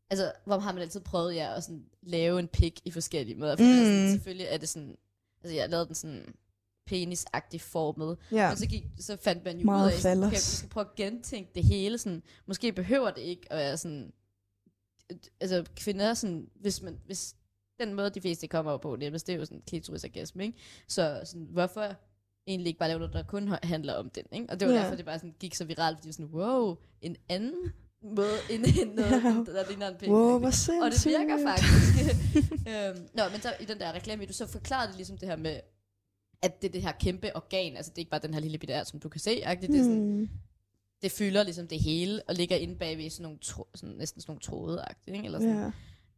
altså, 0.09 0.31
hvor 0.45 0.59
har 0.59 0.71
man 0.71 0.81
altid 0.81 0.99
prøvet 0.99 1.35
ja, 1.35 1.57
at 1.57 1.63
sådan, 1.63 1.85
lave 2.01 2.39
en 2.39 2.47
pik 2.47 2.79
i 2.85 2.91
forskellige 2.91 3.37
måder. 3.37 3.55
For 3.55 3.63
mm. 3.63 3.85
sådan, 3.85 4.11
selvfølgelig 4.11 4.47
er 4.49 4.57
det 4.57 4.69
sådan, 4.69 4.97
altså 5.43 5.55
jeg 5.55 5.69
lavede 5.69 5.87
den 5.87 5.95
sådan 5.95 6.35
penisagtigt 6.85 7.63
formet, 7.63 8.17
Ja. 8.31 8.49
men 8.49 8.57
så, 8.57 8.65
gik, 8.67 8.83
så 8.99 9.17
fandt 9.21 9.45
man 9.45 9.57
jo 9.59 9.65
Meget 9.65 9.87
ud 9.87 9.93
af, 9.93 9.99
sådan, 9.99 10.23
okay, 10.23 10.31
vi 10.35 10.41
skal 10.41 10.69
prøve 10.69 10.85
at 10.85 10.95
gentænke 10.95 11.51
det 11.55 11.63
hele. 11.63 11.97
Sådan, 11.97 12.23
måske 12.45 12.71
behøver 12.73 13.11
det 13.11 13.21
ikke 13.21 13.51
at 13.53 13.57
være 13.57 13.77
sådan... 13.77 14.13
Altså, 15.41 15.65
kvinder 15.75 16.13
sådan... 16.13 16.47
Hvis, 16.55 16.81
man, 16.81 16.99
hvis 17.05 17.35
den 17.79 17.93
måde, 17.93 18.09
de 18.09 18.21
fleste 18.21 18.47
kommer 18.47 18.77
på 18.77 18.95
nemmest, 18.95 19.27
det 19.27 19.35
er 19.35 19.39
jo 19.39 19.45
sådan 19.45 19.61
klitorisorgasme, 19.67 20.43
ikke? 20.45 20.57
Så 20.87 21.21
sådan, 21.25 21.47
hvorfor 21.51 21.95
egentlig 22.47 22.67
ikke 22.67 22.79
bare 22.79 22.89
lave 22.89 22.99
noget, 22.99 23.13
der 23.13 23.23
kun 23.23 23.47
handler 23.63 23.93
om 23.93 24.09
den, 24.09 24.23
ikke? 24.31 24.45
Og 24.49 24.59
det 24.59 24.67
var 24.67 24.73
Ja. 24.73 24.79
derfor, 24.81 24.95
det 24.95 25.05
bare 25.05 25.19
sådan 25.19 25.35
gik 25.39 25.55
så 25.55 25.65
viralt, 25.65 25.97
fordi 25.97 26.09
det 26.11 26.19
var 26.19 26.25
sådan, 26.25 26.35
wow, 26.41 26.77
en 27.01 27.15
anden 27.29 27.71
måde, 28.17 28.37
end, 28.49 28.65
end 28.81 28.93
noget, 28.93 29.11
Ja. 29.11 29.17
der 29.53 29.67
ligner 29.69 29.87
en 29.87 29.95
pik. 29.99 30.09
Wow, 30.09 30.37
hvor 30.37 30.37
og 30.37 30.43
det 30.43 30.53
sindssygt. 30.55 31.05
virker 31.19 31.37
faktisk. 31.47 32.15
øhm, 32.71 33.07
nå, 33.13 33.23
men 33.31 33.41
så 33.41 33.53
i 33.59 33.65
den 33.65 33.79
der 33.79 33.91
reklame, 33.93 34.25
du 34.25 34.33
så 34.33 34.47
forklarede 34.47 34.87
det 34.87 34.95
ligesom 34.95 35.17
det 35.17 35.27
her 35.29 35.35
med, 35.35 35.59
at 36.43 36.61
det 36.61 36.67
er 36.67 36.71
det 36.71 36.81
her 36.81 36.91
kæmpe 36.91 37.35
organ, 37.35 37.77
altså 37.77 37.89
det 37.89 37.97
er 37.97 37.99
ikke 38.01 38.11
bare 38.11 38.21
den 38.21 38.33
her 38.33 38.41
lille 38.41 38.57
bitte 38.57 38.73
ær, 38.73 38.83
som 38.83 38.99
du 38.99 39.09
kan 39.09 39.21
se, 39.21 39.43
-agtigt. 39.45 39.67
det, 39.67 39.79
er 39.79 39.83
sådan, 39.83 39.97
Hmm. 39.97 40.29
det 41.01 41.11
fylder 41.11 41.43
ligesom 41.43 41.67
det 41.67 41.79
hele, 41.79 42.21
og 42.27 42.35
ligger 42.35 42.55
inde 42.55 42.75
bagved 42.75 43.09
sådan 43.09 43.23
nogle 43.23 43.37
tro, 43.41 43.67
sådan, 43.75 43.95
næsten 43.95 44.21
sådan 44.21 44.31
nogle 44.31 44.41
tråde 44.41 44.83
ikke? 45.07 45.25
Eller 45.25 45.39
sådan. 45.39 45.71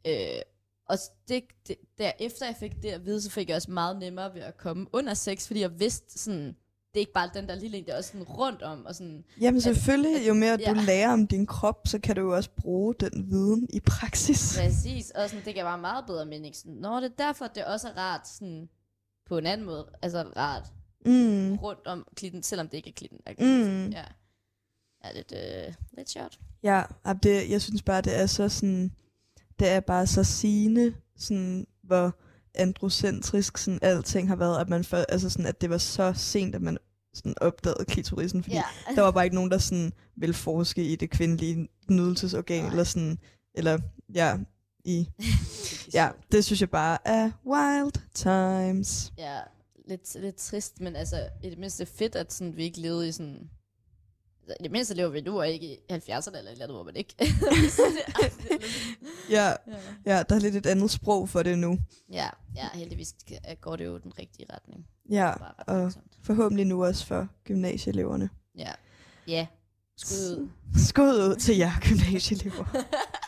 Ja. 0.06 0.36
Øh, 0.36 0.42
og 0.90 0.98
det, 1.28 1.44
det, 1.68 1.76
derefter 1.98 2.46
jeg 2.46 2.56
fik 2.60 2.72
det 2.82 2.90
at 2.90 3.06
vide, 3.06 3.22
så 3.22 3.32
fik 3.32 3.50
jeg 3.50 3.56
også 3.56 3.72
meget 3.72 4.00
nemmere 4.00 4.34
ved 4.34 4.42
at 4.42 4.58
komme 4.58 4.88
under 4.94 5.14
sex, 5.14 5.48
fordi 5.48 5.60
jeg 5.60 5.80
vidste 5.80 6.20
sådan, 6.20 6.46
det 6.94 7.00
er 7.00 7.00
ikke 7.00 7.14
bare 7.14 7.30
den 7.34 7.48
der 7.50 7.56
lille 7.56 7.78
en, 7.78 7.86
det 7.86 7.94
er 7.94 7.98
også 7.98 8.12
sådan 8.12 8.24
rundt 8.24 8.62
om, 8.62 8.86
og 8.86 8.96
sådan, 8.96 9.24
Jamen 9.42 9.62
selvfølgelig, 9.62 10.28
jo 10.28 10.34
mere 10.34 10.58
du 10.58 10.64
ja. 10.66 10.74
lærer 10.74 11.14
om 11.14 11.28
din 11.28 11.46
krop, 11.46 11.88
så 11.88 12.00
kan 12.00 12.16
du 12.16 12.22
jo 12.22 12.36
også 12.36 12.50
bruge 12.58 12.96
den 13.00 13.32
viden 13.32 13.68
i 13.74 13.80
praksis. 13.80 14.58
Præcis, 14.60 15.12
og 15.12 15.30
sådan, 15.30 15.46
det 15.46 15.56
kan 15.56 15.66
være 15.66 15.78
meget 15.78 16.06
bedre 16.08 16.26
mening. 16.26 16.56
Sådan, 16.56 16.74
Nå, 16.74 16.96
det 16.98 17.04
er 17.04 17.24
derfor, 17.26 17.48
det 17.48 17.66
også 17.66 17.88
er 17.88 17.98
rart 17.98 18.28
sådan, 18.28 18.70
på 19.26 19.38
en 19.38 19.46
anden 19.46 19.66
måde. 19.68 19.86
Altså 20.02 20.24
rart 20.38 20.64
Mm. 21.06 21.56
rundt 21.56 21.88
om 21.88 22.08
klitten, 22.16 22.44
selvom 22.44 22.68
det 22.68 22.78
ikke 22.78 22.90
er 22.90 22.94
klitten. 22.94 23.20
Mm. 23.40 23.90
Ja. 23.90 24.04
Er 25.02 25.14
lidt, 25.14 25.34
øh, 25.68 25.74
lidt 25.98 26.10
sjovt. 26.10 26.40
Ja, 26.64 26.84
det, 27.24 27.50
jeg 27.50 27.62
synes 27.62 27.82
bare, 27.82 28.02
det 28.02 28.20
er 28.22 28.26
så 28.26 28.50
sådan, 28.50 28.92
det 29.60 29.70
er 29.70 29.80
bare 29.80 30.08
så 30.08 30.24
sigende, 30.24 30.94
sådan, 31.18 31.68
hvor 31.84 32.16
androcentrisk 32.56 33.58
sådan, 33.58 33.80
alting 33.82 34.28
har 34.28 34.36
været, 34.36 34.62
at 34.62 34.70
man 34.70 34.84
for, 34.84 34.98
altså 34.98 35.30
sådan, 35.30 35.46
at 35.46 35.62
det 35.62 35.70
var 35.70 35.78
så 35.78 36.14
sent, 36.16 36.56
at 36.56 36.62
man 36.62 36.78
sådan 37.14 37.34
opdagede 37.42 37.86
klitorisen, 37.86 38.44
fordi 38.44 38.56
Ja. 38.56 38.64
der 38.96 39.02
var 39.02 39.12
bare 39.12 39.24
ikke 39.24 39.36
nogen, 39.36 39.52
der 39.52 39.58
sådan 39.58 39.94
ville 40.16 40.34
forske 40.34 40.84
i 40.92 40.96
det 40.96 41.10
kvindelige 41.10 41.68
nydelsesorgan, 41.90 42.64
Nej. 42.64 42.70
eller 42.72 42.84
sådan, 42.84 43.20
eller 43.54 43.80
ja, 44.14 44.38
i, 44.86 45.10
ja, 45.94 46.10
det 46.32 46.46
synes 46.46 46.62
jeg 46.62 46.70
bare 46.70 46.98
er 47.06 47.32
wild 47.46 47.94
times. 48.14 49.14
Ja, 49.18 49.40
lidt, 49.88 50.16
lidt 50.22 50.36
trist, 50.36 50.82
men 50.82 50.96
altså, 50.96 51.30
i 51.44 51.50
det 51.50 51.58
mindste 51.58 51.86
fedt, 51.86 52.16
at 52.16 52.34
sådan, 52.34 52.56
vi 52.56 52.64
ikke 52.64 52.80
levede 52.80 53.08
i 53.08 53.12
sådan... 53.12 53.50
Altså, 54.42 54.56
I 54.60 54.64
det 54.64 54.72
mindste 54.72 54.94
lever 54.94 55.10
vi 55.10 55.22
nu, 55.22 55.40
og 55.40 55.50
ikke 55.50 55.68
i 55.68 55.78
70'erne 55.92 55.92
eller 55.92 56.12
et 56.12 56.52
eller 56.52 56.52
andet, 56.52 56.70
hvor 56.76 56.84
man 56.84 56.96
ikke... 56.96 57.16
Ja, 59.30 59.54
ja. 60.06 60.24
der 60.30 60.36
er 60.36 60.40
lidt 60.40 60.56
et 60.56 60.66
andet 60.66 60.92
sprog 60.92 61.30
for 61.30 61.44
det 61.44 61.60
nu. 61.60 61.78
ja, 62.12 62.30
ja, 62.56 62.68
heldigvis 62.74 63.16
går 63.62 63.76
det 63.76 63.86
jo 63.86 63.98
den 63.98 64.20
rigtige 64.20 64.46
retning. 64.54 64.88
Ja, 65.10 65.34
og 65.58 65.78
langsomt. 65.78 66.18
forhåbentlig 66.24 66.66
nu 66.66 66.86
også 66.86 67.06
for 67.06 67.28
gymnasieeleverne. 67.44 68.30
Ja. 68.58 68.72
Ja. 69.28 69.48
Skud 69.98 70.38
ud. 70.38 70.50
Skud 70.88 71.30
ud 71.30 71.36
til 71.36 71.58
jer, 71.58 71.72
gymnasieelever. 71.82 72.66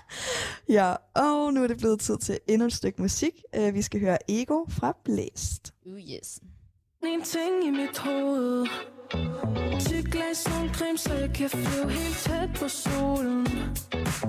ja, 0.70 0.96
og 1.16 1.54
nu 1.54 1.64
er 1.64 1.68
det 1.68 1.78
blevet 1.78 2.00
tid 2.00 2.18
til 2.18 2.40
endnu 2.48 2.68
et 2.68 2.74
stykke 2.74 3.02
musik. 3.02 3.44
Uh, 3.58 3.74
vi 3.74 3.82
skal 3.82 4.00
høre 4.00 4.18
Ego 4.30 4.66
fra 4.70 4.98
Blæst. 5.04 5.74
Uh, 5.86 6.00
yes. 6.00 6.40
En 7.04 7.22
ting 7.22 7.66
i 7.66 7.70
mit 7.70 7.98
hoved 7.98 8.68
Tyk 9.80 10.12
glas, 10.12 10.50
nogle 10.50 10.70
creme, 10.74 10.98
så 10.98 11.14
jeg 11.14 11.32
kan 11.36 11.50
flyve 11.50 11.90
helt 11.90 12.18
tæt 12.18 12.50
på 12.60 12.68
solen 12.68 13.48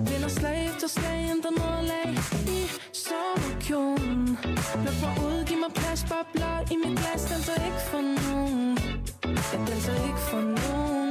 Vinder 0.08 0.28
slag 0.28 0.66
efter 0.66 0.88
slag, 0.88 1.30
ændrer 1.30 1.50
nederlag 1.50 2.14
i 2.56 2.60
sommerkjolen 2.92 4.26
Luk 4.84 4.96
mig 5.02 5.14
ud, 5.26 5.44
giv 5.46 5.58
mig 5.58 5.72
plads, 5.74 6.02
bobler 6.10 6.56
i 6.72 6.76
mit 6.84 6.98
glas 6.98 7.22
Danser 7.30 7.64
ikke 7.68 7.82
for 7.90 8.02
nogen 8.18 8.78
Jeg 9.52 9.60
danser 9.68 9.96
ikke 10.08 10.22
for 10.30 10.40
nogen 10.40 11.07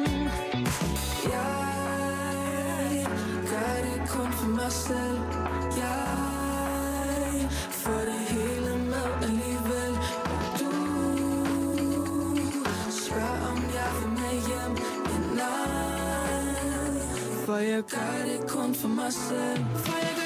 kun 4.09 4.31
for 4.31 4.47
mig 4.47 4.71
selv. 4.71 5.19
Jeg 5.77 7.49
får 7.71 8.01
det 8.09 8.19
hele 8.29 8.77
med 8.91 9.07
alligevel. 9.27 9.93
Du 10.59 10.71
spørger 13.01 13.47
om 13.51 13.57
jeg 13.77 13.89
vil 13.99 14.09
med 14.21 14.35
hjem. 14.47 14.73
Men 15.11 15.23
nej. 15.37 16.93
For 17.45 17.57
jeg 17.57 17.83
gør 17.83 18.15
det 18.25 18.49
kun 18.49 18.75
for 18.75 18.87
mig 18.87 19.13
selv. 19.13 19.65
For 19.85 19.97
jeg 19.97 20.16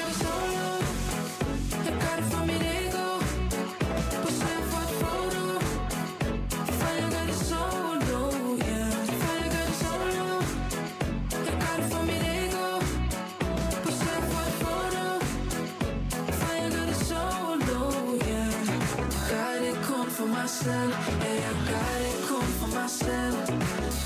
kun 20.52 20.64
selv. 20.64 20.92
Ja, 21.24 21.32
jeg 21.46 21.56
gør 21.68 21.92
det 22.04 22.14
kun 22.28 22.48
for 22.60 22.68
mig 22.78 22.90
selv. 22.90 23.36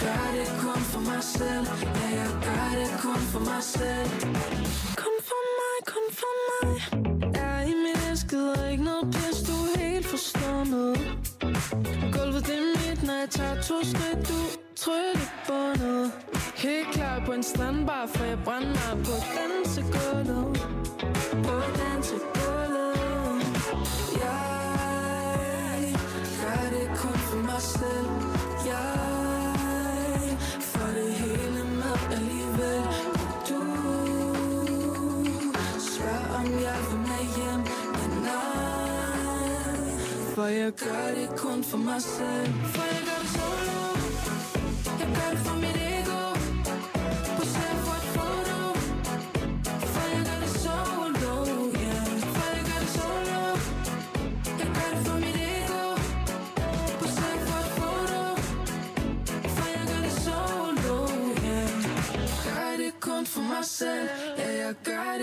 Gør 0.03 0.25
det 0.37 0.49
kun 0.63 0.81
for 0.93 1.01
mig 1.01 1.23
selv. 1.23 1.67
Ja, 2.01 2.09
jeg 2.21 2.31
gør 2.47 2.69
det 2.79 2.91
kun 3.03 3.21
for 3.33 3.41
mig 3.41 3.63
selv. 3.63 4.11
Kun 5.03 5.17
for 5.29 5.43
mig, 5.59 5.77
kun 5.93 6.07
for 6.21 6.35
mig. 6.47 6.69
Er 7.35 7.61
i 7.61 7.75
mit 7.85 8.11
elskede 8.11 8.53
og 8.53 8.71
ikke 8.73 8.85
noget 8.85 9.05
pis 9.15 9.39
Du 9.49 9.57
er 9.75 9.79
helt 9.79 10.07
forstummet 10.07 10.97
Gulvet 12.15 12.47
det 12.49 12.59
er 12.63 12.67
mit, 12.81 13.03
når 13.03 13.17
jeg 13.23 13.31
tager 13.31 13.63
to 13.63 13.77
skridt 13.91 14.29
Du 14.29 14.39
trykker 14.77 15.29
bundet. 15.47 16.13
Helt 16.55 16.89
klar 16.93 17.23
på 17.27 17.33
en 17.33 17.43
strandbar 17.43 18.07
For 18.07 18.25
jeg 18.25 18.39
brænder 18.45 18.91
på 19.07 19.15
dansegulvet 19.37 20.47
På 21.47 21.57
dansegulvet 21.81 22.96
mig 27.57 27.63
selv. 27.63 28.09
Jeg 28.67 30.37
får 30.61 30.87
det 30.87 31.13
hele 31.13 31.65
med 31.81 31.97
alligevel. 32.17 32.83
Du 33.49 33.61
spørger 35.89 36.35
om 36.39 36.47
jeg 36.67 36.79
vil 36.89 36.99
med 37.11 37.25
hjem. 37.37 37.61
Men 37.99 38.11
nej 38.23 39.89
For 40.35 40.47
jeg 40.47 40.73
gør 40.73 41.07
det 41.21 41.39
kun 41.39 41.65
for 41.65 41.79
mig 41.79 42.03
selv. 42.03 42.53
For 42.75 42.85
jeg 42.95 43.03
gør 43.09 43.19
det 43.23 43.31
solo. 43.37 43.81
Jeg 45.01 45.09
gør 45.17 45.31
det 45.31 45.39
for 45.47 45.55
mit 45.55 45.96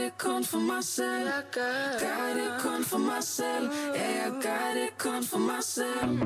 det 0.03 0.17
kun 0.17 0.43
for 0.43 0.59
mig 0.59 0.83
selv. 0.83 1.29
Gør 1.51 2.33
det 2.37 2.51
kun 2.61 2.83
for 2.83 2.97
mig 2.97 3.23
selv. 3.23 3.69
Ja, 3.95 4.07
jeg 4.23 4.31
gør 4.41 4.65
det 4.79 4.89
kun 4.97 5.23
for 5.23 5.37
mig 5.37 5.63
selv. 5.63 6.19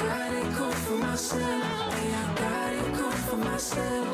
Gør 0.00 0.24
det 0.34 0.46
kun 0.58 0.72
for 0.84 0.96
mig 0.96 1.18
selv. 1.18 1.62
Ja, 1.92 2.00
jeg 2.16 2.26
gør 2.40 2.62
det 2.74 2.98
kun 2.98 3.12
for 3.28 3.36
mig 3.36 3.60
selv. 3.60 4.06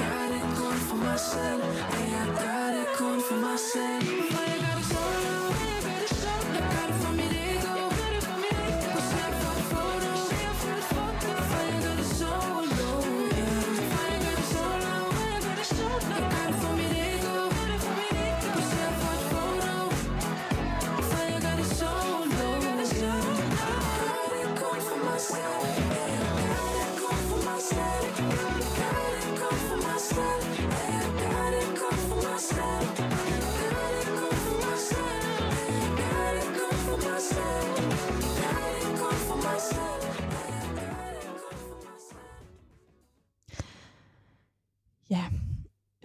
Gør 0.00 0.22
det 0.32 0.42
kun 0.58 0.76
for 0.88 0.96
mig 0.96 1.20
selv. 1.20 1.62
Ja, 1.92 2.02
jeg 2.16 2.26
gør 2.42 2.64
det 2.76 2.86
kun 2.98 3.22
for 3.28 3.36
mig 3.36 3.58
selv 3.72 4.69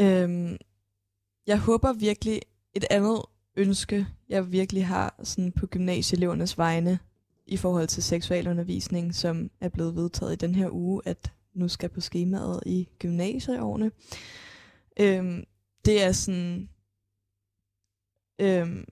Øhm, 0.05 0.57
jeg 1.47 1.59
håber 1.59 1.93
virkelig 1.93 2.41
et 2.73 2.85
andet 2.89 3.21
ønske, 3.55 4.07
jeg 4.29 4.51
virkelig 4.51 4.87
har 4.87 5.15
sådan 5.23 5.51
på 5.51 5.67
gymnasieelevernes 5.67 6.57
vegne 6.57 6.99
i 7.47 7.57
forhold 7.57 7.87
til 7.87 8.03
seksualundervisning, 8.03 9.15
som 9.15 9.51
er 9.61 9.69
blevet 9.69 9.95
vedtaget 9.95 10.33
i 10.33 10.35
den 10.35 10.55
her 10.55 10.69
uge, 10.71 11.01
at 11.05 11.31
nu 11.53 11.67
skal 11.67 11.89
på 11.89 12.01
skemaet 12.01 12.63
i 12.65 12.87
gymnasieårene. 12.99 13.91
Øhm, 14.99 15.43
det 15.85 16.03
er 16.03 16.11
sådan... 16.11 16.69
Øhm, 18.41 18.85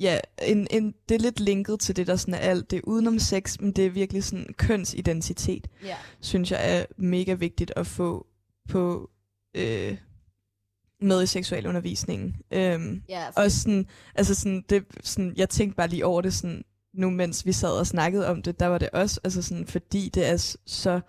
ja, 0.00 0.18
en, 0.42 0.66
en, 0.70 0.94
det 1.08 1.14
er 1.14 1.18
lidt 1.18 1.40
linket 1.40 1.80
til 1.80 1.96
det, 1.96 2.06
der 2.06 2.16
sådan 2.16 2.34
er 2.34 2.38
alt. 2.38 2.70
Det 2.70 2.76
er 2.76 2.80
udenom 2.84 3.18
sex, 3.18 3.60
men 3.60 3.72
det 3.72 3.86
er 3.86 3.90
virkelig 3.90 4.24
sådan 4.24 4.54
kønsidentitet 4.56 5.68
Ja. 5.84 5.96
synes 6.20 6.50
jeg 6.50 6.78
er 6.78 6.84
mega 6.96 7.34
vigtigt 7.34 7.72
at 7.76 7.86
få 7.86 8.26
på 8.68 9.10
øh, 9.54 9.98
med 11.00 11.22
i 11.22 11.26
seksualundervisningen. 11.26 12.36
Øhm, 12.50 13.02
Ja, 13.08 13.30
for 13.30 13.40
og 13.40 13.50
sådan, 13.50 13.86
altså 14.14 14.34
sådan, 14.34 14.64
det, 14.70 14.84
sådan, 15.02 15.34
jeg 15.36 15.48
tænkte 15.48 15.76
bare 15.76 15.88
lige 15.88 16.06
over 16.06 16.20
det 16.20 16.34
sådan, 16.34 16.64
nu 16.94 17.10
mens 17.10 17.46
vi 17.46 17.52
sad 17.52 17.70
og 17.70 17.86
snakkede 17.86 18.28
om 18.28 18.42
det, 18.42 18.60
der 18.60 18.66
var 18.66 18.78
det 18.78 18.90
også, 18.92 19.20
altså 19.24 19.42
sådan, 19.42 19.66
fordi 19.66 20.08
det 20.14 20.28
er 20.28 20.56
så 20.66 21.00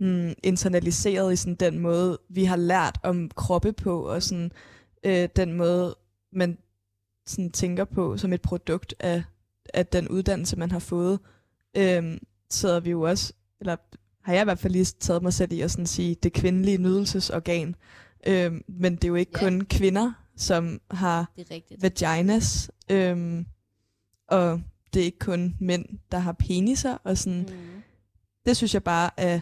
mm, 0.00 0.32
internaliseret 0.42 1.32
i 1.32 1.36
sådan 1.36 1.54
den 1.54 1.78
måde, 1.78 2.18
vi 2.28 2.44
har 2.44 2.56
lært 2.56 2.98
om 3.02 3.30
kroppe 3.36 3.72
på, 3.72 4.00
og 4.00 4.22
sådan 4.22 4.52
øh, 5.04 5.28
den 5.36 5.52
måde, 5.52 5.96
man 6.32 6.58
sådan 7.26 7.50
tænker 7.50 7.84
på 7.84 8.16
som 8.16 8.32
et 8.32 8.42
produkt 8.42 8.94
af, 9.00 9.22
af 9.74 9.86
den 9.86 10.08
uddannelse, 10.08 10.56
man 10.56 10.70
har 10.70 10.78
fået, 10.78 11.18
øhm, 11.76 12.18
sidder 12.50 12.80
vi 12.80 12.90
jo 12.90 13.02
også, 13.02 13.32
eller 13.60 13.76
har 14.22 14.32
jeg 14.32 14.42
i 14.42 14.44
hvert 14.44 14.58
fald 14.58 14.72
lige 14.72 14.84
taget 14.84 15.22
mig 15.22 15.32
selv 15.32 15.52
i 15.52 15.60
at 15.60 15.70
sådan 15.70 15.86
sige, 15.86 16.14
det 16.14 16.32
kvindelige 16.32 16.78
nydelsesorgan. 16.78 17.74
Øhm, 18.26 18.64
men 18.68 18.94
det 18.96 19.04
er 19.04 19.08
jo 19.08 19.14
ikke 19.14 19.32
Ja. 19.34 19.38
kun 19.48 19.60
kvinder, 19.60 20.12
som 20.36 20.80
har 20.90 21.32
vaginas, 21.80 22.70
øhm, 22.90 23.46
og 24.28 24.62
det 24.94 25.00
er 25.00 25.04
ikke 25.04 25.18
kun 25.18 25.56
mænd, 25.60 25.84
der 26.12 26.18
har 26.18 26.32
peniser, 26.32 26.94
og 27.04 27.18
sådan, 27.18 27.40
mm. 27.40 27.82
Det 28.46 28.56
synes 28.56 28.74
jeg 28.74 28.84
bare 28.84 29.10
er 29.16 29.40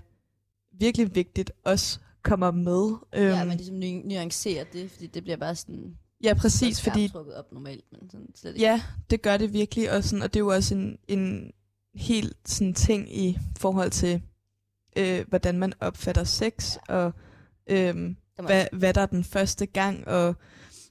virkelig 0.73 1.15
vigtigt 1.15 1.53
også 1.65 1.99
kommer 2.23 2.51
med. 2.51 2.91
Øhm, 3.15 3.27
Ja, 3.39 3.45
man 3.45 3.57
ligesom 3.57 3.77
nu- 3.77 4.03
nuancerer 4.05 4.65
det, 4.65 4.91
fordi 4.91 5.07
det 5.07 5.23
bliver 5.23 5.37
bare 5.37 5.55
sådan... 5.57 5.97
ja, 6.25 6.35
præcis, 6.35 6.83
fordi 6.83 7.09
trukket 7.09 7.35
op 7.35 7.53
normalt, 7.53 7.85
men 7.93 8.11
sådan 8.11 8.27
slet 8.35 8.51
ikke. 8.55 8.65
Ja, 8.67 8.83
det 9.11 9.23
gør 9.23 9.37
det 9.37 9.53
virkelig, 9.53 9.93
og, 9.93 10.05
sådan, 10.05 10.23
og 10.23 10.35
det 10.35 10.41
er 10.41 10.45
jo 10.45 10.49
også 10.55 10.75
en, 10.75 10.99
en 11.09 11.53
helt 11.95 12.37
sådan 12.45 12.75
ting 12.75 13.17
i 13.19 13.39
forhold 13.59 13.91
til, 13.91 14.23
øh, 14.97 15.25
hvordan 15.29 15.59
man 15.59 15.73
opfatter 15.81 16.25
sex, 16.25 16.77
og 16.89 17.13
øhm, 17.67 18.17
hvad, 18.45 18.67
hvad 18.73 18.95
der 18.95 19.01
er 19.01 19.07
den 19.07 19.25
første 19.25 19.67
gang, 19.67 20.09
og 20.09 20.35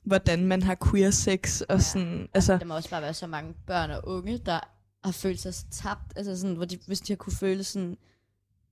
hvordan 0.03 0.45
man 0.45 0.63
har 0.63 0.77
queer 0.91 1.11
sex, 1.11 1.61
og 1.61 1.81
sådan, 1.81 2.27
altså, 2.33 2.57
der 2.57 2.65
må 2.65 2.75
også 2.75 2.89
bare 2.89 3.01
være 3.01 3.13
så 3.13 3.27
mange 3.27 3.53
børn 3.67 3.91
og 3.91 4.01
unge, 4.07 4.37
der 4.37 4.59
har 5.03 5.11
følt 5.11 5.39
sig 5.39 5.53
så 5.53 5.65
tabt, 5.71 6.13
altså 6.15 6.37
sådan, 6.37 6.55
hvor 6.55 6.65
de, 6.65 6.77
hvis 6.87 6.99
de 6.99 7.13
har 7.13 7.17
kunne 7.17 7.35
føle 7.35 7.63
sådan, 7.63 7.97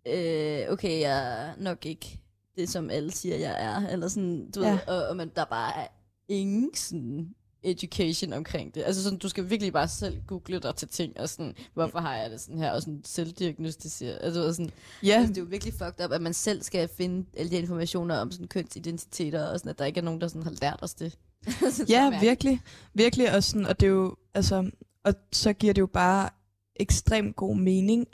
øh, 0.07 0.59
okay, 0.69 0.99
jeg 0.99 1.47
er 1.47 1.53
nok 1.57 1.85
ikke 1.85 2.19
det, 2.57 2.69
som 2.69 2.89
alle 2.89 3.11
siger, 3.11 3.35
jeg 3.37 3.63
er, 3.63 3.87
eller 3.87 4.07
sådan, 4.07 4.51
du 4.51 4.61
Ja. 4.61 4.71
ved, 4.71 4.79
og, 4.87 5.07
og 5.07 5.15
man, 5.15 5.31
der 5.35 5.45
bare 5.45 5.73
er 5.83 5.87
ingen 6.27 6.75
sådan 6.75 7.35
education 7.63 8.33
omkring 8.33 8.75
det. 8.75 8.83
Altså 8.83 9.03
sådan, 9.03 9.19
du 9.19 9.29
skal 9.29 9.49
virkelig 9.49 9.73
bare 9.73 9.87
selv 9.87 10.21
google 10.27 10.59
dig 10.59 10.75
til 10.75 10.87
ting, 10.87 11.19
og 11.19 11.29
sådan, 11.29 11.55
hvorfor 11.73 11.99
har 11.99 12.15
jeg 12.15 12.31
det 12.31 12.41
sådan 12.41 12.57
her, 12.57 12.71
og 12.71 12.81
sådan 12.81 13.01
selvdiagnostisere. 13.05 14.21
Altså, 14.21 14.47
og 14.47 14.53
sådan, 14.53 14.71
ja, 15.03 15.13
altså, 15.13 15.29
det 15.29 15.37
er 15.37 15.41
jo 15.41 15.47
virkelig 15.49 15.73
fucked 15.73 16.05
up, 16.05 16.11
at 16.11 16.21
man 16.21 16.33
selv 16.33 16.63
skal 16.63 16.87
finde 16.87 17.25
alle 17.37 17.51
de 17.51 17.57
informationer 17.57 18.17
om 18.17 18.31
sådan 18.31 18.47
kønsidentiteter, 18.47 19.47
og 19.47 19.59
sådan, 19.59 19.69
at 19.69 19.79
der 19.79 19.85
ikke 19.85 19.99
er 19.99 20.03
nogen, 20.03 20.21
der 20.21 20.27
sådan 20.27 20.43
har 20.43 20.53
lært 20.61 20.79
os 20.81 20.93
det. 20.93 21.17
Ja, 21.89 22.19
virkelig, 22.21 22.61
virkelig, 22.93 23.35
og, 23.35 23.43
sådan, 23.43 23.65
og 23.65 23.79
det 23.79 23.85
er 23.85 23.91
jo, 23.91 24.15
altså, 24.33 24.71
og 25.03 25.13
så 25.31 25.53
giver 25.53 25.73
det 25.73 25.81
jo 25.81 25.87
bare 25.87 26.29
ekstremt 26.75 27.35
god 27.35 27.55
mening, 27.55 28.07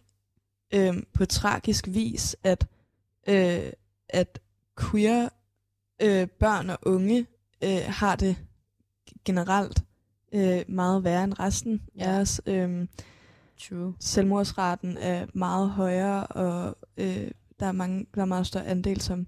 øhm, 0.74 1.06
på 1.14 1.26
tragisk 1.26 1.88
vis, 1.88 2.36
at, 2.44 2.68
øh, 3.28 3.72
at 4.10 4.40
queer 4.80 5.30
øh, 6.02 6.28
børn 6.28 6.70
og 6.70 6.80
unge 6.82 7.28
øh, 7.64 7.82
har 7.88 8.16
det 8.16 8.36
generelt 9.26 9.84
øh, 10.34 10.62
meget 10.68 11.04
værre 11.04 11.24
end 11.24 11.40
resten 11.40 11.82
Ja. 11.98 12.04
af 12.16 12.20
os. 12.22 12.42
Øhm, 12.46 12.90
True. 13.58 13.94
selvmordsraten 14.00 14.98
er 14.98 15.26
meget 15.34 15.70
højere, 15.70 16.28
og 16.28 16.78
øh, 16.98 17.32
der, 17.60 17.66
er 17.66 17.72
mange, 17.72 18.06
der 18.16 18.22
er 18.22 18.26
meget 18.26 18.48
større 18.48 18.66
andel, 18.68 19.02
som 19.02 19.28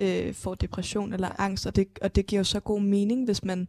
øh, 0.00 0.34
får 0.34 0.54
depression 0.54 1.12
eller 1.12 1.40
angst, 1.40 1.66
og 1.66 1.76
det, 1.76 1.98
og 2.02 2.14
det 2.14 2.26
giver 2.26 2.40
jo 2.40 2.44
så 2.44 2.60
god 2.60 2.80
mening, 2.80 3.24
hvis 3.24 3.44
man 3.44 3.68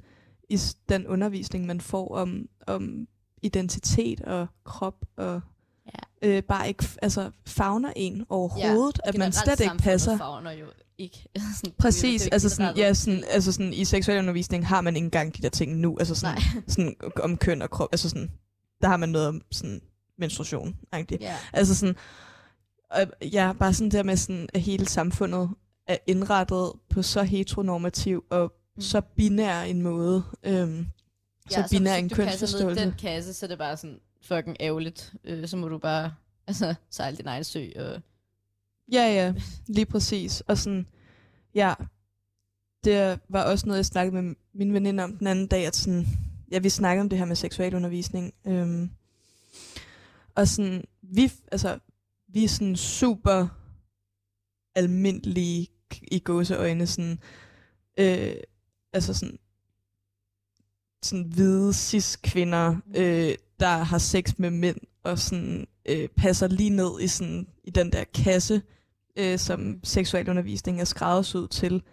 i 0.49 0.59
den 0.89 1.07
undervisning, 1.07 1.65
man 1.65 1.81
får 1.81 2.15
om, 2.15 2.49
om 2.67 3.07
identitet 3.41 4.21
og 4.21 4.47
krop 4.63 5.05
og 5.15 5.41
Ja. 6.23 6.27
øh, 6.27 6.43
bare 6.43 6.67
ikke 6.67 6.85
altså, 7.01 7.31
fagner 7.47 7.93
en 7.95 8.25
overhovedet, 8.29 8.99
at 9.03 9.17
man 9.17 9.31
slet 9.31 9.59
ikke 9.59 9.77
passer. 9.77 10.17
favner 10.17 10.51
jo 10.51 10.65
ikke. 10.97 11.25
sådan, 11.57 11.73
Præcis, 11.79 12.21
er 12.21 12.25
jo 12.25 12.33
altså 12.33 12.47
ikke 12.47 12.55
sådan, 12.55 12.77
ja, 12.77 12.93
sådan, 12.93 13.23
altså 13.29 13.51
sådan, 13.51 13.73
i 13.73 13.85
seksualundervisning 13.85 14.67
har 14.67 14.81
man 14.81 14.95
ikke 14.95 15.05
engang 15.05 15.37
de 15.37 15.41
der 15.41 15.49
ting 15.49 15.75
nu, 15.77 15.97
altså 15.99 16.15
sådan, 16.15 16.35
Nej. 16.35 16.43
sådan 16.73 16.95
om 17.23 17.37
køn 17.37 17.61
og 17.61 17.69
krop, 17.69 17.89
altså 17.91 18.09
sådan, 18.09 18.31
der 18.81 18.87
har 18.87 18.97
man 18.97 19.09
noget 19.09 19.27
om 19.27 19.41
sådan 19.51 19.81
menstruation, 20.17 20.75
egentlig. 20.93 21.17
Ja. 21.21 21.35
Altså 21.53 21.75
sådan, 21.75 21.95
og 22.91 23.01
ja, 23.33 23.53
bare 23.59 23.73
sådan 23.73 23.91
der 23.91 24.03
med 24.03 24.17
sådan, 24.17 24.49
at 24.53 24.61
hele 24.61 24.85
samfundet 24.87 25.49
er 25.87 25.97
indrettet 26.07 26.71
på 26.89 27.01
så 27.01 27.23
heteronormativ 27.23 28.23
og 28.31 28.53
Mm. 28.75 28.81
så 28.83 29.01
binær 29.01 29.61
en 29.61 29.81
måde. 29.81 30.23
Øhm, 30.43 30.87
så 31.49 31.59
ja, 31.59 31.65
binær 31.71 31.91
hvis 31.93 32.03
en 32.03 32.09
du 32.09 32.15
passer 32.15 32.25
ned 32.25 32.31
i 32.31 32.63
kønsforståelse. 32.65 32.85
den 32.85 32.93
kasse, 32.99 33.33
så 33.33 33.45
er 33.45 33.47
det 33.47 33.57
bare 33.57 33.77
sådan 33.77 33.99
fucking 34.21 34.57
ærgerligt. 34.59 35.13
Øh, 35.23 35.47
så 35.47 35.57
må 35.57 35.67
du 35.67 35.77
bare 35.77 36.13
altså, 36.47 36.75
sejle 36.89 37.17
din 37.17 37.27
egen 37.27 37.43
sø. 37.43 37.67
Og... 37.75 38.01
Ja, 38.91 39.13
ja, 39.13 39.33
lige 39.67 39.85
præcis. 39.85 40.41
Og 40.41 40.57
sådan, 40.57 40.87
ja, 41.55 41.73
det 42.83 43.19
var 43.29 43.43
også 43.43 43.65
noget, 43.65 43.77
jeg 43.77 43.85
snakkede 43.85 44.21
med 44.21 44.35
min 44.53 44.73
veninde 44.73 45.03
om 45.03 45.17
den 45.17 45.27
anden 45.27 45.47
dag, 45.47 45.67
at 45.67 45.75
sådan, 45.75 46.05
ja, 46.51 46.59
vi 46.59 46.69
snakkede 46.69 47.01
om 47.01 47.09
det 47.09 47.17
her 47.17 47.25
med 47.25 47.35
seksualundervisning. 47.35 48.33
Øhm, 48.47 48.89
og 50.35 50.47
sådan, 50.47 50.83
vi, 51.01 51.31
altså, 51.51 51.79
vi 52.27 52.43
er 52.43 52.47
sådan 52.49 52.75
super 52.75 53.47
almindelige 54.75 55.67
i 56.01 56.19
gåseøjne, 56.19 56.87
sådan, 56.87 57.19
øh, 57.97 58.35
altså 58.93 59.13
sådan, 59.13 59.39
sådan 61.01 61.25
hvide 61.25 61.73
cis-kvinder, 61.73 62.75
øh, 62.95 63.35
der 63.59 63.77
har 63.77 63.97
sex 63.97 64.33
med 64.37 64.49
mænd, 64.51 64.77
og 65.03 65.19
sådan 65.19 65.67
øh, 65.85 66.07
passer 66.17 66.47
lige 66.47 66.69
ned 66.69 66.99
i, 67.01 67.07
sådan, 67.07 67.47
i 67.63 67.69
den 67.69 67.91
der 67.91 68.03
kasse, 68.13 68.61
øh, 69.17 69.39
som 69.39 69.79
seksualundervisning 69.83 70.81
er 70.81 70.85
skræddersyet 70.85 71.49
til. 71.51 71.83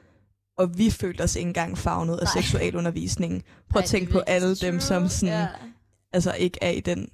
Og 0.59 0.78
vi 0.78 0.90
følte 0.90 1.22
os 1.22 1.36
ikke 1.36 1.48
engang 1.48 1.78
fagnet 1.78 2.16
af 2.18 2.24
Nej. 2.24 2.43
seksualundervisningen. 2.43 3.43
Prøv 3.70 3.82
at 3.82 3.88
tænke 3.88 4.12
på 4.12 4.18
alle 4.18 4.48
virkelig 4.48 4.72
dem, 4.72 4.78
true. 4.80 4.86
som 4.88 5.09
sådan, 5.09 5.34
Ja. 5.40 5.48
altså 6.12 6.32
ikke 6.32 6.59
er 6.62 6.70
i 6.70 6.80
den 6.80 7.09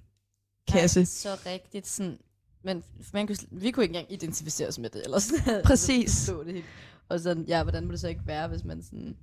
kasse. 0.69 1.01
Ej, 1.01 1.05
så 1.05 1.29
rigtigt. 1.47 1.87
Sådan, 1.87 2.19
men 2.65 2.83
man 3.13 3.27
kunne, 3.27 3.37
vi 3.51 3.71
kunne 3.71 3.85
ikke 3.85 3.95
engang 3.95 4.13
identificere 4.13 4.69
os 4.69 4.79
med 4.79 4.91
det. 4.91 5.05
Eller 5.05 5.19
sådan, 5.19 5.63
Præcis. 5.65 6.27
Forstå 6.27 6.45
det 6.45 6.53
helt. 6.55 6.67
Og 7.09 7.21
sådan, 7.21 7.45
ja, 7.45 7.63
hvordan 7.63 7.85
må 7.87 7.93
det 7.93 8.01
så 8.01 8.09
ikke 8.09 8.27
være, 8.27 8.49
hvis 8.49 8.65
man 8.65 8.83
sådan, 8.83 9.17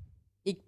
ikke 0.46 0.62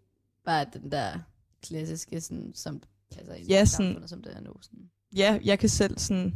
bare 0.45 0.61
er 0.61 0.69
den 0.79 0.91
der 0.91 1.19
klassiske, 1.63 2.21
sådan, 2.21 2.51
som 2.55 2.81
passer 3.15 3.33
ind 3.33 3.47
Ja, 3.47 3.63
i 3.63 3.65
sådan- 3.65 4.07
som 4.07 4.21
det 4.21 4.35
er 4.35 4.41
nu. 4.41 4.53
Sådan. 4.61 4.89
ja, 5.15 5.39
jeg 5.43 5.59
kan 5.59 5.69
selv 5.69 5.97
sådan, 5.99 6.35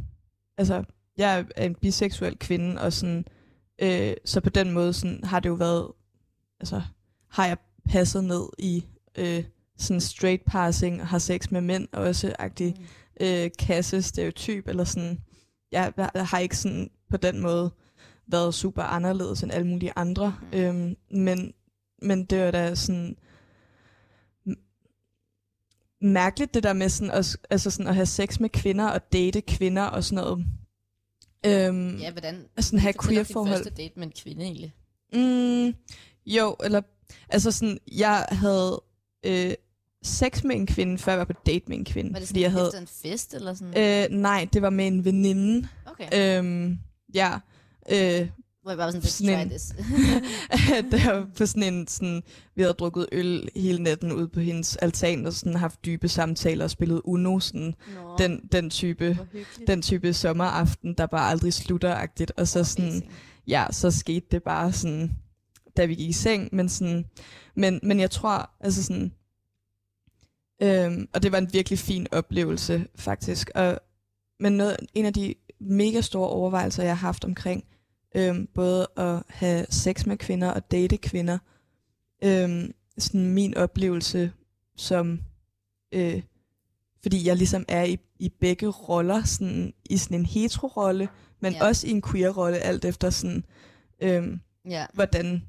altså, 0.58 0.84
jeg 1.16 1.44
er 1.56 1.64
en 1.66 1.74
biseksuel 1.74 2.38
kvinde, 2.38 2.80
og 2.80 2.92
sådan, 2.92 3.24
øh, 3.82 4.14
så 4.24 4.40
på 4.40 4.50
den 4.50 4.70
måde 4.72 4.92
sådan, 4.92 5.24
har 5.24 5.40
det 5.40 5.48
jo 5.48 5.54
været, 5.54 5.92
altså, 6.60 6.82
har 7.30 7.46
jeg 7.46 7.56
passet 7.84 8.24
ned 8.24 8.42
i 8.58 8.84
øh, 9.18 9.44
sådan 9.78 10.00
straight 10.00 10.44
passing, 10.44 11.00
og 11.00 11.06
har 11.06 11.18
sex 11.18 11.50
med 11.50 11.60
mænd 11.60 11.88
også, 11.92 12.34
agtig 12.38 12.76
øh, 13.20 13.50
kasse 13.58 14.02
stereotyp, 14.02 14.68
eller 14.68 14.84
sådan, 14.84 15.18
jeg, 15.72 15.92
jeg 16.14 16.26
har 16.26 16.38
ikke 16.38 16.56
sådan 16.58 16.90
på 17.10 17.16
den 17.16 17.40
måde 17.40 17.70
været 18.26 18.54
super 18.54 18.82
anderledes 18.82 19.42
end 19.42 19.52
alle 19.52 19.66
mulige 19.68 19.92
andre, 19.96 20.36
Mhm. 20.52 20.58
øhm, 20.58 20.96
men, 21.10 21.52
men 22.02 22.24
det 22.24 22.40
var 22.44 22.50
da 22.50 22.74
sådan, 22.74 23.16
mærkeligt 26.06 26.54
det 26.54 26.62
der 26.62 26.72
med 26.72 26.88
sådan 26.88 27.10
at, 27.10 27.36
altså 27.50 27.70
sådan 27.70 27.86
at 27.86 27.94
have 27.94 28.06
sex 28.06 28.40
med 28.40 28.48
kvinder 28.48 28.86
og 28.88 29.12
date 29.12 29.40
kvinder 29.40 29.82
og 29.82 30.04
sådan 30.04 30.24
noget. 30.24 30.46
Øhm, 31.46 31.96
Ja, 31.96 32.10
hvordan 32.10 32.44
sådan 32.58 32.78
have 32.78 32.94
queer 33.04 33.24
forhold. 33.24 33.56
første 33.56 33.70
date 33.70 33.92
med 33.96 34.06
en 34.06 34.12
kvinde 34.22 34.44
egentlig? 34.44 34.74
Mm, 35.12 35.74
jo, 36.26 36.56
eller 36.64 36.82
altså 37.28 37.50
sådan, 37.50 37.78
jeg 37.92 38.26
havde 38.30 38.82
øh, 39.26 39.54
sex 40.02 40.44
med 40.44 40.56
en 40.56 40.66
kvinde, 40.66 40.98
før 40.98 41.12
jeg 41.12 41.18
var 41.18 41.24
på 41.24 41.32
date 41.46 41.64
med 41.68 41.76
en 41.78 41.84
kvinde. 41.84 42.12
Var 42.12 42.18
det 42.18 42.28
fordi 42.28 42.40
sådan 42.40 42.42
jeg 42.42 42.50
havde, 42.52 42.70
en 42.80 42.86
fest, 42.86 43.34
eller 43.34 43.54
sådan? 43.54 44.04
øh, 44.12 44.18
nej, 44.18 44.48
det 44.52 44.62
var 44.62 44.70
med 44.70 44.86
en 44.86 45.04
veninde. 45.04 45.68
okay. 45.86 46.38
Øhm, 46.38 46.78
ja, 47.14 47.38
øh, 47.92 48.28
Hvor 48.66 48.72
jeg 48.72 48.78
var 48.78 48.90
sådan, 48.90 49.02
sådan 49.02 49.40
en- 49.40 49.48
this. 49.48 49.62
der 50.92 51.26
på 51.36 51.46
sådan 51.46 51.74
en, 51.74 51.86
sådan, 51.86 52.22
vi 52.54 52.62
havde 52.62 52.74
drukket 52.74 53.06
øl 53.12 53.48
hele 53.56 53.82
natten 53.82 54.12
ude 54.12 54.28
på 54.28 54.40
hendes 54.40 54.76
altan, 54.76 55.26
og 55.26 55.32
sådan 55.32 55.54
haft 55.56 55.84
dybe 55.84 56.08
samtaler 56.08 56.64
og 56.64 56.70
spillet 56.70 57.00
Uno, 57.04 57.40
sådan 57.40 57.74
Nå, 57.94 58.16
den, 58.18 58.48
den 58.52 58.70
type 58.70 59.18
den 59.66 59.82
type 59.82 60.12
sommeraften, 60.12 60.94
der 60.94 61.06
bare 61.06 61.30
aldrig 61.30 61.52
slutter-agtigt. 61.52 62.30
Og 62.36 62.48
så 62.48 62.64
sådan, 62.64 62.84
Amazing. 62.84 63.12
ja, 63.46 63.66
så 63.70 63.90
skete 63.90 64.26
det 64.30 64.42
bare 64.42 64.72
sådan, 64.72 65.12
da 65.76 65.84
vi 65.84 65.94
gik 65.94 66.08
i 66.08 66.12
seng, 66.12 66.48
men 66.52 66.68
sådan, 66.68 67.04
men, 67.54 67.80
men 67.82 68.00
jeg 68.00 68.10
tror, 68.10 68.50
altså 68.60 68.82
sådan, 68.82 69.12
øhm, 70.62 71.08
og 71.14 71.22
det 71.22 71.32
var 71.32 71.38
en 71.38 71.52
virkelig 71.52 71.78
fin 71.78 72.06
oplevelse, 72.12 72.86
faktisk. 72.96 73.50
Og, 73.54 73.78
men 74.40 74.52
noget, 74.52 74.76
en 74.94 75.04
af 75.04 75.12
de 75.12 75.34
mega 75.60 76.00
store 76.00 76.28
overvejelser, 76.28 76.82
jeg 76.82 76.92
har 76.98 77.06
haft 77.06 77.24
omkring, 77.24 77.64
øhm, 78.14 78.46
både 78.54 78.86
at 78.96 79.22
have 79.28 79.66
sex 79.70 80.06
med 80.06 80.16
kvinder 80.16 80.50
og 80.50 80.70
date 80.70 80.96
kvinder, 80.96 81.38
øhm, 82.24 82.74
sådan 82.98 83.30
min 83.30 83.56
oplevelse 83.56 84.32
som, 84.76 85.20
øh, 85.92 86.22
fordi 87.02 87.26
jeg 87.26 87.36
ligesom 87.36 87.64
er 87.68 87.84
i, 87.84 87.98
i 88.18 88.28
begge 88.28 88.66
roller, 88.66 89.24
sådan, 89.24 89.74
i 89.90 89.96
sådan 89.96 90.20
en 90.20 90.26
hetero-rolle, 90.26 91.08
men 91.40 91.52
ja. 91.52 91.66
også 91.66 91.86
i 91.86 91.90
en 91.90 92.02
queer-rolle, 92.02 92.58
alt 92.58 92.84
efter 92.84 93.10
sådan, 93.10 93.44
øhm, 94.00 94.40
Ja. 94.68 94.86
hvordan 94.94 95.42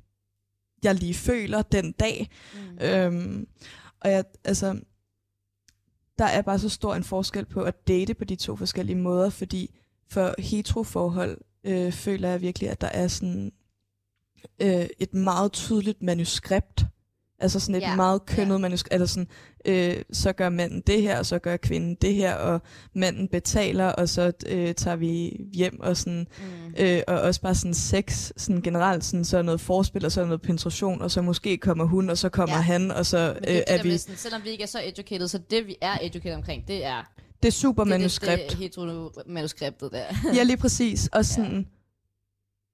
jeg 0.84 0.96
lige 0.96 1.14
føler 1.14 1.62
den 1.62 1.92
dag. 1.92 2.30
Mm. 2.54 2.86
Øhm, 2.86 3.48
og 4.00 4.12
jeg, 4.12 4.24
altså, 4.44 4.80
der 6.18 6.26
er 6.26 6.42
bare 6.42 6.60
så 6.60 6.70
stor 6.70 6.96
en 6.96 7.04
forskel 7.04 7.46
på 7.46 7.62
at 7.62 7.88
date 7.88 8.14
på 8.14 8.24
de 8.26 8.36
to 8.36 8.56
forskellige 8.56 8.96
måder, 8.98 9.30
fordi 9.30 9.76
for 10.10 10.36
heteroforhold 10.42 11.38
øh, 11.64 11.92
føler 11.92 12.30
jeg 12.30 12.42
virkelig, 12.42 12.70
at 12.70 12.82
der 12.82 12.88
er 12.88 13.08
sådan 13.08 13.52
øh, 14.62 14.88
et 15.00 15.14
meget 15.14 15.52
tydeligt 15.52 16.02
manuskript. 16.04 16.86
Altså 17.40 17.60
sådan 17.60 17.76
et 17.76 17.82
ja, 17.82 17.96
meget 17.96 18.26
kønnet 18.26 18.54
ja. 18.54 18.58
manuskript. 18.58 18.94
Altså 18.94 19.08
sådan, 19.14 19.28
øh, 19.66 20.04
så 20.12 20.34
gør 20.34 20.50
manden 20.50 20.82
det 20.88 21.02
her, 21.02 21.20
og 21.20 21.26
så 21.26 21.40
gør 21.40 21.58
kvinden 21.58 21.96
det 22.02 22.14
her, 22.14 22.36
og 22.36 22.62
manden 22.94 23.28
betaler, 23.28 23.86
og 23.86 24.10
så 24.10 24.32
øh, 24.46 24.76
tager 24.76 24.96
vi 24.96 25.38
hjem 25.54 25.80
og 25.80 25.98
sådan 25.98 26.28
Mm. 26.40 26.74
Øh, 26.80 27.02
og 27.08 27.22
også 27.22 27.42
bare 27.42 27.56
sådan 27.56 27.74
sex, 27.74 28.32
sådan 28.38 28.62
generelt, 28.62 29.04
sådan, 29.04 29.26
så 29.26 29.38
er 29.38 29.42
noget 29.42 29.62
forspil, 29.62 30.06
og 30.06 30.12
så 30.12 30.22
er 30.22 30.26
noget 30.26 30.42
penetration, 30.42 31.02
og 31.02 31.12
så 31.12 31.22
måske 31.22 31.58
kommer 31.58 31.86
hun, 31.86 32.10
og 32.10 32.18
så 32.18 32.30
kommer 32.30 32.56
Ja. 32.56 32.62
han, 32.62 32.92
og 32.92 33.06
så 33.06 33.32
Men 33.36 33.44
det 33.44 33.50
øh, 33.50 33.56
er, 33.56 33.78
det 33.78 33.80
er 33.80 33.84
vi... 33.84 33.98
sådan, 33.98 34.18
selvom 34.18 34.44
vi 34.44 34.50
ikke 34.50 34.64
er 34.64 34.68
så 34.68 34.80
educated, 34.84 35.28
så 35.28 35.38
det 35.38 35.68
vi 35.68 35.76
er 35.82 35.98
educated 36.02 36.36
omkring, 36.36 36.68
det 36.68 36.86
er 36.86 37.12
Det 37.42 37.48
er 37.48 37.52
super 37.52 37.84
det, 37.84 37.94
er 37.94 37.98
manuskript. 37.98 38.42
det, 38.42 38.50
det 38.50 38.58
hetero-manuskriptet 38.58 39.92
der. 39.92 40.06
Ja, 40.36 40.44
lige 40.44 40.58
præcis. 40.58 41.08
Og 41.08 41.26
sådan, 41.26 41.68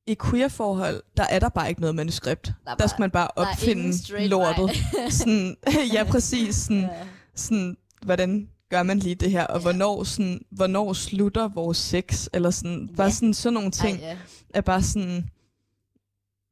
i 0.07 0.15
queer-forhold, 0.29 1.03
der 1.17 1.23
er 1.29 1.39
der 1.39 1.49
bare 1.49 1.69
ikke 1.69 1.81
noget 1.81 1.95
manuskript. 1.95 2.45
Der 2.45 2.51
er 2.51 2.69
Der, 2.71 2.75
bare- 2.77 2.89
skal 2.89 3.01
man 3.01 3.11
bare 3.11 3.27
opfinde 3.35 4.27
lortet. 4.27 4.69
sådan, 5.19 5.57
ja, 5.93 6.03
præcis. 6.03 6.55
Sådan, 6.55 6.81
Ja. 6.81 6.89
sådan, 7.35 7.77
hvordan 8.05 8.49
gør 8.69 8.83
man 8.83 8.99
lige 8.99 9.15
det 9.15 9.31
her, 9.31 9.43
og 9.43 9.49
Ja. 9.49 9.57
ja. 9.57 9.61
hvornår, 9.61 10.03
sådan, 10.03 10.41
hvornår 10.51 10.93
slutter 10.93 11.47
vores 11.47 11.77
sex, 11.77 12.27
eller 12.33 12.49
sådan, 12.51 12.89
bare 12.97 13.07
Ja. 13.07 13.11
sådan, 13.13 13.33
sådan 13.33 13.53
nogle 13.53 13.71
ting. 13.71 13.97
Ej, 13.97 14.03
ja. 14.07 14.17
er 14.53 14.61
bare 14.61 14.83
sådan, 14.83 15.29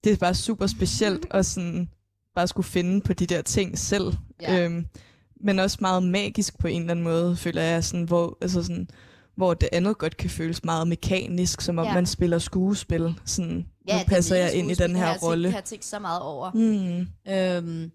det 0.03 0.11
er 0.11 0.17
bare 0.17 0.35
super 0.35 0.67
specielt 0.67 1.25
at 1.31 1.45
sådan, 1.45 1.89
bare 2.35 2.47
skulle 2.47 2.67
finde 2.67 3.01
på 3.01 3.13
de 3.13 3.25
der 3.25 3.41
ting 3.41 3.77
selv. 3.77 4.13
Ja. 4.41 4.65
Øhm, 4.65 4.85
men 5.43 5.59
også 5.59 5.77
meget 5.81 6.03
magisk 6.03 6.59
på 6.59 6.67
en 6.67 6.81
eller 6.81 6.91
anden 6.91 7.03
måde, 7.03 7.35
føler 7.35 7.61
jeg, 7.61 7.83
sådan, 7.83 8.03
hvor, 8.05 8.37
altså 8.41 8.63
sådan, 8.63 8.87
hvor 9.35 9.53
det 9.53 9.69
andet 9.71 9.97
godt 9.97 10.17
kan 10.17 10.29
føles 10.29 10.63
meget 10.63 10.87
mekanisk, 10.87 11.61
som 11.61 11.77
om 11.77 11.85
Ja. 11.85 11.93
man 11.93 12.05
spiller 12.05 12.39
skuespil. 12.39 13.19
Sådan, 13.25 13.67
Ja, 13.87 13.93
nu 13.93 13.99
det 13.99 14.05
er 14.05 14.09
passer 14.09 14.35
jeg 14.35 14.53
ind 14.53 14.71
i 14.71 14.73
den 14.73 14.89
Det 14.89 14.99
her 14.99 15.17
rolle. 15.17 15.43
Det 15.43 15.51
har 15.51 15.59
jeg 15.59 15.65
tænkt 15.65 15.85
så 15.85 15.99
meget 15.99 16.21
over. 16.21 16.51
Mm. 16.51 17.07
Øhm, 17.33 17.91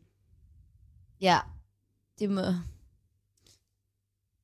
ja, 1.21 1.39
det 2.19 2.31
må... 2.31 2.43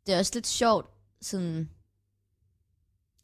Det 0.07 0.15
er 0.15 0.19
også 0.19 0.33
lidt 0.35 0.47
sjovt, 0.47 0.87
sådan... 1.21 1.69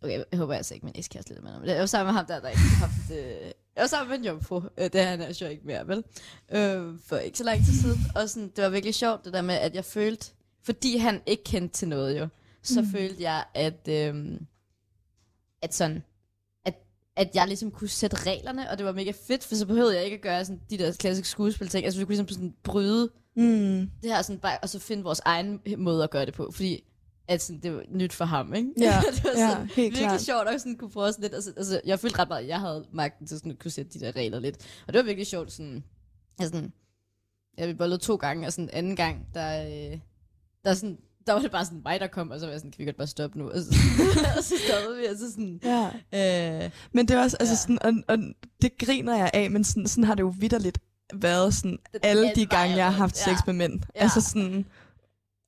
Okay, 0.02 0.24
jeg 0.32 0.38
håber 0.38 0.54
altså 0.54 0.74
ikke, 0.74 0.86
min 0.86 0.94
ekskæreste 0.98 1.30
lidt 1.32 1.42
med 1.42 1.50
noget, 1.50 1.60
men 1.66 1.70
jeg 1.70 1.80
var 1.80 1.86
sammen 1.86 2.06
med 2.14 2.18
ham 2.18 2.26
der, 2.26 2.40
der 2.40 2.48
ikke 2.48 2.60
har 2.60 2.86
haft... 2.86 3.10
Øh, 3.12 3.50
jeg 3.78 3.82
var 3.82 3.88
sammen 3.88 4.10
med 4.10 4.18
en 4.18 4.24
jomfru, 4.24 4.62
øh, 4.78 4.84
det 4.84 4.94
er 4.94 5.04
han 5.04 5.20
altså 5.20 5.48
ikke 5.48 5.66
mere, 5.66 5.88
vel? 5.88 6.04
Øh, 6.52 6.98
for 7.06 7.16
ikke 7.16 7.38
så 7.38 7.44
lang 7.44 7.64
tid 7.64 7.72
siden, 7.72 7.98
og 8.14 8.28
sådan, 8.28 8.52
det 8.56 8.64
var 8.64 8.70
virkelig 8.70 8.94
sjovt, 8.94 9.24
det 9.24 9.32
der 9.32 9.42
med, 9.42 9.54
at 9.54 9.74
jeg 9.74 9.84
følte, 9.84 10.26
fordi 10.62 10.96
han 10.96 11.22
ikke 11.26 11.44
kendte 11.44 11.74
til 11.76 11.88
noget 11.88 12.18
jo, 12.18 12.28
så 12.62 12.80
mm. 12.80 12.90
følte 12.90 13.22
jeg, 13.22 13.44
at, 13.54 13.88
øh, 13.88 14.40
at 15.62 15.74
sådan, 15.74 16.02
at, 16.64 16.74
at 17.16 17.30
jeg 17.34 17.46
ligesom 17.46 17.70
kunne 17.70 17.88
sætte 17.88 18.16
reglerne, 18.16 18.70
og 18.70 18.78
det 18.78 18.86
var 18.86 18.92
mega 18.92 19.12
fedt, 19.26 19.44
for 19.44 19.54
så 19.54 19.66
behøvede 19.66 19.94
jeg 19.96 20.04
ikke 20.04 20.14
at 20.14 20.22
gøre 20.22 20.44
sådan 20.44 20.60
de 20.70 20.78
der 20.78 20.92
klassiske 20.92 21.28
skuespil 21.28 21.68
ting, 21.68 21.84
altså 21.84 22.00
vi 22.00 22.04
kunne 22.04 22.14
ligesom 22.14 22.28
sådan 22.28 22.54
bryde 22.62 23.10
Mm. 23.36 23.90
det 24.02 24.10
her 24.10 24.22
sådan 24.22 24.40
bare, 24.40 24.58
og 24.62 24.68
så 24.68 24.78
finde 24.78 25.02
vores 25.02 25.20
egen 25.24 25.60
måde 25.78 26.04
at 26.04 26.10
gøre 26.10 26.26
det 26.26 26.34
på, 26.34 26.50
fordi 26.50 26.84
at 27.28 27.42
sådan, 27.42 27.60
det 27.62 27.74
var 27.74 27.82
nyt 27.90 28.12
for 28.12 28.24
ham, 28.24 28.54
ikke? 28.54 28.68
Ja, 28.78 29.02
det 29.14 29.24
var 29.24 29.30
ja, 29.36 29.50
sådan, 29.50 29.66
helt 29.66 29.76
virkelig 29.76 30.02
klart. 30.08 30.20
sjovt 30.20 30.48
at 30.48 30.60
sådan 30.60 30.76
kunne 30.76 30.90
prøve 30.90 31.12
sådan 31.12 31.22
lidt, 31.22 31.34
altså, 31.34 31.52
altså, 31.56 31.80
jeg 31.84 32.00
følte 32.00 32.18
ret 32.18 32.28
meget, 32.28 32.42
at 32.42 32.48
jeg 32.48 32.60
havde 32.60 32.86
magten 32.92 33.26
til 33.26 33.36
sådan 33.38 33.52
at 33.52 33.58
kunne 33.58 33.70
sætte 33.70 33.98
de 33.98 34.04
der 34.04 34.16
regler 34.16 34.40
lidt, 34.40 34.56
og 34.86 34.92
det 34.92 34.98
var 34.98 35.04
virkelig 35.04 35.26
sjovt, 35.26 35.52
sådan, 35.52 35.84
altså, 36.40 36.54
sådan, 36.56 36.72
ja, 37.58 37.66
vi 37.66 37.74
bollede 37.74 37.98
to 38.00 38.16
gange, 38.16 38.46
og 38.46 38.52
sådan 38.52 38.70
anden 38.72 38.96
gang, 38.96 39.26
der, 39.34 39.62
øh, 39.92 39.98
der, 40.64 40.74
sådan, 40.74 40.98
der 41.26 41.32
var 41.32 41.40
det 41.40 41.50
bare 41.50 41.64
sådan 41.64 41.80
mig, 41.84 42.00
der 42.00 42.06
kom, 42.06 42.30
og 42.30 42.40
så 42.40 42.46
var 42.46 42.50
jeg 42.52 42.60
sådan, 42.60 42.70
kan 42.70 42.78
vi 42.78 42.84
godt 42.84 42.96
bare 42.96 43.06
stoppe 43.06 43.38
nu? 43.38 43.48
Og 43.54 43.60
så, 43.60 43.74
og 44.38 44.44
så 44.44 44.54
stoppede 44.68 44.98
vi, 45.00 45.04
og 45.06 45.16
så 45.18 45.30
sådan, 45.30 45.60
Ja. 45.64 46.64
øh, 46.64 46.70
Men 46.92 47.08
det 47.08 47.14
er 47.16 47.22
også, 47.22 47.36
altså 47.40 47.52
Ja. 47.52 47.56
sådan, 47.76 48.02
og, 48.08 48.14
og 48.16 48.18
det 48.62 48.78
griner 48.78 49.16
jeg 49.16 49.30
af, 49.34 49.50
men 49.50 49.64
sådan, 49.64 49.86
sådan 49.88 50.04
har 50.04 50.14
det 50.14 50.22
jo 50.22 50.34
vidderligt 50.38 50.78
været 51.14 51.54
sådan, 51.54 51.78
Den 51.92 52.00
alle 52.02 52.32
de 52.34 52.46
gange, 52.46 52.76
jeg 52.76 52.84
har 52.84 52.92
haft 52.92 53.16
sex 53.16 53.26
ja. 53.28 53.36
med 53.46 53.54
mænd. 53.54 53.80
Ja. 53.94 54.00
Altså 54.02 54.20
sådan, 54.20 54.66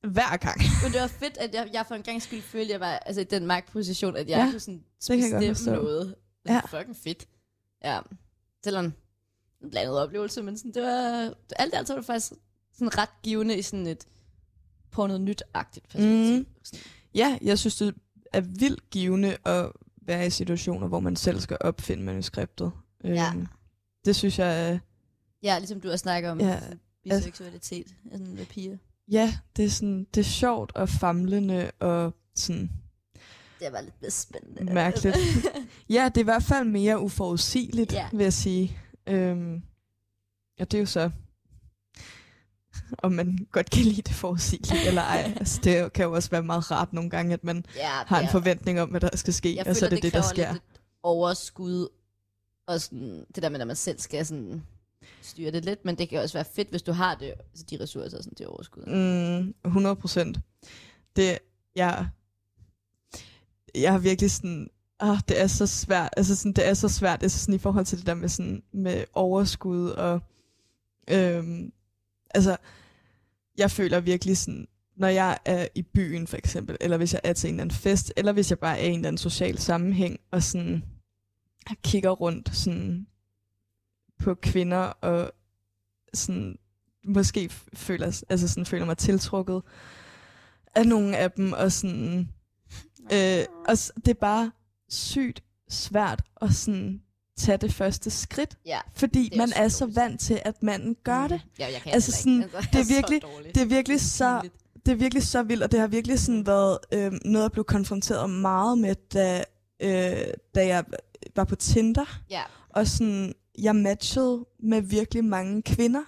hver 0.08 0.36
gang. 0.36 0.60
Men 0.82 0.92
det 0.92 1.00
var 1.00 1.06
fedt, 1.06 1.36
at 1.36 1.54
jeg, 1.54 1.70
jeg 1.72 1.84
for 1.86 1.94
en 1.94 2.02
gang 2.02 2.22
skyld 2.22 2.42
følte, 2.42 2.64
at 2.64 2.70
jeg 2.70 2.80
var 2.80 2.92
altså, 2.92 3.20
i 3.20 3.24
den 3.24 3.46
magtposition, 3.46 4.16
at 4.16 4.28
jeg 4.28 4.38
Ja, 4.38 4.50
kunne 4.50 4.60
sådan 4.60 4.84
bestemme 5.08 5.76
noget. 5.82 6.06
Det 6.44 6.50
Ja. 6.50 6.54
var 6.54 6.78
fucking 6.78 6.96
fedt. 6.96 7.28
Ja. 7.84 8.00
Selvom 8.64 8.92
en 9.62 9.70
blandet 9.70 9.98
oplevelse, 9.98 10.42
men 10.42 10.58
sådan, 10.58 10.74
det 10.74 10.82
var, 10.82 11.34
alt 11.56 11.74
i 11.74 11.76
alt 11.76 11.88
var 11.88 11.94
det 11.94 12.04
faktisk 12.04 12.32
sådan 12.74 12.98
ret 12.98 13.08
givende 13.22 13.56
i 13.58 13.62
sådan 13.62 13.86
et 13.86 14.06
på 14.90 15.06
noget 15.06 15.20
nyt-agtigt 15.20 15.88
perspektiv. 15.88 16.38
Mm. 16.38 16.46
Ja, 17.14 17.38
jeg 17.42 17.58
synes, 17.58 17.76
det 17.76 17.94
er 18.32 18.40
vildt 18.40 18.90
givende 18.90 19.36
at 19.44 19.72
være 20.02 20.26
i 20.26 20.30
situationer, 20.30 20.86
hvor 20.86 21.00
man 21.00 21.16
selv 21.16 21.40
skal 21.40 21.56
opfinde 21.60 22.02
manuskriptet. 22.02 22.72
Ja. 23.04 23.32
Øhm, 23.34 23.46
det 24.04 24.16
synes 24.16 24.38
jeg 24.38 24.70
er... 24.70 24.78
Ja, 25.42 25.58
ligesom 25.58 25.80
du 25.80 25.88
har 25.88 25.96
snakket 25.96 26.30
om 26.30 26.40
Ja, 26.40 26.60
ja, 27.06 27.18
biseksualitet, 27.18 27.86
sådan 28.12 28.34
med 28.34 28.46
piger. 28.46 28.76
Ja, 29.10 29.34
det 29.56 29.64
er 29.64 29.70
sådan, 29.70 30.06
det 30.14 30.20
er 30.20 30.24
sjovt 30.24 30.72
og 30.74 30.88
famlende 30.88 31.70
og 31.80 32.14
sådan 32.34 32.70
Det 33.60 33.72
var 33.72 33.80
lidt 34.00 34.12
spændende. 34.12 34.74
mærkeligt. 34.74 35.16
ja, 35.90 36.04
det 36.08 36.16
er 36.16 36.20
i 36.20 36.24
hvert 36.24 36.42
fald 36.42 36.64
mere 36.68 37.00
uforudsigeligt, 37.00 37.92
Ja. 37.92 38.08
vil 38.12 38.22
jeg 38.22 38.32
sige. 38.32 38.78
Øhm, 39.06 39.62
og 40.60 40.70
det 40.70 40.74
er 40.78 40.80
jo 40.80 40.86
så, 40.86 41.10
om 42.98 43.12
man 43.12 43.38
godt 43.52 43.70
kan 43.70 43.82
lide 43.82 44.02
det 44.02 44.12
forudsigeligt 44.14 44.86
eller 44.86 45.02
ej. 45.02 45.32
Altså, 45.40 45.60
det 45.64 45.92
kan 45.92 46.04
jo 46.04 46.12
også 46.12 46.30
være 46.30 46.42
meget 46.42 46.70
rart 46.70 46.92
nogle 46.92 47.10
gange, 47.10 47.34
at 47.34 47.44
man 47.44 47.64
ja, 47.76 47.88
har 48.06 48.18
en 48.18 48.24
det 48.24 48.32
forventning 48.32 48.80
om, 48.80 48.88
hvad 48.88 49.00
der 49.00 49.16
skal 49.16 49.34
ske, 49.34 49.56
Jeg 49.56 49.66
og 49.66 49.76
så 49.76 49.80
føler, 49.80 49.90
er 49.90 49.94
det 49.94 50.02
det, 50.02 50.12
der 50.12 50.20
kræver 50.20 50.30
sker. 50.34 50.52
lidt 50.52 50.62
overskud, 51.02 51.88
og 52.66 52.80
sådan, 52.80 53.24
det 53.34 53.42
der 53.42 53.48
med, 53.48 53.60
at 53.60 53.66
man 53.66 53.76
selv 53.76 53.98
skal 53.98 54.26
sådan 54.26 54.62
styre 55.22 55.50
det 55.50 55.64
lidt, 55.64 55.84
men 55.84 55.98
det 55.98 56.08
kan 56.08 56.20
også 56.20 56.36
være 56.38 56.44
fedt, 56.44 56.70
hvis 56.70 56.82
du 56.82 56.92
har 56.92 57.14
det, 57.14 57.26
altså 57.26 57.64
de 57.70 57.82
ressourcer 57.82 58.22
sådan 58.22 58.32
det 58.38 58.46
overskud. 58.46 58.82
Mm, 58.86 59.54
100 59.64 59.96
procent. 59.96 60.38
Det, 61.16 61.38
jeg, 61.76 62.08
jeg 63.74 63.92
har 63.92 63.98
virkelig 63.98 64.30
sådan, 64.30 64.70
ah, 65.00 65.20
det 65.28 65.40
er 65.40 65.46
så 65.46 65.66
svært, 65.66 66.10
altså 66.16 66.36
sådan, 66.36 66.52
det 66.52 66.68
er 66.68 66.74
så 66.74 66.88
svært, 66.88 67.22
altså 67.22 67.38
sådan 67.38 67.54
i 67.54 67.58
forhold 67.58 67.84
til 67.84 67.98
det 67.98 68.06
der 68.06 68.14
med 68.14 68.28
sådan, 68.28 68.62
med 68.72 69.04
overskud 69.12 69.88
og, 69.88 70.20
øhm, 71.10 71.72
altså, 72.34 72.56
jeg 73.58 73.70
føler 73.70 74.00
virkelig 74.00 74.38
sådan, 74.38 74.68
når 74.96 75.08
jeg 75.08 75.38
er 75.44 75.68
i 75.74 75.82
byen 75.82 76.26
for 76.26 76.36
eksempel, 76.36 76.76
eller 76.80 76.96
hvis 76.96 77.12
jeg 77.12 77.20
er 77.24 77.32
til 77.32 77.48
en 77.48 77.54
eller 77.54 77.62
anden 77.62 77.76
fest, 77.76 78.12
eller 78.16 78.32
hvis 78.32 78.50
jeg 78.50 78.58
bare 78.58 78.78
er 78.78 78.84
i 78.84 78.88
en 78.88 78.94
eller 78.94 79.08
anden 79.08 79.18
social 79.18 79.58
sammenhæng, 79.58 80.20
og 80.30 80.42
sådan 80.42 80.84
kigger 81.84 82.10
rundt 82.10 82.56
sådan 82.56 83.06
på 84.22 84.34
kvinder, 84.34 84.78
og 84.78 85.32
sådan 86.14 86.58
måske 87.04 87.50
føler, 87.74 88.22
altså 88.28 88.48
sådan 88.48 88.66
føler 88.66 88.84
mig 88.84 88.98
tiltrukket 88.98 89.62
af 90.74 90.86
nogle 90.86 91.16
af 91.16 91.30
dem, 91.30 91.52
og 91.52 91.72
sådan, 91.72 92.28
øh, 93.12 93.44
og 93.68 93.76
det 93.96 94.08
er 94.08 94.14
bare 94.20 94.50
sygt 94.88 95.42
svært 95.68 96.22
at 96.42 96.54
sådan 96.54 97.02
tage 97.36 97.58
det 97.58 97.72
første 97.74 98.10
skridt, 98.10 98.58
Ja, 98.66 98.78
fordi 98.94 99.30
er 99.32 99.36
man 99.36 99.52
er 99.56 99.68
så 99.68 99.84
logisk. 99.84 99.96
vant 99.98 100.20
til, 100.20 100.40
at 100.44 100.62
manden 100.62 100.96
gør 101.04 101.28
det. 101.28 101.40
Ja, 101.58 101.72
jeg 101.72 101.80
kan 101.82 101.92
Altså 101.94 102.10
ikke. 102.10 102.18
sådan, 102.18 102.62
det 102.72 102.80
er 102.80 102.94
virkelig- 102.94 103.20
så. 103.22 103.50
Det 103.54 103.62
er 103.62 103.66
virkelig 103.66 104.00
så, 104.00 104.48
det 104.86 104.92
er 104.92 104.96
virkelig 104.96 105.22
så 105.26 105.42
vildt, 105.42 105.62
og 105.62 105.72
det 105.72 105.80
har 105.80 105.86
virkelig 105.86 106.18
sådan 106.20 106.46
været 106.46 106.78
øh, 106.92 107.12
noget, 107.24 107.42
jeg 107.42 107.52
blev 107.52 107.64
konfronteret 107.64 108.30
meget 108.30 108.78
med, 108.78 108.94
da, 108.94 109.44
øh, 109.80 110.34
da 110.54 110.66
jeg 110.66 110.84
var 111.36 111.44
på 111.44 111.56
Tinder, 111.56 112.20
Ja, 112.30 112.42
og 112.70 112.86
sådan, 112.86 113.34
jeg 113.58 113.76
matchede 113.76 114.46
med 114.62 114.82
virkelig 114.82 115.24
mange 115.24 115.62
kvinder, 115.62 116.02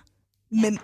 men, 0.50 0.78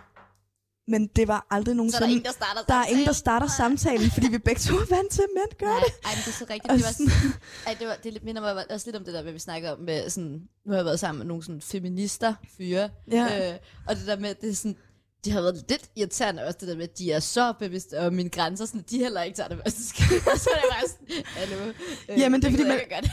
men 0.88 1.06
det 1.06 1.28
var 1.28 1.46
aldrig 1.50 1.66
så 1.66 1.70
er 1.70 1.74
der 1.74 1.76
nogensinde... 1.76 2.10
ingen, 2.10 2.24
der 2.24 2.32
starter 2.32 2.62
der 2.62 2.74
er 2.74 2.86
ingen, 2.86 3.06
der 3.06 3.12
starter 3.12 3.46
samtalen, 3.46 4.10
fordi 4.10 4.28
vi 4.28 4.38
begge 4.38 4.60
to 4.60 4.74
er 4.74 4.86
vant 4.96 5.10
til, 5.10 5.22
at 5.22 5.28
mænd 5.36 5.58
gør 5.58 5.66
Nej, 5.66 5.80
det. 5.86 5.92
ej, 6.04 6.10
men 6.14 6.22
det 6.24 6.28
er 6.28 6.38
så 6.38 6.46
rigtigt. 6.50 6.72
Det, 6.72 6.84
var 6.84 6.92
sådan- 6.92 7.32
ej, 7.66 7.76
det, 7.78 7.86
var, 7.86 7.96
det 8.04 8.24
minder 8.24 8.40
mig 8.42 8.70
også 8.70 8.86
lidt 8.86 8.96
om 8.96 9.04
det 9.04 9.14
der, 9.14 9.22
hvad 9.22 9.32
vi 9.32 9.38
snakker 9.38 9.70
om 9.72 9.78
med 9.80 10.10
sådan, 10.10 10.48
nu 10.64 10.70
har 10.72 10.76
jeg 10.76 10.84
været 10.84 11.00
sammen 11.00 11.18
med 11.18 11.26
nogle 11.26 11.42
sådan 11.42 11.60
feminister 11.60 12.34
fyre, 12.58 12.90
Ja. 13.10 13.52
øh, 13.52 13.58
og 13.88 13.96
det 13.96 14.06
der 14.06 14.16
med, 14.18 14.34
det 14.34 14.50
er 14.50 14.54
sådan, 14.54 14.76
de 15.24 15.30
har 15.30 15.40
været 15.40 15.64
lidt 15.68 15.90
irriterende 15.96 16.44
også, 16.44 16.58
det 16.60 16.68
der 16.68 16.76
med, 16.76 16.84
at 16.84 16.98
de 16.98 17.12
er 17.12 17.20
så 17.20 17.52
bevidste 17.58 17.98
om 18.00 18.12
mine 18.12 18.30
grænser, 18.30 18.66
sådan, 18.66 18.80
at 18.80 18.90
de 18.90 18.98
heller 18.98 19.22
ikke 19.22 19.36
tager 19.36 19.48
det 19.48 19.58
første 19.64 19.86
skridt. 19.90 20.22
Så 20.40 20.50
er 20.50 20.60
det 20.60 20.70
bare 20.70 20.88
sådan, 20.88 21.24
hallo. 21.26 21.72
Øh, 22.08 22.18
Jamen, 22.20 22.42
det 22.42 22.46
er 22.48 22.50
fordi, 22.50 22.64
man- 22.64 22.78
det. 23.02 23.10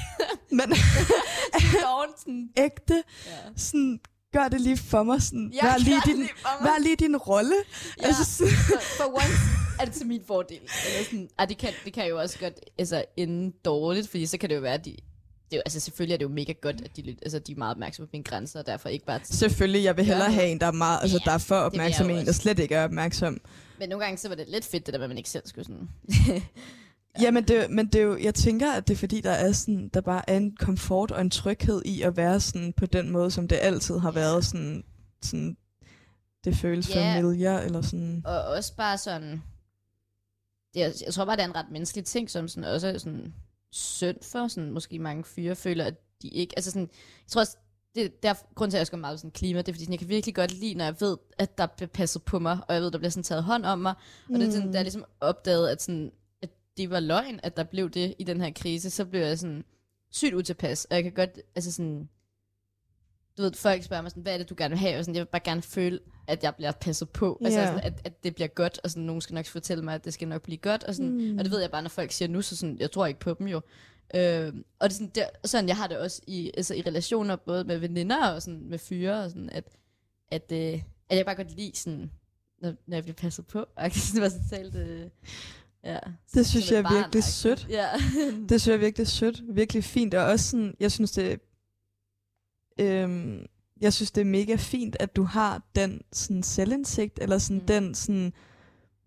Men 0.58 0.70
Dawn, 1.82 2.08
sådan, 2.20 2.50
ægte, 2.58 3.04
ja. 3.26 3.32
sådan, 3.58 4.00
gør 4.34 4.48
det 4.48 4.62
lige 4.62 4.78
for 4.78 5.04
mig. 5.04 5.22
Sådan, 5.22 5.52
Jeg 5.56 5.64
vær, 5.64 5.78
lige 5.78 6.02
din, 6.06 6.22
det 6.22 6.30
vær 6.62 6.80
lige 6.82 6.96
din 6.96 7.18
rolle. 7.18 7.56
Ja. 8.02 8.08
Altså, 8.08 8.26
sådan, 8.26 8.54
for, 8.98 9.04
once 9.04 9.38
er 9.80 9.86
det 9.86 9.94
til 9.94 10.08
min 10.08 10.22
fordel. 10.28 10.60
Eller 10.62 11.06
sådan, 11.06 11.30
ej, 11.40 11.46
det, 11.46 11.58
kan, 11.58 11.74
det 11.86 11.94
kan 11.94 12.08
jo 12.08 12.20
også 12.20 12.40
godt 12.40 12.60
altså, 12.80 13.06
ende 13.18 13.54
dårligt, 13.66 14.10
fordi 14.10 14.26
så 14.26 14.38
kan 14.38 14.50
det 14.50 14.56
jo 14.56 14.62
være, 14.62 14.74
at 14.74 14.86
de... 14.86 14.96
Det 15.50 15.54
er 15.54 15.58
jo, 15.58 15.62
altså 15.66 15.80
selvfølgelig 15.80 16.14
er 16.14 16.18
det 16.18 16.24
jo 16.24 16.30
mega 16.30 16.54
godt, 16.62 16.82
at 16.82 16.98
de, 16.98 17.16
altså, 17.22 17.40
de 17.40 17.52
er 17.52 17.56
meget 17.56 17.72
opmærksomme 17.72 18.08
på 18.08 18.10
mine 18.14 18.24
grænser, 18.24 18.60
og 18.60 18.66
derfor 18.66 18.90
ikke 18.90 19.06
bare... 19.06 19.20
selvfølgelig, 19.24 19.84
jeg 19.84 19.98
vil 19.98 20.06
hellere 20.06 20.32
have 20.32 20.48
en, 20.48 20.60
der 20.60 20.68
er, 20.68 20.72
meget, 20.72 21.00
altså, 21.02 21.18
Ja, 21.26 21.30
der 21.30 21.32
er 21.32 21.38
for 21.38 21.56
jeg 21.56 21.64
opmærksom, 21.64 22.10
en, 22.10 22.26
der 22.26 22.32
slet 22.32 22.60
ikke 22.60 22.76
er 22.76 22.84
opmærksom. 22.84 23.42
Men 23.80 23.90
nogle 23.90 24.06
gange 24.06 24.18
så 24.18 24.28
var 24.28 24.36
det 24.36 24.48
lidt 24.48 24.66
fedt, 24.66 24.86
det 24.86 24.94
der 24.94 25.00
med, 25.00 25.04
at 25.06 25.10
man 25.10 25.18
ikke 25.18 25.30
selv 25.30 25.44
skulle 25.48 25.66
sådan... 25.66 25.90
Ja, 27.22 27.32
men, 27.32 27.44
det, 27.44 27.70
men 27.70 27.88
det 27.88 27.96
er 27.96 28.04
jo, 28.04 28.18
jeg 28.18 28.34
tænker, 28.36 28.72
at 28.72 28.88
det 28.88 28.94
er 28.94 28.98
fordi, 28.98 29.22
der 29.22 29.32
er 29.32 29.52
sådan, 29.52 29.90
der 29.94 30.02
bare 30.02 30.30
er 30.30 30.38
en 30.38 30.56
komfort 30.56 31.12
og 31.12 31.22
en 31.22 31.30
tryghed 31.30 31.82
i 31.86 32.02
at 32.02 32.18
være 32.18 32.40
sådan 32.40 32.74
på 32.74 32.86
den 32.86 33.10
måde, 33.12 33.32
som 33.32 33.48
det 33.48 33.60
altid 33.62 34.00
har 34.00 34.12
været. 34.12 34.46
Sådan, 34.46 34.84
sådan, 35.22 35.58
det 36.44 36.56
føles 36.58 36.90
Ja. 36.90 37.16
familiar, 37.16 37.60
eller 37.60 37.82
sådan. 37.82 38.22
Og 38.26 38.44
også 38.44 38.76
bare 38.76 38.98
sådan... 38.98 39.42
Er, 40.76 41.04
jeg 41.06 41.14
tror 41.14 41.26
bare, 41.26 41.36
det 41.36 41.44
er 41.44 41.48
en 41.48 41.56
ret 41.56 41.72
menneskelig 41.72 42.06
ting, 42.06 42.30
som 42.30 42.48
sådan 42.48 42.64
også 42.64 43.00
sådan 43.00 43.34
synd 43.76 44.18
for. 44.22 44.48
Sådan, 44.48 44.72
måske 44.72 45.00
mange 45.00 45.24
fyre 45.24 45.56
føler, 45.56 45.86
at 45.86 45.96
de 46.22 46.28
ikke... 46.28 46.54
Altså 46.58 46.72
sådan, 46.72 46.90
jeg 47.26 47.28
tror 47.28 47.42
også, 47.42 47.58
det 47.96 48.24
der 48.24 48.34
grund 48.56 48.72
til, 48.72 48.78
at 48.78 48.80
jeg 48.80 48.88
skal 48.88 49.00
meget 49.00 49.20
sådan 49.20 49.32
klima, 49.32 49.60
det 49.60 49.68
er, 49.68 49.74
fordi 49.74 49.84
sådan, 49.84 49.94
jeg 49.94 50.00
kan 50.00 50.10
virkelig 50.10 50.36
godt 50.36 50.52
lide, 50.52 50.74
når 50.74 50.86
jeg 50.86 50.96
ved, 51.00 51.18
at 51.38 51.58
der 51.58 51.66
bliver 51.66 51.90
passet 51.90 52.24
på 52.24 52.40
mig, 52.40 52.60
og 52.68 52.74
jeg 52.74 52.82
ved, 52.82 52.92
der 52.92 52.98
bliver 52.98 53.10
sådan 53.10 53.24
taget 53.24 53.44
hånd 53.44 53.66
om 53.66 53.80
mig. 53.80 53.94
Og 54.30 54.40
det 54.40 54.48
er 54.48 54.52
sådan, 54.52 54.72
da 54.72 54.78
jeg 54.78 54.84
ligesom 54.84 55.06
opdagede, 55.20 55.72
at, 55.72 55.82
sådan, 55.82 56.12
at 56.42 56.50
det 56.78 56.90
var 56.90 57.00
løgn, 57.00 57.40
at 57.44 57.58
der 57.58 57.64
blev 57.64 57.90
det 57.90 58.16
i 58.20 58.24
den 58.24 58.42
her 58.42 58.52
krise, 58.56 58.90
så 58.90 59.06
blev 59.06 59.22
jeg 59.22 59.40
sådan 59.40 59.64
sygt 60.12 60.34
utilpas. 60.34 60.86
Og 60.86 60.96
jeg 60.96 61.04
kan 61.04 61.12
godt, 61.14 61.40
altså 61.56 61.72
sådan, 61.72 62.10
du 63.38 63.42
ved, 63.44 63.54
folk 63.54 63.84
spørger 63.84 64.02
mig 64.02 64.12
sådan, 64.12 64.24
hvad 64.24 64.34
er 64.34 64.38
det, 64.38 64.50
du 64.50 64.56
gerne 64.58 64.70
vil 64.72 64.80
have? 64.80 64.98
Og 65.00 65.04
sådan, 65.06 65.16
jeg 65.16 65.22
vil 65.22 65.30
bare 65.32 65.42
gerne 65.46 65.62
føle, 65.62 66.00
at 66.28 66.44
jeg 66.44 66.56
bliver 66.56 66.72
passet 66.72 67.10
på. 67.10 67.42
Altså, 67.46 67.60
Ja. 67.60 67.66
sådan, 67.68 67.82
at, 67.84 67.94
at 68.04 68.24
det 68.24 68.36
bliver 68.36 68.48
godt, 68.48 68.80
og 68.84 68.90
sådan, 68.90 69.04
nogen 69.04 69.22
skal 69.22 69.34
nok 69.34 69.46
fortælle 69.46 69.84
mig, 69.84 69.96
at 69.96 70.06
det 70.06 70.14
skal 70.14 70.28
nok 70.28 70.42
blive 70.42 70.58
godt. 70.58 70.84
Og, 70.84 70.96
sådan, 70.96 71.12
mm. 71.32 71.38
og 71.38 71.44
det 71.46 71.52
ved 71.52 71.62
jeg 71.62 71.72
bare, 71.72 71.82
når 71.82 71.90
folk 71.90 72.12
siger 72.12 72.30
nu, 72.30 72.42
så 72.42 72.56
sådan, 72.58 72.78
jeg 72.80 72.92
tror 72.92 73.06
ikke 73.06 73.20
på 73.20 73.34
dem 73.40 73.48
jo. 73.48 73.62
Øh, 74.16 74.54
og 74.80 74.90
det 74.90 74.96
er 74.96 74.98
sådan, 74.98 75.12
der, 75.16 75.26
sådan, 75.46 75.68
jeg 75.68 75.78
har 75.78 75.88
det 75.88 75.98
også 75.98 76.22
i, 76.28 76.52
altså, 76.58 76.74
i 76.74 76.82
relationer, 76.82 77.36
både 77.36 77.64
med 77.64 77.78
veninder 77.78 78.28
og 78.28 78.42
sådan, 78.42 78.70
med 78.70 78.80
fyre, 78.80 79.24
og 79.24 79.30
sådan, 79.30 79.50
at, 79.50 79.64
at, 80.32 80.52
øh, 80.52 80.82
at 81.10 81.18
jeg 81.18 81.26
bare 81.26 81.36
godt 81.36 81.56
lide 81.56 81.72
sådan, 81.76 82.12
når, 82.62 82.74
når 82.88 82.96
jeg 82.98 83.04
bliver 83.04 83.16
passet 83.16 83.48
på. 83.48 83.60
Og 83.76 83.84
det 84.14 84.22
var 84.22 84.30
sådan 84.30 84.48
talt, 84.50 84.76
øh, 84.76 85.02
ja, 85.84 86.00
Det 86.34 86.48
synes 86.48 86.72
jeg 86.72 86.80
er 86.80 86.94
virkelig 87.02 87.24
sødt. 87.24 87.68
Ja. 87.70 87.88
Det 88.50 88.62
synes 88.62 88.68
jeg 88.68 88.74
er 88.74 88.78
virkelig 88.78 89.08
sødt, 89.08 89.42
virkelig 89.56 89.84
fint, 89.84 90.14
og 90.14 90.26
også 90.26 90.50
sådan, 90.50 90.76
jeg 90.80 90.92
synes 90.92 91.12
det, 91.12 91.40
øhm, 92.80 93.46
jeg 93.82 93.94
synes 93.94 94.12
det 94.12 94.22
er 94.22 94.26
mega 94.26 94.56
fint, 94.56 94.96
at 95.00 95.16
du 95.16 95.24
har 95.24 95.62
den 95.76 96.02
sådan 96.14 96.44
selvindsigt, 96.44 97.20
eller 97.22 97.38
sådan 97.38 97.58
Mm. 97.62 97.66
den 97.68 97.96
sådan, 97.96 98.34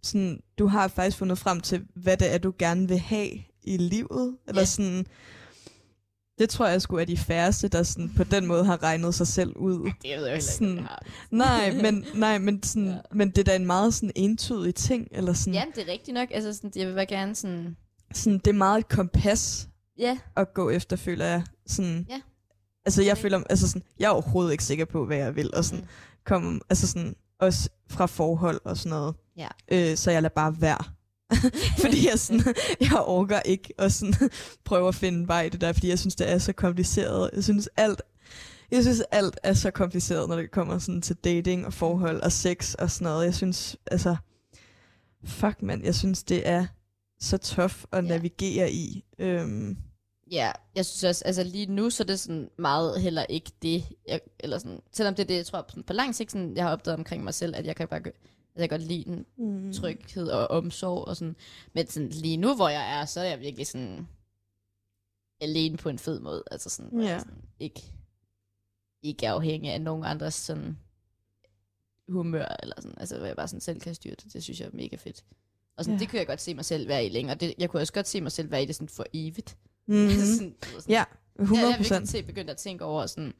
sådan, 0.02 0.40
du 0.58 0.66
har 0.66 0.88
faktisk 0.88 1.16
fundet 1.16 1.38
frem 1.38 1.60
til, 1.60 1.86
hvad 1.94 2.16
det 2.16 2.34
er, 2.34 2.38
du 2.38 2.52
gerne 2.58 2.88
vil 2.88 2.98
have 2.98 3.30
i 3.62 3.76
livet, 3.76 4.36
eller 4.48 4.60
Ja. 4.62 4.66
sådan, 4.66 5.06
det 6.38 6.48
tror 6.50 6.66
jeg 6.66 6.82
skulle 6.82 7.02
er 7.02 7.06
de 7.06 7.16
færreste, 7.16 7.68
der 7.68 7.82
sådan 7.82 8.14
på 8.16 8.24
den 8.24 8.46
måde 8.46 8.64
har 8.64 8.82
regnet 8.82 9.14
sig 9.14 9.26
selv 9.26 9.56
ud. 9.56 9.72
Det 9.78 9.84
ved 9.84 9.92
jeg 10.04 10.14
heller 10.14 10.32
ikke, 10.32 10.44
Sådan- 10.44 10.76
jeg 10.76 10.84
har. 10.84 11.02
Nej, 11.30 11.72
men, 11.82 12.04
nej, 12.14 12.38
men, 12.38 12.62
sådan, 12.62 12.88
Ja. 12.88 12.96
men 13.12 13.30
det 13.30 13.38
er 13.38 13.42
da 13.44 13.56
en 13.56 13.66
meget 13.66 13.94
sådan 13.94 14.12
entydig 14.14 14.74
ting, 14.74 15.08
eller 15.12 15.32
sådan, 15.32 15.54
Ja, 15.54 15.64
det 15.74 15.88
er 15.88 15.92
rigtigt 15.92 16.14
nok. 16.14 16.28
Altså, 16.32 16.52
sådan, 16.54 16.72
jeg 16.76 16.86
vil 16.88 16.94
bare 16.94 17.06
gerne 17.06 17.34
sådan... 17.34 17.76
sådan, 18.14 18.38
det 18.38 18.46
er 18.46 18.52
meget 18.52 18.78
et 18.78 18.88
kompas, 18.88 19.68
Ja, 19.98 20.18
at 20.36 20.54
gå 20.54 20.70
efter, 20.70 20.96
føler 20.96 21.24
jeg. 21.26 21.42
Sådan, 21.66 22.06
Ja. 22.10 22.20
Altså, 22.88 23.02
jeg 23.02 23.18
føler, 23.18 23.42
altså 23.50 23.68
sådan, 23.68 23.82
jeg 23.98 24.06
er 24.06 24.10
overhovedet 24.10 24.52
ikke 24.52 24.64
sikker 24.64 24.84
på, 24.84 25.04
hvad 25.06 25.16
jeg 25.16 25.36
vil, 25.36 25.54
og 25.54 25.64
sådan, 25.64 25.80
Mm. 25.80 25.86
kom, 26.26 26.60
altså 26.70 26.86
sådan, 26.86 27.14
også 27.40 27.68
fra 27.90 28.06
forhold 28.06 28.60
og 28.64 28.76
sådan 28.76 28.90
noget. 28.90 29.14
Ja. 29.36 29.48
Øh, 29.72 29.96
så 29.96 30.10
jeg 30.10 30.22
lader 30.22 30.34
bare 30.34 30.60
være. 30.60 30.78
fordi 31.82 32.08
jeg, 32.10 32.18
sådan, 32.18 32.54
jeg 32.80 32.92
orker 33.06 33.40
ikke 33.40 33.74
at 33.78 33.92
sådan, 33.92 34.14
prøve 34.64 34.88
at 34.88 34.94
finde 34.94 35.28
vej 35.28 35.42
i 35.42 35.48
det 35.48 35.60
der, 35.60 35.72
fordi 35.72 35.88
jeg 35.88 35.98
synes, 35.98 36.14
det 36.16 36.30
er 36.30 36.38
så 36.38 36.52
kompliceret. 36.52 37.30
Jeg 37.34 37.44
synes, 37.44 37.68
alt, 37.76 38.02
jeg 38.70 38.82
synes, 38.82 39.00
alt 39.10 39.38
er 39.42 39.52
så 39.52 39.70
kompliceret, 39.70 40.28
når 40.28 40.36
det 40.36 40.50
kommer 40.50 40.78
sådan 40.78 41.02
til 41.02 41.16
dating 41.16 41.66
og 41.66 41.72
forhold 41.72 42.20
og 42.20 42.32
sex 42.32 42.74
og 42.74 42.90
sådan 42.90 43.04
noget. 43.04 43.24
Jeg 43.24 43.34
synes, 43.34 43.76
altså, 43.86 44.16
fuck 45.24 45.62
mand, 45.62 45.84
jeg 45.84 45.94
synes, 45.94 46.24
det 46.24 46.48
er 46.48 46.66
så 47.20 47.38
tough 47.38 47.74
at 47.92 48.04
Ja. 48.04 48.08
navigere 48.08 48.72
i. 48.72 49.04
Øhm, 49.18 49.76
ja, 50.30 50.52
jeg 50.74 50.86
synes 50.86 51.04
også, 51.04 51.24
altså 51.24 51.42
lige 51.44 51.66
nu, 51.66 51.90
så 51.90 52.02
er 52.02 52.06
det 52.06 52.20
sådan 52.20 52.50
meget 52.56 53.00
heller 53.00 53.24
ikke 53.28 53.50
det, 53.62 53.84
jeg, 54.08 54.20
eller 54.40 54.58
sådan, 54.58 54.80
selvom 54.92 55.14
det 55.14 55.22
er 55.22 55.26
det, 55.26 55.36
jeg 55.36 55.46
tror 55.46 55.64
sådan, 55.68 55.82
på 55.82 55.92
lang 55.92 56.14
sigt, 56.14 56.32
sådan, 56.32 56.56
jeg 56.56 56.64
har 56.64 56.72
opdaget 56.72 56.98
omkring 56.98 57.24
mig 57.24 57.34
selv, 57.34 57.56
at 57.56 57.66
jeg 57.66 57.76
kan 57.76 57.88
bare 57.88 58.00
gø- 58.00 58.10
at 58.54 58.60
jeg 58.60 58.70
godt 58.70 58.82
lide 58.82 59.04
den 59.04 59.26
mm. 59.36 59.72
tryghed 59.72 60.28
og 60.28 60.46
omsorg 60.50 61.08
og 61.08 61.16
sådan. 61.16 61.36
Men 61.72 61.86
sådan, 61.86 62.08
lige 62.08 62.36
nu, 62.36 62.56
hvor 62.56 62.68
jeg 62.68 63.00
er, 63.00 63.04
så 63.04 63.20
er 63.20 63.24
jeg 63.24 63.40
virkelig 63.40 63.66
sådan 63.66 64.08
alene 65.40 65.76
på 65.76 65.88
en 65.88 65.98
fed 65.98 66.20
måde. 66.20 66.42
Altså 66.50 66.70
sådan, 66.70 67.00
Ja. 67.00 67.18
sådan, 67.18 67.42
ikke, 67.60 67.82
ikke 69.02 69.28
afhængig 69.28 69.70
af 69.72 69.80
nogen 69.80 70.04
andres 70.04 70.34
sådan 70.34 70.78
humør, 72.08 72.56
eller 72.62 72.74
sådan, 72.78 72.98
altså 72.98 73.18
hvor 73.18 73.26
jeg 73.26 73.36
bare 73.36 73.48
sådan 73.48 73.60
selv 73.60 73.80
kan 73.80 73.94
styre 73.94 74.14
det. 74.24 74.32
Det 74.32 74.42
synes 74.42 74.60
jeg 74.60 74.66
er 74.66 74.70
mega 74.76 74.96
fedt. 74.96 75.24
Og 75.76 75.84
sådan, 75.84 75.94
Ja. 75.94 76.00
det 76.00 76.08
kunne 76.10 76.18
jeg 76.18 76.26
godt 76.26 76.40
se 76.40 76.54
mig 76.54 76.64
selv 76.64 76.88
være 76.88 77.06
i 77.06 77.08
længere. 77.08 77.34
Det, 77.36 77.54
jeg 77.58 77.70
kunne 77.70 77.82
også 77.82 77.92
godt 77.92 78.08
se 78.08 78.20
mig 78.20 78.32
selv 78.32 78.50
være 78.50 78.62
i 78.62 78.66
det 78.66 78.74
sådan 78.74 78.88
for 78.88 79.06
evigt. 79.12 79.56
Mm-hmm. 79.88 80.10
sådan, 80.36 80.54
sådan, 80.62 80.82
Ja, 80.88 81.04
100 81.40 81.66
jeg, 81.66 81.72
jeg 81.72 81.78
virkelig 81.90 82.08
til 82.08 82.22
begyndt 82.22 82.50
at 82.50 82.56
tænke 82.56 82.84
over 82.84 83.06
sådan, 83.06 83.32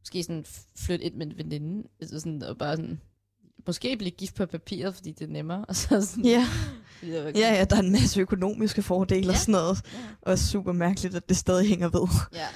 måske 0.00 0.22
sådan 0.22 0.44
flytte 0.76 1.04
ind 1.04 1.14
med 1.14 1.26
en 1.26 1.38
veninde, 1.38 1.88
altså 2.00 2.20
sådan, 2.20 2.42
og 2.42 2.58
bare 2.58 2.76
sådan 2.76 3.00
måske 3.66 3.96
blive 3.96 4.10
gift 4.10 4.34
på 4.34 4.46
papiret, 4.46 4.94
fordi 4.94 5.12
det 5.12 5.24
er 5.28 5.32
nemmere. 5.32 5.64
Og 5.68 5.76
så 5.76 6.06
sådan, 6.06 6.24
Ja. 6.24 6.46
Ja, 7.02 7.54
ja, 7.54 7.64
der 7.64 7.76
er 7.76 7.80
en 7.80 7.92
masse 7.92 8.20
økonomiske 8.20 8.82
fordele 8.82 9.28
og 9.28 9.34
Ja. 9.34 9.38
sådan 9.38 9.52
noget. 9.52 9.80
Ja. 9.94 10.30
Og 10.30 10.38
super 10.38 10.72
mærkeligt, 10.72 11.14
at 11.14 11.28
det 11.28 11.36
stadig 11.36 11.68
hænger 11.68 11.88
ved. 11.88 12.08
Ja, 12.34 12.46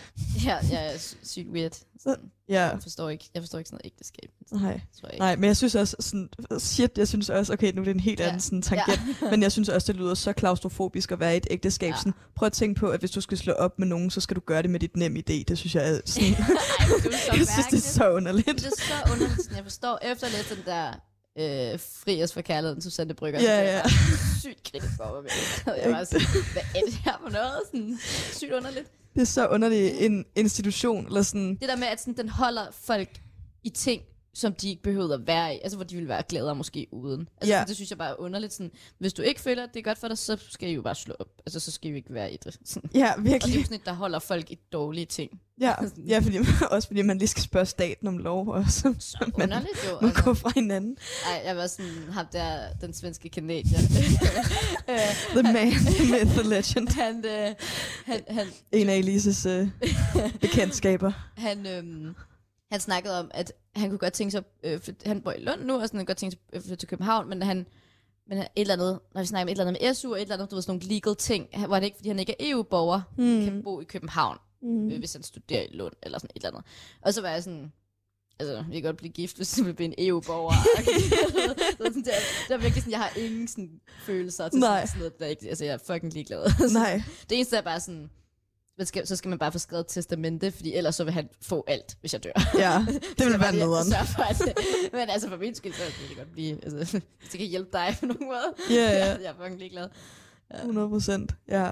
ja, 0.44 0.58
ja, 0.70 0.82
ja 0.90 0.98
sy- 0.98 1.14
sygt 1.22 1.48
weird. 1.48 1.72
Sådan, 2.02 2.24
Ja, 2.48 2.62
jeg, 2.62 2.78
forstår 2.82 3.10
ikke, 3.10 3.30
jeg 3.34 3.42
forstår 3.42 3.58
ikke 3.58 3.68
sådan 3.68 3.76
noget 3.84 3.92
ægteskab. 3.92 4.30
nej. 4.52 4.60
Tror 5.00 5.08
jeg 5.08 5.12
ikke. 5.14 5.18
Nej, 5.20 5.36
men 5.36 5.44
jeg 5.44 5.56
synes 5.56 5.74
også, 5.74 5.96
sådan, 6.00 6.28
shit, 6.58 6.98
jeg 6.98 7.08
synes 7.08 7.30
også, 7.30 7.52
okay, 7.52 7.72
nu 7.72 7.80
er 7.80 7.84
det 7.84 7.90
en 7.94 8.00
helt 8.00 8.20
Ja. 8.20 8.26
anden 8.26 8.40
sådan, 8.40 8.62
tangent, 8.62 9.00
men 9.30 9.42
jeg 9.42 9.52
synes 9.52 9.68
også, 9.68 9.92
det 9.92 10.00
lyder 10.00 10.14
så 10.14 10.32
klaustrofobisk 10.32 11.12
at 11.12 11.20
være 11.20 11.34
i 11.34 11.36
et 11.36 11.46
ægteskab. 11.50 11.90
Ja. 11.90 11.96
Sådan, 11.96 12.12
prøv 12.36 12.46
at 12.46 12.52
tænke 12.52 12.80
på, 12.80 12.88
at 12.88 13.00
hvis 13.00 13.10
du 13.10 13.20
skal 13.20 13.38
slå 13.38 13.52
op 13.52 13.78
med 13.78 13.86
nogen, 13.86 14.10
så 14.10 14.20
skal 14.20 14.36
du 14.36 14.40
gøre 14.46 14.62
det 14.62 14.70
med 14.70 14.80
dit 14.80 14.96
nem 14.96 15.16
idé. 15.16 15.42
Det 15.48 15.58
synes 15.58 15.74
jeg 15.74 15.90
er 15.94 16.00
sådan, 16.04 16.28
Ej, 16.34 16.36
det 17.02 17.14
er 17.14 17.18
så 17.18 17.32
jeg 17.36 17.46
synes, 17.52 17.66
det 17.70 17.76
er 17.76 17.92
så 17.92 18.10
underligt. 18.10 18.46
Det 18.46 18.66
er 18.66 18.70
så 18.78 19.12
underligt, 19.12 19.42
sådan, 19.42 19.56
jeg 19.56 19.64
forstår, 19.64 19.98
efter 20.12 20.26
at 20.26 20.46
den 20.56 20.64
der 20.66 20.92
øh, 21.38 21.78
Fri 21.80 22.22
os 22.22 22.32
for 22.32 22.40
kærligheden, 22.40 22.82
Susanne 22.82 23.14
Brygger, 23.14 23.40
Ja, 23.40 23.60
ja. 23.60 23.72
jeg 23.72 23.90
sygt 24.40 24.62
kritisk 24.72 25.00
over 25.00 25.22
mig. 25.22 25.30
Jeg 25.84 25.90
var 25.92 26.04
sådan, 26.04 26.26
hvad 26.52 26.62
er 26.74 26.80
det 26.86 26.94
her 26.94 27.18
for 27.22 27.30
noget? 27.30 27.52
Sådan, 27.66 27.98
sygt 28.32 28.52
underligt. 28.52 28.86
Det 29.14 29.20
er 29.20 29.24
så 29.26 29.46
underligt 29.48 29.94
en 29.98 30.24
institution, 30.36 31.06
eller 31.06 31.22
sådan, 31.22 31.56
Det 31.60 31.68
der 31.68 31.76
med, 31.76 31.86
at 31.86 32.00
sådan, 32.00 32.16
den 32.16 32.28
holder 32.28 32.62
folk 32.72 33.08
i 33.64 33.68
ting, 33.70 34.02
som 34.34 34.54
de 34.54 34.68
ikke 34.70 34.82
behøvede 34.82 35.14
at 35.14 35.26
være 35.26 35.54
i. 35.54 35.58
Altså, 35.62 35.76
hvor 35.76 35.84
de 35.84 35.94
ville 35.94 36.08
være 36.08 36.22
gladere 36.28 36.54
måske 36.56 36.86
uden. 36.92 37.28
Altså, 37.40 37.54
Ja. 37.56 37.64
det 37.68 37.76
synes 37.76 37.90
jeg 37.90 37.98
bare 37.98 38.10
er 38.10 38.20
underligt. 38.20 38.52
Sådan, 38.52 38.70
hvis 38.98 39.12
du 39.12 39.22
ikke 39.22 39.40
føler, 39.40 39.62
at 39.62 39.68
det 39.74 39.78
er 39.80 39.84
godt 39.84 39.98
for 39.98 40.08
dig, 40.08 40.18
så 40.18 40.36
skal 40.50 40.68
I 40.68 40.72
jo 40.72 40.82
bare 40.82 40.94
slå 40.94 41.14
op. 41.18 41.28
Altså, 41.46 41.60
så 41.60 41.70
skal 41.70 41.88
I 41.88 41.90
jo 41.90 41.96
ikke 41.96 42.14
være 42.14 42.32
i 42.32 42.36
det. 42.44 42.56
Sådan. 42.64 42.90
ja, 42.94 43.12
Og 43.12 43.18
det 43.18 43.26
er 43.28 43.32
virkelig. 43.32 43.56
jo 43.56 43.62
sådan 43.64 43.76
et, 43.80 43.86
der 43.86 43.92
holder 43.92 44.18
folk 44.18 44.50
i 44.50 44.58
dårlige 44.72 45.06
ting. 45.06 45.40
Ja, 45.60 45.74
ja 46.08 46.18
fordi, 46.18 46.38
også 46.70 46.88
fordi 46.88 47.02
man 47.02 47.18
lige 47.18 47.28
skal 47.28 47.42
spørge 47.42 47.66
staten 47.66 48.08
om 48.08 48.18
lov, 48.18 48.48
og 48.48 48.64
så 48.68 48.94
Så 48.98 49.18
man 49.38 49.42
underligt 49.42 49.84
jo. 49.90 49.98
må 50.02 50.08
Altså. 50.08 50.22
gå 50.24 50.34
fra 50.34 50.50
hinanden. 50.54 50.96
Ej, 51.26 51.42
jeg 51.44 51.56
var 51.56 51.66
sådan, 51.66 51.92
ham 52.12 52.26
der, 52.32 52.58
den 52.80 52.94
svenske 52.94 53.28
kanadier. 53.28 53.78
øh, 54.90 54.96
The 55.30 55.42
man, 55.42 55.70
the 55.70 56.04
myth, 56.12 56.38
the 56.38 56.48
legend. 56.48 56.88
han, 56.88 57.24
øh, 57.26 57.54
han, 58.06 58.20
han, 58.28 58.46
En 58.72 58.88
af 58.88 58.96
Elises 58.96 59.46
øh, 59.46 59.68
bekendtskaber. 60.40 61.12
han, 61.36 61.66
øhm, 61.66 62.14
han 62.70 62.80
snakkede 62.80 63.20
om, 63.20 63.30
at 63.34 63.52
han 63.76 63.88
kunne 63.88 63.98
godt 63.98 64.12
tænke 64.12 64.30
sig, 64.30 64.42
øh, 64.62 64.80
for 64.80 64.92
han 65.06 65.20
bor 65.22 65.32
i 65.32 65.40
Lund 65.40 65.64
nu, 65.64 65.74
og 65.74 65.86
sådan, 65.86 65.98
han 65.98 66.06
godt 66.06 66.18
tænke 66.18 66.36
sig 66.36 66.40
at 66.52 66.62
flytte 66.62 66.76
til 66.76 66.88
København, 66.88 67.28
men 67.28 67.42
han, 67.42 67.66
men 68.26 68.38
et 68.38 68.48
eller 68.56 68.74
andet, 68.74 69.00
når 69.14 69.20
vi 69.20 69.26
snakker 69.26 69.44
om 69.44 69.48
et 69.48 69.50
eller 69.52 69.66
andet 69.66 69.82
med 69.82 69.94
SU, 69.94 70.10
og 70.10 70.16
et 70.16 70.22
eller 70.22 70.34
andet, 70.34 70.50
du 70.50 70.56
ved, 70.56 70.62
sådan 70.62 70.80
nogle 70.80 70.94
legal 70.94 71.16
ting, 71.16 71.48
hvor 71.66 71.74
han 71.74 71.84
ikke, 71.84 71.96
fordi 71.96 72.08
han 72.08 72.18
ikke 72.18 72.32
er 72.32 72.50
EU-borger, 72.50 73.02
mm. 73.18 73.44
kan 73.44 73.62
bo 73.62 73.80
i 73.80 73.84
København, 73.84 74.38
mm. 74.62 74.90
øh, 74.90 74.98
hvis 74.98 75.12
han 75.12 75.22
studerer 75.22 75.62
i 75.62 75.76
Lund, 75.76 75.92
eller 76.02 76.18
sådan 76.18 76.30
et 76.36 76.44
eller 76.44 76.48
andet. 76.56 76.64
Og 77.02 77.14
så 77.14 77.20
var 77.20 77.28
jeg 77.28 77.42
sådan, 77.42 77.72
altså, 78.38 78.64
vi 78.68 78.74
kan 78.74 78.82
godt 78.82 78.96
blive 78.96 79.12
gift, 79.12 79.36
hvis 79.36 79.52
du 79.52 79.64
vil 79.64 79.74
blive 79.74 79.98
en 79.98 80.08
EU-borger. 80.08 80.54
så 81.78 81.84
sådan, 81.84 82.02
det, 82.02 82.14
er, 82.14 82.20
det 82.48 82.54
er 82.54 82.58
virkelig 82.58 82.82
sådan, 82.82 82.90
jeg 82.90 83.00
har 83.00 83.12
ingen 83.16 83.48
sådan, 83.48 83.80
følelser 84.06 84.48
til 84.48 84.60
sådan, 84.60 84.86
sådan 84.86 84.98
noget, 84.98 85.18
der 85.18 85.26
ikke, 85.26 85.48
altså, 85.48 85.64
jeg 85.64 85.74
er 85.74 85.78
fucking 85.86 86.12
ligeglad. 86.12 86.44
Nej, 86.72 87.02
Det 87.30 87.36
eneste 87.36 87.56
er 87.56 87.60
bare 87.62 87.80
sådan, 87.80 88.10
man 88.78 88.86
skal, 88.86 89.06
så 89.06 89.16
skal 89.16 89.28
man 89.28 89.38
bare 89.38 89.52
få 89.52 89.58
skrevet 89.58 89.80
et 89.84 89.88
testamente, 89.88 90.50
fordi 90.50 90.74
ellers 90.74 90.94
så 90.94 91.04
vil 91.04 91.12
han 91.12 91.28
få 91.42 91.64
alt, 91.66 91.96
hvis 92.00 92.12
jeg 92.12 92.24
dør. 92.24 92.58
ja, 92.58 92.86
det 93.18 93.26
vil 93.26 93.40
være 93.40 93.56
noget. 93.56 93.86
nederen. 93.86 94.06
For 94.06 94.22
at, 94.22 94.56
men 94.92 95.08
altså 95.10 95.28
for 95.28 95.36
min 95.36 95.54
skyld, 95.54 95.72
så 95.72 95.82
vil 96.00 96.08
det 96.08 96.16
godt 96.16 96.32
blive, 96.32 96.64
altså, 96.64 96.76
hvis 97.18 97.30
det 97.30 97.38
kan 97.40 97.48
hjælpe 97.48 97.70
dig 97.72 97.96
på 98.00 98.06
nogen 98.06 98.26
måde. 98.26 98.54
Ja, 98.70 98.74
ja. 98.90 99.06
Jeg, 99.06 99.24
er 99.24 99.34
fucking 99.40 99.58
ligeglad. 99.58 99.88
100 100.54 100.88
procent, 100.88 101.32
ja. 101.48 101.70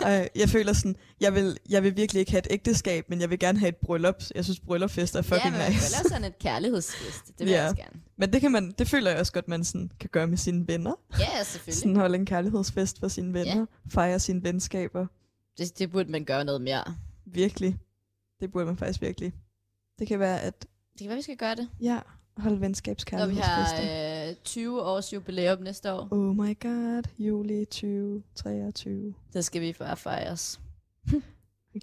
Ej, 0.00 0.28
jeg 0.36 0.48
føler 0.48 0.72
sådan, 0.72 0.96
jeg 1.20 1.34
vil, 1.34 1.56
jeg 1.68 1.82
vil 1.82 1.96
virkelig 1.96 2.20
ikke 2.20 2.30
have 2.32 2.38
et 2.38 2.46
ægteskab, 2.50 3.10
men 3.10 3.20
jeg 3.20 3.30
vil 3.30 3.38
gerne 3.38 3.58
have 3.58 3.68
et 3.68 3.76
bryllup. 3.76 4.22
Jeg 4.34 4.44
synes, 4.44 4.60
bryllupfester 4.60 5.18
er 5.18 5.22
Ja, 5.30 5.34
fucking 5.36 5.52
men 5.52 5.58
man 5.58 5.66
kan 5.72 5.74
nice. 5.80 6.08
sådan 6.08 6.24
et 6.24 6.38
kærlighedsfest. 6.38 7.26
Det 7.26 7.34
vil 7.38 7.48
Ja. 7.48 7.56
jeg 7.60 7.64
også 7.70 7.76
gerne. 7.76 8.00
Men 8.18 8.32
det, 8.32 8.40
kan 8.40 8.52
man, 8.52 8.74
det 8.78 8.88
føler 8.88 9.10
jeg 9.10 9.20
også 9.20 9.32
godt, 9.32 9.48
man 9.48 9.64
sådan 9.64 9.90
kan 10.00 10.08
gøre 10.12 10.26
med 10.26 10.36
sine 10.38 10.68
venner. 10.68 10.92
Ja, 11.18 11.42
selvfølgelig. 11.44 11.78
Sådan 11.80 11.96
holde 11.96 12.14
en 12.18 12.26
kærlighedsfest 12.26 12.98
for 13.00 13.08
sine 13.08 13.34
venner. 13.34 13.56
Ja. 13.58 13.64
Fejre 13.90 14.20
sine 14.20 14.44
venskaber. 14.44 15.06
Det, 15.58 15.78
det 15.78 15.90
burde 15.90 16.10
man 16.10 16.24
gøre 16.24 16.44
noget 16.44 16.60
mere. 16.60 16.84
Virkelig. 17.24 17.78
Det 18.40 18.52
burde 18.52 18.66
man 18.66 18.76
faktisk 18.76 19.00
virkelig. 19.00 19.32
Det 19.98 20.08
kan 20.08 20.18
være, 20.18 20.40
at 20.40 20.66
Det 20.92 21.00
kan 21.00 21.08
være, 21.08 21.16
vi 21.16 21.22
skal 21.22 21.36
gøre 21.36 21.54
det. 21.54 21.68
ja, 21.80 22.00
holde 22.36 22.60
Når 23.12 23.26
vi 23.26 23.34
har 23.34 24.28
øh, 24.28 24.34
20 24.44 24.82
års 24.82 25.12
jubilæum 25.12 25.62
næste 25.62 25.92
år, 25.92 26.08
Oh 26.10 26.36
my 26.36 26.60
god, 26.60 27.02
juli 27.18 27.64
2023. 27.64 29.14
der 29.32 29.40
skal 29.40 29.60
vi 29.60 29.72
bare 29.78 29.96
fejres. 29.96 30.60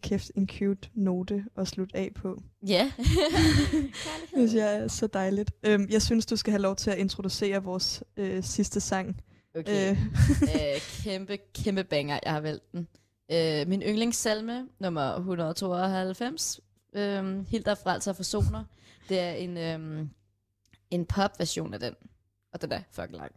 Kæft, 0.03 0.31
en 0.35 0.47
cute 0.49 0.89
note 0.93 1.45
at 1.57 1.67
slutte 1.67 1.97
af 1.97 2.11
på. 2.15 2.41
Ja. 2.67 2.91
Det 2.97 4.29
synes 4.33 4.53
jeg 4.53 4.75
er 4.75 4.87
så 4.87 5.07
dejligt. 5.07 5.51
Øhm, 5.63 5.87
jeg 5.89 6.01
synes, 6.01 6.25
du 6.25 6.35
skal 6.35 6.51
have 6.51 6.61
lov 6.61 6.75
til 6.75 6.91
at 6.91 6.97
introducere 6.97 7.63
vores 7.63 8.03
øh, 8.17 8.43
sidste 8.43 8.79
sang. 8.79 9.21
Okay. 9.55 9.91
Øh, 9.91 9.97
øh, 10.55 10.81
kæmpe, 11.03 11.37
kæmpe 11.53 11.83
banger, 11.83 12.19
jeg 12.23 12.33
har 12.33 12.41
valgt 12.41 12.71
den. 12.71 12.87
Øh, 13.31 13.67
min 13.67 13.81
yndlingssalme, 13.81 14.67
nummer 14.79 15.15
192, 15.15 16.59
øh, 16.93 17.47
Hilder 17.47 17.75
Frelser 17.75 18.13
Forsoner. 18.13 18.63
Det 19.09 19.19
er 19.19 19.31
en, 19.31 19.57
øh, 19.57 20.07
en 20.91 21.05
pop-version 21.05 21.73
af 21.73 21.79
den. 21.79 21.95
Og 22.53 22.61
den 22.61 22.71
er 22.71 22.81
fucking 22.91 23.17
lang. 23.17 23.31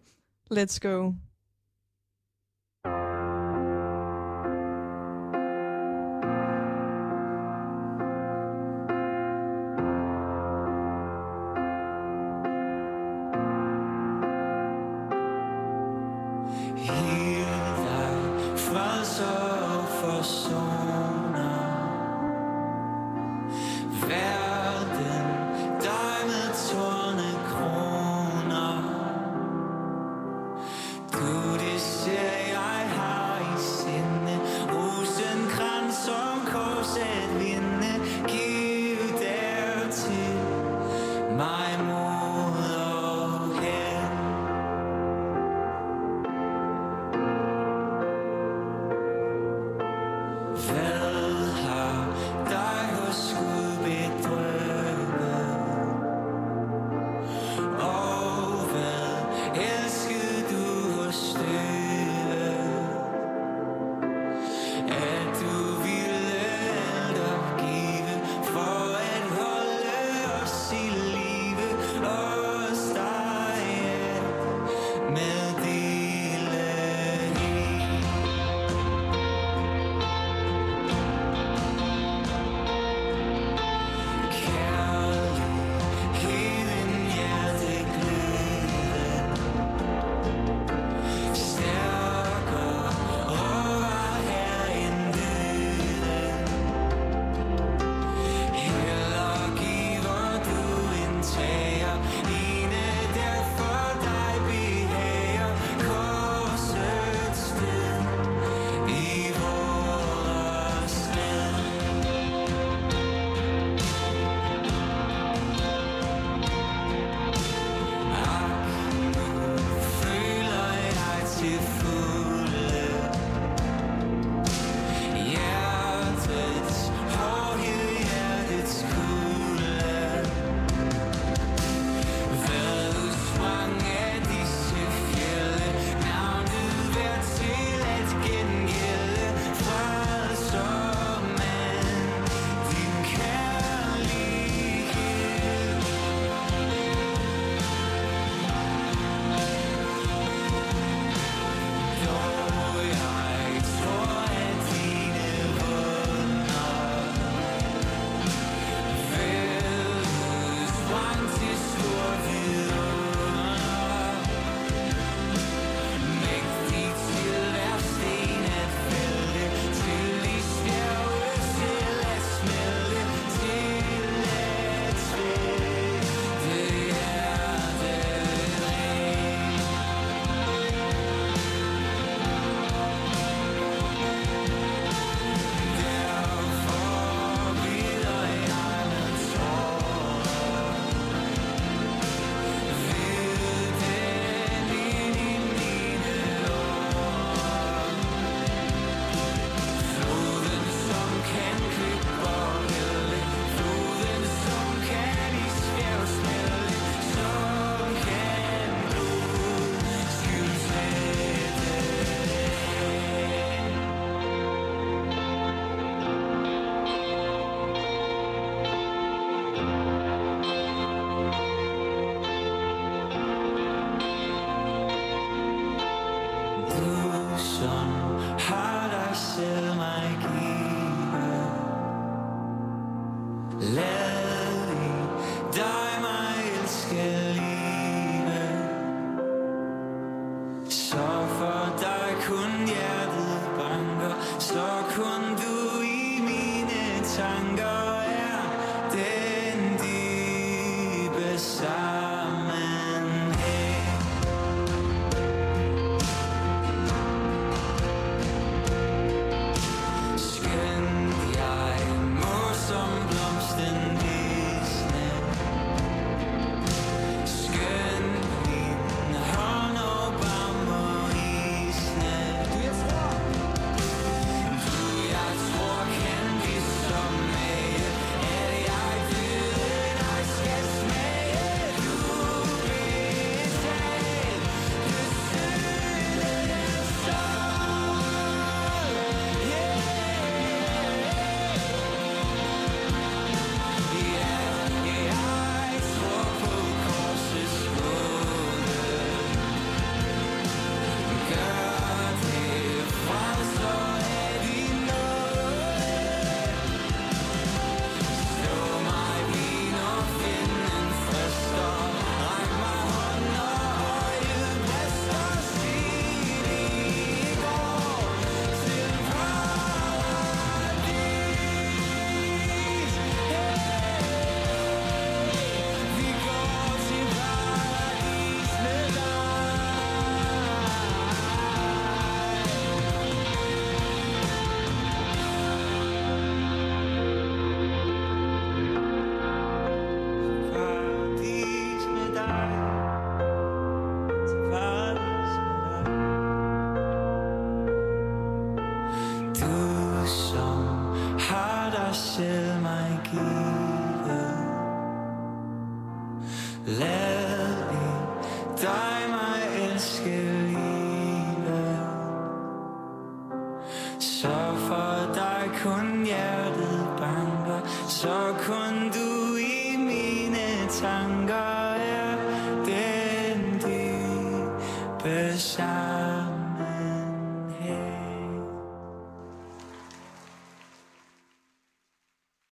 let's 0.58 0.78
go. 0.78 1.12